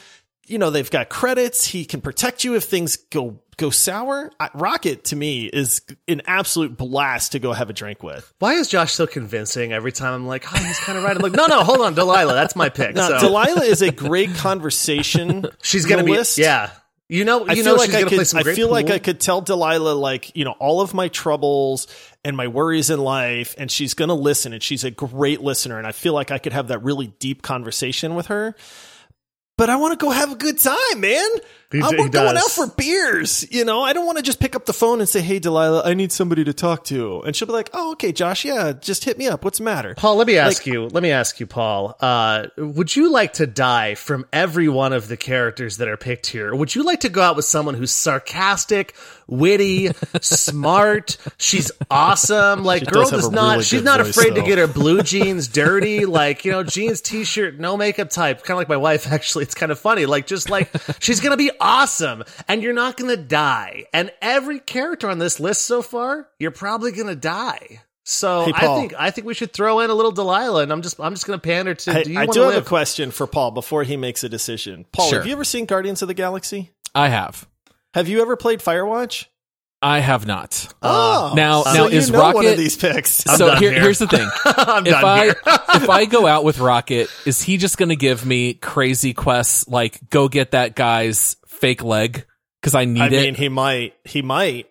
You 0.47 0.59
know, 0.59 0.69
they've 0.69 0.91
got 0.91 1.09
credits. 1.09 1.65
He 1.65 1.85
can 1.85 2.01
protect 2.01 2.43
you 2.43 2.53
if 2.55 2.65
things 2.65 2.97
go, 2.97 3.39
go 3.57 3.71
sour. 3.71 4.31
I, 4.39 4.51
Rocket 4.53 5.05
to 5.05 5.15
me 5.15 5.45
is 5.45 5.81
an 6.07 6.21
absolute 6.27 6.77
blast 6.77 7.31
to 7.31 7.39
go 7.39 7.51
have 7.51 7.71
a 7.71 7.73
drink 7.73 8.03
with. 8.03 8.31
Why 8.37 8.53
is 8.53 8.67
Josh 8.67 8.93
so 8.93 9.07
convincing 9.07 9.73
every 9.73 9.91
time 9.91 10.13
I'm 10.13 10.27
like, 10.27 10.45
oh, 10.53 10.57
he's 10.57 10.79
kind 10.81 10.99
of 10.99 11.03
right? 11.03 11.15
I'm 11.15 11.23
like, 11.23 11.31
no, 11.31 11.47
no, 11.47 11.63
hold 11.63 11.81
on, 11.81 11.95
Delilah, 11.95 12.35
that's 12.35 12.55
my 12.55 12.69
pick. 12.69 12.95
So 12.95 13.17
Delilah 13.19 13.63
is 13.63 13.81
a 13.81 13.91
great 13.91 14.35
conversation. 14.35 15.47
she's 15.63 15.87
gonna 15.87 16.03
be, 16.03 16.11
list. 16.11 16.37
yeah. 16.37 16.69
You 17.07 17.23
know, 17.23 17.41
you 17.41 17.51
I 17.51 17.55
feel 17.55 17.65
know, 17.65 17.75
like 17.75 17.93
I 17.93 18.03
could. 18.03 18.35
I 18.35 18.43
feel 18.55 18.69
like. 18.69 18.89
I 18.89 18.97
could 18.97 19.19
tell 19.19 19.41
Delilah 19.41 19.93
like 19.93 20.35
you 20.35 20.43
know 20.43 20.55
all 20.57 20.81
of 20.81 20.93
my 20.93 21.07
troubles 21.07 21.87
and 22.23 22.35
my 22.35 22.47
worries 22.47 22.89
in 22.89 22.99
life, 22.99 23.53
and 23.59 23.69
she's 23.69 23.93
gonna 23.93 24.15
listen, 24.15 24.53
and 24.53 24.63
she's 24.63 24.83
a 24.83 24.89
great 24.89 25.41
listener, 25.41 25.77
and 25.77 25.85
I 25.85 25.91
feel 25.91 26.13
like 26.13 26.31
I 26.31 26.39
could 26.39 26.53
have 26.53 26.69
that 26.69 26.83
really 26.83 27.07
deep 27.19 27.43
conversation 27.43 28.15
with 28.15 28.27
her. 28.27 28.55
But 29.57 29.69
I 29.69 29.75
want 29.75 29.97
to 29.97 30.03
go 30.03 30.11
have 30.11 30.31
a 30.31 30.35
good 30.35 30.59
time, 30.59 30.99
man. 30.99 31.29
He- 31.75 31.81
I'm 31.81 31.91
he 31.91 32.09
going 32.09 32.35
does. 32.35 32.43
out 32.43 32.51
for 32.51 32.73
beers. 32.75 33.45
You 33.51 33.65
know, 33.65 33.81
I 33.81 33.93
don't 33.93 34.05
want 34.05 34.17
to 34.17 34.23
just 34.23 34.39
pick 34.39 34.55
up 34.55 34.65
the 34.65 34.73
phone 34.73 34.99
and 34.99 35.07
say, 35.09 35.21
"Hey, 35.21 35.39
Delilah, 35.39 35.83
I 35.85 35.93
need 35.93 36.11
somebody 36.11 36.43
to 36.43 36.53
talk 36.53 36.83
to," 36.85 37.21
and 37.21 37.35
she'll 37.35 37.47
be 37.47 37.53
like, 37.53 37.69
"Oh, 37.73 37.91
okay, 37.93 38.11
Josh, 38.11 38.45
yeah, 38.45 38.73
just 38.73 39.03
hit 39.05 39.17
me 39.17 39.27
up. 39.27 39.43
What's 39.43 39.57
the 39.59 39.63
matter?" 39.63 39.93
Paul, 39.95 40.15
let 40.15 40.27
me 40.27 40.37
ask 40.37 40.65
you. 40.65 40.85
Let 40.87 41.03
me 41.03 41.11
ask 41.11 41.39
you, 41.39 41.47
Paul. 41.47 41.95
Uh, 41.99 42.47
would 42.57 42.95
you 42.95 43.11
like 43.11 43.33
to 43.33 43.47
die 43.47 43.95
from 43.95 44.25
every 44.33 44.67
one 44.69 44.93
of 44.93 45.07
the 45.07 45.17
characters 45.17 45.77
that 45.77 45.87
are 45.87 45.97
picked 45.97 46.27
here? 46.27 46.49
Or 46.51 46.55
would 46.55 46.73
you 46.75 46.83
like 46.83 47.01
to 47.01 47.09
go 47.09 47.21
out 47.21 47.35
with 47.35 47.45
someone 47.45 47.75
who's 47.75 47.91
sarcastic, 47.91 48.95
witty, 49.27 49.91
smart? 50.21 51.17
She's 51.37 51.71
awesome. 51.89 52.63
Like, 52.63 52.81
She 52.81 52.85
girl 52.87 53.03
does 53.03 53.11
does 53.11 53.31
not. 53.31 53.51
really 53.53 53.63
she's 53.63 53.83
not 53.83 53.99
voice, 53.99 54.17
afraid 54.17 54.35
to 54.35 54.41
get 54.41 54.57
her 54.57 54.67
blue 54.67 55.01
jeans 55.03 55.47
dirty. 55.47 56.05
Like, 56.05 56.45
you 56.45 56.51
know, 56.51 56.63
jeans, 56.63 57.01
t-shirt, 57.01 57.59
no 57.59 57.77
makeup 57.77 58.09
type. 58.09 58.39
Kind 58.43 58.51
of 58.51 58.57
like 58.57 58.69
my 58.69 58.77
wife. 58.77 59.07
Actually, 59.11 59.43
it's 59.43 59.55
kind 59.55 59.71
of 59.71 59.79
funny. 59.79 60.05
Like, 60.05 60.27
just 60.27 60.49
like 60.49 60.69
she's 60.99 61.19
gonna 61.19 61.37
be 61.37 61.51
awesome, 61.65 62.23
and 62.47 62.61
you're 62.61 62.73
not 62.73 62.97
gonna 62.97 63.17
die. 63.17 63.85
And 63.93 64.11
every 64.21 64.59
character 64.59 65.09
on 65.09 65.19
this 65.19 65.39
list 65.39 65.65
so 65.65 65.81
far, 65.81 66.27
you're 66.39 66.51
probably 66.51 66.91
gonna 66.91 67.15
die. 67.15 67.81
So 68.07 68.43
Hey, 68.45 68.51
I 68.55 68.61
think 68.75 68.93
I 68.99 69.09
think 69.11 69.25
we 69.25 69.33
should 69.33 69.51
throw 69.51 69.79
in 69.79 69.89
a 69.89 69.93
little 69.95 70.11
Delilah, 70.11 70.61
and 70.63 70.71
I'm 70.71 70.83
just 70.83 70.99
I'm 70.99 71.13
just 71.13 71.25
going 71.25 71.39
to 71.39 71.43
pander 71.43 71.73
to. 71.73 71.91
I, 71.99 72.03
do 72.03 72.11
you 72.11 72.19
I 72.19 72.25
do 72.27 72.41
have 72.41 72.53
live? 72.53 72.63
a 72.63 72.67
question 72.67 73.09
for 73.09 73.25
Paul 73.25 73.49
before 73.49 73.83
he 73.83 73.97
makes 73.97 74.23
a 74.23 74.29
decision. 74.29 74.85
Paul, 74.91 75.09
Sure. 75.09 75.19
have 75.19 75.25
you 75.27 75.33
ever 75.33 75.43
seen 75.43 75.65
Guardians 75.65 76.03
of 76.03 76.07
the 76.07 76.13
Galaxy? 76.13 76.69
I 76.93 77.07
have. 77.09 77.47
Have 77.95 78.07
you 78.07 78.21
ever 78.21 78.35
played 78.37 78.59
Firewatch? 78.59 79.25
I 79.81 79.99
have 79.99 80.25
not. 80.25 80.73
Oh, 80.81 81.33
now- 81.35 81.63
so 81.63 81.73
now 81.73 81.87
you 81.87 81.97
is 81.97 82.09
know 82.09 82.21
one 82.21 82.35
Rocket- 82.35 82.51
of 82.53 82.57
these 82.57 82.75
picks? 82.77 83.11
so 83.11 83.55
here, 83.55 83.71
here. 83.71 83.81
here's 83.81 83.99
the 83.99 84.07
thing. 84.07 84.27
I'm 84.45 84.87
if 84.87 84.93
I 84.95 85.27
if 85.75 85.89
I 85.89 86.05
go 86.05 86.25
out 86.25 86.43
with 86.43 86.59
Rocket, 86.59 87.09
is 87.25 87.41
he 87.41 87.57
just 87.57 87.77
going 87.77 87.89
to 87.89 87.95
give 87.95 88.25
me 88.25 88.53
crazy 88.55 89.13
quests 89.13 89.67
like 89.67 89.99
go 90.09 90.27
get 90.27 90.51
that 90.51 90.75
guy's 90.75 91.35
fake 91.47 91.83
leg 91.83 92.25
because 92.61 92.73
I 92.73 92.85
need 92.85 93.01
I 93.01 93.05
it? 93.07 93.13
I 93.13 93.21
mean, 93.25 93.35
he 93.35 93.49
might, 93.49 93.93
he 94.05 94.21
might, 94.23 94.67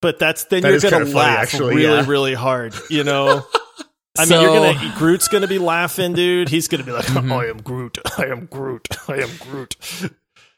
but 0.00 0.18
that's 0.18 0.44
then 0.44 0.62
That 0.62 0.70
you're 0.70 0.80
gonna 0.80 1.04
kinda 1.04 1.06
funny, 1.12 1.14
laugh 1.14 1.38
actually, 1.42 1.76
really, 1.76 1.96
yeah. 1.96 2.04
really 2.06 2.34
hard. 2.34 2.74
You 2.88 3.04
know, 3.04 3.44
I 4.18 4.22
mean, 4.22 4.28
So- 4.28 4.40
you're 4.40 4.72
gonna 4.72 4.94
Groot's 4.96 5.28
gonna 5.28 5.48
be 5.48 5.58
laughing, 5.58 6.14
dude. 6.14 6.48
He's 6.48 6.68
gonna 6.68 6.84
be 6.84 6.92
like, 6.92 7.04
Mhm. 7.06 7.30
"I 7.30 7.50
am 7.50 7.58
Groot, 7.60 7.98
I 8.16 8.26
am 8.26 8.46
Groot, 8.46 8.88
I 9.08 9.16
am 9.16 9.30
Groot." 9.40 9.76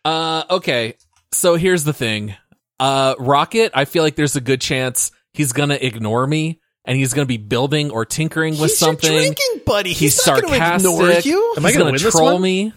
Uh, 0.05 0.45
okay. 0.51 0.95
So 1.33 1.57
here's 1.57 1.83
the 1.85 1.93
thing. 1.93 2.37
Uh, 2.81 3.15
Rocket, 3.19 3.73
I 3.75 3.85
feel 3.85 4.03
like 4.03 4.15
there's 4.17 4.37
a 4.37 4.41
good 4.41 4.61
chance 4.61 5.11
he's 5.33 5.53
gonna 5.53 5.79
ignore 5.81 6.27
me 6.27 6.61
and 6.85 6.97
he's 6.97 7.13
gonna 7.13 7.27
be 7.27 7.37
building 7.37 7.91
or 7.91 8.05
tinkering 8.05 8.53
with 8.53 8.71
He's 8.71 8.81
your 8.81 8.89
something. 8.91 9.11
drinking 9.13 9.61
buddy. 9.67 9.91
He's, 9.93 10.17
He's 10.17 10.27
not 10.27 10.43
gonna 10.43 10.49
sarcastic. 10.57 10.91
ignore 10.91 11.11
you. 11.21 11.55
Am 11.57 11.67
I 11.67 11.71
gonna 11.73 11.79
gonna 11.81 11.93
win 11.93 12.03
this 12.03 12.13
troll 12.13 12.33
one? 12.35 12.43
me. 12.43 12.73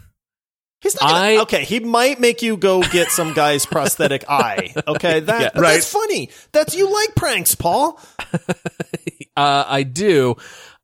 He's 0.81 0.95
not 0.95 1.01
gonna, 1.11 1.13
I- 1.19 1.37
okay. 1.43 1.63
He 1.63 1.79
might 1.79 2.19
make 2.19 2.41
you 2.41 2.57
go 2.57 2.81
get 2.81 3.09
some 3.11 3.33
guy's 3.33 3.65
prosthetic 3.67 4.25
eye. 4.27 4.73
Okay, 4.87 5.19
that 5.19 5.41
Yeah. 5.55 5.61
Right. 5.61 5.73
that's 5.75 5.91
funny. 5.91 6.29
That's 6.51 6.75
you 6.75 6.91
like 6.91 7.13
pranks, 7.15 7.53
Paul. 7.55 7.99
Uh, 9.37 9.63
I 9.65 9.83
do. 9.83 10.35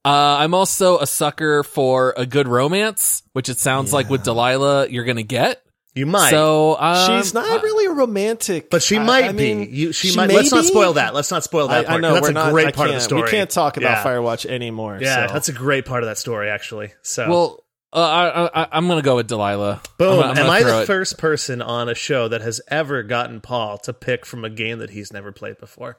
Uh, 0.06 0.38
I'm 0.40 0.54
also 0.54 1.00
a 1.00 1.06
sucker 1.06 1.64
for 1.64 2.14
a 2.16 2.26
good 2.26 2.48
romance, 2.48 3.24
which 3.34 3.50
it 3.50 3.60
sounds 3.60 3.92
like 3.92 4.10
with 4.10 4.24
Delilah 4.24 4.88
you're 4.88 5.04
gonna 5.04 5.22
get. 5.24 5.62
You 5.98 6.06
might, 6.06 6.30
So 6.30 6.78
um, 6.80 7.22
She's 7.22 7.34
not 7.34 7.64
really 7.64 7.88
a 7.88 7.92
romantic, 7.92 8.70
but 8.70 8.82
she 8.84 9.00
might 9.00 9.26
I 9.26 9.32
be. 9.32 9.56
mean, 9.56 9.70
You, 9.72 9.92
she, 9.92 10.10
she 10.10 10.16
might. 10.18 10.28
may 10.28 10.36
Let's 10.36 10.52
not 10.52 10.64
spoil 10.66 10.94
that. 10.94 11.14
Let's 11.14 11.32
not 11.32 11.44
spoil 11.44 11.68
that 11.70 11.80
I, 11.80 11.84
part. 11.88 11.98
I 11.98 12.02
know 12.02 12.14
that's 12.14 12.24
we're 12.24 12.30
a 12.30 12.34
not. 12.34 12.52
great 12.52 12.76
part 12.76 12.90
of 12.90 12.96
the 12.96 13.02
story. 13.02 13.24
We 13.24 13.30
can't 13.32 13.50
talk 13.50 13.78
about 13.78 13.90
Yeah. 13.92 14.04
Firewatch 14.04 14.46
anymore. 14.46 15.00
Yeah, 15.02 15.28
so. 15.28 15.34
that's 15.34 15.50
a 15.50 15.54
great 15.54 15.86
part 15.86 16.04
of 16.04 16.08
that 16.10 16.18
story, 16.18 16.50
actually. 16.50 16.94
So, 17.02 17.28
Well, 17.30 17.64
uh, 17.94 18.50
I, 18.54 18.64
I, 18.64 18.68
I'm 18.74 18.88
gonna 18.88 19.02
go 19.02 19.16
with 19.16 19.28
Delilah. 19.28 19.82
boom. 19.98 20.20
I'm 20.22 20.32
I'm 20.32 20.38
Am 20.38 20.50
I 20.50 20.62
the 20.64 20.82
it. 20.84 20.86
first 20.86 21.18
person 21.18 21.62
on 21.62 21.90
a 21.90 21.96
show 21.96 22.28
that 22.28 22.42
has 22.42 22.62
ever 22.68 23.02
gotten 23.02 23.42
Paul 23.42 23.78
to 23.80 23.94
pick 23.94 24.26
from 24.26 24.46
a 24.46 24.50
game 24.50 24.80
that 24.80 24.90
he's 24.92 25.12
never 25.14 25.32
played 25.32 25.58
before? 25.58 25.98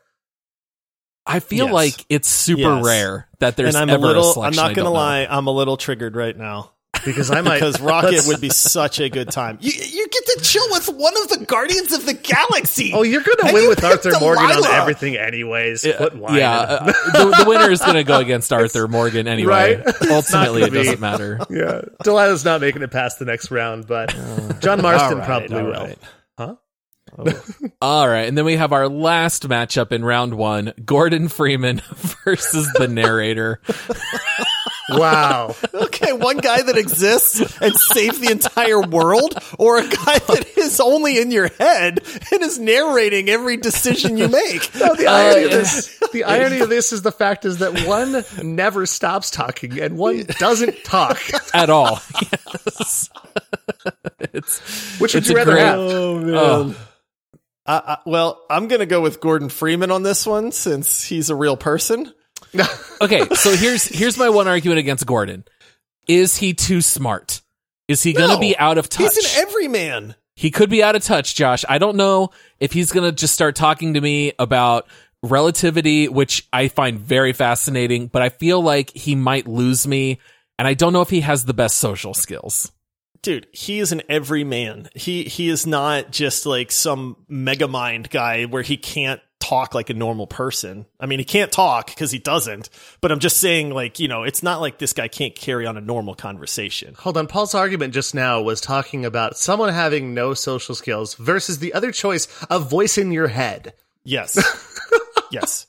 I 1.27 1.41
feel 1.41 1.67
Yes. 1.67 1.75
like 1.75 2.07
it's 2.09 2.29
super 2.29 2.61
Yes. 2.77 2.85
rare 2.87 3.29
that 3.41 3.57
there's 3.57 3.75
and 3.75 3.83
I'm 3.83 3.91
ever 3.91 4.05
a 4.05 4.07
little. 4.07 4.27
I'm 4.29 4.53
selection 4.53 4.59
I 4.61 4.63
not 4.69 4.75
gonna 4.77 4.85
don't 4.87 4.93
know. 4.95 4.99
lie. 5.01 5.27
I'm 5.29 5.47
a 5.47 5.51
little 5.51 5.77
triggered 5.77 6.15
right 6.15 6.37
now 6.37 6.73
Because 7.05 7.31
I 7.31 7.41
might. 7.41 7.55
because 7.55 7.81
Rocket 7.81 8.25
would 8.27 8.41
be 8.41 8.51
such 8.51 9.01
a 9.01 9.09
good 9.09 9.31
time. 9.31 9.59
You, 9.61 9.73
you 9.73 10.09
get 10.09 10.27
to 10.27 10.41
chill 10.43 10.65
with 10.71 10.89
one 10.89 11.15
of 11.23 11.29
the 11.29 11.45
Guardians 11.47 11.93
of 11.93 12.07
the 12.07 12.15
Galaxy. 12.15 12.93
Oh, 12.95 13.03
you're 13.03 13.23
gonna 13.23 13.45
And 13.45 13.53
win 13.53 13.63
you 13.65 13.69
with 13.69 13.81
picked 13.81 14.07
Arthur 14.07 14.21
Morgan 14.21 14.45
on 14.45 14.65
everything, 14.67 15.17
anyways. 15.17 15.83
Quit 15.83 16.15
whining. 16.17 16.39
Yeah, 16.39 16.59
uh, 16.59 16.85
the, 17.13 17.45
the 17.45 17.49
winner 17.49 17.71
is 17.71 17.81
going 17.81 17.95
to 17.95 18.05
go 18.05 18.19
against 18.19 18.53
Arthur 18.53 18.89
Morgan 18.89 19.27
anyway. 19.29 19.77
Right? 19.77 20.11
Ultimately, 20.11 20.63
it 20.63 20.73
be. 20.73 20.79
doesn't 20.79 21.01
matter. 21.01 21.39
yeah. 21.51 21.83
Delilah's 22.05 22.45
not 22.45 22.61
making 22.61 22.83
it 22.83 22.91
past 22.91 23.19
the 23.19 23.25
next 23.25 23.51
round, 23.51 23.87
but 23.87 24.11
John 24.61 24.83
Marston 24.83 25.13
All 25.13 25.19
right, 25.19 25.25
probably 25.27 25.63
will. 25.63 25.73
right. 25.73 25.99
Huh? 26.37 26.55
All 27.81 28.07
right, 28.07 28.29
and 28.29 28.37
then 28.37 28.45
we 28.45 28.57
have 28.57 28.73
our 28.73 28.87
last 28.89 29.49
matchup 29.49 29.93
in 29.93 30.05
round 30.05 30.35
one: 30.35 30.75
Gordon 30.85 31.29
Freeman 31.29 31.81
versus 32.25 32.71
the 32.75 32.87
narrator. 32.87 33.61
Wow. 34.89 35.55
Okay, 35.79 36.13
one 36.13 36.39
guy 36.39 36.61
that 36.61 36.77
exists 36.77 37.41
and 37.61 37.75
saves 37.75 38.19
the 38.19 38.31
entire 38.31 38.81
world, 38.81 39.35
or 39.59 39.79
a 39.79 39.83
guy 39.83 40.19
that 40.19 40.47
is 40.57 40.81
only 40.81 41.19
in 41.19 41.31
your 41.31 41.49
head 41.49 42.01
and 42.33 42.43
is 42.43 42.59
narrating 42.59 43.29
every 43.29 43.57
decision 43.57 44.17
you 44.17 44.29
make. 44.29 44.71
the 44.73 45.07
uh, 45.07 45.13
irony 45.13 45.45
of 45.45 45.51
yeah. 45.51 45.57
this, 45.59 46.01
the 46.13 46.25
irony 46.25 46.61
of 46.61 46.69
this 46.69 46.93
is 46.93 47.03
the 47.03 47.13
fact 47.13 47.45
is 47.45 47.59
that 47.59 47.87
one 47.87 48.25
never 48.43 48.87
stops 48.87 49.31
talking 49.31 49.81
and 49.81 49.97
one 49.97 50.25
doesn't 50.39 50.85
talk. 50.85 51.21
At 51.55 51.71
all, 51.71 52.01
yes. 52.33 53.11
it's 54.21 54.99
Which 55.01 55.15
would 55.15 55.27
you 55.27 55.35
a 55.35 55.37
rather 55.37 55.53
great- 55.53 55.65
have? 55.65 55.79
Oh 55.79 56.19
man. 56.19 56.35
Oh. 56.35 56.77
I, 57.67 57.83
I, 57.87 57.99
well, 58.07 58.43
I'm 58.51 58.69
gonna 58.69 58.87
go 58.87 59.01
with 59.01 59.21
Gordon 59.21 59.49
Freeman 59.49 59.91
on 59.91 60.03
this 60.03 60.27
one 60.27 60.53
since 60.53 61.05
he's 61.05 61.31
a 61.31 61.35
real 61.35 61.57
person. 61.57 62.13
okay. 63.01 63.25
So 63.35 63.55
here's 63.57 63.85
here's 63.85 64.17
my 64.19 64.29
one 64.29 64.49
argument 64.49 64.79
against 64.79 65.07
Gordon: 65.07 65.45
Is 66.07 66.37
he 66.37 66.55
too 66.55 66.81
smart? 66.81 67.41
Is 67.89 68.03
he 68.03 68.13
going 68.13 68.29
to 68.29 68.35
No, 68.35 68.41
be 68.41 68.57
out 68.59 68.79
of 68.79 68.89
touch? 68.89 69.15
He's 69.15 69.37
an 69.37 69.43
everyman. 69.47 70.15
he 70.37 70.51
could 70.51 70.69
be 70.71 70.83
out 70.83 70.95
of 70.97 71.03
touch, 71.03 71.35
Josh. 71.35 71.65
I 71.69 71.79
don't 71.79 71.97
know 71.97 72.31
if 72.61 72.73
he's 72.73 72.93
going 72.93 73.09
to 73.11 73.13
just 73.17 73.33
start 73.35 73.57
talking 73.57 73.95
to 73.95 74.01
me 74.01 74.33
about 74.39 74.87
relativity, 75.23 76.09
which 76.09 76.47
I 76.53 76.69
find 76.69 76.99
very 76.99 77.33
fascinating, 77.33 78.07
but 78.09 78.23
I 78.23 78.29
feel 78.29 78.61
like 78.61 78.91
he 78.91 79.15
might 79.15 79.47
lose 79.47 79.87
me. 79.87 80.21
And 80.59 80.67
I 80.67 80.75
don't 80.75 80.93
know 80.93 81.03
if 81.03 81.11
he 81.11 81.21
has 81.21 81.45
the 81.45 81.55
best 81.55 81.79
social 81.79 82.15
skills. 82.15 82.73
Dude, 83.23 83.47
he 83.53 83.79
is 83.81 83.91
an 83.93 84.03
everyman. 84.09 84.89
He 84.95 85.25
he 85.25 85.49
is 85.49 85.67
not 85.67 86.11
just 86.13 86.47
like 86.47 86.71
some 86.71 87.17
mega 87.29 87.67
mind 87.69 88.11
guy 88.11 88.45
where 88.45 88.63
he 88.63 88.77
can't 88.77 89.21
talk 89.49 89.75
like 89.75 89.91
a 89.91 89.95
normal 89.95 90.27
person. 90.27 90.87
I 91.01 91.07
mean, 91.07 91.19
he 91.19 91.25
can't 91.25 91.51
talk 91.51 91.87
because 91.87 92.11
he 92.11 92.19
doesn't. 92.19 92.69
But 93.01 93.13
I'm 93.13 93.19
just 93.19 93.39
saying, 93.39 93.71
like, 93.71 93.99
you 93.99 94.09
know, 94.09 94.23
it's 94.23 94.43
not 94.43 94.61
like 94.61 94.79
this 94.79 94.93
guy 94.93 95.09
can't 95.09 95.35
carry 95.35 95.67
on 95.67 95.77
a 95.77 95.81
normal 95.81 96.15
conversation. 96.15 96.95
Hold 96.99 97.17
on. 97.17 97.27
Paul's 97.27 97.55
argument 97.55 97.95
just 97.95 98.15
now 98.15 98.43
was 98.43 98.61
talking 98.61 99.05
about 99.05 99.39
someone 99.39 99.73
having 99.73 100.13
no 100.15 100.35
social 100.35 100.75
skills 100.75 101.15
versus 101.15 101.59
the 101.61 101.73
other 101.73 101.93
choice 101.93 102.29
of 102.51 102.69
voice 102.69 102.99
in 102.99 103.11
your 103.13 103.29
head. 103.29 103.73
Yes, 104.05 104.39
yes, 105.31 105.67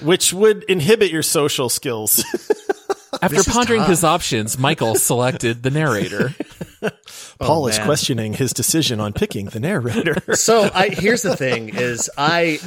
which 0.00 0.32
would 0.32 0.62
inhibit 0.64 1.10
your 1.10 1.22
social 1.22 1.68
skills. 1.68 2.24
After 3.22 3.36
This 3.36 3.48
pondering 3.48 3.80
tough. 3.80 3.88
his 3.88 4.04
options, 4.04 4.58
Michael 4.58 4.94
selected 4.94 5.62
the 5.62 5.70
narrator. 5.70 6.34
Paul 7.40 7.66
is 7.66 7.78
questioning 7.78 8.34
his 8.34 8.52
decision 8.52 9.00
on 9.00 9.14
picking 9.14 9.46
the 9.46 9.58
narrator. 9.58 10.36
So 10.36 10.70
I 10.72 10.90
here's 10.90 11.22
the 11.22 11.34
thing 11.36 11.70
is 11.70 12.10
I 12.16 12.60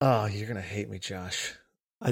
Oh, 0.00 0.26
you're 0.26 0.48
gonna 0.48 0.60
hate 0.60 0.88
me, 0.88 0.98
Josh. 0.98 1.54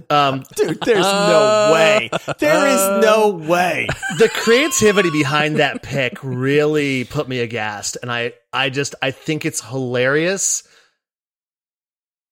Um 0.08 0.44
Dude, 0.56 0.80
there's 0.80 1.04
no 1.04 1.70
way. 1.72 2.10
There 2.38 2.66
is 2.68 3.04
no 3.04 3.30
way. 3.30 3.86
the 4.18 4.30
creativity 4.30 5.10
behind 5.10 5.56
that 5.56 5.82
pick 5.82 6.18
really 6.22 7.04
put 7.04 7.28
me 7.28 7.40
aghast 7.40 7.98
and 8.00 8.10
i 8.10 8.32
i 8.52 8.70
just 8.70 8.94
i 9.02 9.10
think 9.10 9.44
it's 9.44 9.60
hilarious 9.62 10.62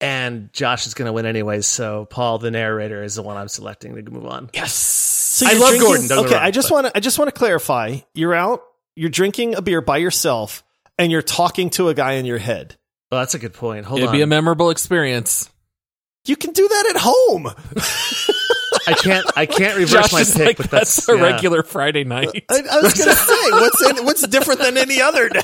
and 0.00 0.52
Josh 0.52 0.88
is 0.88 0.94
going 0.94 1.06
to 1.06 1.12
win 1.12 1.26
anyways. 1.26 1.64
So 1.64 2.06
Paul, 2.06 2.38
the 2.38 2.50
narrator, 2.50 3.04
is 3.04 3.14
the 3.14 3.22
one 3.22 3.36
I'm 3.36 3.46
selecting 3.46 3.94
to 3.94 4.10
move 4.10 4.26
on. 4.26 4.50
Yes. 4.52 4.74
So 4.74 5.46
I 5.46 5.52
love 5.52 5.68
drinking- 5.68 5.86
Gordon, 5.86 6.08
don't 6.08 6.24
Okay, 6.26 6.34
wrong, 6.34 6.42
I 6.44 6.50
just 6.50 6.70
want 6.72 6.86
to 6.88 6.96
I 6.96 7.00
just 7.00 7.18
want 7.20 7.28
to 7.28 7.32
clarify. 7.38 7.98
You're 8.12 8.34
out, 8.34 8.62
you're 8.96 9.10
drinking 9.10 9.54
a 9.54 9.62
beer 9.62 9.80
by 9.80 9.98
yourself, 9.98 10.64
and 10.98 11.12
you're 11.12 11.22
talking 11.22 11.70
to 11.70 11.88
a 11.88 11.94
guy 11.94 12.14
in 12.14 12.24
your 12.26 12.38
head. 12.38 12.76
Oh, 13.12 13.18
that's 13.18 13.34
a 13.34 13.38
good 13.38 13.52
point. 13.52 13.84
Hold 13.84 14.00
It'd 14.00 14.08
on. 14.08 14.16
be 14.16 14.22
a 14.22 14.26
memorable 14.26 14.70
experience. 14.70 15.50
You 16.24 16.34
can 16.34 16.52
do 16.52 16.66
that 16.66 16.92
at 16.94 17.00
home. 17.00 17.46
I 18.86 18.94
can't. 18.94 19.26
I 19.36 19.44
can't 19.44 19.76
reverse 19.76 20.10
Josh 20.10 20.12
my 20.12 20.24
pick, 20.24 20.46
like, 20.46 20.56
but 20.56 20.70
that's, 20.70 20.96
that's, 20.96 21.08
a 21.10 21.16
yeah. 21.16 21.22
regular 21.22 21.62
Friday 21.62 22.04
night. 22.04 22.44
I, 22.50 22.62
I 22.72 22.80
was 22.80 22.94
gonna 22.94 23.12
say, 23.14 23.50
what's 23.50 23.82
in, 23.82 24.04
what's 24.06 24.26
different 24.26 24.60
than 24.60 24.78
any 24.78 25.02
other 25.02 25.28
day? 25.28 25.40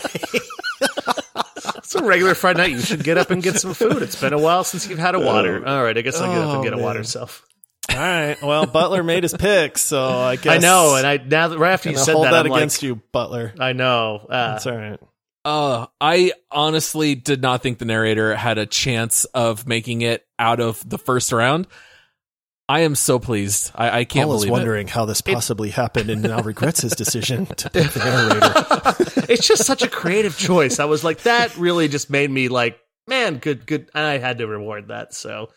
It's 1.77 1.95
a 1.95 2.03
regular 2.03 2.35
Friday 2.35 2.59
night. 2.59 2.71
You 2.71 2.81
should 2.81 3.05
get 3.05 3.19
up 3.19 3.31
and 3.31 3.43
get 3.43 3.57
some 3.57 3.75
food. 3.75 4.03
It's 4.03 4.19
been 4.19 4.33
a 4.33 4.39
while 4.39 4.65
since 4.65 4.89
you've 4.89 4.99
had 4.99 5.15
a 5.15 5.21
water. 5.21 5.67
All 5.67 5.83
right, 5.83 5.97
I 5.97 6.01
guess 6.01 6.21
I'll 6.21 6.33
get 6.33 6.39
up 6.39 6.49
and 6.49 6.59
Oh, 6.59 6.63
get 6.63 6.73
a 6.73 6.79
water 6.79 7.01
man. 7.01 7.05
self. 7.05 7.47
All 7.91 7.97
right. 7.97 8.41
Well, 8.43 8.67
Butler 8.67 9.03
made 9.03 9.25
his 9.25 9.35
pick, 9.35 9.79
so 9.79 10.07
I 10.07 10.37
guess 10.37 10.55
I 10.55 10.59
know, 10.59 10.97
and 10.97 11.07
I 11.07 11.17
now 11.19 11.49
that 11.49 11.59
right 11.59 11.73
after 11.73 11.91
you 11.91 11.97
said 11.97 12.15
hold 12.15 12.27
that, 12.27 12.31
that 12.33 12.47
I'm 12.47 12.53
against 12.53 12.79
like, 12.79 12.83
you, 12.89 12.97
Butler. 13.13 13.53
I 13.59 13.73
know. 13.73 14.27
Uh, 14.29 14.53
That's 14.53 14.67
all 14.67 14.77
right. 14.77 15.01
Uh, 15.45 15.87
I 16.01 16.33
honestly 16.51 17.15
did 17.15 17.41
not 17.41 17.63
think 17.63 17.79
the 17.79 17.85
narrator 17.85 18.35
had 18.37 18.59
a 18.59 18.67
chance 18.67 19.25
of 19.27 19.67
making 19.67 20.03
it 20.03 20.27
out 20.39 20.61
of 20.61 20.87
the 20.89 20.99
first 20.99 21.33
round. 21.33 21.67
I 22.69 22.81
am 22.81 22.95
so 22.95 23.19
pleased. 23.19 23.71
I, 23.75 24.01
I 24.01 24.05
can't 24.05 24.27
Paul 24.27 24.35
is 24.37 24.41
believe 24.43 24.49
it. 24.51 24.53
wondering 24.53 24.89
how 24.89 25.07
this 25.07 25.23
possibly 25.23 25.71
happened, 25.71 26.11
and 26.11 26.21
now 26.23 26.43
regrets 26.43 26.83
his 26.83 26.93
decision 26.95 27.47
to 27.47 27.71
pick 27.71 27.91
the 27.93 27.99
narrator. 29.15 29.25
it's 29.33 29.47
just 29.49 29.65
such 29.65 29.83
a 29.83 29.89
creative 29.89 30.37
choice. 30.37 30.79
I 30.79 30.85
was 30.85 31.03
like, 31.03 31.21
that 31.23 31.57
really 31.57 31.89
just 31.89 32.11
made 32.11 32.31
me 32.31 32.49
like, 32.49 32.79
man, 33.07 33.39
good, 33.39 33.67
good. 33.67 33.89
And 33.95 34.05
I 34.05 34.19
had 34.19 34.39
to 34.39 34.47
reward 34.47 34.89
that. 34.89 35.15
So 35.15 35.49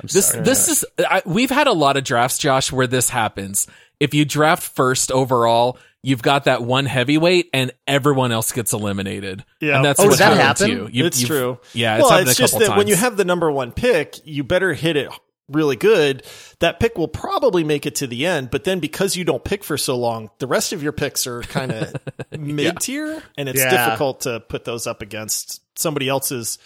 I'm 0.00 0.06
This 0.10 0.28
sorry. 0.30 0.44
this 0.44 0.68
is 0.68 0.86
I, 0.98 1.20
we've 1.26 1.50
had 1.50 1.66
a 1.66 1.72
lot 1.74 1.98
of 1.98 2.04
drafts, 2.04 2.38
Josh, 2.38 2.72
where 2.72 2.86
this 2.86 3.10
happens. 3.10 3.66
If 4.00 4.14
you 4.14 4.24
draft 4.24 4.62
first 4.62 5.12
overall, 5.12 5.76
you've 6.06 6.22
got 6.22 6.44
that 6.44 6.62
one 6.62 6.86
heavyweight, 6.86 7.50
and 7.52 7.72
everyone 7.86 8.30
else 8.30 8.52
gets 8.52 8.72
eliminated. 8.72 9.44
Yeah. 9.60 9.76
and 9.76 9.84
that's 9.84 9.98
Oh, 9.98 10.04
what 10.04 10.10
does 10.10 10.18
that 10.20 10.36
happened 10.36 10.56
to 10.58 10.64
happen? 10.76 10.94
you. 10.94 11.00
You- 11.02 11.06
it's 11.06 11.20
true. 11.20 11.58
Yeah, 11.74 11.96
it's 11.96 12.02
well, 12.02 12.10
happened 12.12 12.28
it's 12.30 12.38
a 12.38 12.42
just 12.42 12.52
couple 12.54 12.68
that 12.68 12.76
when 12.78 12.86
you 12.86 12.94
have 12.94 13.16
the 13.16 13.24
number 13.24 13.50
one 13.50 13.72
pick, 13.72 14.20
you 14.24 14.44
better 14.44 14.72
hit 14.72 14.96
it 14.96 15.08
really 15.48 15.76
good. 15.76 16.24
That 16.60 16.80
pick 16.80 16.96
will 16.98 17.08
probably 17.08 17.62
make 17.64 17.86
it 17.86 17.96
to 17.96 18.06
the 18.06 18.26
end, 18.26 18.50
but 18.50 18.64
then 18.64 18.78
because 18.80 19.16
you 19.16 19.24
don't 19.24 19.42
pick 19.44 19.62
for 19.64 19.76
so 19.78 19.96
long, 19.96 20.30
the 20.38 20.46
rest 20.46 20.72
of 20.72 20.82
your 20.82 20.92
picks 20.92 21.26
are 21.26 21.42
kind 21.42 21.72
of 21.72 21.94
mid 22.38 22.80
tier, 22.80 23.22
and 23.36 23.48
it's 23.48 23.58
Yeah. 23.60 23.86
difficult 23.86 24.20
to 24.22 24.40
put 24.40 24.64
those 24.64 24.86
up 24.86 25.02
against 25.02 25.60
somebody 25.78 26.08
else's, 26.08 26.58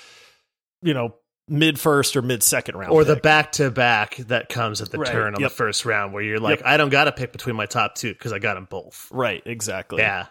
you 0.82 0.94
know, 0.94 1.14
mid 1.50 1.78
first 1.78 2.16
or 2.16 2.22
mid 2.22 2.42
second 2.42 2.76
round, 2.76 2.92
or 2.92 3.04
the 3.04 3.16
back 3.16 3.52
to 3.52 3.70
back 3.70 4.16
that 4.28 4.48
comes 4.48 4.80
at 4.80 4.90
the 4.90 4.98
Right, 4.98 5.10
turn 5.10 5.34
on 5.34 5.40
yep. 5.40 5.50
the 5.50 5.54
first 5.54 5.84
round 5.84 6.12
where 6.14 6.22
you're 6.22 6.38
like, 6.38 6.60
Yep. 6.60 6.66
I 6.68 6.76
don't 6.76 6.90
got 6.90 7.04
to 7.04 7.12
pick 7.12 7.32
between 7.32 7.56
my 7.56 7.66
top 7.66 7.94
two 7.96 8.12
because 8.12 8.32
I 8.32 8.38
got 8.38 8.54
them 8.54 8.66
both. 8.70 9.08
right, 9.10 9.42
exactly. 9.44 9.98
Yeah. 10.00 10.26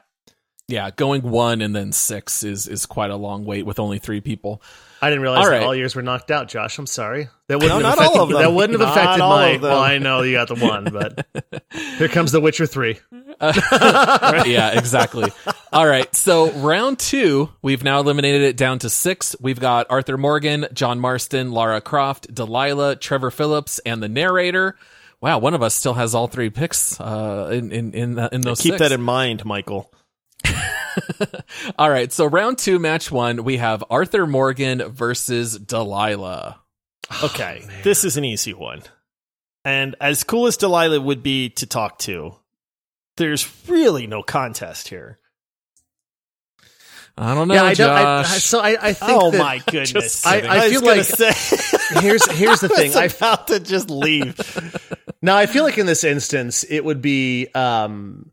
yeah, 0.68 0.90
going 0.92 1.22
one 1.24 1.62
and 1.62 1.76
then 1.76 1.92
six 1.92 2.44
is 2.44 2.68
is 2.68 2.86
quite 2.86 3.12
a 3.12 3.16
long 3.16 3.46
wait 3.46 3.66
with 3.66 3.80
only 3.80 4.00
three 4.00 4.22
people. 4.22 4.62
I 5.02 5.10
didn't 5.10 5.22
realize 5.22 5.46
All 5.46 5.52
that 5.52 5.64
all 5.64 5.74
yours 5.76 5.96
were 5.96 6.02
knocked 6.02 6.30
out, 6.30 6.50
Josh. 6.50 6.78
I'm 6.78 6.86
sorry. 6.86 7.30
That 7.48 7.60
wouldn't 7.60 7.80
No, 7.82 7.88
have 7.88 7.98
not 7.98 8.06
all 8.06 8.14
affected, 8.16 8.22
of 8.22 8.30
them. 8.30 8.42
That 8.42 8.54
wouldn't 8.54 8.80
have 8.80 8.88
Not 8.90 8.98
affected 8.98 9.22
all 9.22 9.30
my. 9.30 9.58
Well, 9.58 9.80
I 9.80 9.98
know 9.98 10.22
you 10.24 10.34
got 10.34 10.50
the 10.50 10.56
one, 10.56 10.84
but 10.92 11.26
here 11.98 12.10
comes 12.10 12.32
The 12.34 12.42
Witcher 12.42 12.66
Three. 12.66 13.00
yeah, 13.42 14.78
exactly. 14.78 15.32
All 15.72 15.86
right. 15.86 16.14
So 16.16 16.52
round 16.52 16.98
two, 16.98 17.50
we've 17.62 17.84
now 17.84 18.00
eliminated 18.00 18.42
it 18.42 18.58
down 18.58 18.80
to 18.80 18.90
six. 18.90 19.36
We've 19.40 19.60
got 19.60 19.88
Arthur 19.90 20.18
Morgan, 20.18 20.68
John 20.74 21.00
Marston, 21.00 21.52
Lara 21.52 21.80
Croft, 21.80 22.34
Delilah, 22.34 22.96
Trevor 22.96 23.30
Phillips, 23.30 23.80
and 23.80 24.02
the 24.02 24.10
narrator. 24.10 24.76
Wow, 25.22 25.40
one 25.40 25.54
of 25.54 25.62
us 25.62 25.76
still 25.76 25.94
has 25.94 26.16
all 26.16 26.28
three 26.28 26.50
picks 26.50 27.00
uh, 27.00 27.50
in 27.52 27.72
in 27.72 27.94
in, 27.94 28.20
uh, 28.20 28.30
in 28.32 28.42
those. 28.42 28.62
Keep 28.62 28.74
six. 28.74 28.80
that 28.80 28.92
in 28.92 29.02
mind, 29.02 29.46
Michael. 29.46 29.92
All 31.78 31.90
right. 31.90 32.12
So 32.12 32.26
round 32.26 32.58
two, 32.58 32.80
match 32.80 33.12
one, 33.12 33.44
we 33.44 33.58
have 33.58 33.84
Arthur 33.90 34.26
Morgan 34.26 34.90
versus 34.90 35.58
Delilah. 35.58 36.60
Okay, 37.24 37.64
this 37.84 38.04
is 38.04 38.18
an 38.18 38.24
easy 38.24 38.54
one. 38.54 38.84
And 39.66 39.96
as 40.00 40.24
cool 40.24 40.46
as 40.46 40.58
Delilah 40.58 41.02
would 41.02 41.24
be 41.24 41.50
to 41.50 41.66
talk 41.66 41.98
to, 42.00 42.36
there's 43.18 43.50
really 43.68 44.06
no 44.06 44.22
contest 44.22 44.90
here. 44.90 45.18
I 47.22 47.36
don't 47.36 47.48
know, 47.50 47.54
yeah, 47.54 47.64
I 47.64 47.74
don't. 47.74 47.90
I, 47.90 48.20
I- 48.20 48.24
Josh. 48.24 48.44
so 48.46 48.60
I, 48.62 48.78
I 48.82 48.94
think. 48.94 49.12
Oh 49.22 49.32
that- 49.32 49.38
my 49.40 49.58
goodness! 49.68 49.92
just 49.92 50.26
I- 50.28 50.36
kidding. 50.42 50.50
I 50.52 50.70
feel 50.70 50.82
like- 50.82 51.04
say, 51.04 52.00
Here's 52.02 52.26
here's 52.32 52.62
the 52.62 52.70
thing. 52.80 52.96
I 52.96 53.00
I 53.00 53.04
was 53.04 53.16
about 53.16 53.48
to 53.48 53.60
just 53.60 53.90
leave. 53.90 54.36
Now, 55.22 55.36
I 55.36 55.48
feel 55.48 55.66
like 55.66 55.78
in 55.78 55.86
this 55.86 56.06
instance, 56.06 56.64
it 56.64 56.80
would 56.86 57.02
be 57.02 57.48
um, 57.54 58.32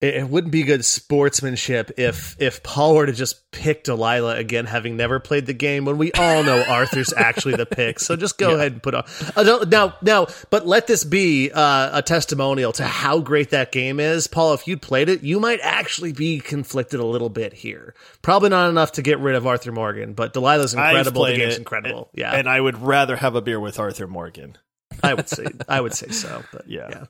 it, 0.00 0.14
it 0.14 0.28
wouldn't 0.28 0.52
be 0.52 0.62
good 0.62 0.84
sportsmanship 0.84 1.92
if 1.98 2.36
if 2.40 2.62
Paul 2.62 2.94
were 2.94 3.06
to 3.06 3.12
just 3.12 3.50
pick 3.52 3.84
Delilah 3.84 4.36
again, 4.36 4.66
having 4.66 4.96
never 4.96 5.20
played 5.20 5.46
the 5.46 5.52
game. 5.52 5.84
When 5.84 5.98
we 5.98 6.12
all 6.12 6.42
know 6.42 6.62
Arthur's 6.68 7.12
actually 7.12 7.56
the 7.56 7.66
pick, 7.66 8.00
so 8.00 8.16
just 8.16 8.38
go 8.38 8.54
ahead 8.54 8.72
and 8.72 8.82
put 8.82 8.94
on. 8.94 9.04
Uh, 9.36 9.64
now, 9.68 9.94
now, 10.02 10.26
but 10.50 10.66
let 10.66 10.86
this 10.86 11.04
be 11.04 11.50
uh, 11.52 11.98
a 11.98 12.02
testimonial 12.02 12.72
to 12.72 12.84
how 12.84 13.18
great 13.20 13.50
that 13.50 13.72
game 13.72 14.00
is, 14.00 14.26
Paul. 14.26 14.54
If 14.54 14.66
you'd 14.66 14.82
played 14.82 15.08
it, 15.08 15.22
you 15.22 15.40
might 15.40 15.60
actually 15.62 16.12
be 16.12 16.40
conflicted 16.40 17.00
a 17.00 17.04
little 17.04 17.28
bit 17.28 17.52
here. 17.52 17.94
Probably 18.22 18.48
not 18.48 18.70
enough 18.70 18.92
to 18.92 19.02
get 19.02 19.18
rid 19.18 19.34
of 19.34 19.46
Arthur 19.46 19.72
Morgan, 19.72 20.14
but 20.14 20.32
Delilah's 20.32 20.74
incredible. 20.74 21.24
The 21.24 21.36
game's 21.36 21.54
it, 21.54 21.58
incredible. 21.58 22.10
and- 22.12 22.20
Yeah, 22.20 22.32
and 22.32 22.48
I 22.48 22.60
would 22.60 22.78
rather 22.78 23.16
have 23.16 23.34
a 23.34 23.42
beer 23.42 23.60
with 23.60 23.78
Arthur 23.78 24.06
Morgan. 24.06 24.56
I 25.02 25.14
would 25.14 25.28
say 25.28 25.46
I 25.68 25.80
would 25.80 25.94
say 25.94 26.08
so. 26.08 26.42
But 26.52 26.62
Yeah. 26.68 26.88
yeah. 26.90 27.04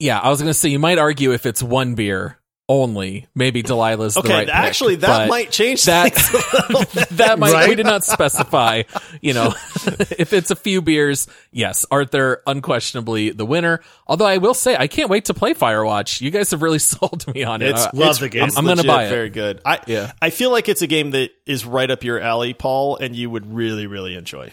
Yeah, 0.00 0.18
I 0.18 0.28
was 0.30 0.40
going 0.40 0.50
to 0.50 0.54
say 0.54 0.68
you 0.70 0.78
might 0.80 0.98
argue 0.98 1.32
if 1.32 1.46
it's 1.46 1.62
one 1.62 1.94
beer 1.94 2.36
only, 2.68 3.26
maybe 3.34 3.64
Delilah's 3.64 4.16
Okay, 4.16 4.28
the 4.28 4.32
right 4.34 4.46
pick, 4.46 4.54
actually, 4.54 4.94
that 4.96 5.28
might 5.28 5.50
change 5.50 5.84
that 5.86 6.14
things 6.14 6.44
a 6.54 6.86
bit. 6.94 7.08
that 7.16 7.38
might 7.40 7.68
we 7.68 7.74
did 7.74 7.84
not 7.84 8.04
specify. 8.04 8.84
You 9.20 9.34
know, 9.34 9.46
if 9.84 10.32
it's 10.32 10.52
a 10.52 10.54
few 10.56 10.80
beers, 10.80 11.26
yes, 11.50 11.84
Arthur 11.90 12.40
unquestionably 12.46 13.30
the 13.30 13.44
winner. 13.44 13.80
Although 14.06 14.26
I 14.26 14.38
will 14.38 14.54
say 14.54 14.76
I 14.76 14.86
can't 14.86 15.10
wait 15.10 15.24
to 15.24 15.34
play 15.34 15.52
Firewatch. 15.52 16.20
You 16.20 16.30
guys 16.30 16.52
have 16.52 16.62
really 16.62 16.78
sold 16.78 17.26
me 17.34 17.42
on 17.42 17.60
it. 17.60 17.70
It's, 17.70 17.86
Uh, 17.86 17.90
Love 17.92 18.02
it's- 18.02 18.18
the 18.20 18.28
game. 18.28 18.44
it's 18.44 18.56
I'm 18.56 18.64
gonna 18.64 18.84
buy 18.84 19.06
it. 19.06 19.10
Very 19.10 19.30
good. 19.30 19.60
I 19.64 19.80
Yeah. 19.88 20.12
I 20.22 20.30
feel 20.30 20.52
like 20.52 20.68
it's 20.68 20.82
a 20.82 20.86
game 20.86 21.10
that 21.10 21.30
is 21.46 21.66
right 21.66 21.90
up 21.90 22.04
your 22.04 22.20
alley, 22.20 22.54
Paul, 22.54 22.98
and 22.98 23.16
you 23.16 23.30
would 23.30 23.52
really, 23.52 23.88
really 23.88 24.14
enjoy. 24.14 24.52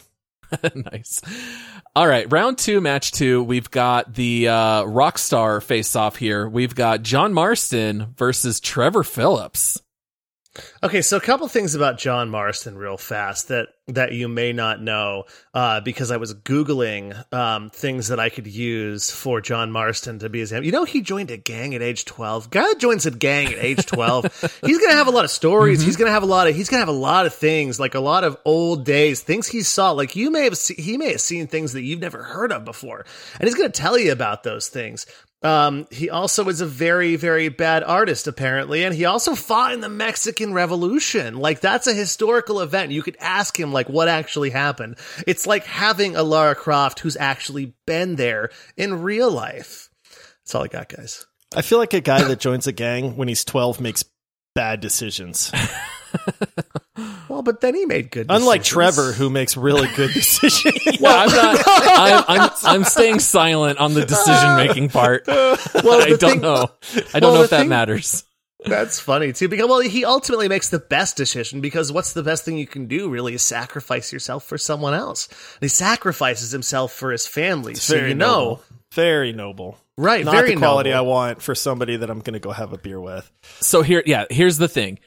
nice. 0.91 1.21
All 1.97 2.07
right, 2.07 2.31
round 2.31 2.59
two, 2.59 2.79
match 2.79 3.11
two. 3.11 3.41
We've 3.41 3.71
got 3.71 4.13
the 4.13 4.49
uh, 4.49 4.83
Rockstar 4.83 5.63
face 5.63 5.95
off 5.95 6.15
here. 6.15 6.47
We've 6.47 6.75
got 6.75 7.01
John 7.01 7.33
Marston 7.33 8.13
versus 8.15 8.59
Trevor 8.59 9.03
Phillips. 9.03 9.81
Okay, 10.83 11.01
so 11.01 11.17
a 11.17 11.21
couple 11.21 11.47
things 11.47 11.75
about 11.75 11.97
John 11.97 12.29
Marston 12.29 12.77
real 12.77 12.97
fast 12.97 13.47
that 13.49 13.69
that 13.89 14.11
you 14.11 14.27
may 14.27 14.51
not 14.51 14.81
know 14.81 15.23
uh, 15.53 15.79
because 15.79 16.11
I 16.11 16.17
was 16.17 16.33
googling 16.33 17.15
um, 17.33 17.69
things 17.69 18.09
that 18.09 18.19
I 18.19 18.27
could 18.27 18.45
use 18.45 19.09
for 19.09 19.39
John 19.39 19.71
Marston 19.71 20.19
to 20.19 20.29
be 20.29 20.39
his. 20.39 20.51
You 20.51 20.71
know, 20.71 20.83
he 20.83 21.01
joined 21.01 21.31
a 21.31 21.37
gang 21.37 21.73
at 21.73 21.81
age 21.81 22.05
twelve. 22.05 22.49
Guy 22.49 22.61
that 22.61 22.79
joins 22.79 23.05
a 23.05 23.11
gang 23.11 23.47
at 23.47 23.59
age 23.59 23.85
twelve, 23.85 24.25
he's 24.65 24.77
gonna 24.77 24.93
have 24.95 25.07
a 25.07 25.11
lot 25.11 25.23
of 25.25 25.31
stories. 25.31 25.81
He's 25.81 25.95
gonna 25.95 26.11
have 26.11 26.23
a 26.23 26.27
lot 26.27 26.47
of. 26.47 26.55
He's 26.55 26.69
gonna 26.69 26.81
have 26.81 26.89
a 26.89 26.91
lot 26.91 27.25
of 27.25 27.33
things, 27.33 27.79
like 27.79 27.95
a 27.95 27.99
lot 27.99 28.23
of 28.23 28.37
old 28.43 28.85
days, 28.85 29.21
things 29.21 29.47
he 29.47 29.61
saw. 29.61 29.91
Like 29.91 30.15
you 30.15 30.31
may 30.31 30.43
have, 30.43 30.57
se- 30.57 30.81
he 30.81 30.97
may 30.97 31.11
have 31.11 31.21
seen 31.21 31.47
things 31.47 31.73
that 31.73 31.83
you've 31.83 32.01
never 32.01 32.23
heard 32.23 32.51
of 32.51 32.65
before, 32.65 33.05
and 33.39 33.47
he's 33.47 33.55
gonna 33.55 33.69
tell 33.69 33.97
you 33.97 34.11
about 34.11 34.43
those 34.43 34.67
things. 34.67 35.05
Um, 35.43 35.85
he 35.91 36.09
also 36.09 36.47
is 36.49 36.61
a 36.61 36.65
very, 36.65 37.15
very 37.15 37.49
bad 37.49 37.83
artist, 37.83 38.27
apparently, 38.27 38.83
and 38.83 38.95
he 38.95 39.05
also 39.05 39.35
fought 39.35 39.71
in 39.71 39.81
the 39.81 39.89
Mexican 39.89 40.53
Revolution. 40.53 41.37
Like 41.37 41.59
that's 41.59 41.85
a 41.85 41.93
historical 41.93 42.59
event. 42.59 42.91
You 42.91 43.03
could 43.03 43.17
ask 43.19 43.57
him 43.59 43.71
like 43.71 43.87
what 43.87 44.07
actually 44.07 44.49
happened. 44.49 44.97
It's 45.27 45.45
like 45.45 45.65
having 45.65 46.15
a 46.15 46.23
Lara 46.23 46.55
Croft 46.55 46.99
who's 46.99 47.17
actually 47.17 47.75
been 47.85 48.15
there 48.15 48.49
in 48.75 49.03
real 49.03 49.29
life. 49.29 49.89
That's 50.43 50.55
all 50.55 50.63
I 50.63 50.67
got, 50.67 50.89
guys. 50.89 51.25
I 51.55 51.61
feel 51.61 51.77
like 51.77 51.93
a 51.93 52.01
guy 52.01 52.23
that 52.23 52.39
joins 52.39 52.67
a 52.67 52.71
gang 52.71 53.15
when 53.15 53.27
he's 53.27 53.45
12 53.45 53.79
makes 53.79 54.03
bad 54.55 54.81
decisions. 54.81 55.51
Well, 57.47 57.53
but 57.53 57.61
then 57.61 57.75
he 57.75 57.85
made 57.85 58.11
good. 58.11 58.27
Unlike 58.29 58.61
decisions. 58.63 58.95
Trevor, 58.95 59.11
who 59.13 59.29
makes 59.29 59.55
really 59.57 59.87
good 59.95 60.11
decisions. 60.13 60.99
Well, 60.99 61.15
I'm 61.29 61.35
not. 61.35 61.63
I'm, 61.65 62.23
I'm 62.27 62.49
I'm 62.63 62.83
staying 62.83 63.19
silent 63.19 63.79
on 63.79 63.93
the 63.93 64.05
decision 64.05 64.55
making 64.57 64.89
part. 64.89 65.23
well, 65.27 65.57
I 66.01 66.09
don't 66.09 66.19
thing- 66.19 66.41
know. 66.41 66.67
I 67.13 67.19
don't 67.19 67.31
well, 67.31 67.35
know 67.35 67.43
if 67.43 67.49
that 67.51 67.61
thing- 67.61 67.69
matters. 67.69 68.23
That's 68.65 68.99
funny 68.99 69.33
too, 69.33 69.47
because 69.47 69.67
well, 69.67 69.79
he 69.79 70.03
ultimately 70.03 70.49
makes 70.49 70.69
the 70.69 70.79
best 70.79 71.15
decision 71.15 71.61
because 71.61 71.91
what's 71.91 72.13
the 72.13 72.23
best 72.23 72.43
thing 72.43 72.57
you 72.57 72.65
can 72.67 72.87
do 72.87 73.07
really 73.09 73.35
is 73.35 73.43
sacrifice 73.43 74.11
yourself 74.11 74.45
for 74.45 74.57
someone 74.57 74.93
else. 74.95 75.27
And 75.27 75.61
he 75.61 75.67
sacrifices 75.67 76.51
himself 76.51 76.91
for 76.91 77.11
his 77.11 77.27
family, 77.27 77.75
so 77.75 77.95
Very 77.95 78.09
you 78.09 78.15
know, 78.15 78.25
noble. 78.27 78.63
Very 78.93 79.31
noble. 79.31 79.77
right? 79.97 80.25
Not 80.25 80.33
very 80.33 80.55
the 80.55 80.59
quality 80.59 80.89
noble. 80.89 81.05
I 81.05 81.07
want 81.07 81.41
for 81.41 81.53
somebody 81.53 81.97
that 81.97 82.09
I'm 82.09 82.19
going 82.19 82.33
to 82.33 82.39
go 82.39 82.51
have 82.51 82.73
a 82.73 82.77
beer 82.77 82.99
with. 82.99 83.31
So 83.61 83.83
here, 83.83 84.01
yeah, 84.05 84.25
here's 84.29 84.57
the 84.57 84.67
thing. 84.67 84.99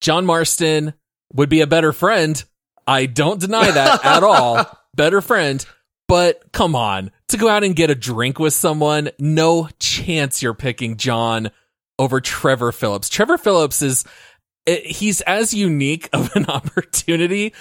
John 0.00 0.26
Marston 0.26 0.92
would 1.32 1.48
be 1.48 1.60
a 1.60 1.66
better 1.66 1.92
friend. 1.92 2.42
I 2.86 3.06
don't 3.06 3.40
deny 3.40 3.70
that 3.70 4.04
at 4.04 4.22
all. 4.22 4.66
better 4.94 5.20
friend. 5.20 5.64
But 6.08 6.52
come 6.52 6.74
on, 6.74 7.10
to 7.28 7.36
go 7.36 7.48
out 7.48 7.64
and 7.64 7.76
get 7.76 7.90
a 7.90 7.94
drink 7.94 8.38
with 8.38 8.54
someone, 8.54 9.10
no 9.18 9.68
chance 9.78 10.42
you're 10.42 10.54
picking 10.54 10.96
John 10.96 11.50
over 11.98 12.20
Trevor 12.20 12.72
Phillips. 12.72 13.10
Trevor 13.10 13.36
Phillips 13.36 13.82
is, 13.82 14.04
eh, 14.66 14.80
he's 14.86 15.20
as 15.22 15.52
unique 15.52 16.08
of 16.14 16.34
an 16.34 16.46
opportunity 16.48 17.52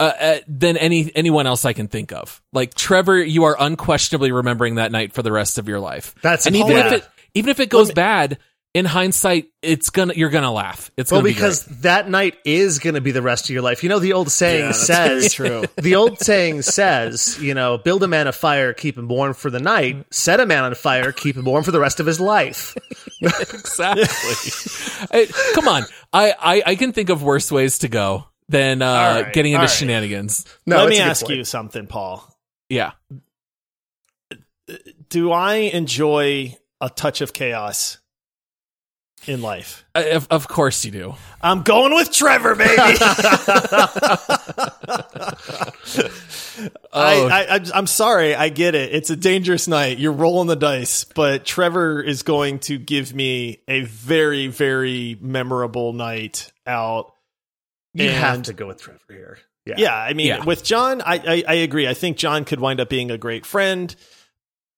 uh, 0.00 0.12
uh, 0.18 0.38
than 0.48 0.78
any 0.78 1.14
anyone 1.14 1.46
else 1.46 1.66
I 1.66 1.74
can 1.74 1.88
think 1.88 2.10
of. 2.10 2.40
Like 2.54 2.72
Trevor, 2.72 3.22
you 3.22 3.44
are 3.44 3.56
unquestionably 3.60 4.32
remembering 4.32 4.76
that 4.76 4.90
night 4.90 5.12
for 5.12 5.22
the 5.22 5.30
rest 5.30 5.58
of 5.58 5.68
your 5.68 5.78
life. 5.78 6.14
That's 6.22 6.46
and 6.46 6.56
even 6.56 6.70
yeah. 6.70 6.86
if 6.86 6.92
it 6.92 7.08
even 7.34 7.50
if 7.50 7.60
it 7.60 7.68
goes 7.68 7.92
bad, 7.92 8.38
in 8.72 8.84
hindsight, 8.84 9.46
it's 9.62 9.90
gonna 9.90 10.14
you're 10.14 10.30
gonna 10.30 10.52
laugh. 10.52 10.90
It's 10.96 11.10
Well, 11.10 11.22
gonna 11.22 11.32
because 11.34 11.64
be 11.64 11.70
great. 11.72 11.82
that 11.82 12.08
night 12.08 12.36
is 12.44 12.78
going 12.78 12.94
to 12.94 13.00
be 13.00 13.10
the 13.10 13.20
rest 13.22 13.46
of 13.46 13.50
your 13.50 13.62
life. 13.62 13.82
You 13.82 13.88
know, 13.88 13.98
the 13.98 14.12
old 14.12 14.30
saying 14.30 14.66
Yeah, 14.66 14.72
says, 14.72 15.34
true. 15.34 15.64
the 15.76 15.96
old 15.96 16.20
saying 16.20 16.62
says, 16.62 17.36
you 17.42 17.52
know, 17.54 17.78
build 17.78 18.04
a 18.04 18.08
man 18.08 18.28
a 18.28 18.32
fire, 18.32 18.72
keep 18.72 18.96
him 18.96 19.08
warm 19.08 19.34
for 19.34 19.50
the 19.50 19.58
night, 19.58 20.06
set 20.14 20.38
a 20.38 20.46
man 20.46 20.62
on 20.64 20.74
fire, 20.76 21.10
keep 21.10 21.36
him 21.36 21.44
warm 21.46 21.64
for 21.64 21.72
the 21.72 21.80
rest 21.80 21.98
of 21.98 22.06
his 22.06 22.20
life. 22.20 22.76
exactly. 23.20 24.04
I- 25.10 25.52
come 25.54 25.66
on, 25.66 25.82
I, 26.12 26.32
I 26.38 26.62
I 26.66 26.74
can 26.76 26.92
think 26.92 27.08
of 27.10 27.22
worse 27.24 27.50
ways 27.50 27.78
to 27.80 27.88
go 27.88 28.26
than 28.48 28.82
uh, 28.82 28.86
All 28.86 29.22
right, 29.22 29.32
getting 29.32 29.52
into 29.52 29.62
all 29.62 29.66
right. 29.66 29.70
shenanigans. 29.74 30.44
No, 30.66 30.76
Let 30.78 30.88
me 30.90 30.98
ask 31.00 31.24
point. 31.26 31.38
you 31.38 31.44
something, 31.44 31.86
Paul. 31.88 32.24
Yeah, 32.68 32.92
Do 35.08 35.32
I 35.32 35.54
enjoy 35.56 36.56
a 36.80 36.88
touch 36.88 37.20
of 37.20 37.32
chaos 37.32 37.98
in 39.26 39.42
life? 39.42 39.84
I- 39.94 40.10
of, 40.10 40.26
of 40.30 40.48
course 40.48 40.84
you 40.84 40.90
do. 40.90 41.14
I'm 41.42 41.62
going 41.62 41.94
with 41.94 42.12
Trevor, 42.12 42.54
baby. 42.54 42.76
I, 46.92 46.92
oh. 46.92 47.28
I, 47.28 47.44
I'm- 47.50 47.64
I'm 47.74 47.86
sorry. 47.86 48.34
I 48.34 48.48
get 48.48 48.74
it. 48.74 48.92
It's 48.94 49.10
a 49.10 49.16
dangerous 49.16 49.68
night. 49.68 49.98
You're 49.98 50.12
rolling 50.12 50.48
the 50.48 50.56
dice, 50.56 51.04
but 51.04 51.44
Trevor 51.44 52.02
is 52.02 52.22
going 52.22 52.58
to 52.60 52.78
give 52.78 53.14
me 53.14 53.62
a 53.68 53.82
very, 53.82 54.48
very 54.48 55.16
memorable 55.20 55.92
night 55.92 56.50
out. 56.66 57.12
You 57.94 58.10
have 58.10 58.42
to 58.42 58.52
go 58.52 58.68
with 58.68 58.80
Trevor 58.82 59.00
here. 59.08 59.38
Yeah. 59.66 59.74
Yeah, 59.78 59.96
I 59.96 60.14
mean, 60.14 60.28
Yeah. 60.28 60.44
with 60.44 60.64
John, 60.64 61.02
I, 61.02 61.16
I 61.16 61.44
I 61.46 61.54
agree. 61.54 61.86
I 61.86 61.94
think 61.94 62.16
John 62.16 62.44
could 62.44 62.60
wind 62.60 62.80
up 62.80 62.88
being 62.88 63.10
a 63.10 63.18
great 63.18 63.44
friend, 63.44 63.94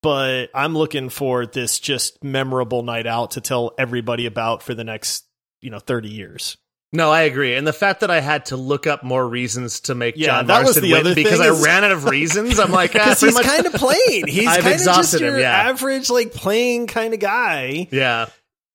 but 0.03 0.51
I'm 0.55 0.75
looking 0.77 1.09
for 1.09 1.47
this 1.47 1.79
just 1.79 2.23
memorable 2.23 2.83
night 2.83 3.07
out 3.07 3.33
to 3.33 3.41
tell 3.41 3.73
everybody 3.79 4.27
about 4.27 4.63
for 4.63 4.75
the 4.75 4.85
next 4.85 5.25
you 5.61 5.71
know 5.71 5.79
30 5.79 6.09
years. 6.09 6.57
No, 6.95 7.11
I 7.11 7.23
agree. 7.23 7.55
And 7.55 7.67
the 7.67 7.73
fact 7.73 8.01
that 8.01 8.11
I 8.11 8.21
had 8.21 8.45
to 8.47 8.57
look 8.59 8.87
up 8.87 9.03
more 9.03 9.27
reasons 9.27 9.81
to 9.83 9.95
make 9.95 10.15
Yeah, 10.19 10.27
John 10.27 10.47
that 10.49 10.67
was 10.67 10.77
the 10.77 10.93
win 10.93 11.01
other 11.01 11.15
because 11.15 11.41
I 11.41 11.49
is- 11.49 11.65
ran 11.65 11.85
out 11.85 11.93
of 11.93 12.05
reasons, 12.05 12.59
I'm 12.59 12.71
like, 12.71 12.95
ah, 12.97 13.17
he's 13.19 13.33
much- 13.33 13.47
kind 13.47 13.65
of 13.65 13.73
plain. 13.73 14.27
He's 14.29 14.47
I've 14.47 14.63
kind 14.63 14.75
of 14.75 14.85
just 14.85 15.19
your 15.19 15.37
him, 15.37 15.41
yeah. 15.41 15.71
average, 15.71 16.11
like 16.11 16.33
plain 16.35 16.87
kind 16.87 17.15
of 17.15 17.21
guy, 17.21 17.89
yeah. 17.91 18.27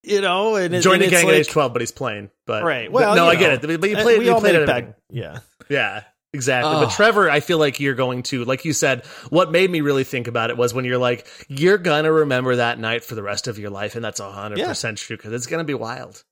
you 0.01 0.21
know. 0.21 0.55
And, 0.55 0.81
Joined 0.81 1.03
it's 1.03 1.11
gang 1.11 1.25
at 1.25 1.31
like, 1.31 1.39
age 1.41 1.49
12, 1.49 1.73
but 1.73 1.81
he's 1.83 1.91
playing. 1.91 2.31
But 2.47 2.63
right? 2.63 2.91
Well, 2.91 3.15
no, 3.15 3.25
you 3.25 3.31
I 3.31 3.35
get 3.35 3.63
it. 3.63 3.79
But 3.79 3.87
you 3.87 3.97
uh, 3.97 4.01
played, 4.01 4.17
we 4.17 4.25
you 4.25 4.33
all 4.33 4.39
played 4.39 4.55
it. 4.55 4.65
bad- 4.65 4.95
Yeah. 5.11 5.39
Yeah, 5.69 6.01
exactly. 6.37 6.71
Oh. 6.71 6.81
But 6.85 6.91
Trevor, 6.91 7.29
I 7.29 7.39
feel 7.39 7.57
like 7.57 7.79
you're 7.79 7.95
going 7.95 8.23
to, 8.23 8.45
like 8.45 8.63
you 8.63 8.71
said, 8.73 9.05
what 9.29 9.51
made 9.51 9.69
me 9.69 9.81
really 9.81 10.03
think 10.03 10.27
about 10.27 10.49
it 10.51 10.57
was 10.57 10.73
when 10.73 10.85
you're 10.85 10.97
like, 10.99 11.27
you're 11.49 11.77
gonna 11.79 12.11
remember 12.11 12.57
that 12.57 12.77
night 12.79 13.03
for 13.03 13.15
the 13.15 13.23
rest 13.23 13.47
of 13.47 13.57
your 13.57 13.71
life, 13.71 13.95
and 13.95 14.05
that's 14.05 14.19
hundred 14.21 14.59
percent 14.65 14.97
true 14.99 15.17
because 15.17 15.33
it's 15.33 15.47
gonna 15.47 15.63
be 15.63 15.73
wild. 15.73 16.23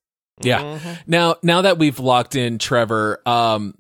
Yeah. 0.41 0.60
Mm-hmm. 0.61 0.94
Now, 1.07 1.36
now 1.41 1.61
that 1.64 1.77
we've 1.80 1.99
locked 1.99 2.36
in 2.36 2.60
Trevor, 2.60 3.22
um, 3.26 3.76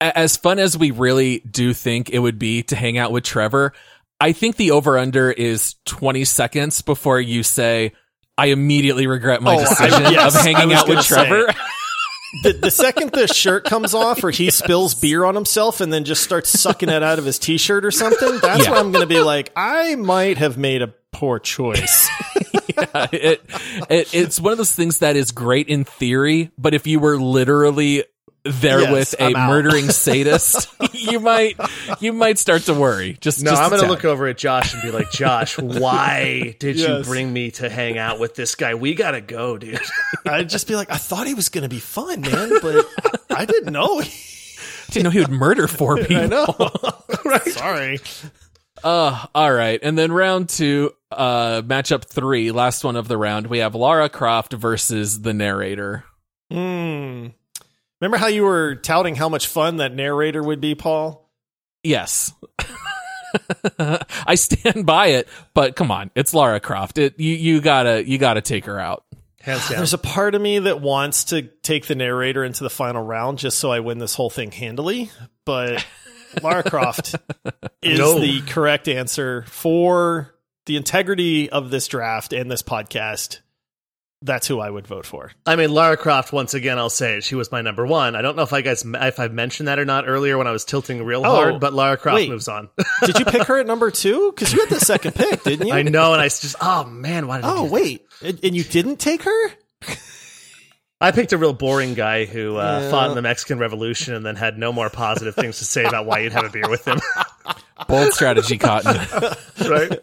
as 0.00 0.36
fun 0.36 0.58
as 0.58 0.78
we 0.78 0.90
really 0.92 1.40
do 1.40 1.72
think 1.74 2.08
it 2.10 2.18
would 2.20 2.38
be 2.38 2.62
to 2.64 2.76
hang 2.76 2.98
out 2.98 3.12
with 3.12 3.24
Trevor, 3.24 3.72
I 4.20 4.32
think 4.32 4.56
the 4.56 4.70
over 4.70 4.96
under 4.96 5.30
is 5.30 5.74
20 5.86 6.24
seconds 6.24 6.82
before 6.82 7.20
you 7.20 7.42
say, 7.42 7.92
I 8.36 8.46
immediately 8.46 9.06
regret 9.08 9.42
my 9.42 9.56
Oh, 9.56 9.58
I- 9.58 9.64
decision 9.64 10.02
yes, 10.12 10.34
of 10.36 10.40
hanging 10.42 10.72
out 10.72 10.86
with 10.88 10.96
gonna 10.96 11.02
say. 11.02 11.46
The, 12.42 12.52
the 12.52 12.70
second 12.70 13.12
the 13.12 13.26
shirt 13.26 13.64
comes 13.64 13.94
off 13.94 14.22
or 14.22 14.30
he 14.30 14.50
spills 14.50 14.94
beer 14.94 15.24
on 15.24 15.34
himself 15.34 15.80
and 15.80 15.90
then 15.92 16.04
just 16.04 16.22
starts 16.22 16.50
sucking 16.50 16.88
it 16.90 17.02
out 17.02 17.18
of 17.18 17.24
his 17.24 17.38
t-shirt 17.38 17.84
or 17.86 17.90
something 17.90 18.38
that's 18.40 18.64
Yeah. 18.64 18.70
when 18.72 18.78
i'm 18.80 18.92
going 18.92 19.02
to 19.02 19.12
be 19.14 19.20
like 19.20 19.50
i 19.56 19.94
might 19.94 20.36
have 20.36 20.58
made 20.58 20.82
a 20.82 20.92
poor 21.12 21.38
choice 21.38 22.08
it, 23.12 23.40
it, 23.90 24.14
it's 24.14 24.38
one 24.40 24.52
of 24.52 24.58
those 24.58 24.74
things 24.74 24.98
that 24.98 25.16
is 25.16 25.32
great 25.32 25.68
in 25.68 25.84
theory, 25.84 26.50
but 26.58 26.74
if 26.74 26.86
you 26.86 27.00
were 27.00 27.16
literally 27.18 28.04
there 28.44 28.80
Yes, 28.80 28.92
with 28.92 29.14
a 29.20 29.24
I'm 29.24 29.36
out. 29.36 29.48
murdering 29.48 29.88
sadist, 29.90 30.68
you 30.92 31.20
might, 31.20 31.56
you 32.00 32.12
might 32.12 32.38
start 32.38 32.62
to 32.62 32.74
worry. 32.74 33.16
Just, 33.20 33.42
No, 33.42 33.50
just 33.52 33.62
I'm 33.62 33.70
gonna 33.70 33.88
look 33.88 34.04
over 34.04 34.26
at 34.26 34.38
Josh 34.38 34.72
and 34.74 34.82
be 34.82 34.90
like, 34.90 35.10
Josh, 35.10 35.58
why 35.58 36.56
did 36.58 36.78
you 36.78 37.02
bring 37.04 37.32
me 37.32 37.50
to 37.52 37.68
hang 37.68 37.98
out 37.98 38.18
with 38.18 38.34
this 38.34 38.54
guy? 38.54 38.74
We 38.74 38.94
gotta 38.94 39.20
go, 39.20 39.58
dude. 39.58 39.80
i'd 40.26 40.48
just 40.48 40.66
be 40.68 40.76
like 40.76 40.90
i 40.90 40.96
thought 40.96 41.26
he 41.26 41.34
was 41.34 41.48
going 41.48 41.62
to 41.62 41.68
be 41.68 41.78
fun 41.80 42.20
man 42.20 42.50
but 42.60 42.86
i, 43.30 43.42
I 43.42 43.44
didn't 43.46 43.72
know 43.72 44.00
he 44.00 44.12
Didn't 44.90 45.04
know 45.04 45.10
he 45.10 45.20
would 45.20 45.30
murder 45.30 45.66
four 45.68 45.96
people. 45.96 46.16
i 46.16 46.26
know 46.26 46.54
right 47.24 47.42
sorry 47.46 47.98
Uh, 48.84 49.26
all 49.34 49.52
right. 49.52 49.80
And 49.82 49.98
then 49.98 50.12
round 50.12 50.48
two, 50.48 50.92
uh, 51.10 51.62
matchup 51.62 52.04
three, 52.04 52.52
last 52.52 52.84
one 52.84 52.94
of 52.94 53.08
the 53.08 53.16
round, 53.16 53.48
we 53.48 53.58
have 53.58 53.74
Lara 53.74 54.08
Croft 54.08 54.52
versus 54.52 55.22
the 55.22 55.34
narrator. 55.34 56.04
Hmm. 56.48 57.28
Remember 58.00 58.16
how 58.16 58.26
you 58.28 58.44
were 58.44 58.74
touting 58.76 59.14
how 59.14 59.28
much 59.28 59.46
fun 59.46 59.76
that 59.78 59.94
narrator 59.94 60.42
would 60.42 60.60
be 60.60 60.74
paul 60.74 61.24
Yes. 61.84 62.32
I 63.78 64.34
stand 64.34 64.84
by 64.86 65.08
it, 65.08 65.28
but 65.54 65.76
come 65.76 65.90
on, 65.90 66.10
it's 66.14 66.34
Lara 66.34 66.60
Croft. 66.60 66.98
It, 66.98 67.18
you, 67.20 67.34
you 67.34 67.60
gotta, 67.60 68.06
you 68.06 68.18
gotta 68.18 68.40
take 68.40 68.64
her 68.64 68.78
out. 68.80 69.04
Hands 69.40 69.60
down. 69.68 69.76
There's 69.78 69.94
a 69.94 69.98
part 69.98 70.34
of 70.34 70.42
me 70.42 70.58
that 70.60 70.80
wants 70.80 71.24
to 71.24 71.42
take 71.42 71.86
the 71.86 71.94
narrator 71.94 72.44
into 72.44 72.64
the 72.64 72.70
final 72.70 73.02
round 73.02 73.38
just 73.38 73.58
so 73.58 73.70
I 73.70 73.80
win 73.80 73.98
this 73.98 74.14
whole 74.14 74.30
thing 74.30 74.50
handily, 74.50 75.10
but 75.44 75.86
Lara 76.42 76.62
Croft 76.64 77.14
is 77.80 77.98
No. 77.98 78.18
the 78.18 78.40
correct 78.42 78.88
answer 78.88 79.44
for 79.48 80.34
the 80.66 80.76
integrity 80.76 81.48
of 81.48 81.70
this 81.70 81.86
draft 81.86 82.32
and 82.32 82.50
this 82.50 82.62
podcast. 82.62 83.38
That's 84.20 84.48
who 84.48 84.58
I 84.58 84.68
would 84.68 84.86
vote 84.88 85.06
for. 85.06 85.30
I 85.46 85.54
mean, 85.54 85.70
Lara 85.72 85.96
Croft. 85.96 86.32
Once 86.32 86.52
again, 86.52 86.76
I'll 86.76 86.90
say 86.90 87.18
it, 87.18 87.24
she 87.24 87.36
was 87.36 87.52
my 87.52 87.62
number 87.62 87.86
one. 87.86 88.16
I 88.16 88.22
don't 88.22 88.34
know 88.36 88.42
if 88.42 88.52
I 88.52 88.62
guys 88.62 88.84
if 88.84 89.20
I 89.20 89.28
mentioned 89.28 89.68
that 89.68 89.78
or 89.78 89.84
not 89.84 90.08
earlier 90.08 90.36
when 90.36 90.48
I 90.48 90.50
was 90.50 90.64
tilting 90.64 91.04
real 91.04 91.24
Oh, 91.24 91.30
hard, 91.30 91.60
but 91.60 91.72
Lara 91.72 91.96
Croft 91.96 92.16
wait. 92.16 92.28
moves 92.28 92.48
on. 92.48 92.68
Did 93.04 93.20
you 93.20 93.24
pick 93.24 93.44
her 93.44 93.58
at 93.60 93.66
number 93.66 93.92
two? 93.92 94.32
Because 94.34 94.52
you 94.52 94.58
had 94.58 94.70
the 94.70 94.80
second 94.80 95.14
pick, 95.14 95.44
didn't 95.44 95.68
you? 95.68 95.72
I 95.72 95.82
know, 95.82 96.14
and 96.14 96.20
I 96.20 96.24
just 96.24 96.56
oh 96.60 96.84
man, 96.84 97.28
why 97.28 97.36
did 97.36 97.44
I 97.44 97.56
Oh 97.58 97.64
wait, 97.70 98.06
and 98.20 98.40
and 98.42 98.56
you 98.56 98.64
didn't 98.64 98.96
take 98.96 99.22
her? 99.22 99.50
I 101.00 101.12
picked 101.12 101.32
a 101.32 101.38
real 101.38 101.52
boring 101.52 101.94
guy 101.94 102.24
who 102.24 102.56
uh, 102.56 102.80
Yeah. 102.82 102.90
fought 102.90 103.10
in 103.10 103.14
the 103.14 103.22
Mexican 103.22 103.60
Revolution 103.60 104.14
and 104.14 104.26
then 104.26 104.34
had 104.34 104.58
no 104.58 104.72
more 104.72 104.90
positive 104.90 105.36
things 105.36 105.58
to 105.58 105.64
say 105.64 105.84
about 105.84 106.06
why 106.06 106.18
you'd 106.18 106.32
have 106.32 106.44
a 106.44 106.50
beer 106.50 106.68
with 106.68 106.84
him. 106.88 106.98
Bold 107.86 108.12
strategy, 108.12 108.58
Cotton. 108.58 108.96
right? 109.68 109.98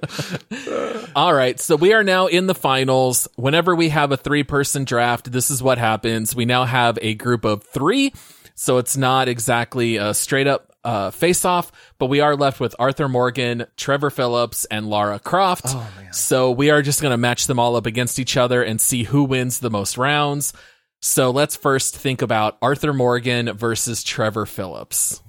All 1.15 1.34
right. 1.34 1.60
So 1.60 1.76
we 1.76 1.93
are 1.93 2.03
now 2.03 2.27
in 2.27 2.47
the 2.47 2.56
finals. 2.56 3.27
Whenever 3.35 3.76
we 3.76 3.89
have 3.89 4.11
a 4.11 4.18
three 4.18 4.43
person 4.43 4.85
draft, 4.85 5.31
this 5.31 5.52
is 5.52 5.61
what 5.61 5.77
happens. 5.77 6.35
We 6.35 6.45
now 6.45 6.65
have 6.65 6.97
a 7.02 7.15
group 7.15 7.45
of 7.45 7.64
three. 7.64 8.14
So 8.56 8.77
it's 8.77 8.95
not 8.95 9.27
exactly 9.27 9.97
a 9.97 10.14
straight 10.14 10.47
up 10.47 10.72
uh, 10.85 11.11
face 11.11 11.43
off, 11.43 11.72
but 11.97 12.06
we 12.06 12.22
are 12.22 12.35
left 12.35 12.60
with 12.60 12.76
Arthur 12.80 13.10
Morgan, 13.10 13.65
Trevor 13.76 14.10
Phillips, 14.10 14.65
and 14.65 14.88
Lara 14.89 15.19
Croft. 15.19 15.65
So 16.14 16.52
we 16.52 16.69
are 16.69 16.81
just 16.81 17.02
going 17.02 17.11
to 17.11 17.18
match 17.18 17.47
them 17.47 17.60
all 17.60 17.76
up 17.76 17.85
against 17.85 18.19
each 18.19 18.38
other 18.38 18.64
and 18.64 18.80
see 18.80 19.03
who 19.03 19.23
wins 19.23 19.60
the 19.60 19.72
most 19.72 19.97
rounds. 19.97 20.53
So 21.02 21.31
let's 21.31 21.56
first 21.56 21.97
think 21.97 22.22
about 22.22 22.57
Arthur 22.61 22.93
Morgan 22.93 23.52
versus 23.53 24.03
Trevor 24.03 24.45
Phillips. 24.45 25.22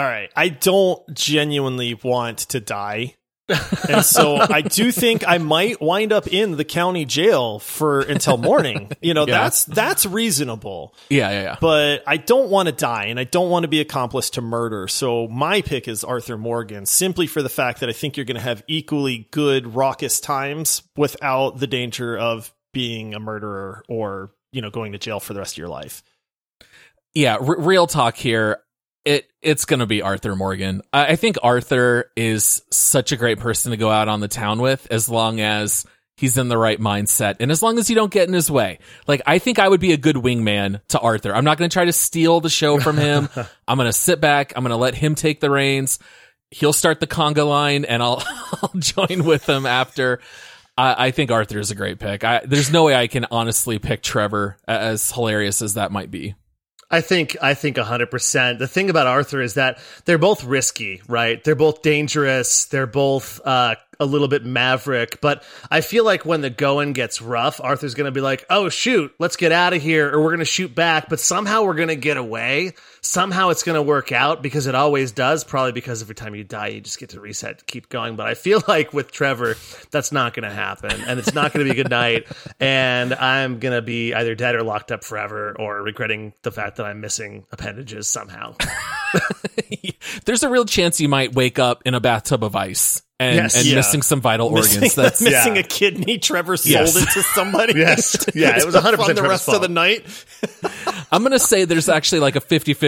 All 0.00 0.06
right. 0.06 0.30
I 0.34 0.48
don't 0.48 1.02
genuinely 1.14 1.94
want 1.94 2.38
to 2.50 2.60
die. 2.60 3.16
and 3.88 4.04
so 4.04 4.36
I 4.36 4.60
do 4.62 4.92
think 4.92 5.24
I 5.26 5.38
might 5.38 5.80
wind 5.82 6.12
up 6.12 6.28
in 6.28 6.56
the 6.56 6.64
county 6.64 7.04
jail 7.04 7.58
for 7.58 8.00
until 8.00 8.36
morning. 8.38 8.92
You 9.02 9.12
know, 9.12 9.26
Yeah. 9.26 9.42
that's 9.42 9.64
that's 9.64 10.06
reasonable. 10.06 10.94
Yeah, 11.08 11.30
yeah, 11.30 11.42
yeah. 11.42 11.56
But 11.60 12.04
I 12.06 12.16
don't 12.16 12.48
want 12.48 12.68
to 12.68 12.72
die 12.72 13.06
and 13.06 13.18
I 13.18 13.24
don't 13.24 13.50
want 13.50 13.64
to 13.64 13.68
be 13.68 13.80
accomplice 13.80 14.30
to 14.30 14.40
murder. 14.40 14.86
So 14.86 15.26
my 15.26 15.62
pick 15.62 15.88
is 15.88 16.04
Arthur 16.04 16.38
Morgan 16.38 16.86
simply 16.86 17.26
for 17.26 17.42
the 17.42 17.48
fact 17.48 17.80
that 17.80 17.88
I 17.88 17.92
think 17.92 18.16
you're 18.16 18.24
going 18.26 18.36
to 18.36 18.40
have 18.40 18.62
equally 18.68 19.26
good 19.32 19.74
raucous 19.74 20.20
times 20.20 20.82
without 20.96 21.58
the 21.58 21.66
danger 21.66 22.16
of 22.16 22.54
being 22.72 23.14
a 23.14 23.18
murderer 23.18 23.82
or, 23.88 24.30
you 24.52 24.62
know, 24.62 24.70
going 24.70 24.92
to 24.92 24.98
jail 24.98 25.18
for 25.18 25.34
the 25.34 25.40
rest 25.40 25.54
of 25.54 25.58
your 25.58 25.68
life. 25.68 26.04
yeah, 27.14 27.34
r- 27.36 27.58
real 27.60 27.88
talk 27.88 28.16
here. 28.16 28.60
It 29.04 29.30
it's 29.42 29.64
gonna 29.64 29.86
be 29.86 30.02
Arthur 30.02 30.36
Morgan. 30.36 30.82
I, 30.92 31.12
I 31.12 31.16
think 31.16 31.38
Arthur 31.42 32.10
is 32.16 32.62
such 32.70 33.12
a 33.12 33.16
great 33.16 33.38
person 33.38 33.70
to 33.70 33.76
go 33.76 33.90
out 33.90 34.08
on 34.08 34.20
the 34.20 34.28
town 34.28 34.60
with, 34.60 34.86
as 34.90 35.08
long 35.08 35.40
as 35.40 35.86
he's 36.16 36.36
in 36.36 36.48
the 36.48 36.58
right 36.58 36.78
mindset 36.78 37.36
and 37.40 37.50
as 37.50 37.62
long 37.62 37.78
as 37.78 37.88
you 37.88 37.96
don't 37.96 38.12
get 38.12 38.28
in 38.28 38.34
his 38.34 38.50
way. 38.50 38.78
Like 39.06 39.22
I 39.26 39.38
think 39.38 39.58
I 39.58 39.68
would 39.68 39.80
be 39.80 39.92
a 39.92 39.96
good 39.96 40.16
wingman 40.16 40.82
to 40.88 41.00
Arthur. 41.00 41.34
I'm 41.34 41.44
not 41.44 41.56
gonna 41.56 41.70
try 41.70 41.86
to 41.86 41.92
steal 41.92 42.40
the 42.40 42.50
show 42.50 42.78
from 42.78 42.98
him. 42.98 43.28
I'm 43.68 43.78
gonna 43.78 43.92
sit 43.92 44.20
back. 44.20 44.52
I'm 44.54 44.62
gonna 44.62 44.76
let 44.76 44.94
him 44.94 45.14
take 45.14 45.40
the 45.40 45.50
reins. 45.50 45.98
He'll 46.50 46.72
start 46.72 47.00
the 47.00 47.06
conga 47.06 47.48
line, 47.48 47.84
and 47.84 48.02
I'll 48.02 48.22
I'll 48.62 48.72
join 48.76 49.24
with 49.24 49.48
him 49.48 49.64
after. 49.66 50.20
I, 50.76 51.06
I 51.06 51.10
think 51.10 51.30
Arthur 51.30 51.58
is 51.58 51.70
a 51.70 51.74
great 51.74 51.98
pick. 51.98 52.22
I, 52.24 52.42
there's 52.44 52.70
no 52.70 52.84
way 52.84 52.94
I 52.94 53.06
can 53.06 53.26
honestly 53.30 53.78
pick 53.78 54.02
Trevor, 54.02 54.56
as 54.68 55.10
hilarious 55.10 55.62
as 55.62 55.74
that 55.74 55.90
might 55.92 56.10
be. 56.10 56.34
I 56.90 57.00
think 57.00 57.36
I 57.40 57.54
think 57.54 57.76
100%. 57.76 58.58
The 58.58 58.66
thing 58.66 58.90
about 58.90 59.06
Arthur 59.06 59.40
is 59.40 59.54
that 59.54 59.78
they're 60.06 60.18
both 60.18 60.44
risky, 60.44 61.02
right? 61.06 61.42
They're 61.42 61.54
both 61.54 61.82
dangerous. 61.82 62.64
They're 62.64 62.88
both 62.88 63.40
uh, 63.46 63.76
a 64.00 64.06
little 64.06 64.26
bit 64.26 64.44
maverick, 64.44 65.20
but 65.20 65.44
I 65.70 65.82
feel 65.82 66.04
like 66.04 66.24
when 66.24 66.40
the 66.40 66.50
going 66.50 66.92
gets 66.92 67.22
rough, 67.22 67.60
Arthur's 67.62 67.94
going 67.94 68.06
to 68.06 68.10
be 68.10 68.20
like, 68.20 68.44
"Oh 68.50 68.70
shoot, 68.70 69.14
let's 69.20 69.36
get 69.36 69.52
out 69.52 69.72
of 69.72 69.82
here," 69.82 70.10
or 70.10 70.20
we're 70.20 70.30
going 70.30 70.40
to 70.40 70.44
shoot 70.44 70.74
back, 70.74 71.08
but 71.08 71.20
somehow 71.20 71.62
we're 71.62 71.74
going 71.74 71.88
to 71.88 71.96
get 71.96 72.16
away. 72.16 72.72
Somehow 73.02 73.48
it's 73.48 73.62
going 73.62 73.76
to 73.76 73.82
work 73.82 74.12
out 74.12 74.42
because 74.42 74.66
it 74.66 74.74
always 74.74 75.12
does. 75.12 75.42
Probably 75.44 75.72
because 75.72 76.02
every 76.02 76.14
time 76.14 76.34
you 76.34 76.44
die, 76.44 76.68
you 76.68 76.80
just 76.80 76.98
get 76.98 77.10
to 77.10 77.20
reset, 77.20 77.58
to 77.60 77.64
keep 77.64 77.88
going. 77.88 78.16
But 78.16 78.26
I 78.26 78.34
feel 78.34 78.62
like 78.68 78.92
with 78.92 79.10
Trevor, 79.10 79.56
that's 79.90 80.12
not 80.12 80.34
going 80.34 80.48
to 80.48 80.54
happen, 80.54 80.92
and 81.06 81.18
it's 81.18 81.34
not 81.34 81.52
going 81.52 81.66
to 81.66 81.72
be 81.72 81.78
a 81.78 81.82
good 81.82 81.90
night. 81.90 82.26
And 82.60 83.14
I'm 83.14 83.58
going 83.58 83.74
to 83.74 83.80
be 83.82 84.12
either 84.12 84.34
dead 84.34 84.54
or 84.54 84.62
locked 84.62 84.92
up 84.92 85.02
forever, 85.02 85.56
or 85.58 85.82
regretting 85.82 86.34
the 86.42 86.52
fact 86.52 86.76
that 86.76 86.84
I'm 86.84 87.00
missing 87.00 87.46
appendages 87.52 88.06
somehow. 88.06 88.54
There's 90.24 90.42
a 90.42 90.48
real 90.50 90.64
chance 90.64 91.00
you 91.00 91.08
might 91.08 91.34
wake 91.34 91.58
up 91.58 91.82
in 91.86 91.94
a 91.94 92.00
bathtub 92.00 92.44
of 92.44 92.54
ice 92.56 93.02
and, 93.18 93.36
Yes. 93.36 93.56
and 93.56 93.64
Yeah. 93.66 93.76
missing 93.76 94.02
some 94.02 94.20
vital 94.20 94.50
missing, 94.50 94.76
organs. 94.78 94.94
That's 94.94 95.20
missing 95.20 95.54
yeah. 95.56 95.60
a 95.60 95.64
kidney. 95.64 96.18
Trevor 96.18 96.56
sold 96.56 96.70
Yes. 96.72 96.96
it 96.96 97.08
to 97.10 97.22
somebody. 97.22 97.74
Yes. 97.78 98.26
Yeah, 98.34 98.58
it 98.58 98.64
was 98.66 98.74
100% 98.74 98.98
on 98.98 99.08
the 99.08 99.14
Trevor's 99.14 99.28
rest 99.28 99.48
of 99.48 99.60
the 99.62 99.68
night. 99.68 100.04
I'm 101.12 101.22
gonna 101.22 101.38
say 101.38 101.64
there's 101.64 101.88
actually 101.88 102.20
like 102.20 102.36
a 102.36 102.40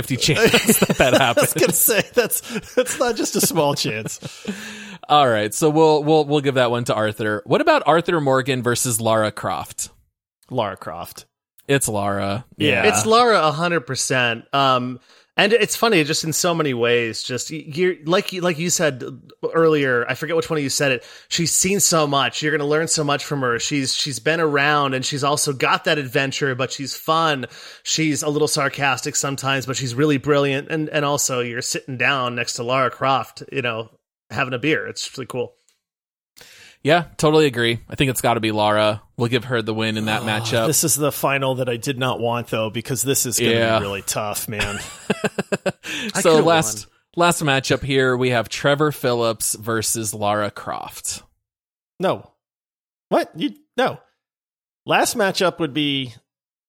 50-50 0.02 0.20
chance 0.20 0.78
that 0.78 0.98
that 0.98 1.14
I 1.20 1.24
happens. 1.24 1.54
was 1.54 1.62
gonna 1.62 1.72
say 1.72 2.02
that's 2.14 2.74
that's 2.74 2.98
not 2.98 3.16
just 3.16 3.36
a 3.36 3.40
small 3.40 3.74
chance. 3.74 4.20
All 5.08 5.28
right, 5.28 5.52
so 5.52 5.68
we'll 5.70 6.04
we'll 6.04 6.24
we'll 6.24 6.40
give 6.40 6.54
that 6.54 6.70
one 6.70 6.84
to 6.84 6.94
Arthur. 6.94 7.42
What 7.44 7.60
about 7.60 7.82
Arthur 7.86 8.20
Morgan 8.20 8.62
versus 8.62 9.00
Lara 9.00 9.32
Croft? 9.32 9.90
Lara 10.50 10.76
Croft. 10.76 11.26
It's 11.68 11.88
Lara. 11.88 12.44
Yeah. 12.56 12.84
It's 12.86 13.06
Laura 13.06 13.50
hundred 13.52 13.80
percent. 13.86 14.44
Um, 14.52 15.00
and 15.34 15.54
it's 15.54 15.76
funny, 15.76 16.04
just 16.04 16.24
in 16.24 16.32
so 16.34 16.54
many 16.54 16.74
ways. 16.74 17.22
Just 17.22 17.50
you're 17.50 17.94
like 18.04 18.34
like 18.34 18.58
you 18.58 18.68
said 18.68 19.02
earlier. 19.54 20.04
I 20.06 20.14
forget 20.14 20.36
which 20.36 20.50
one 20.50 20.58
of 20.58 20.62
you 20.62 20.68
said 20.68 20.92
it. 20.92 21.04
She's 21.28 21.52
seen 21.52 21.80
so 21.80 22.06
much. 22.06 22.42
You're 22.42 22.52
going 22.52 22.60
to 22.60 22.66
learn 22.66 22.86
so 22.86 23.02
much 23.02 23.24
from 23.24 23.40
her. 23.40 23.58
She's 23.58 23.94
she's 23.94 24.18
been 24.18 24.40
around, 24.40 24.92
and 24.92 25.04
she's 25.04 25.24
also 25.24 25.54
got 25.54 25.84
that 25.84 25.96
adventure. 25.96 26.54
But 26.54 26.70
she's 26.70 26.94
fun. 26.94 27.46
She's 27.82 28.22
a 28.22 28.28
little 28.28 28.48
sarcastic 28.48 29.16
sometimes, 29.16 29.64
but 29.64 29.76
she's 29.76 29.94
really 29.94 30.18
brilliant. 30.18 30.68
And 30.68 30.90
and 30.90 31.04
also, 31.04 31.40
you're 31.40 31.62
sitting 31.62 31.96
down 31.96 32.34
next 32.34 32.54
to 32.54 32.62
Lara 32.62 32.90
Croft, 32.90 33.42
you 33.50 33.62
know, 33.62 33.88
having 34.30 34.52
a 34.52 34.58
beer. 34.58 34.86
It's 34.86 35.16
really 35.16 35.26
cool. 35.26 35.54
Yeah, 36.84 37.04
totally 37.16 37.46
agree. 37.46 37.78
I 37.88 37.94
think 37.94 38.10
it's 38.10 38.20
got 38.20 38.34
to 38.34 38.40
be 38.40 38.50
Lara. 38.50 39.02
We'll 39.16 39.28
give 39.28 39.44
her 39.44 39.62
the 39.62 39.72
win 39.72 39.96
in 39.96 40.06
that 40.06 40.22
ah, 40.22 40.26
matchup. 40.26 40.66
This 40.66 40.82
is 40.82 40.96
the 40.96 41.12
final 41.12 41.54
that 41.56 41.68
I 41.68 41.76
did 41.76 41.96
not 41.98 42.18
want 42.18 42.48
though, 42.48 42.70
because 42.70 43.02
this 43.02 43.24
is 43.24 43.38
gonna 43.38 43.52
Yeah. 43.52 43.78
be 43.78 43.84
really 43.84 44.02
tough, 44.02 44.48
man. 44.48 44.78
So 46.14 46.30
could've 46.32 46.44
last 46.46 46.86
last 47.16 47.42
matchup 47.42 47.82
here, 47.82 48.16
we 48.16 48.30
have 48.30 48.48
Trevor 48.48 48.92
Phillips 48.92 49.54
versus 49.54 50.14
Lara 50.14 50.50
Croft. 50.50 51.22
no. 52.00 52.28
What? 53.08 53.30
You 53.36 53.50
no. 53.76 53.98
Last 54.86 55.16
matchup 55.16 55.58
would 55.58 55.74
be 55.74 56.14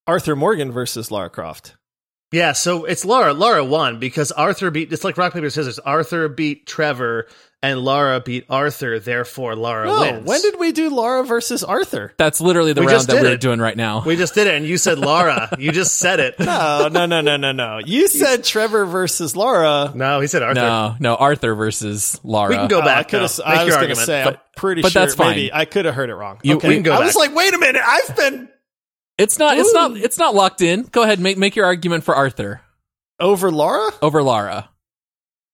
Arthur 0.07 0.35
Morgan 0.35 0.71
versus 0.71 1.09
Lara 1.09 1.29
Croft. 1.29 1.75
Yeah, 2.33 2.51
so 2.51 2.83
it's 2.85 3.05
Laura. 3.05 3.31
Laura 3.33 3.63
won 3.63 3.99
because 3.99 4.31
Arthur 4.31 4.69
beat. 4.71 4.91
It's 4.91 5.03
like 5.03 5.17
rock 5.17 5.33
paper 5.33 5.49
scissors. 5.49 5.79
Arthur 5.79 6.27
beat 6.27 6.65
Trevor, 6.67 7.27
and 7.63 7.79
Laura 7.79 8.19
beat 8.19 8.45
Arthur. 8.49 8.99
Therefore, 8.99 9.55
Laura 9.55 9.87
No, 9.87 9.99
wins. 10.01 10.27
when 10.27 10.41
did 10.41 10.59
we 10.59 10.71
do 10.71 10.93
Laura 10.93 11.23
versus 11.23 11.63
Arthur? 11.63 12.13
That's 12.17 12.39
literally 12.39 12.73
the 12.73 12.81
We 12.81 12.87
round 12.87 13.07
that 13.07 13.21
we're 13.23 13.31
it. 13.31 13.39
doing 13.41 13.59
right 13.59 13.75
now. 13.75 14.03
we 14.05 14.15
just 14.15 14.35
did 14.35 14.45
it? 14.47 14.53
And 14.55 14.65
you 14.67 14.77
said 14.77 14.99
Laura. 14.99 15.49
you 15.57 15.71
just 15.71 15.95
said 15.95 16.19
it. 16.19 16.37
No, 16.39 16.89
no, 16.91 17.05
no, 17.07 17.21
no, 17.21 17.37
no, 17.37 17.51
no. 17.51 17.79
You 17.83 18.07
said 18.07 18.43
Trevor 18.43 18.85
versus 18.85 19.35
Laura. 19.35 19.91
No, 19.95 20.19
he 20.19 20.27
said 20.27 20.43
Arthur. 20.43 20.61
no, 20.61 20.95
no, 20.99 21.15
Arthur 21.15 21.55
versus 21.55 22.19
Lara. 22.23 22.49
We 22.49 22.55
can 22.57 22.67
go 22.67 22.77
Oh, 22.79 22.81
I 22.81 22.85
back. 22.85 23.07
could 23.09 23.21
now. 23.21 23.27
have. 23.27 23.39
I 23.45 23.63
was 23.63 23.73
going 23.75 23.87
to 23.89 23.95
argument. 23.95 23.99
say, 24.05 24.23
I'm 24.23 24.37
pretty 24.57 24.81
but 24.83 24.91
sure. 24.91 25.01
that's 25.01 25.15
fine. 25.15 25.29
Maybe 25.35 25.53
I 25.53 25.65
could 25.65 25.85
have 25.85 25.95
heard 25.95 26.09
it 26.09 26.15
wrong. 26.15 26.39
You- 26.43 26.57
okay, 26.57 26.67
we 26.67 26.73
can 26.75 26.83
go 26.83 26.93
I 26.93 26.97
back. 26.97 27.05
was 27.07 27.15
like, 27.15 27.33
wait 27.33 27.53
a 27.53 27.57
minute. 27.57 27.81
I've 27.85 28.15
been 28.15 28.49
It's 29.17 29.39
not. 29.39 29.57
It's 29.57 29.73
not. 29.73 29.95
It's 29.95 30.17
not 30.17 30.35
locked 30.35 30.61
in. 30.61 30.83
Go 30.83 31.03
ahead, 31.03 31.19
make 31.19 31.37
make 31.37 31.55
your 31.55 31.65
argument 31.65 32.03
for 32.03 32.13
Arthur 32.15 32.61
over 33.19 33.49
Laura. 33.51 33.89
over 34.01 34.21
Lara. 34.21 34.69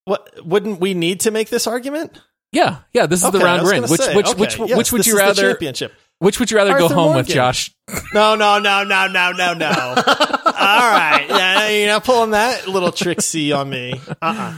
What? 0.10 0.46
Wouldn't 0.46 0.80
we 0.80 0.94
need 0.94 1.22
to 1.22 1.32
make 1.32 1.50
this 1.50 1.68
argument? 1.68 2.20
Yeah, 2.52 2.78
yeah. 2.94 3.06
This 3.06 3.24
is 3.24 3.32
the 3.32 3.38
Okay, 3.38 3.46
I 3.46 3.56
round 3.58 3.64
we're 3.64 3.76
in. 3.76 3.82
Which 3.84 4.02
say, 4.02 4.16
which 4.16 4.28
okay, 4.28 4.40
which 4.42 4.58
yes, 4.58 4.78
which 4.78 4.92
would 4.92 5.06
you 5.08 5.16
rather? 5.18 5.52
championship? 5.52 5.94
Which 6.18 6.40
would 6.40 6.50
you 6.52 6.58
rather 6.58 6.78
go 6.78 6.84
Arthur 6.86 6.96
home 6.96 7.16
with, 7.16 7.28
Josh? 7.28 7.72
No, 8.14 8.36
no, 8.36 8.60
no, 8.60 8.84
no, 8.84 9.08
no, 9.08 9.32
no, 9.32 9.54
no. 9.54 9.68
All 9.70 10.54
right, 10.92 11.26
yeah, 11.30 11.70
you're 11.70 11.88
not 11.88 12.04
pulling 12.04 12.32
that 12.32 12.68
little 12.68 12.92
tricksy 12.92 13.52
on 13.52 13.70
me. 13.70 13.94
Uh-uh. 14.22 14.22
Uh, 14.22 14.54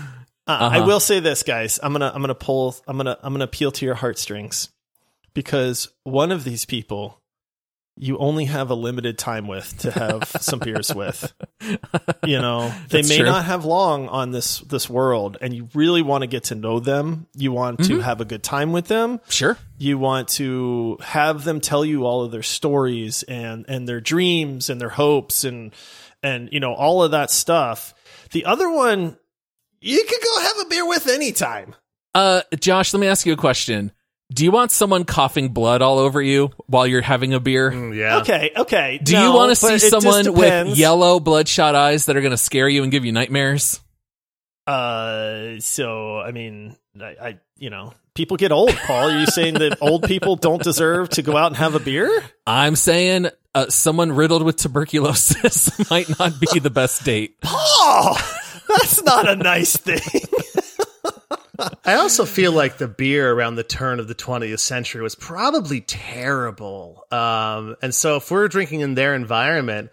I 0.47 0.77
Uh-huh. 0.77 0.85
will 0.87 0.99
say 0.99 1.19
this, 1.19 1.43
guys. 1.43 1.79
I'm 1.83 1.91
gonna, 1.93 2.11
I'm 2.13 2.21
gonna 2.21 2.33
pull, 2.35 2.75
I'm 2.87 2.97
gonna, 2.97 3.17
I'm 3.21 3.33
gonna 3.33 3.43
appeal 3.45 3.71
to 3.73 3.85
your 3.85 3.95
heartstrings 3.95 4.69
because 5.33 5.89
one 6.03 6.31
of 6.31 6.43
these 6.43 6.65
people 6.65 7.20
you 7.97 8.17
only 8.17 8.45
have 8.45 8.69
a 8.71 8.73
limited 8.75 9.17
time 9.17 9.47
with 9.47 9.77
to 9.79 9.91
have 9.91 10.23
some 10.41 10.59
beers 10.59 10.93
with. 10.93 11.31
You 12.23 12.39
know, 12.39 12.69
they 12.89 12.99
That's 12.99 13.09
may 13.09 13.17
true. 13.17 13.25
not 13.25 13.45
have 13.45 13.65
long 13.65 14.07
on 14.07 14.31
this 14.31 14.59
this 14.59 14.87
world, 14.89 15.37
and 15.41 15.53
you 15.55 15.69
really 15.73 16.01
want 16.03 16.21
to 16.21 16.27
get 16.27 16.45
to 16.45 16.55
know 16.55 16.79
them. 16.79 17.27
You 17.35 17.51
want 17.51 17.79
Mm-hmm. 17.79 17.93
to 17.97 17.99
have 18.01 18.21
a 18.21 18.25
good 18.25 18.43
time 18.43 18.71
with 18.71 18.87
them 18.87 19.19
Sure. 19.29 19.57
you 19.77 19.97
want 19.97 20.27
to 20.29 20.97
have 21.01 21.43
them 21.43 21.59
tell 21.61 21.83
you 21.85 22.05
all 22.05 22.23
of 22.23 22.31
their 22.31 22.43
stories 22.43 23.23
and 23.23 23.65
and 23.67 23.87
their 23.87 23.99
dreams 24.01 24.69
and 24.69 24.79
their 24.79 24.89
hopes 24.89 25.43
and 25.43 25.73
and 26.21 26.49
you 26.51 26.59
know 26.59 26.73
all 26.73 27.01
of 27.03 27.11
that 27.11 27.31
stuff 27.31 27.93
the 28.31 28.45
other 28.45 28.69
one 28.69 29.17
you 29.81 30.03
could 30.07 30.21
go 30.23 30.41
have 30.41 30.59
a 30.65 30.69
beer 30.69 30.87
with 30.87 31.07
anytime 31.07 31.73
Uh, 32.13 32.41
Josh, 32.59 32.93
let 32.93 32.99
me 32.99 33.07
ask 33.07 33.25
you 33.25 33.33
a 33.33 33.37
question. 33.37 33.91
Do 34.33 34.45
you 34.45 34.51
want 34.51 34.71
someone 34.71 35.03
coughing 35.03 35.49
blood 35.49 35.81
all 35.81 35.99
over 35.99 36.21
you 36.21 36.51
while 36.67 36.87
you're 36.87 37.01
having 37.01 37.33
a 37.33 37.39
beer? 37.41 37.69
Mm, 37.71 37.95
yeah. 37.95 38.19
okay 38.19 38.51
okay 38.55 38.99
Do 39.03 39.17
you 39.17 39.31
want 39.33 39.49
to 39.49 39.55
see 39.55 39.77
someone 39.79 40.33
with 40.33 40.77
yellow 40.77 41.19
bloodshot 41.19 41.75
eyes 41.75 42.05
that 42.05 42.15
are 42.15 42.21
going 42.21 42.31
to 42.31 42.37
scare 42.37 42.69
you 42.69 42.83
and 42.83 42.91
give 42.91 43.03
you 43.03 43.11
nightmares? 43.11 43.79
uh 44.67 45.59
so 45.59 46.19
i 46.19 46.31
mean 46.31 46.75
I, 46.99 47.05
I 47.19 47.39
you 47.57 47.71
know 47.71 47.93
people 48.13 48.37
get 48.37 48.51
old 48.51 48.75
paul 48.75 49.09
are 49.09 49.19
you 49.19 49.25
saying 49.25 49.55
that 49.55 49.79
old 49.81 50.03
people 50.03 50.35
don't 50.35 50.61
deserve 50.61 51.09
to 51.09 51.23
go 51.23 51.35
out 51.35 51.47
and 51.47 51.57
have 51.57 51.73
a 51.73 51.79
beer 51.79 52.23
I'm 52.45 52.75
saying 52.75 53.27
uh, 53.55 53.69
someone 53.69 54.11
riddled 54.11 54.43
with 54.43 54.57
tuberculosis 54.57 55.89
might 55.89 56.07
not 56.19 56.39
be 56.39 56.59
the 56.59 56.69
best 56.69 57.03
date. 57.03 57.35
oh 57.43 58.15
that's 58.69 59.01
not 59.03 59.27
a 59.27 59.35
nice 59.35 59.75
thing 59.75 59.99
I 61.85 61.95
also 61.95 62.25
feel 62.25 62.51
like 62.51 62.77
the 62.77 62.87
beer 62.87 63.31
around 63.31 63.55
the 63.55 63.63
turn 63.63 63.99
of 63.99 64.07
the 64.07 64.15
20th 64.15 64.59
century 64.59 65.01
was 65.01 65.15
probably 65.15 65.81
terrible. 65.81 67.03
Um, 67.11 67.75
and 67.81 67.93
so 67.93 68.17
if 68.17 68.29
we're 68.31 68.47
drinking 68.47 68.81
in 68.81 68.95
their 68.95 69.15
environment, 69.15 69.91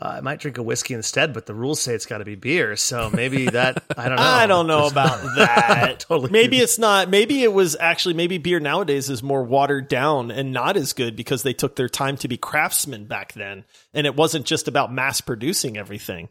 uh, 0.00 0.14
I 0.16 0.20
might 0.22 0.40
drink 0.40 0.58
a 0.58 0.62
whiskey 0.62 0.94
instead, 0.94 1.32
but 1.32 1.46
the 1.46 1.54
rules 1.54 1.80
say 1.80 1.94
it's 1.94 2.06
got 2.06 2.18
to 2.18 2.24
be 2.24 2.34
beer. 2.34 2.74
So 2.74 3.10
maybe 3.10 3.46
that, 3.46 3.84
I 3.96 4.08
don't 4.08 4.16
know. 4.16 4.22
I 4.22 4.46
don't 4.46 4.66
know 4.66 4.86
about 4.88 5.22
that. 5.36 6.00
Totally. 6.08 6.30
Maybe 6.32 6.58
it's 6.58 6.78
not. 6.78 7.08
Maybe 7.08 7.44
it 7.44 7.52
was 7.52 7.76
actually. 7.78 8.14
Maybe 8.14 8.38
beer 8.38 8.58
nowadays 8.58 9.08
is 9.08 9.22
more 9.22 9.44
watered 9.44 9.88
down 9.88 10.32
and 10.32 10.52
not 10.52 10.76
as 10.76 10.92
good 10.94 11.14
because 11.14 11.44
they 11.44 11.52
took 11.52 11.76
their 11.76 11.88
time 11.88 12.16
to 12.18 12.28
be 12.28 12.36
craftsmen 12.36 13.06
back 13.06 13.34
then, 13.34 13.64
and 13.92 14.06
it 14.06 14.16
wasn't 14.16 14.46
just 14.46 14.66
about 14.66 14.92
mass 14.92 15.20
producing 15.20 15.76
everything. 15.76 16.28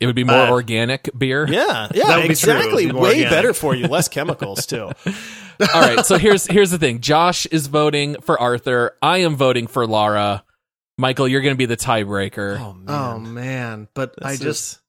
It 0.00 0.06
would 0.06 0.14
be 0.16 0.24
more 0.24 0.36
Uh, 0.46 0.50
organic 0.50 1.08
beer. 1.16 1.46
Yeah, 1.48 1.88
That 1.90 1.94
yeah, 1.96 2.16
would 2.18 2.28
be 2.28 2.34
true. 2.34 2.52
It 2.52 2.56
would 2.56 2.64
exactly. 2.64 2.86
be 2.86 2.92
Way 2.92 3.08
organic. 3.10 3.30
better 3.30 3.54
for 3.54 3.74
you, 3.74 3.86
less 3.88 4.08
chemicals 4.08 4.66
too. 4.66 4.90
All 5.74 5.80
right, 5.80 6.04
so 6.04 6.18
here's 6.18 6.46
here's 6.46 6.70
the 6.70 6.78
thing. 6.78 7.00
Josh 7.00 7.46
is 7.46 7.66
voting 7.68 8.20
for 8.22 8.38
Arthur. 8.40 8.96
I 9.00 9.18
am 9.18 9.36
voting 9.36 9.66
for 9.68 9.86
Lara. 9.86 10.42
Michael, 10.98 11.26
you're 11.28 11.40
going 11.42 11.54
to 11.54 11.58
be 11.58 11.66
the 11.66 11.76
tiebreaker. 11.76 12.58
Oh 12.60 12.72
man, 12.72 12.84
Oh 12.88 13.18
man, 13.18 13.88
but 13.94 14.14
I 14.22 14.32
just 14.36 14.74
is- 14.74 14.80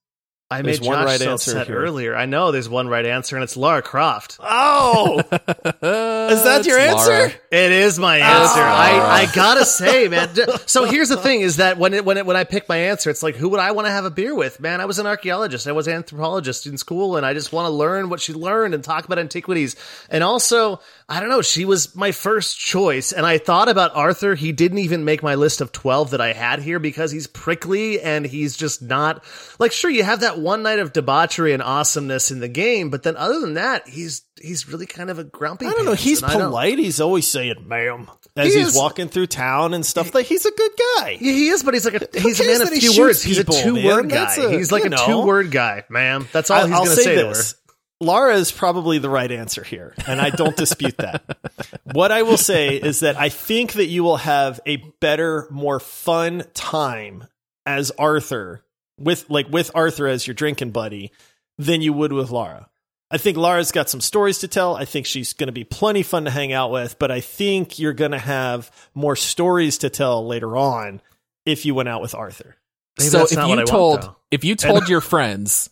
I 0.51 0.61
there's 0.61 0.79
made 0.79 0.87
one 0.87 0.97
Josh 0.99 1.05
right 1.07 1.19
so 1.19 1.31
answer 1.31 1.51
upset 1.51 1.67
here. 1.67 1.77
earlier. 1.77 2.15
I 2.15 2.27
know 2.27 2.51
there's 2.51 2.69
one 2.69 2.87
right 2.87 3.05
answer, 3.05 3.35
and 3.35 3.43
it's 3.43 3.57
Lara 3.57 3.81
Croft. 3.81 4.37
oh, 4.39 5.19
is 5.31 6.43
that 6.43 6.63
your 6.67 6.77
answer? 6.77 7.33
It 7.55 7.71
is 7.71 7.97
my 7.97 8.17
answer. 8.17 8.59
I, 8.59 8.99
I 8.99 9.33
gotta 9.33 9.63
say, 9.63 10.09
man. 10.09 10.29
So 10.65 10.83
here's 10.83 11.07
the 11.07 11.15
thing: 11.15 11.39
is 11.39 11.57
that 11.57 11.77
when 11.77 11.93
it 11.93 12.03
when 12.03 12.17
it 12.17 12.25
when 12.25 12.35
I 12.35 12.43
pick 12.43 12.67
my 12.67 12.75
answer, 12.75 13.09
it's 13.09 13.23
like, 13.23 13.35
who 13.35 13.47
would 13.49 13.61
I 13.61 13.71
want 13.71 13.87
to 13.87 13.91
have 13.91 14.03
a 14.03 14.09
beer 14.09 14.35
with? 14.35 14.59
Man, 14.59 14.81
I 14.81 14.85
was 14.85 14.99
an 14.99 15.05
archaeologist, 15.05 15.65
I 15.67 15.71
was 15.71 15.87
an 15.87 15.93
anthropologist 15.93 16.67
in 16.67 16.77
school, 16.77 17.15
and 17.15 17.25
I 17.25 17.33
just 17.33 17.53
want 17.53 17.67
to 17.67 17.69
learn 17.69 18.09
what 18.09 18.19
she 18.19 18.33
learned 18.33 18.73
and 18.73 18.83
talk 18.83 19.05
about 19.05 19.19
antiquities. 19.19 19.77
And 20.09 20.21
also, 20.21 20.81
I 21.07 21.21
don't 21.21 21.29
know, 21.29 21.41
she 21.41 21.63
was 21.63 21.95
my 21.95 22.11
first 22.11 22.59
choice, 22.59 23.13
and 23.13 23.25
I 23.25 23.37
thought 23.37 23.69
about 23.69 23.95
Arthur. 23.95 24.35
He 24.35 24.51
didn't 24.51 24.79
even 24.79 25.05
make 25.05 25.23
my 25.23 25.35
list 25.35 25.61
of 25.61 25.71
twelve 25.71 26.11
that 26.11 26.19
I 26.19 26.33
had 26.33 26.59
here 26.59 26.79
because 26.79 27.11
he's 27.11 27.27
prickly 27.27 28.01
and 28.01 28.25
he's 28.25 28.57
just 28.57 28.81
not 28.81 29.23
like. 29.59 29.71
Sure, 29.71 29.89
you 29.89 30.03
have 30.03 30.21
that 30.21 30.39
one 30.39 30.61
night 30.63 30.79
of 30.79 30.91
debauchery 30.91 31.53
and 31.53 31.63
awesomeness 31.63 32.31
in 32.31 32.41
the 32.41 32.49
game, 32.49 32.89
but 32.89 33.03
then 33.03 33.15
other 33.15 33.39
than 33.39 33.53
that, 33.53 33.87
he's 33.87 34.24
he's 34.41 34.67
really 34.67 34.85
kind 34.85 35.09
of 35.09 35.19
a 35.19 35.23
grumpy. 35.23 35.65
I 35.65 35.71
don't 35.71 35.85
know. 35.85 35.93
He's 35.93 36.21
and 36.21 36.31
I 36.31 36.37
don't- 36.37 36.49
polite. 36.49 36.77
He's 36.79 36.99
always 37.01 37.27
saying 37.27 37.67
"ma'am" 37.67 38.09
as 38.35 38.53
He 38.53 38.59
he's 38.59 38.69
is. 38.69 38.75
walking 38.75 39.07
through 39.07 39.27
town 39.27 39.73
and 39.73 39.85
stuff. 39.85 40.13
Like 40.13 40.25
he's 40.25 40.45
a 40.45 40.51
good 40.51 40.71
guy. 40.97 41.11
Yeah, 41.21 41.31
he 41.31 41.47
is, 41.49 41.63
but 41.63 41.73
he's 41.73 41.85
like 41.85 41.95
a 42.01 42.19
he's 42.19 42.39
a 42.39 42.45
man 42.45 42.61
of 42.61 42.69
he 42.73 42.79
few 42.81 43.01
words. 43.01 43.21
He's 43.23 43.39
a 43.39 43.43
two 43.43 43.73
man? 43.75 43.85
word 43.85 44.09
guy. 44.09 44.35
a- 44.35 44.49
he's 44.51 44.71
like 44.71 44.85
a 44.85 44.89
know. 44.89 45.05
two 45.05 45.25
word 45.25 45.51
guy, 45.51 45.83
ma'am. 45.89 46.27
That's 46.31 46.49
all 46.51 46.59
I- 46.61 46.67
he's 46.67 46.71
I'll 46.75 46.83
gonna 46.83 46.95
say 46.95 47.03
say, 47.03 47.15
to 47.15 47.23
this. 47.29 47.51
her. 47.53 47.57
Laura 48.01 48.35
is 48.35 48.51
probably 48.51 48.97
the 48.97 49.09
right 49.09 49.31
answer 49.31 49.63
here, 49.63 49.95
and 50.05 50.19
I 50.19 50.29
don't 50.29 50.55
dispute 50.57 50.97
that. 50.97 51.23
What 51.93 52.11
I 52.11 52.23
will 52.23 52.37
say 52.37 52.75
is 52.75 52.99
that 53.01 53.15
I 53.15 53.29
think 53.29 53.73
that 53.73 53.85
you 53.85 54.03
will 54.03 54.17
have 54.17 54.59
a 54.65 54.77
better, 54.99 55.47
more 55.49 55.79
fun 55.79 56.43
time 56.53 57.25
as 57.65 57.89
Arthur 57.91 58.65
with 58.99 59.29
like 59.29 59.47
with 59.49 59.71
Arthur 59.73 60.07
as 60.07 60.27
your 60.27 60.33
drinking 60.33 60.71
buddy 60.71 61.11
than 61.57 61.81
you 61.81 61.93
would 61.93 62.11
with 62.11 62.31
Laura. 62.31 62.67
I 63.15 63.17
think 63.17 63.37
Lara's 63.37 63.71
got 63.71 63.89
some 63.89 64.01
stories 64.01 64.39
to 64.39 64.49
tell. 64.49 64.75
I 64.75 64.83
think 64.83 65.05
she's 65.05 65.31
going 65.31 65.47
to 65.47 65.53
be 65.53 65.63
plenty 65.63 66.03
fun 66.03 66.25
to 66.25 66.31
hang 66.31 66.51
out 66.51 66.69
with, 66.69 66.99
but 66.99 67.11
I 67.11 67.21
think 67.21 67.79
you're 67.79 67.93
going 67.93 68.11
to 68.11 68.19
have 68.19 68.69
more 68.93 69.15
stories 69.15 69.77
to 69.79 69.89
tell 69.89 70.27
later 70.27 70.57
on 70.57 71.01
if 71.45 71.65
you 71.65 71.73
went 71.73 71.87
out 71.87 72.01
with 72.01 72.13
Arthur. 72.13 72.57
Maybe 72.99 73.09
so 73.09 73.23
if 73.23 73.33
not 73.33 73.43
you 73.43 73.49
what 73.49 73.57
I 73.59 73.61
want, 73.61 73.69
told 74.03 74.15
if 74.31 74.43
you 74.43 74.55
told 74.55 74.89
your 74.89 74.99
friends, 75.01 75.69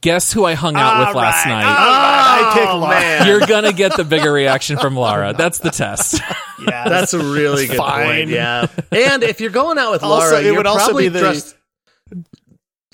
guess 0.00 0.32
who 0.32 0.44
I 0.44 0.54
hung 0.54 0.74
out 0.76 1.06
with 1.06 1.16
last 1.16 1.46
All 1.46 1.52
night? 1.52 1.62
right, 1.64 2.50
I 2.50 2.58
pick 2.58 2.68
Oh, 2.68 2.78
Laura. 2.78 2.94
man. 2.94 3.26
You're 3.28 3.46
gonna 3.46 3.72
get 3.72 3.96
the 3.96 4.04
bigger 4.04 4.32
reaction 4.32 4.76
from 4.78 4.96
Lara. 4.96 5.34
That's 5.34 5.58
the 5.60 5.70
test. 5.70 6.20
Yeah, 6.58 6.88
That's 6.88 7.12
a 7.12 7.18
really 7.18 7.66
good 7.66 7.76
Fine. 7.76 8.06
point. 8.06 8.28
Yeah, 8.30 8.66
and 8.90 9.22
if 9.22 9.42
you're 9.42 9.50
going 9.50 9.76
out 9.76 9.92
with 9.92 10.02
Also, 10.02 10.26
Laura, 10.30 10.40
it 10.40 10.46
you're 10.46 10.56
would 10.56 10.66
also 10.66 10.86
probably 10.86 11.04
be 11.04 11.08
the- 11.10 11.20
dressed. 11.20 11.55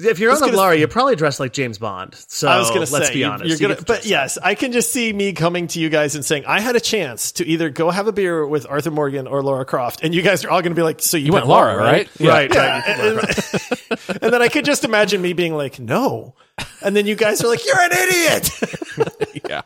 If 0.04 0.18
you're 0.18 0.30
on 0.30 0.40
was 0.40 0.50
with 0.50 0.54
Laura, 0.56 0.76
you're 0.76 0.88
probably 0.88 1.16
dressed 1.16 1.38
like 1.40 1.52
James 1.52 1.78
Bond. 1.78 2.14
So 2.28 2.48
I 2.48 2.58
was 2.58 2.70
going 2.70 2.84
to 2.86 2.92
let's 2.92 3.08
say, 3.08 3.14
be 3.14 3.24
honest. 3.24 3.48
You're 3.48 3.58
gonna, 3.68 3.78
get 3.80 3.86
but 3.86 4.04
yes, 4.06 4.38
I 4.42 4.54
can 4.54 4.72
just 4.72 4.92
see 4.92 5.12
me 5.12 5.32
coming 5.32 5.66
to 5.68 5.80
you 5.80 5.88
guys 5.88 6.14
and 6.14 6.24
saying 6.24 6.44
I 6.46 6.60
had 6.60 6.76
a 6.76 6.80
chance 6.80 7.32
to 7.32 7.46
either 7.46 7.70
go 7.70 7.90
have 7.90 8.06
a 8.06 8.12
beer 8.12 8.46
with 8.46 8.66
Arthur 8.68 8.90
Morgan 8.90 9.26
or 9.26 9.42
Laura 9.42 9.64
Croft, 9.64 10.00
and 10.02 10.14
you 10.14 10.22
guys 10.22 10.44
are 10.44 10.50
all 10.50 10.60
going 10.62 10.72
to 10.72 10.76
be 10.76 10.82
like, 10.82 11.00
"So 11.00 11.16
you, 11.16 11.26
You 11.26 11.32
went 11.32 11.44
picked 11.44 11.50
Laura, 11.50 11.76
right? 11.76 12.06
up. 12.06 12.20
right, 12.20 12.54
Yeah, 12.54 12.64
right. 12.78 12.86
and, 12.88 13.18
and- 13.18 14.18
and 14.22 14.32
then 14.32 14.42
I 14.42 14.48
could 14.48 14.64
just 14.64 14.84
imagine 14.84 15.20
me 15.22 15.32
being 15.32 15.54
like, 15.54 15.78
"No," 15.78 16.34
and 16.82 16.96
then 16.96 17.06
you 17.06 17.14
guys 17.14 17.42
are 17.44 17.48
like, 17.48 17.64
"You're 17.66 17.80
an 17.80 17.92
idiot." 17.92 19.44
yeah. 19.48 19.62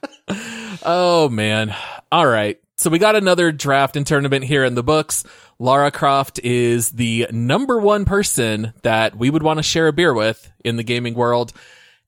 Oh 0.84 1.28
man. 1.28 1.74
All 2.12 2.26
right. 2.26 2.60
So 2.78 2.90
we 2.90 2.98
got 2.98 3.16
another 3.16 3.52
draft 3.52 3.96
and 3.96 4.06
tournament 4.06 4.44
here 4.44 4.62
in 4.62 4.74
the 4.74 4.82
books. 4.82 5.24
Lara 5.58 5.90
Croft 5.90 6.38
is 6.44 6.90
the 6.90 7.26
number 7.30 7.78
one 7.80 8.04
person 8.04 8.74
that 8.82 9.16
we 9.16 9.30
would 9.30 9.42
want 9.42 9.58
to 9.58 9.62
share 9.62 9.88
a 9.88 9.92
beer 9.92 10.12
with 10.12 10.52
in 10.62 10.76
the 10.76 10.82
gaming 10.82 11.14
world. 11.14 11.54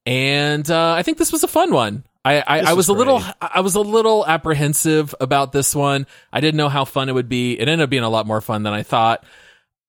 And 0.05 0.69
uh, 0.69 0.93
I 0.93 1.01
think 1.01 1.17
this 1.17 1.31
was 1.31 1.43
a 1.43 1.47
fun 1.47 1.73
one. 1.73 2.03
I, 2.23 2.41
I, 2.41 2.59
I 2.59 2.73
was, 2.73 2.89
a 2.89 2.93
little. 2.93 3.23
I 3.41 3.61
was 3.61 3.75
a 3.75 3.81
little 3.81 4.27
apprehensive 4.27 5.15
about 5.19 5.51
this 5.51 5.73
one. 5.73 6.05
I 6.31 6.41
didn't 6.41 6.57
know 6.57 6.69
how 6.69 6.85
fun 6.85 7.09
it 7.09 7.13
would 7.13 7.29
be. 7.29 7.53
It 7.53 7.67
ended 7.67 7.81
up 7.81 7.89
being 7.89 8.03
a 8.03 8.09
lot 8.09 8.27
more 8.27 8.41
fun 8.41 8.63
than 8.63 8.73
I 8.73 8.83
thought. 8.83 9.23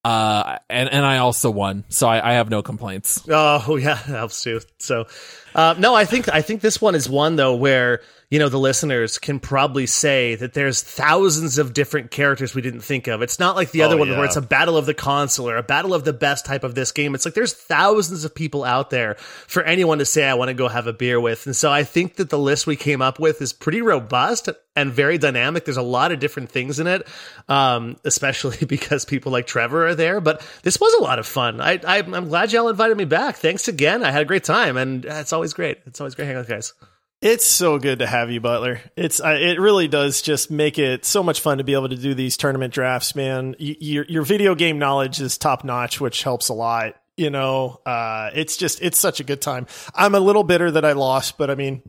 Uh, 0.03 0.57
and, 0.67 0.89
and 0.89 1.05
I 1.05 1.19
also 1.19 1.51
won, 1.51 1.83
so 1.89 2.07
I, 2.07 2.31
I 2.31 2.33
have 2.33 2.49
no 2.49 2.63
complaints. 2.63 3.23
Oh 3.29 3.75
yeah, 3.81 3.95
helps 3.95 4.41
too. 4.41 4.61
So, 4.79 5.05
uh, 5.53 5.75
no, 5.77 5.93
I 5.93 6.05
think 6.05 6.27
I 6.33 6.41
think 6.41 6.61
this 6.61 6.81
one 6.81 6.95
is 6.95 7.07
one 7.07 7.35
though 7.35 7.55
where 7.55 8.01
you 8.31 8.39
know 8.39 8.49
the 8.49 8.57
listeners 8.57 9.19
can 9.19 9.39
probably 9.39 9.85
say 9.85 10.33
that 10.35 10.53
there's 10.53 10.81
thousands 10.81 11.59
of 11.59 11.73
different 11.73 12.09
characters 12.09 12.55
we 12.55 12.61
didn't 12.63 12.81
think 12.81 13.07
of. 13.07 13.21
It's 13.21 13.37
not 13.39 13.55
like 13.55 13.69
the 13.71 13.83
other 13.83 13.95
Oh, 13.95 13.99
one 13.99 14.07
yeah. 14.07 14.15
where 14.15 14.25
it's 14.25 14.37
a 14.37 14.41
battle 14.41 14.77
of 14.77 14.85
the 14.87 14.93
console 14.95 15.49
or 15.49 15.57
a 15.57 15.63
battle 15.63 15.93
of 15.93 16.05
the 16.05 16.13
best 16.13 16.45
type 16.45 16.63
of 16.63 16.73
this 16.73 16.91
game. 16.93 17.13
It's 17.13 17.25
like 17.25 17.33
there's 17.35 17.53
thousands 17.53 18.23
of 18.25 18.33
people 18.33 18.63
out 18.63 18.89
there 18.89 19.15
for 19.47 19.61
anyone 19.63 19.99
to 19.99 20.05
say 20.05 20.23
I 20.27 20.33
want 20.33 20.47
to 20.47 20.53
go 20.55 20.67
have 20.69 20.87
a 20.87 20.93
beer 20.93 21.19
with. 21.19 21.45
And 21.45 21.55
so 21.55 21.71
I 21.71 21.83
think 21.83 22.15
that 22.15 22.29
the 22.29 22.39
list 22.39 22.65
we 22.65 22.75
came 22.77 23.01
up 23.01 23.19
with 23.19 23.41
is 23.41 23.51
pretty 23.53 23.81
robust 23.81 24.47
and 24.77 24.93
very 24.93 25.17
dynamic. 25.17 25.65
There's 25.65 25.75
a 25.75 25.81
lot 25.81 26.13
of 26.13 26.19
different 26.19 26.49
things 26.49 26.79
in 26.79 26.87
it, 26.87 27.05
um, 27.49 27.97
especially 28.05 28.65
because 28.65 29.03
people 29.03 29.33
like 29.33 29.45
Trevor 29.45 29.87
are 29.87 29.95
there. 29.95 30.21
But 30.21 30.41
this 30.63 30.79
was 30.79 30.93
a 30.93 31.03
lot 31.03 31.19
of 31.19 31.27
fun. 31.27 31.59
I, 31.59 31.81
I, 31.85 31.97
I'm 31.97 32.29
glad 32.29 32.53
y'all 32.53 32.69
invited 32.69 32.95
me 32.95 33.03
back. 33.05 33.35
Thanks 33.35 33.67
again. 33.67 34.05
I 34.05 34.11
had 34.11 34.21
a 34.21 34.25
great 34.25 34.45
time, 34.45 34.77
and 34.77 35.03
it's 35.03 35.33
always 35.33 35.51
great. 35.53 35.79
It's 35.85 35.99
always 35.99 36.15
great 36.15 36.25
hanging 36.25 36.37
out 36.37 36.47
with 36.47 36.49
guys. 36.49 36.73
It's 37.21 37.45
so 37.45 37.77
good 37.77 37.99
to 37.99 38.07
have 38.07 38.31
you, 38.31 38.41
Butler. 38.41 38.81
It's 38.95 39.21
uh, 39.21 39.37
it 39.39 39.59
really 39.59 39.87
does 39.87 40.23
just 40.23 40.49
make 40.49 40.79
it 40.79 41.05
so 41.05 41.21
much 41.21 41.39
fun 41.39 41.59
to 41.59 41.63
be 41.63 41.73
able 41.73 41.89
to 41.89 41.95
do 41.95 42.15
these 42.15 42.35
tournament 42.35 42.73
drafts, 42.73 43.15
man. 43.15 43.55
Y- 43.59 43.77
your 43.79 44.05
your 44.05 44.23
video 44.23 44.55
game 44.55 44.79
knowledge 44.79 45.21
is 45.21 45.37
top 45.37 45.63
notch, 45.63 46.01
which 46.01 46.23
helps 46.23 46.49
a 46.49 46.53
lot. 46.53 46.95
You 47.17 47.29
know, 47.29 47.79
uh, 47.85 48.31
it's 48.33 48.57
just 48.57 48.81
it's 48.81 48.97
such 48.97 49.19
a 49.19 49.23
good 49.23 49.39
time. 49.39 49.67
I'm 49.93 50.15
a 50.15 50.19
little 50.19 50.43
bitter 50.43 50.71
that 50.71 50.83
I 50.83 50.93
lost, 50.93 51.37
but 51.37 51.51
I 51.51 51.55
mean, 51.55 51.83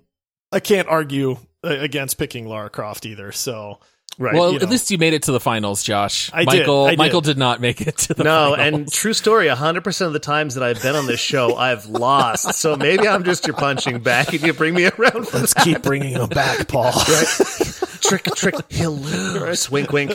I 0.52 0.60
can't 0.60 0.88
argue 0.88 1.38
against 1.62 2.18
picking 2.18 2.46
Lara 2.46 2.68
Croft 2.68 3.06
either. 3.06 3.32
So 3.32 3.80
Right. 4.22 4.34
Well, 4.34 4.50
you 4.50 4.56
at 4.56 4.62
know. 4.62 4.68
least 4.68 4.88
you 4.92 4.98
made 4.98 5.14
it 5.14 5.24
to 5.24 5.32
the 5.32 5.40
finals, 5.40 5.82
Josh. 5.82 6.30
I 6.32 6.44
did, 6.44 6.60
Michael 6.60 6.84
I 6.84 6.90
did. 6.90 6.98
Michael 6.98 7.20
did 7.22 7.38
not 7.38 7.60
make 7.60 7.80
it 7.80 7.98
to 7.98 8.14
the 8.14 8.22
no, 8.22 8.54
finals. 8.54 8.80
and 8.80 8.92
true 8.92 9.14
story, 9.14 9.48
100% 9.48 10.06
of 10.06 10.12
the 10.12 10.20
times 10.20 10.54
that 10.54 10.62
I've 10.62 10.80
been 10.80 10.94
on 10.94 11.06
this 11.06 11.18
show, 11.18 11.56
I've 11.56 11.86
lost. 11.86 12.54
So 12.54 12.76
maybe 12.76 13.08
I'm 13.08 13.24
just 13.24 13.48
your 13.48 13.56
punching 13.56 13.98
back 13.98 14.32
and 14.32 14.40
you 14.42 14.52
bring 14.52 14.74
me 14.74 14.86
around 14.86 15.26
for 15.26 15.38
let's 15.38 15.54
keep 15.54 15.82
bringing 15.82 16.12
him 16.12 16.28
back, 16.28 16.68
Paul. 16.68 16.92
trick, 18.00 18.24
trick, 18.36 18.54
he'll 18.70 18.96
lose. 18.96 19.68
Wink, 19.68 19.90
wink. 19.90 20.12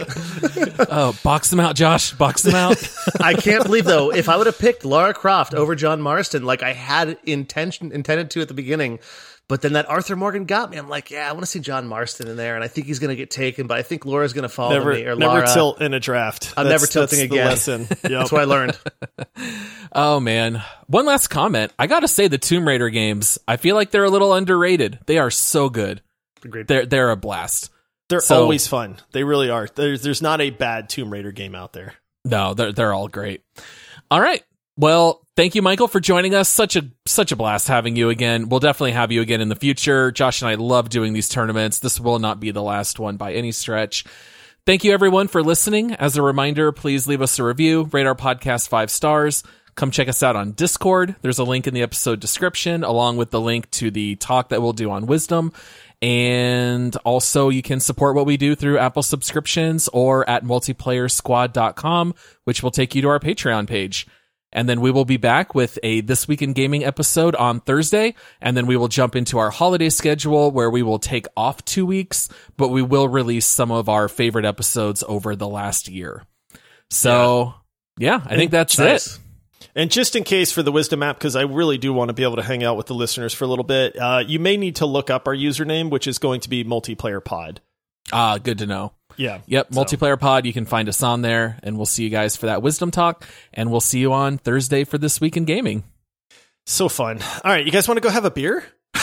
oh, 0.89 1.19
box 1.21 1.49
them 1.49 1.59
out, 1.59 1.75
Josh. 1.75 2.13
Box 2.13 2.43
them 2.43 2.55
out. 2.55 2.77
I 3.19 3.33
can't 3.33 3.65
believe 3.65 3.83
though, 3.83 4.13
if 4.13 4.29
I 4.29 4.37
would 4.37 4.47
have 4.47 4.57
picked 4.57 4.85
Lara 4.85 5.13
Croft 5.13 5.53
over 5.53 5.75
John 5.75 6.01
Marston, 6.01 6.45
like 6.45 6.63
I 6.63 6.71
had 6.71 7.17
intention 7.25 7.91
intended 7.91 8.31
to 8.31 8.41
at 8.41 8.47
the 8.47 8.53
beginning, 8.53 8.99
but 9.49 9.61
then 9.61 9.73
that 9.73 9.89
Arthur 9.89 10.15
Morgan 10.15 10.45
got 10.45 10.69
me. 10.69 10.77
I'm 10.77 10.89
like, 10.89 11.09
yeah, 11.11 11.27
I 11.29 11.31
want 11.31 11.43
to 11.43 11.47
see 11.47 11.59
John 11.59 11.87
Marston 11.87 12.27
in 12.27 12.35
there, 12.37 12.55
and 12.55 12.63
I 12.63 12.67
think 12.67 12.87
he's 12.87 12.99
going 12.99 13.09
to 13.09 13.15
get 13.15 13.29
taken, 13.31 13.65
but 13.67 13.77
I 13.77 13.81
think 13.81 14.05
Laura's 14.05 14.33
going 14.33 14.43
to 14.43 14.49
follow 14.49 14.73
never 14.73 14.93
me 14.93 15.05
or 15.05 15.15
never 15.15 15.45
tilt 15.45 15.81
in 15.81 15.93
a 15.93 15.99
draft. 15.99 16.53
I'm 16.57 16.65
That's- 16.65 16.81
never 16.81 16.91
tilting 16.91 17.19
that's 17.19 17.29
the 17.29 17.35
again. 17.35 17.47
lesson. 17.47 17.81
Yep. 18.09 18.11
That's 18.11 18.31
what 18.31 18.41
I 18.41 18.45
learned. 18.45 18.77
oh 19.93 20.19
man. 20.19 20.61
One 20.87 21.05
last 21.05 21.27
comment. 21.27 21.71
I 21.79 21.87
got 21.87 22.01
to 22.01 22.07
say 22.07 22.27
the 22.27 22.37
Tomb 22.37 22.67
Raider 22.67 22.89
games, 22.89 23.37
I 23.47 23.57
feel 23.57 23.75
like 23.75 23.91
they're 23.91 24.03
a 24.03 24.09
little 24.09 24.33
underrated. 24.33 24.99
They 25.05 25.17
are 25.17 25.31
so 25.31 25.69
good. 25.69 26.01
Agreed. 26.43 26.67
They're 26.67 26.85
they're 26.85 27.11
a 27.11 27.15
blast. 27.17 27.71
They're 28.09 28.19
So- 28.21 28.41
always 28.41 28.67
fun. 28.67 28.97
They 29.11 29.23
really 29.23 29.49
are. 29.49 29.67
There's 29.73 30.01
there's 30.01 30.21
not 30.21 30.39
a 30.41 30.49
bad 30.49 30.89
Tomb 30.89 31.11
Raider 31.11 31.31
game 31.31 31.55
out 31.55 31.73
there. 31.73 31.93
No, 32.25 32.53
they're 32.53 32.71
they're 32.71 32.93
all 32.93 33.07
great. 33.07 33.41
All 34.11 34.21
right. 34.21 34.43
Well, 34.79 35.25
thank 35.35 35.55
you, 35.55 35.63
Michael, 35.63 35.87
for 35.87 35.99
joining 35.99 36.35
us. 36.35 36.47
Such 36.47 36.75
a 36.75 36.91
such 37.07 37.31
a 37.31 37.35
blast 37.35 37.67
having 37.67 37.95
you 37.95 38.09
again. 38.09 38.47
We'll 38.47 38.59
definitely 38.59 38.91
have 38.91 39.11
you 39.11 39.21
again 39.21 39.41
in 39.41 39.49
the 39.49 39.55
future. 39.55 40.11
Josh 40.11 40.43
and 40.43 40.49
I 40.49 40.53
love 40.53 40.89
doing 40.89 41.13
these 41.13 41.29
tournaments. 41.29 41.79
This 41.79 41.99
will 41.99 42.19
not 42.19 42.39
be 42.39 42.51
the 42.51 42.61
last 42.61 42.99
one 42.99 43.17
by 43.17 43.33
any 43.33 43.51
stretch. 43.51 44.05
Thank 44.67 44.83
you, 44.83 44.93
everyone, 44.93 45.29
for 45.29 45.41
listening. 45.41 45.93
As 45.93 46.15
a 46.15 46.21
reminder, 46.21 46.71
please 46.71 47.07
leave 47.07 47.21
us 47.23 47.39
a 47.39 47.43
review, 47.43 47.89
rate 47.91 48.05
our 48.05 48.15
podcast 48.15 48.67
five 48.67 48.91
stars. 48.91 49.43
Come 49.75 49.91
check 49.91 50.09
us 50.09 50.21
out 50.21 50.35
on 50.35 50.51
Discord. 50.51 51.15
There's 51.21 51.39
a 51.39 51.43
link 51.43 51.67
in 51.67 51.73
the 51.73 51.83
episode 51.83 52.19
description, 52.19 52.83
along 52.83 53.17
with 53.17 53.31
the 53.31 53.41
link 53.41 53.71
to 53.71 53.89
the 53.89 54.15
talk 54.15 54.49
that 54.49 54.61
we'll 54.61 54.73
do 54.73 54.91
on 54.91 55.05
wisdom. 55.05 55.53
And 56.01 56.95
also, 56.97 57.49
you 57.49 57.61
can 57.63 57.79
support 57.79 58.15
what 58.15 58.25
we 58.25 58.37
do 58.37 58.55
through 58.55 58.77
Apple 58.77 59.03
subscriptions 59.03 59.87
or 59.93 60.27
at 60.29 60.43
multiplayersquad.com, 60.43 62.13
which 62.43 62.61
will 62.61 62.71
take 62.71 62.93
you 62.93 63.01
to 63.03 63.07
our 63.07 63.19
Patreon 63.19 63.67
page. 63.67 64.05
And 64.53 64.67
then 64.69 64.79
we 64.79 64.91
will 64.91 65.05
be 65.05 65.17
back 65.17 65.53
with 65.53 65.77
a 65.83 66.01
This 66.01 66.27
Week 66.27 66.41
in 66.41 66.53
Gaming 66.53 66.83
episode 66.83 67.35
on 67.35 67.59
Thursday. 67.59 68.15
And 68.41 68.55
then 68.55 68.65
we 68.65 68.77
will 68.77 68.87
jump 68.87 69.15
into 69.15 69.37
our 69.37 69.49
holiday 69.49 69.89
schedule 69.89 70.51
where 70.51 70.69
we 70.69 70.83
will 70.83 70.99
take 70.99 71.27
off 71.35 71.63
two 71.65 71.85
weeks, 71.85 72.29
but 72.55 72.69
we 72.69 72.81
will 72.81 73.09
release 73.09 73.45
some 73.45 73.71
of 73.71 73.89
our 73.89 74.07
favorite 74.07 74.45
episodes 74.45 75.03
over 75.07 75.35
the 75.35 75.47
last 75.47 75.89
year. 75.89 76.23
So, 76.89 77.53
yeah, 77.97 78.21
I 78.25 78.35
think 78.37 78.51
that's 78.51 78.77
Nice. 78.79 79.15
it. 79.15 79.19
And 79.75 79.91
just 79.91 80.15
in 80.15 80.23
case 80.23 80.51
for 80.51 80.63
the 80.63 80.71
wisdom 80.71 81.03
app, 81.03 81.17
because 81.17 81.35
I 81.35 81.41
really 81.41 81.77
do 81.77 81.93
want 81.93 82.09
to 82.09 82.13
be 82.13 82.23
able 82.23 82.37
to 82.37 82.41
hang 82.41 82.63
out 82.63 82.77
with 82.77 82.87
the 82.87 82.95
listeners 82.95 83.33
for 83.33 83.43
a 83.43 83.47
little 83.47 83.65
bit, 83.65 83.95
uh, 83.95 84.23
you 84.25 84.39
may 84.39 84.57
need 84.57 84.77
to 84.77 84.85
look 84.87 85.09
up 85.09 85.27
our 85.27 85.35
username, 85.35 85.91
which 85.91 86.07
is 86.07 86.17
going 86.17 86.39
to 86.41 86.49
be 86.49 86.63
multiplayer 86.63 87.23
pod. 87.23 87.61
Ah, 88.11 88.37
good 88.37 88.57
to 88.59 88.65
know. 88.65 88.93
Yeah. 89.17 89.39
Yep, 89.47 89.73
So- 89.73 89.79
multiplayer 89.83 90.19
pod. 90.19 90.45
You 90.45 90.53
can 90.53 90.65
find 90.65 90.87
us 90.87 91.03
on 91.03 91.21
there, 91.21 91.57
and 91.63 91.75
we'll 91.75 91.85
see 91.85 92.03
you 92.03 92.09
guys 92.09 92.35
for 92.35 92.45
that 92.45 92.61
wisdom 92.61 92.91
talk. 92.91 93.25
And 93.53 93.71
we'll 93.71 93.81
see 93.81 93.99
you 93.99 94.13
on 94.13 94.37
Thursday 94.37 94.83
for 94.83 94.97
this 94.97 95.19
week 95.19 95.35
in 95.35 95.45
gaming. 95.45 95.83
So 96.65 96.87
fun. 96.89 97.19
All 97.43 97.51
right. 97.51 97.65
You 97.65 97.71
guys 97.71 97.87
want 97.87 97.97
to 97.97 98.01
go 98.01 98.09
have 98.09 98.25
a 98.25 98.31
beer? 98.31 98.63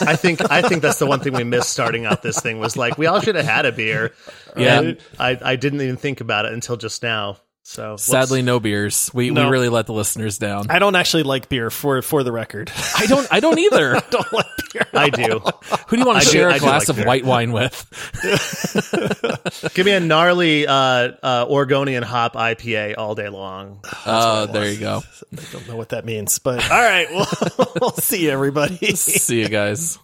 I 0.00 0.16
think 0.16 0.50
I 0.50 0.62
think 0.62 0.80
that's 0.82 0.98
the 0.98 1.06
one 1.06 1.20
thing 1.20 1.32
we 1.34 1.44
missed 1.44 1.70
starting 1.70 2.06
out 2.06 2.22
this 2.22 2.40
thing 2.40 2.58
was 2.58 2.76
like 2.76 2.96
we 2.96 3.06
all 3.06 3.20
should 3.20 3.34
have 3.34 3.44
had 3.44 3.66
a 3.66 3.72
beer. 3.72 4.12
Yeah. 4.56 4.92
I 5.18 5.38
I 5.42 5.56
didn't 5.56 5.80
even 5.82 5.96
think 5.96 6.20
about 6.20 6.46
it 6.46 6.52
until 6.54 6.76
just 6.76 7.02
now. 7.02 7.36
So 7.66 7.92
whoops. 7.92 8.02
Sadly, 8.04 8.42
no 8.42 8.60
beers. 8.60 9.10
We 9.14 9.30
No. 9.30 9.44
we 9.44 9.50
really 9.50 9.68
let 9.70 9.86
the 9.86 9.94
listeners 9.94 10.36
down. 10.36 10.66
I 10.70 10.78
don't 10.78 10.94
actually 10.96 11.22
like 11.22 11.48
beer 11.48 11.70
for 11.70 12.02
for 12.02 12.22
the 12.22 12.30
record. 12.30 12.70
I 12.96 13.06
don't. 13.06 13.26
I 13.32 13.40
don't 13.40 13.58
either. 13.58 14.00
don't 14.10 14.32
like 14.34 14.46
beer. 14.72 14.86
I 14.92 15.08
do. 15.08 15.40
Who 15.88 15.96
do 15.96 16.00
you 16.02 16.06
want 16.06 16.20
to 16.22 16.26
do- 16.26 16.30
share 16.30 16.50
I 16.50 16.56
a 16.56 16.58
do 16.58 16.66
glass 16.66 16.82
like 16.82 16.88
of 16.90 16.96
beer. 16.96 17.06
white 17.06 17.24
wine 17.24 17.52
with? 17.52 17.72
Give 19.74 19.86
me 19.86 19.92
a 19.92 20.00
gnarly 20.00 20.66
uh, 20.66 20.74
uh, 21.22 21.46
Oregonian 21.48 22.02
hop 22.02 22.34
IPA 22.34 22.96
all 22.98 23.14
day 23.14 23.28
long. 23.30 23.80
Oh, 24.04 24.44
there 24.46 24.70
you 24.70 24.78
go. 24.78 25.02
I 25.32 25.42
don't 25.52 25.66
know 25.66 25.76
what 25.76 25.88
that 25.88 26.04
means, 26.04 26.38
but 26.38 26.70
all 26.70 26.82
right. 26.82 27.10
Well, 27.10 27.72
we'll 27.80 27.90
see 27.92 28.24
you, 28.24 28.30
everybody. 28.30 28.76
See 28.94 29.40
you 29.40 29.48
guys. 29.48 29.98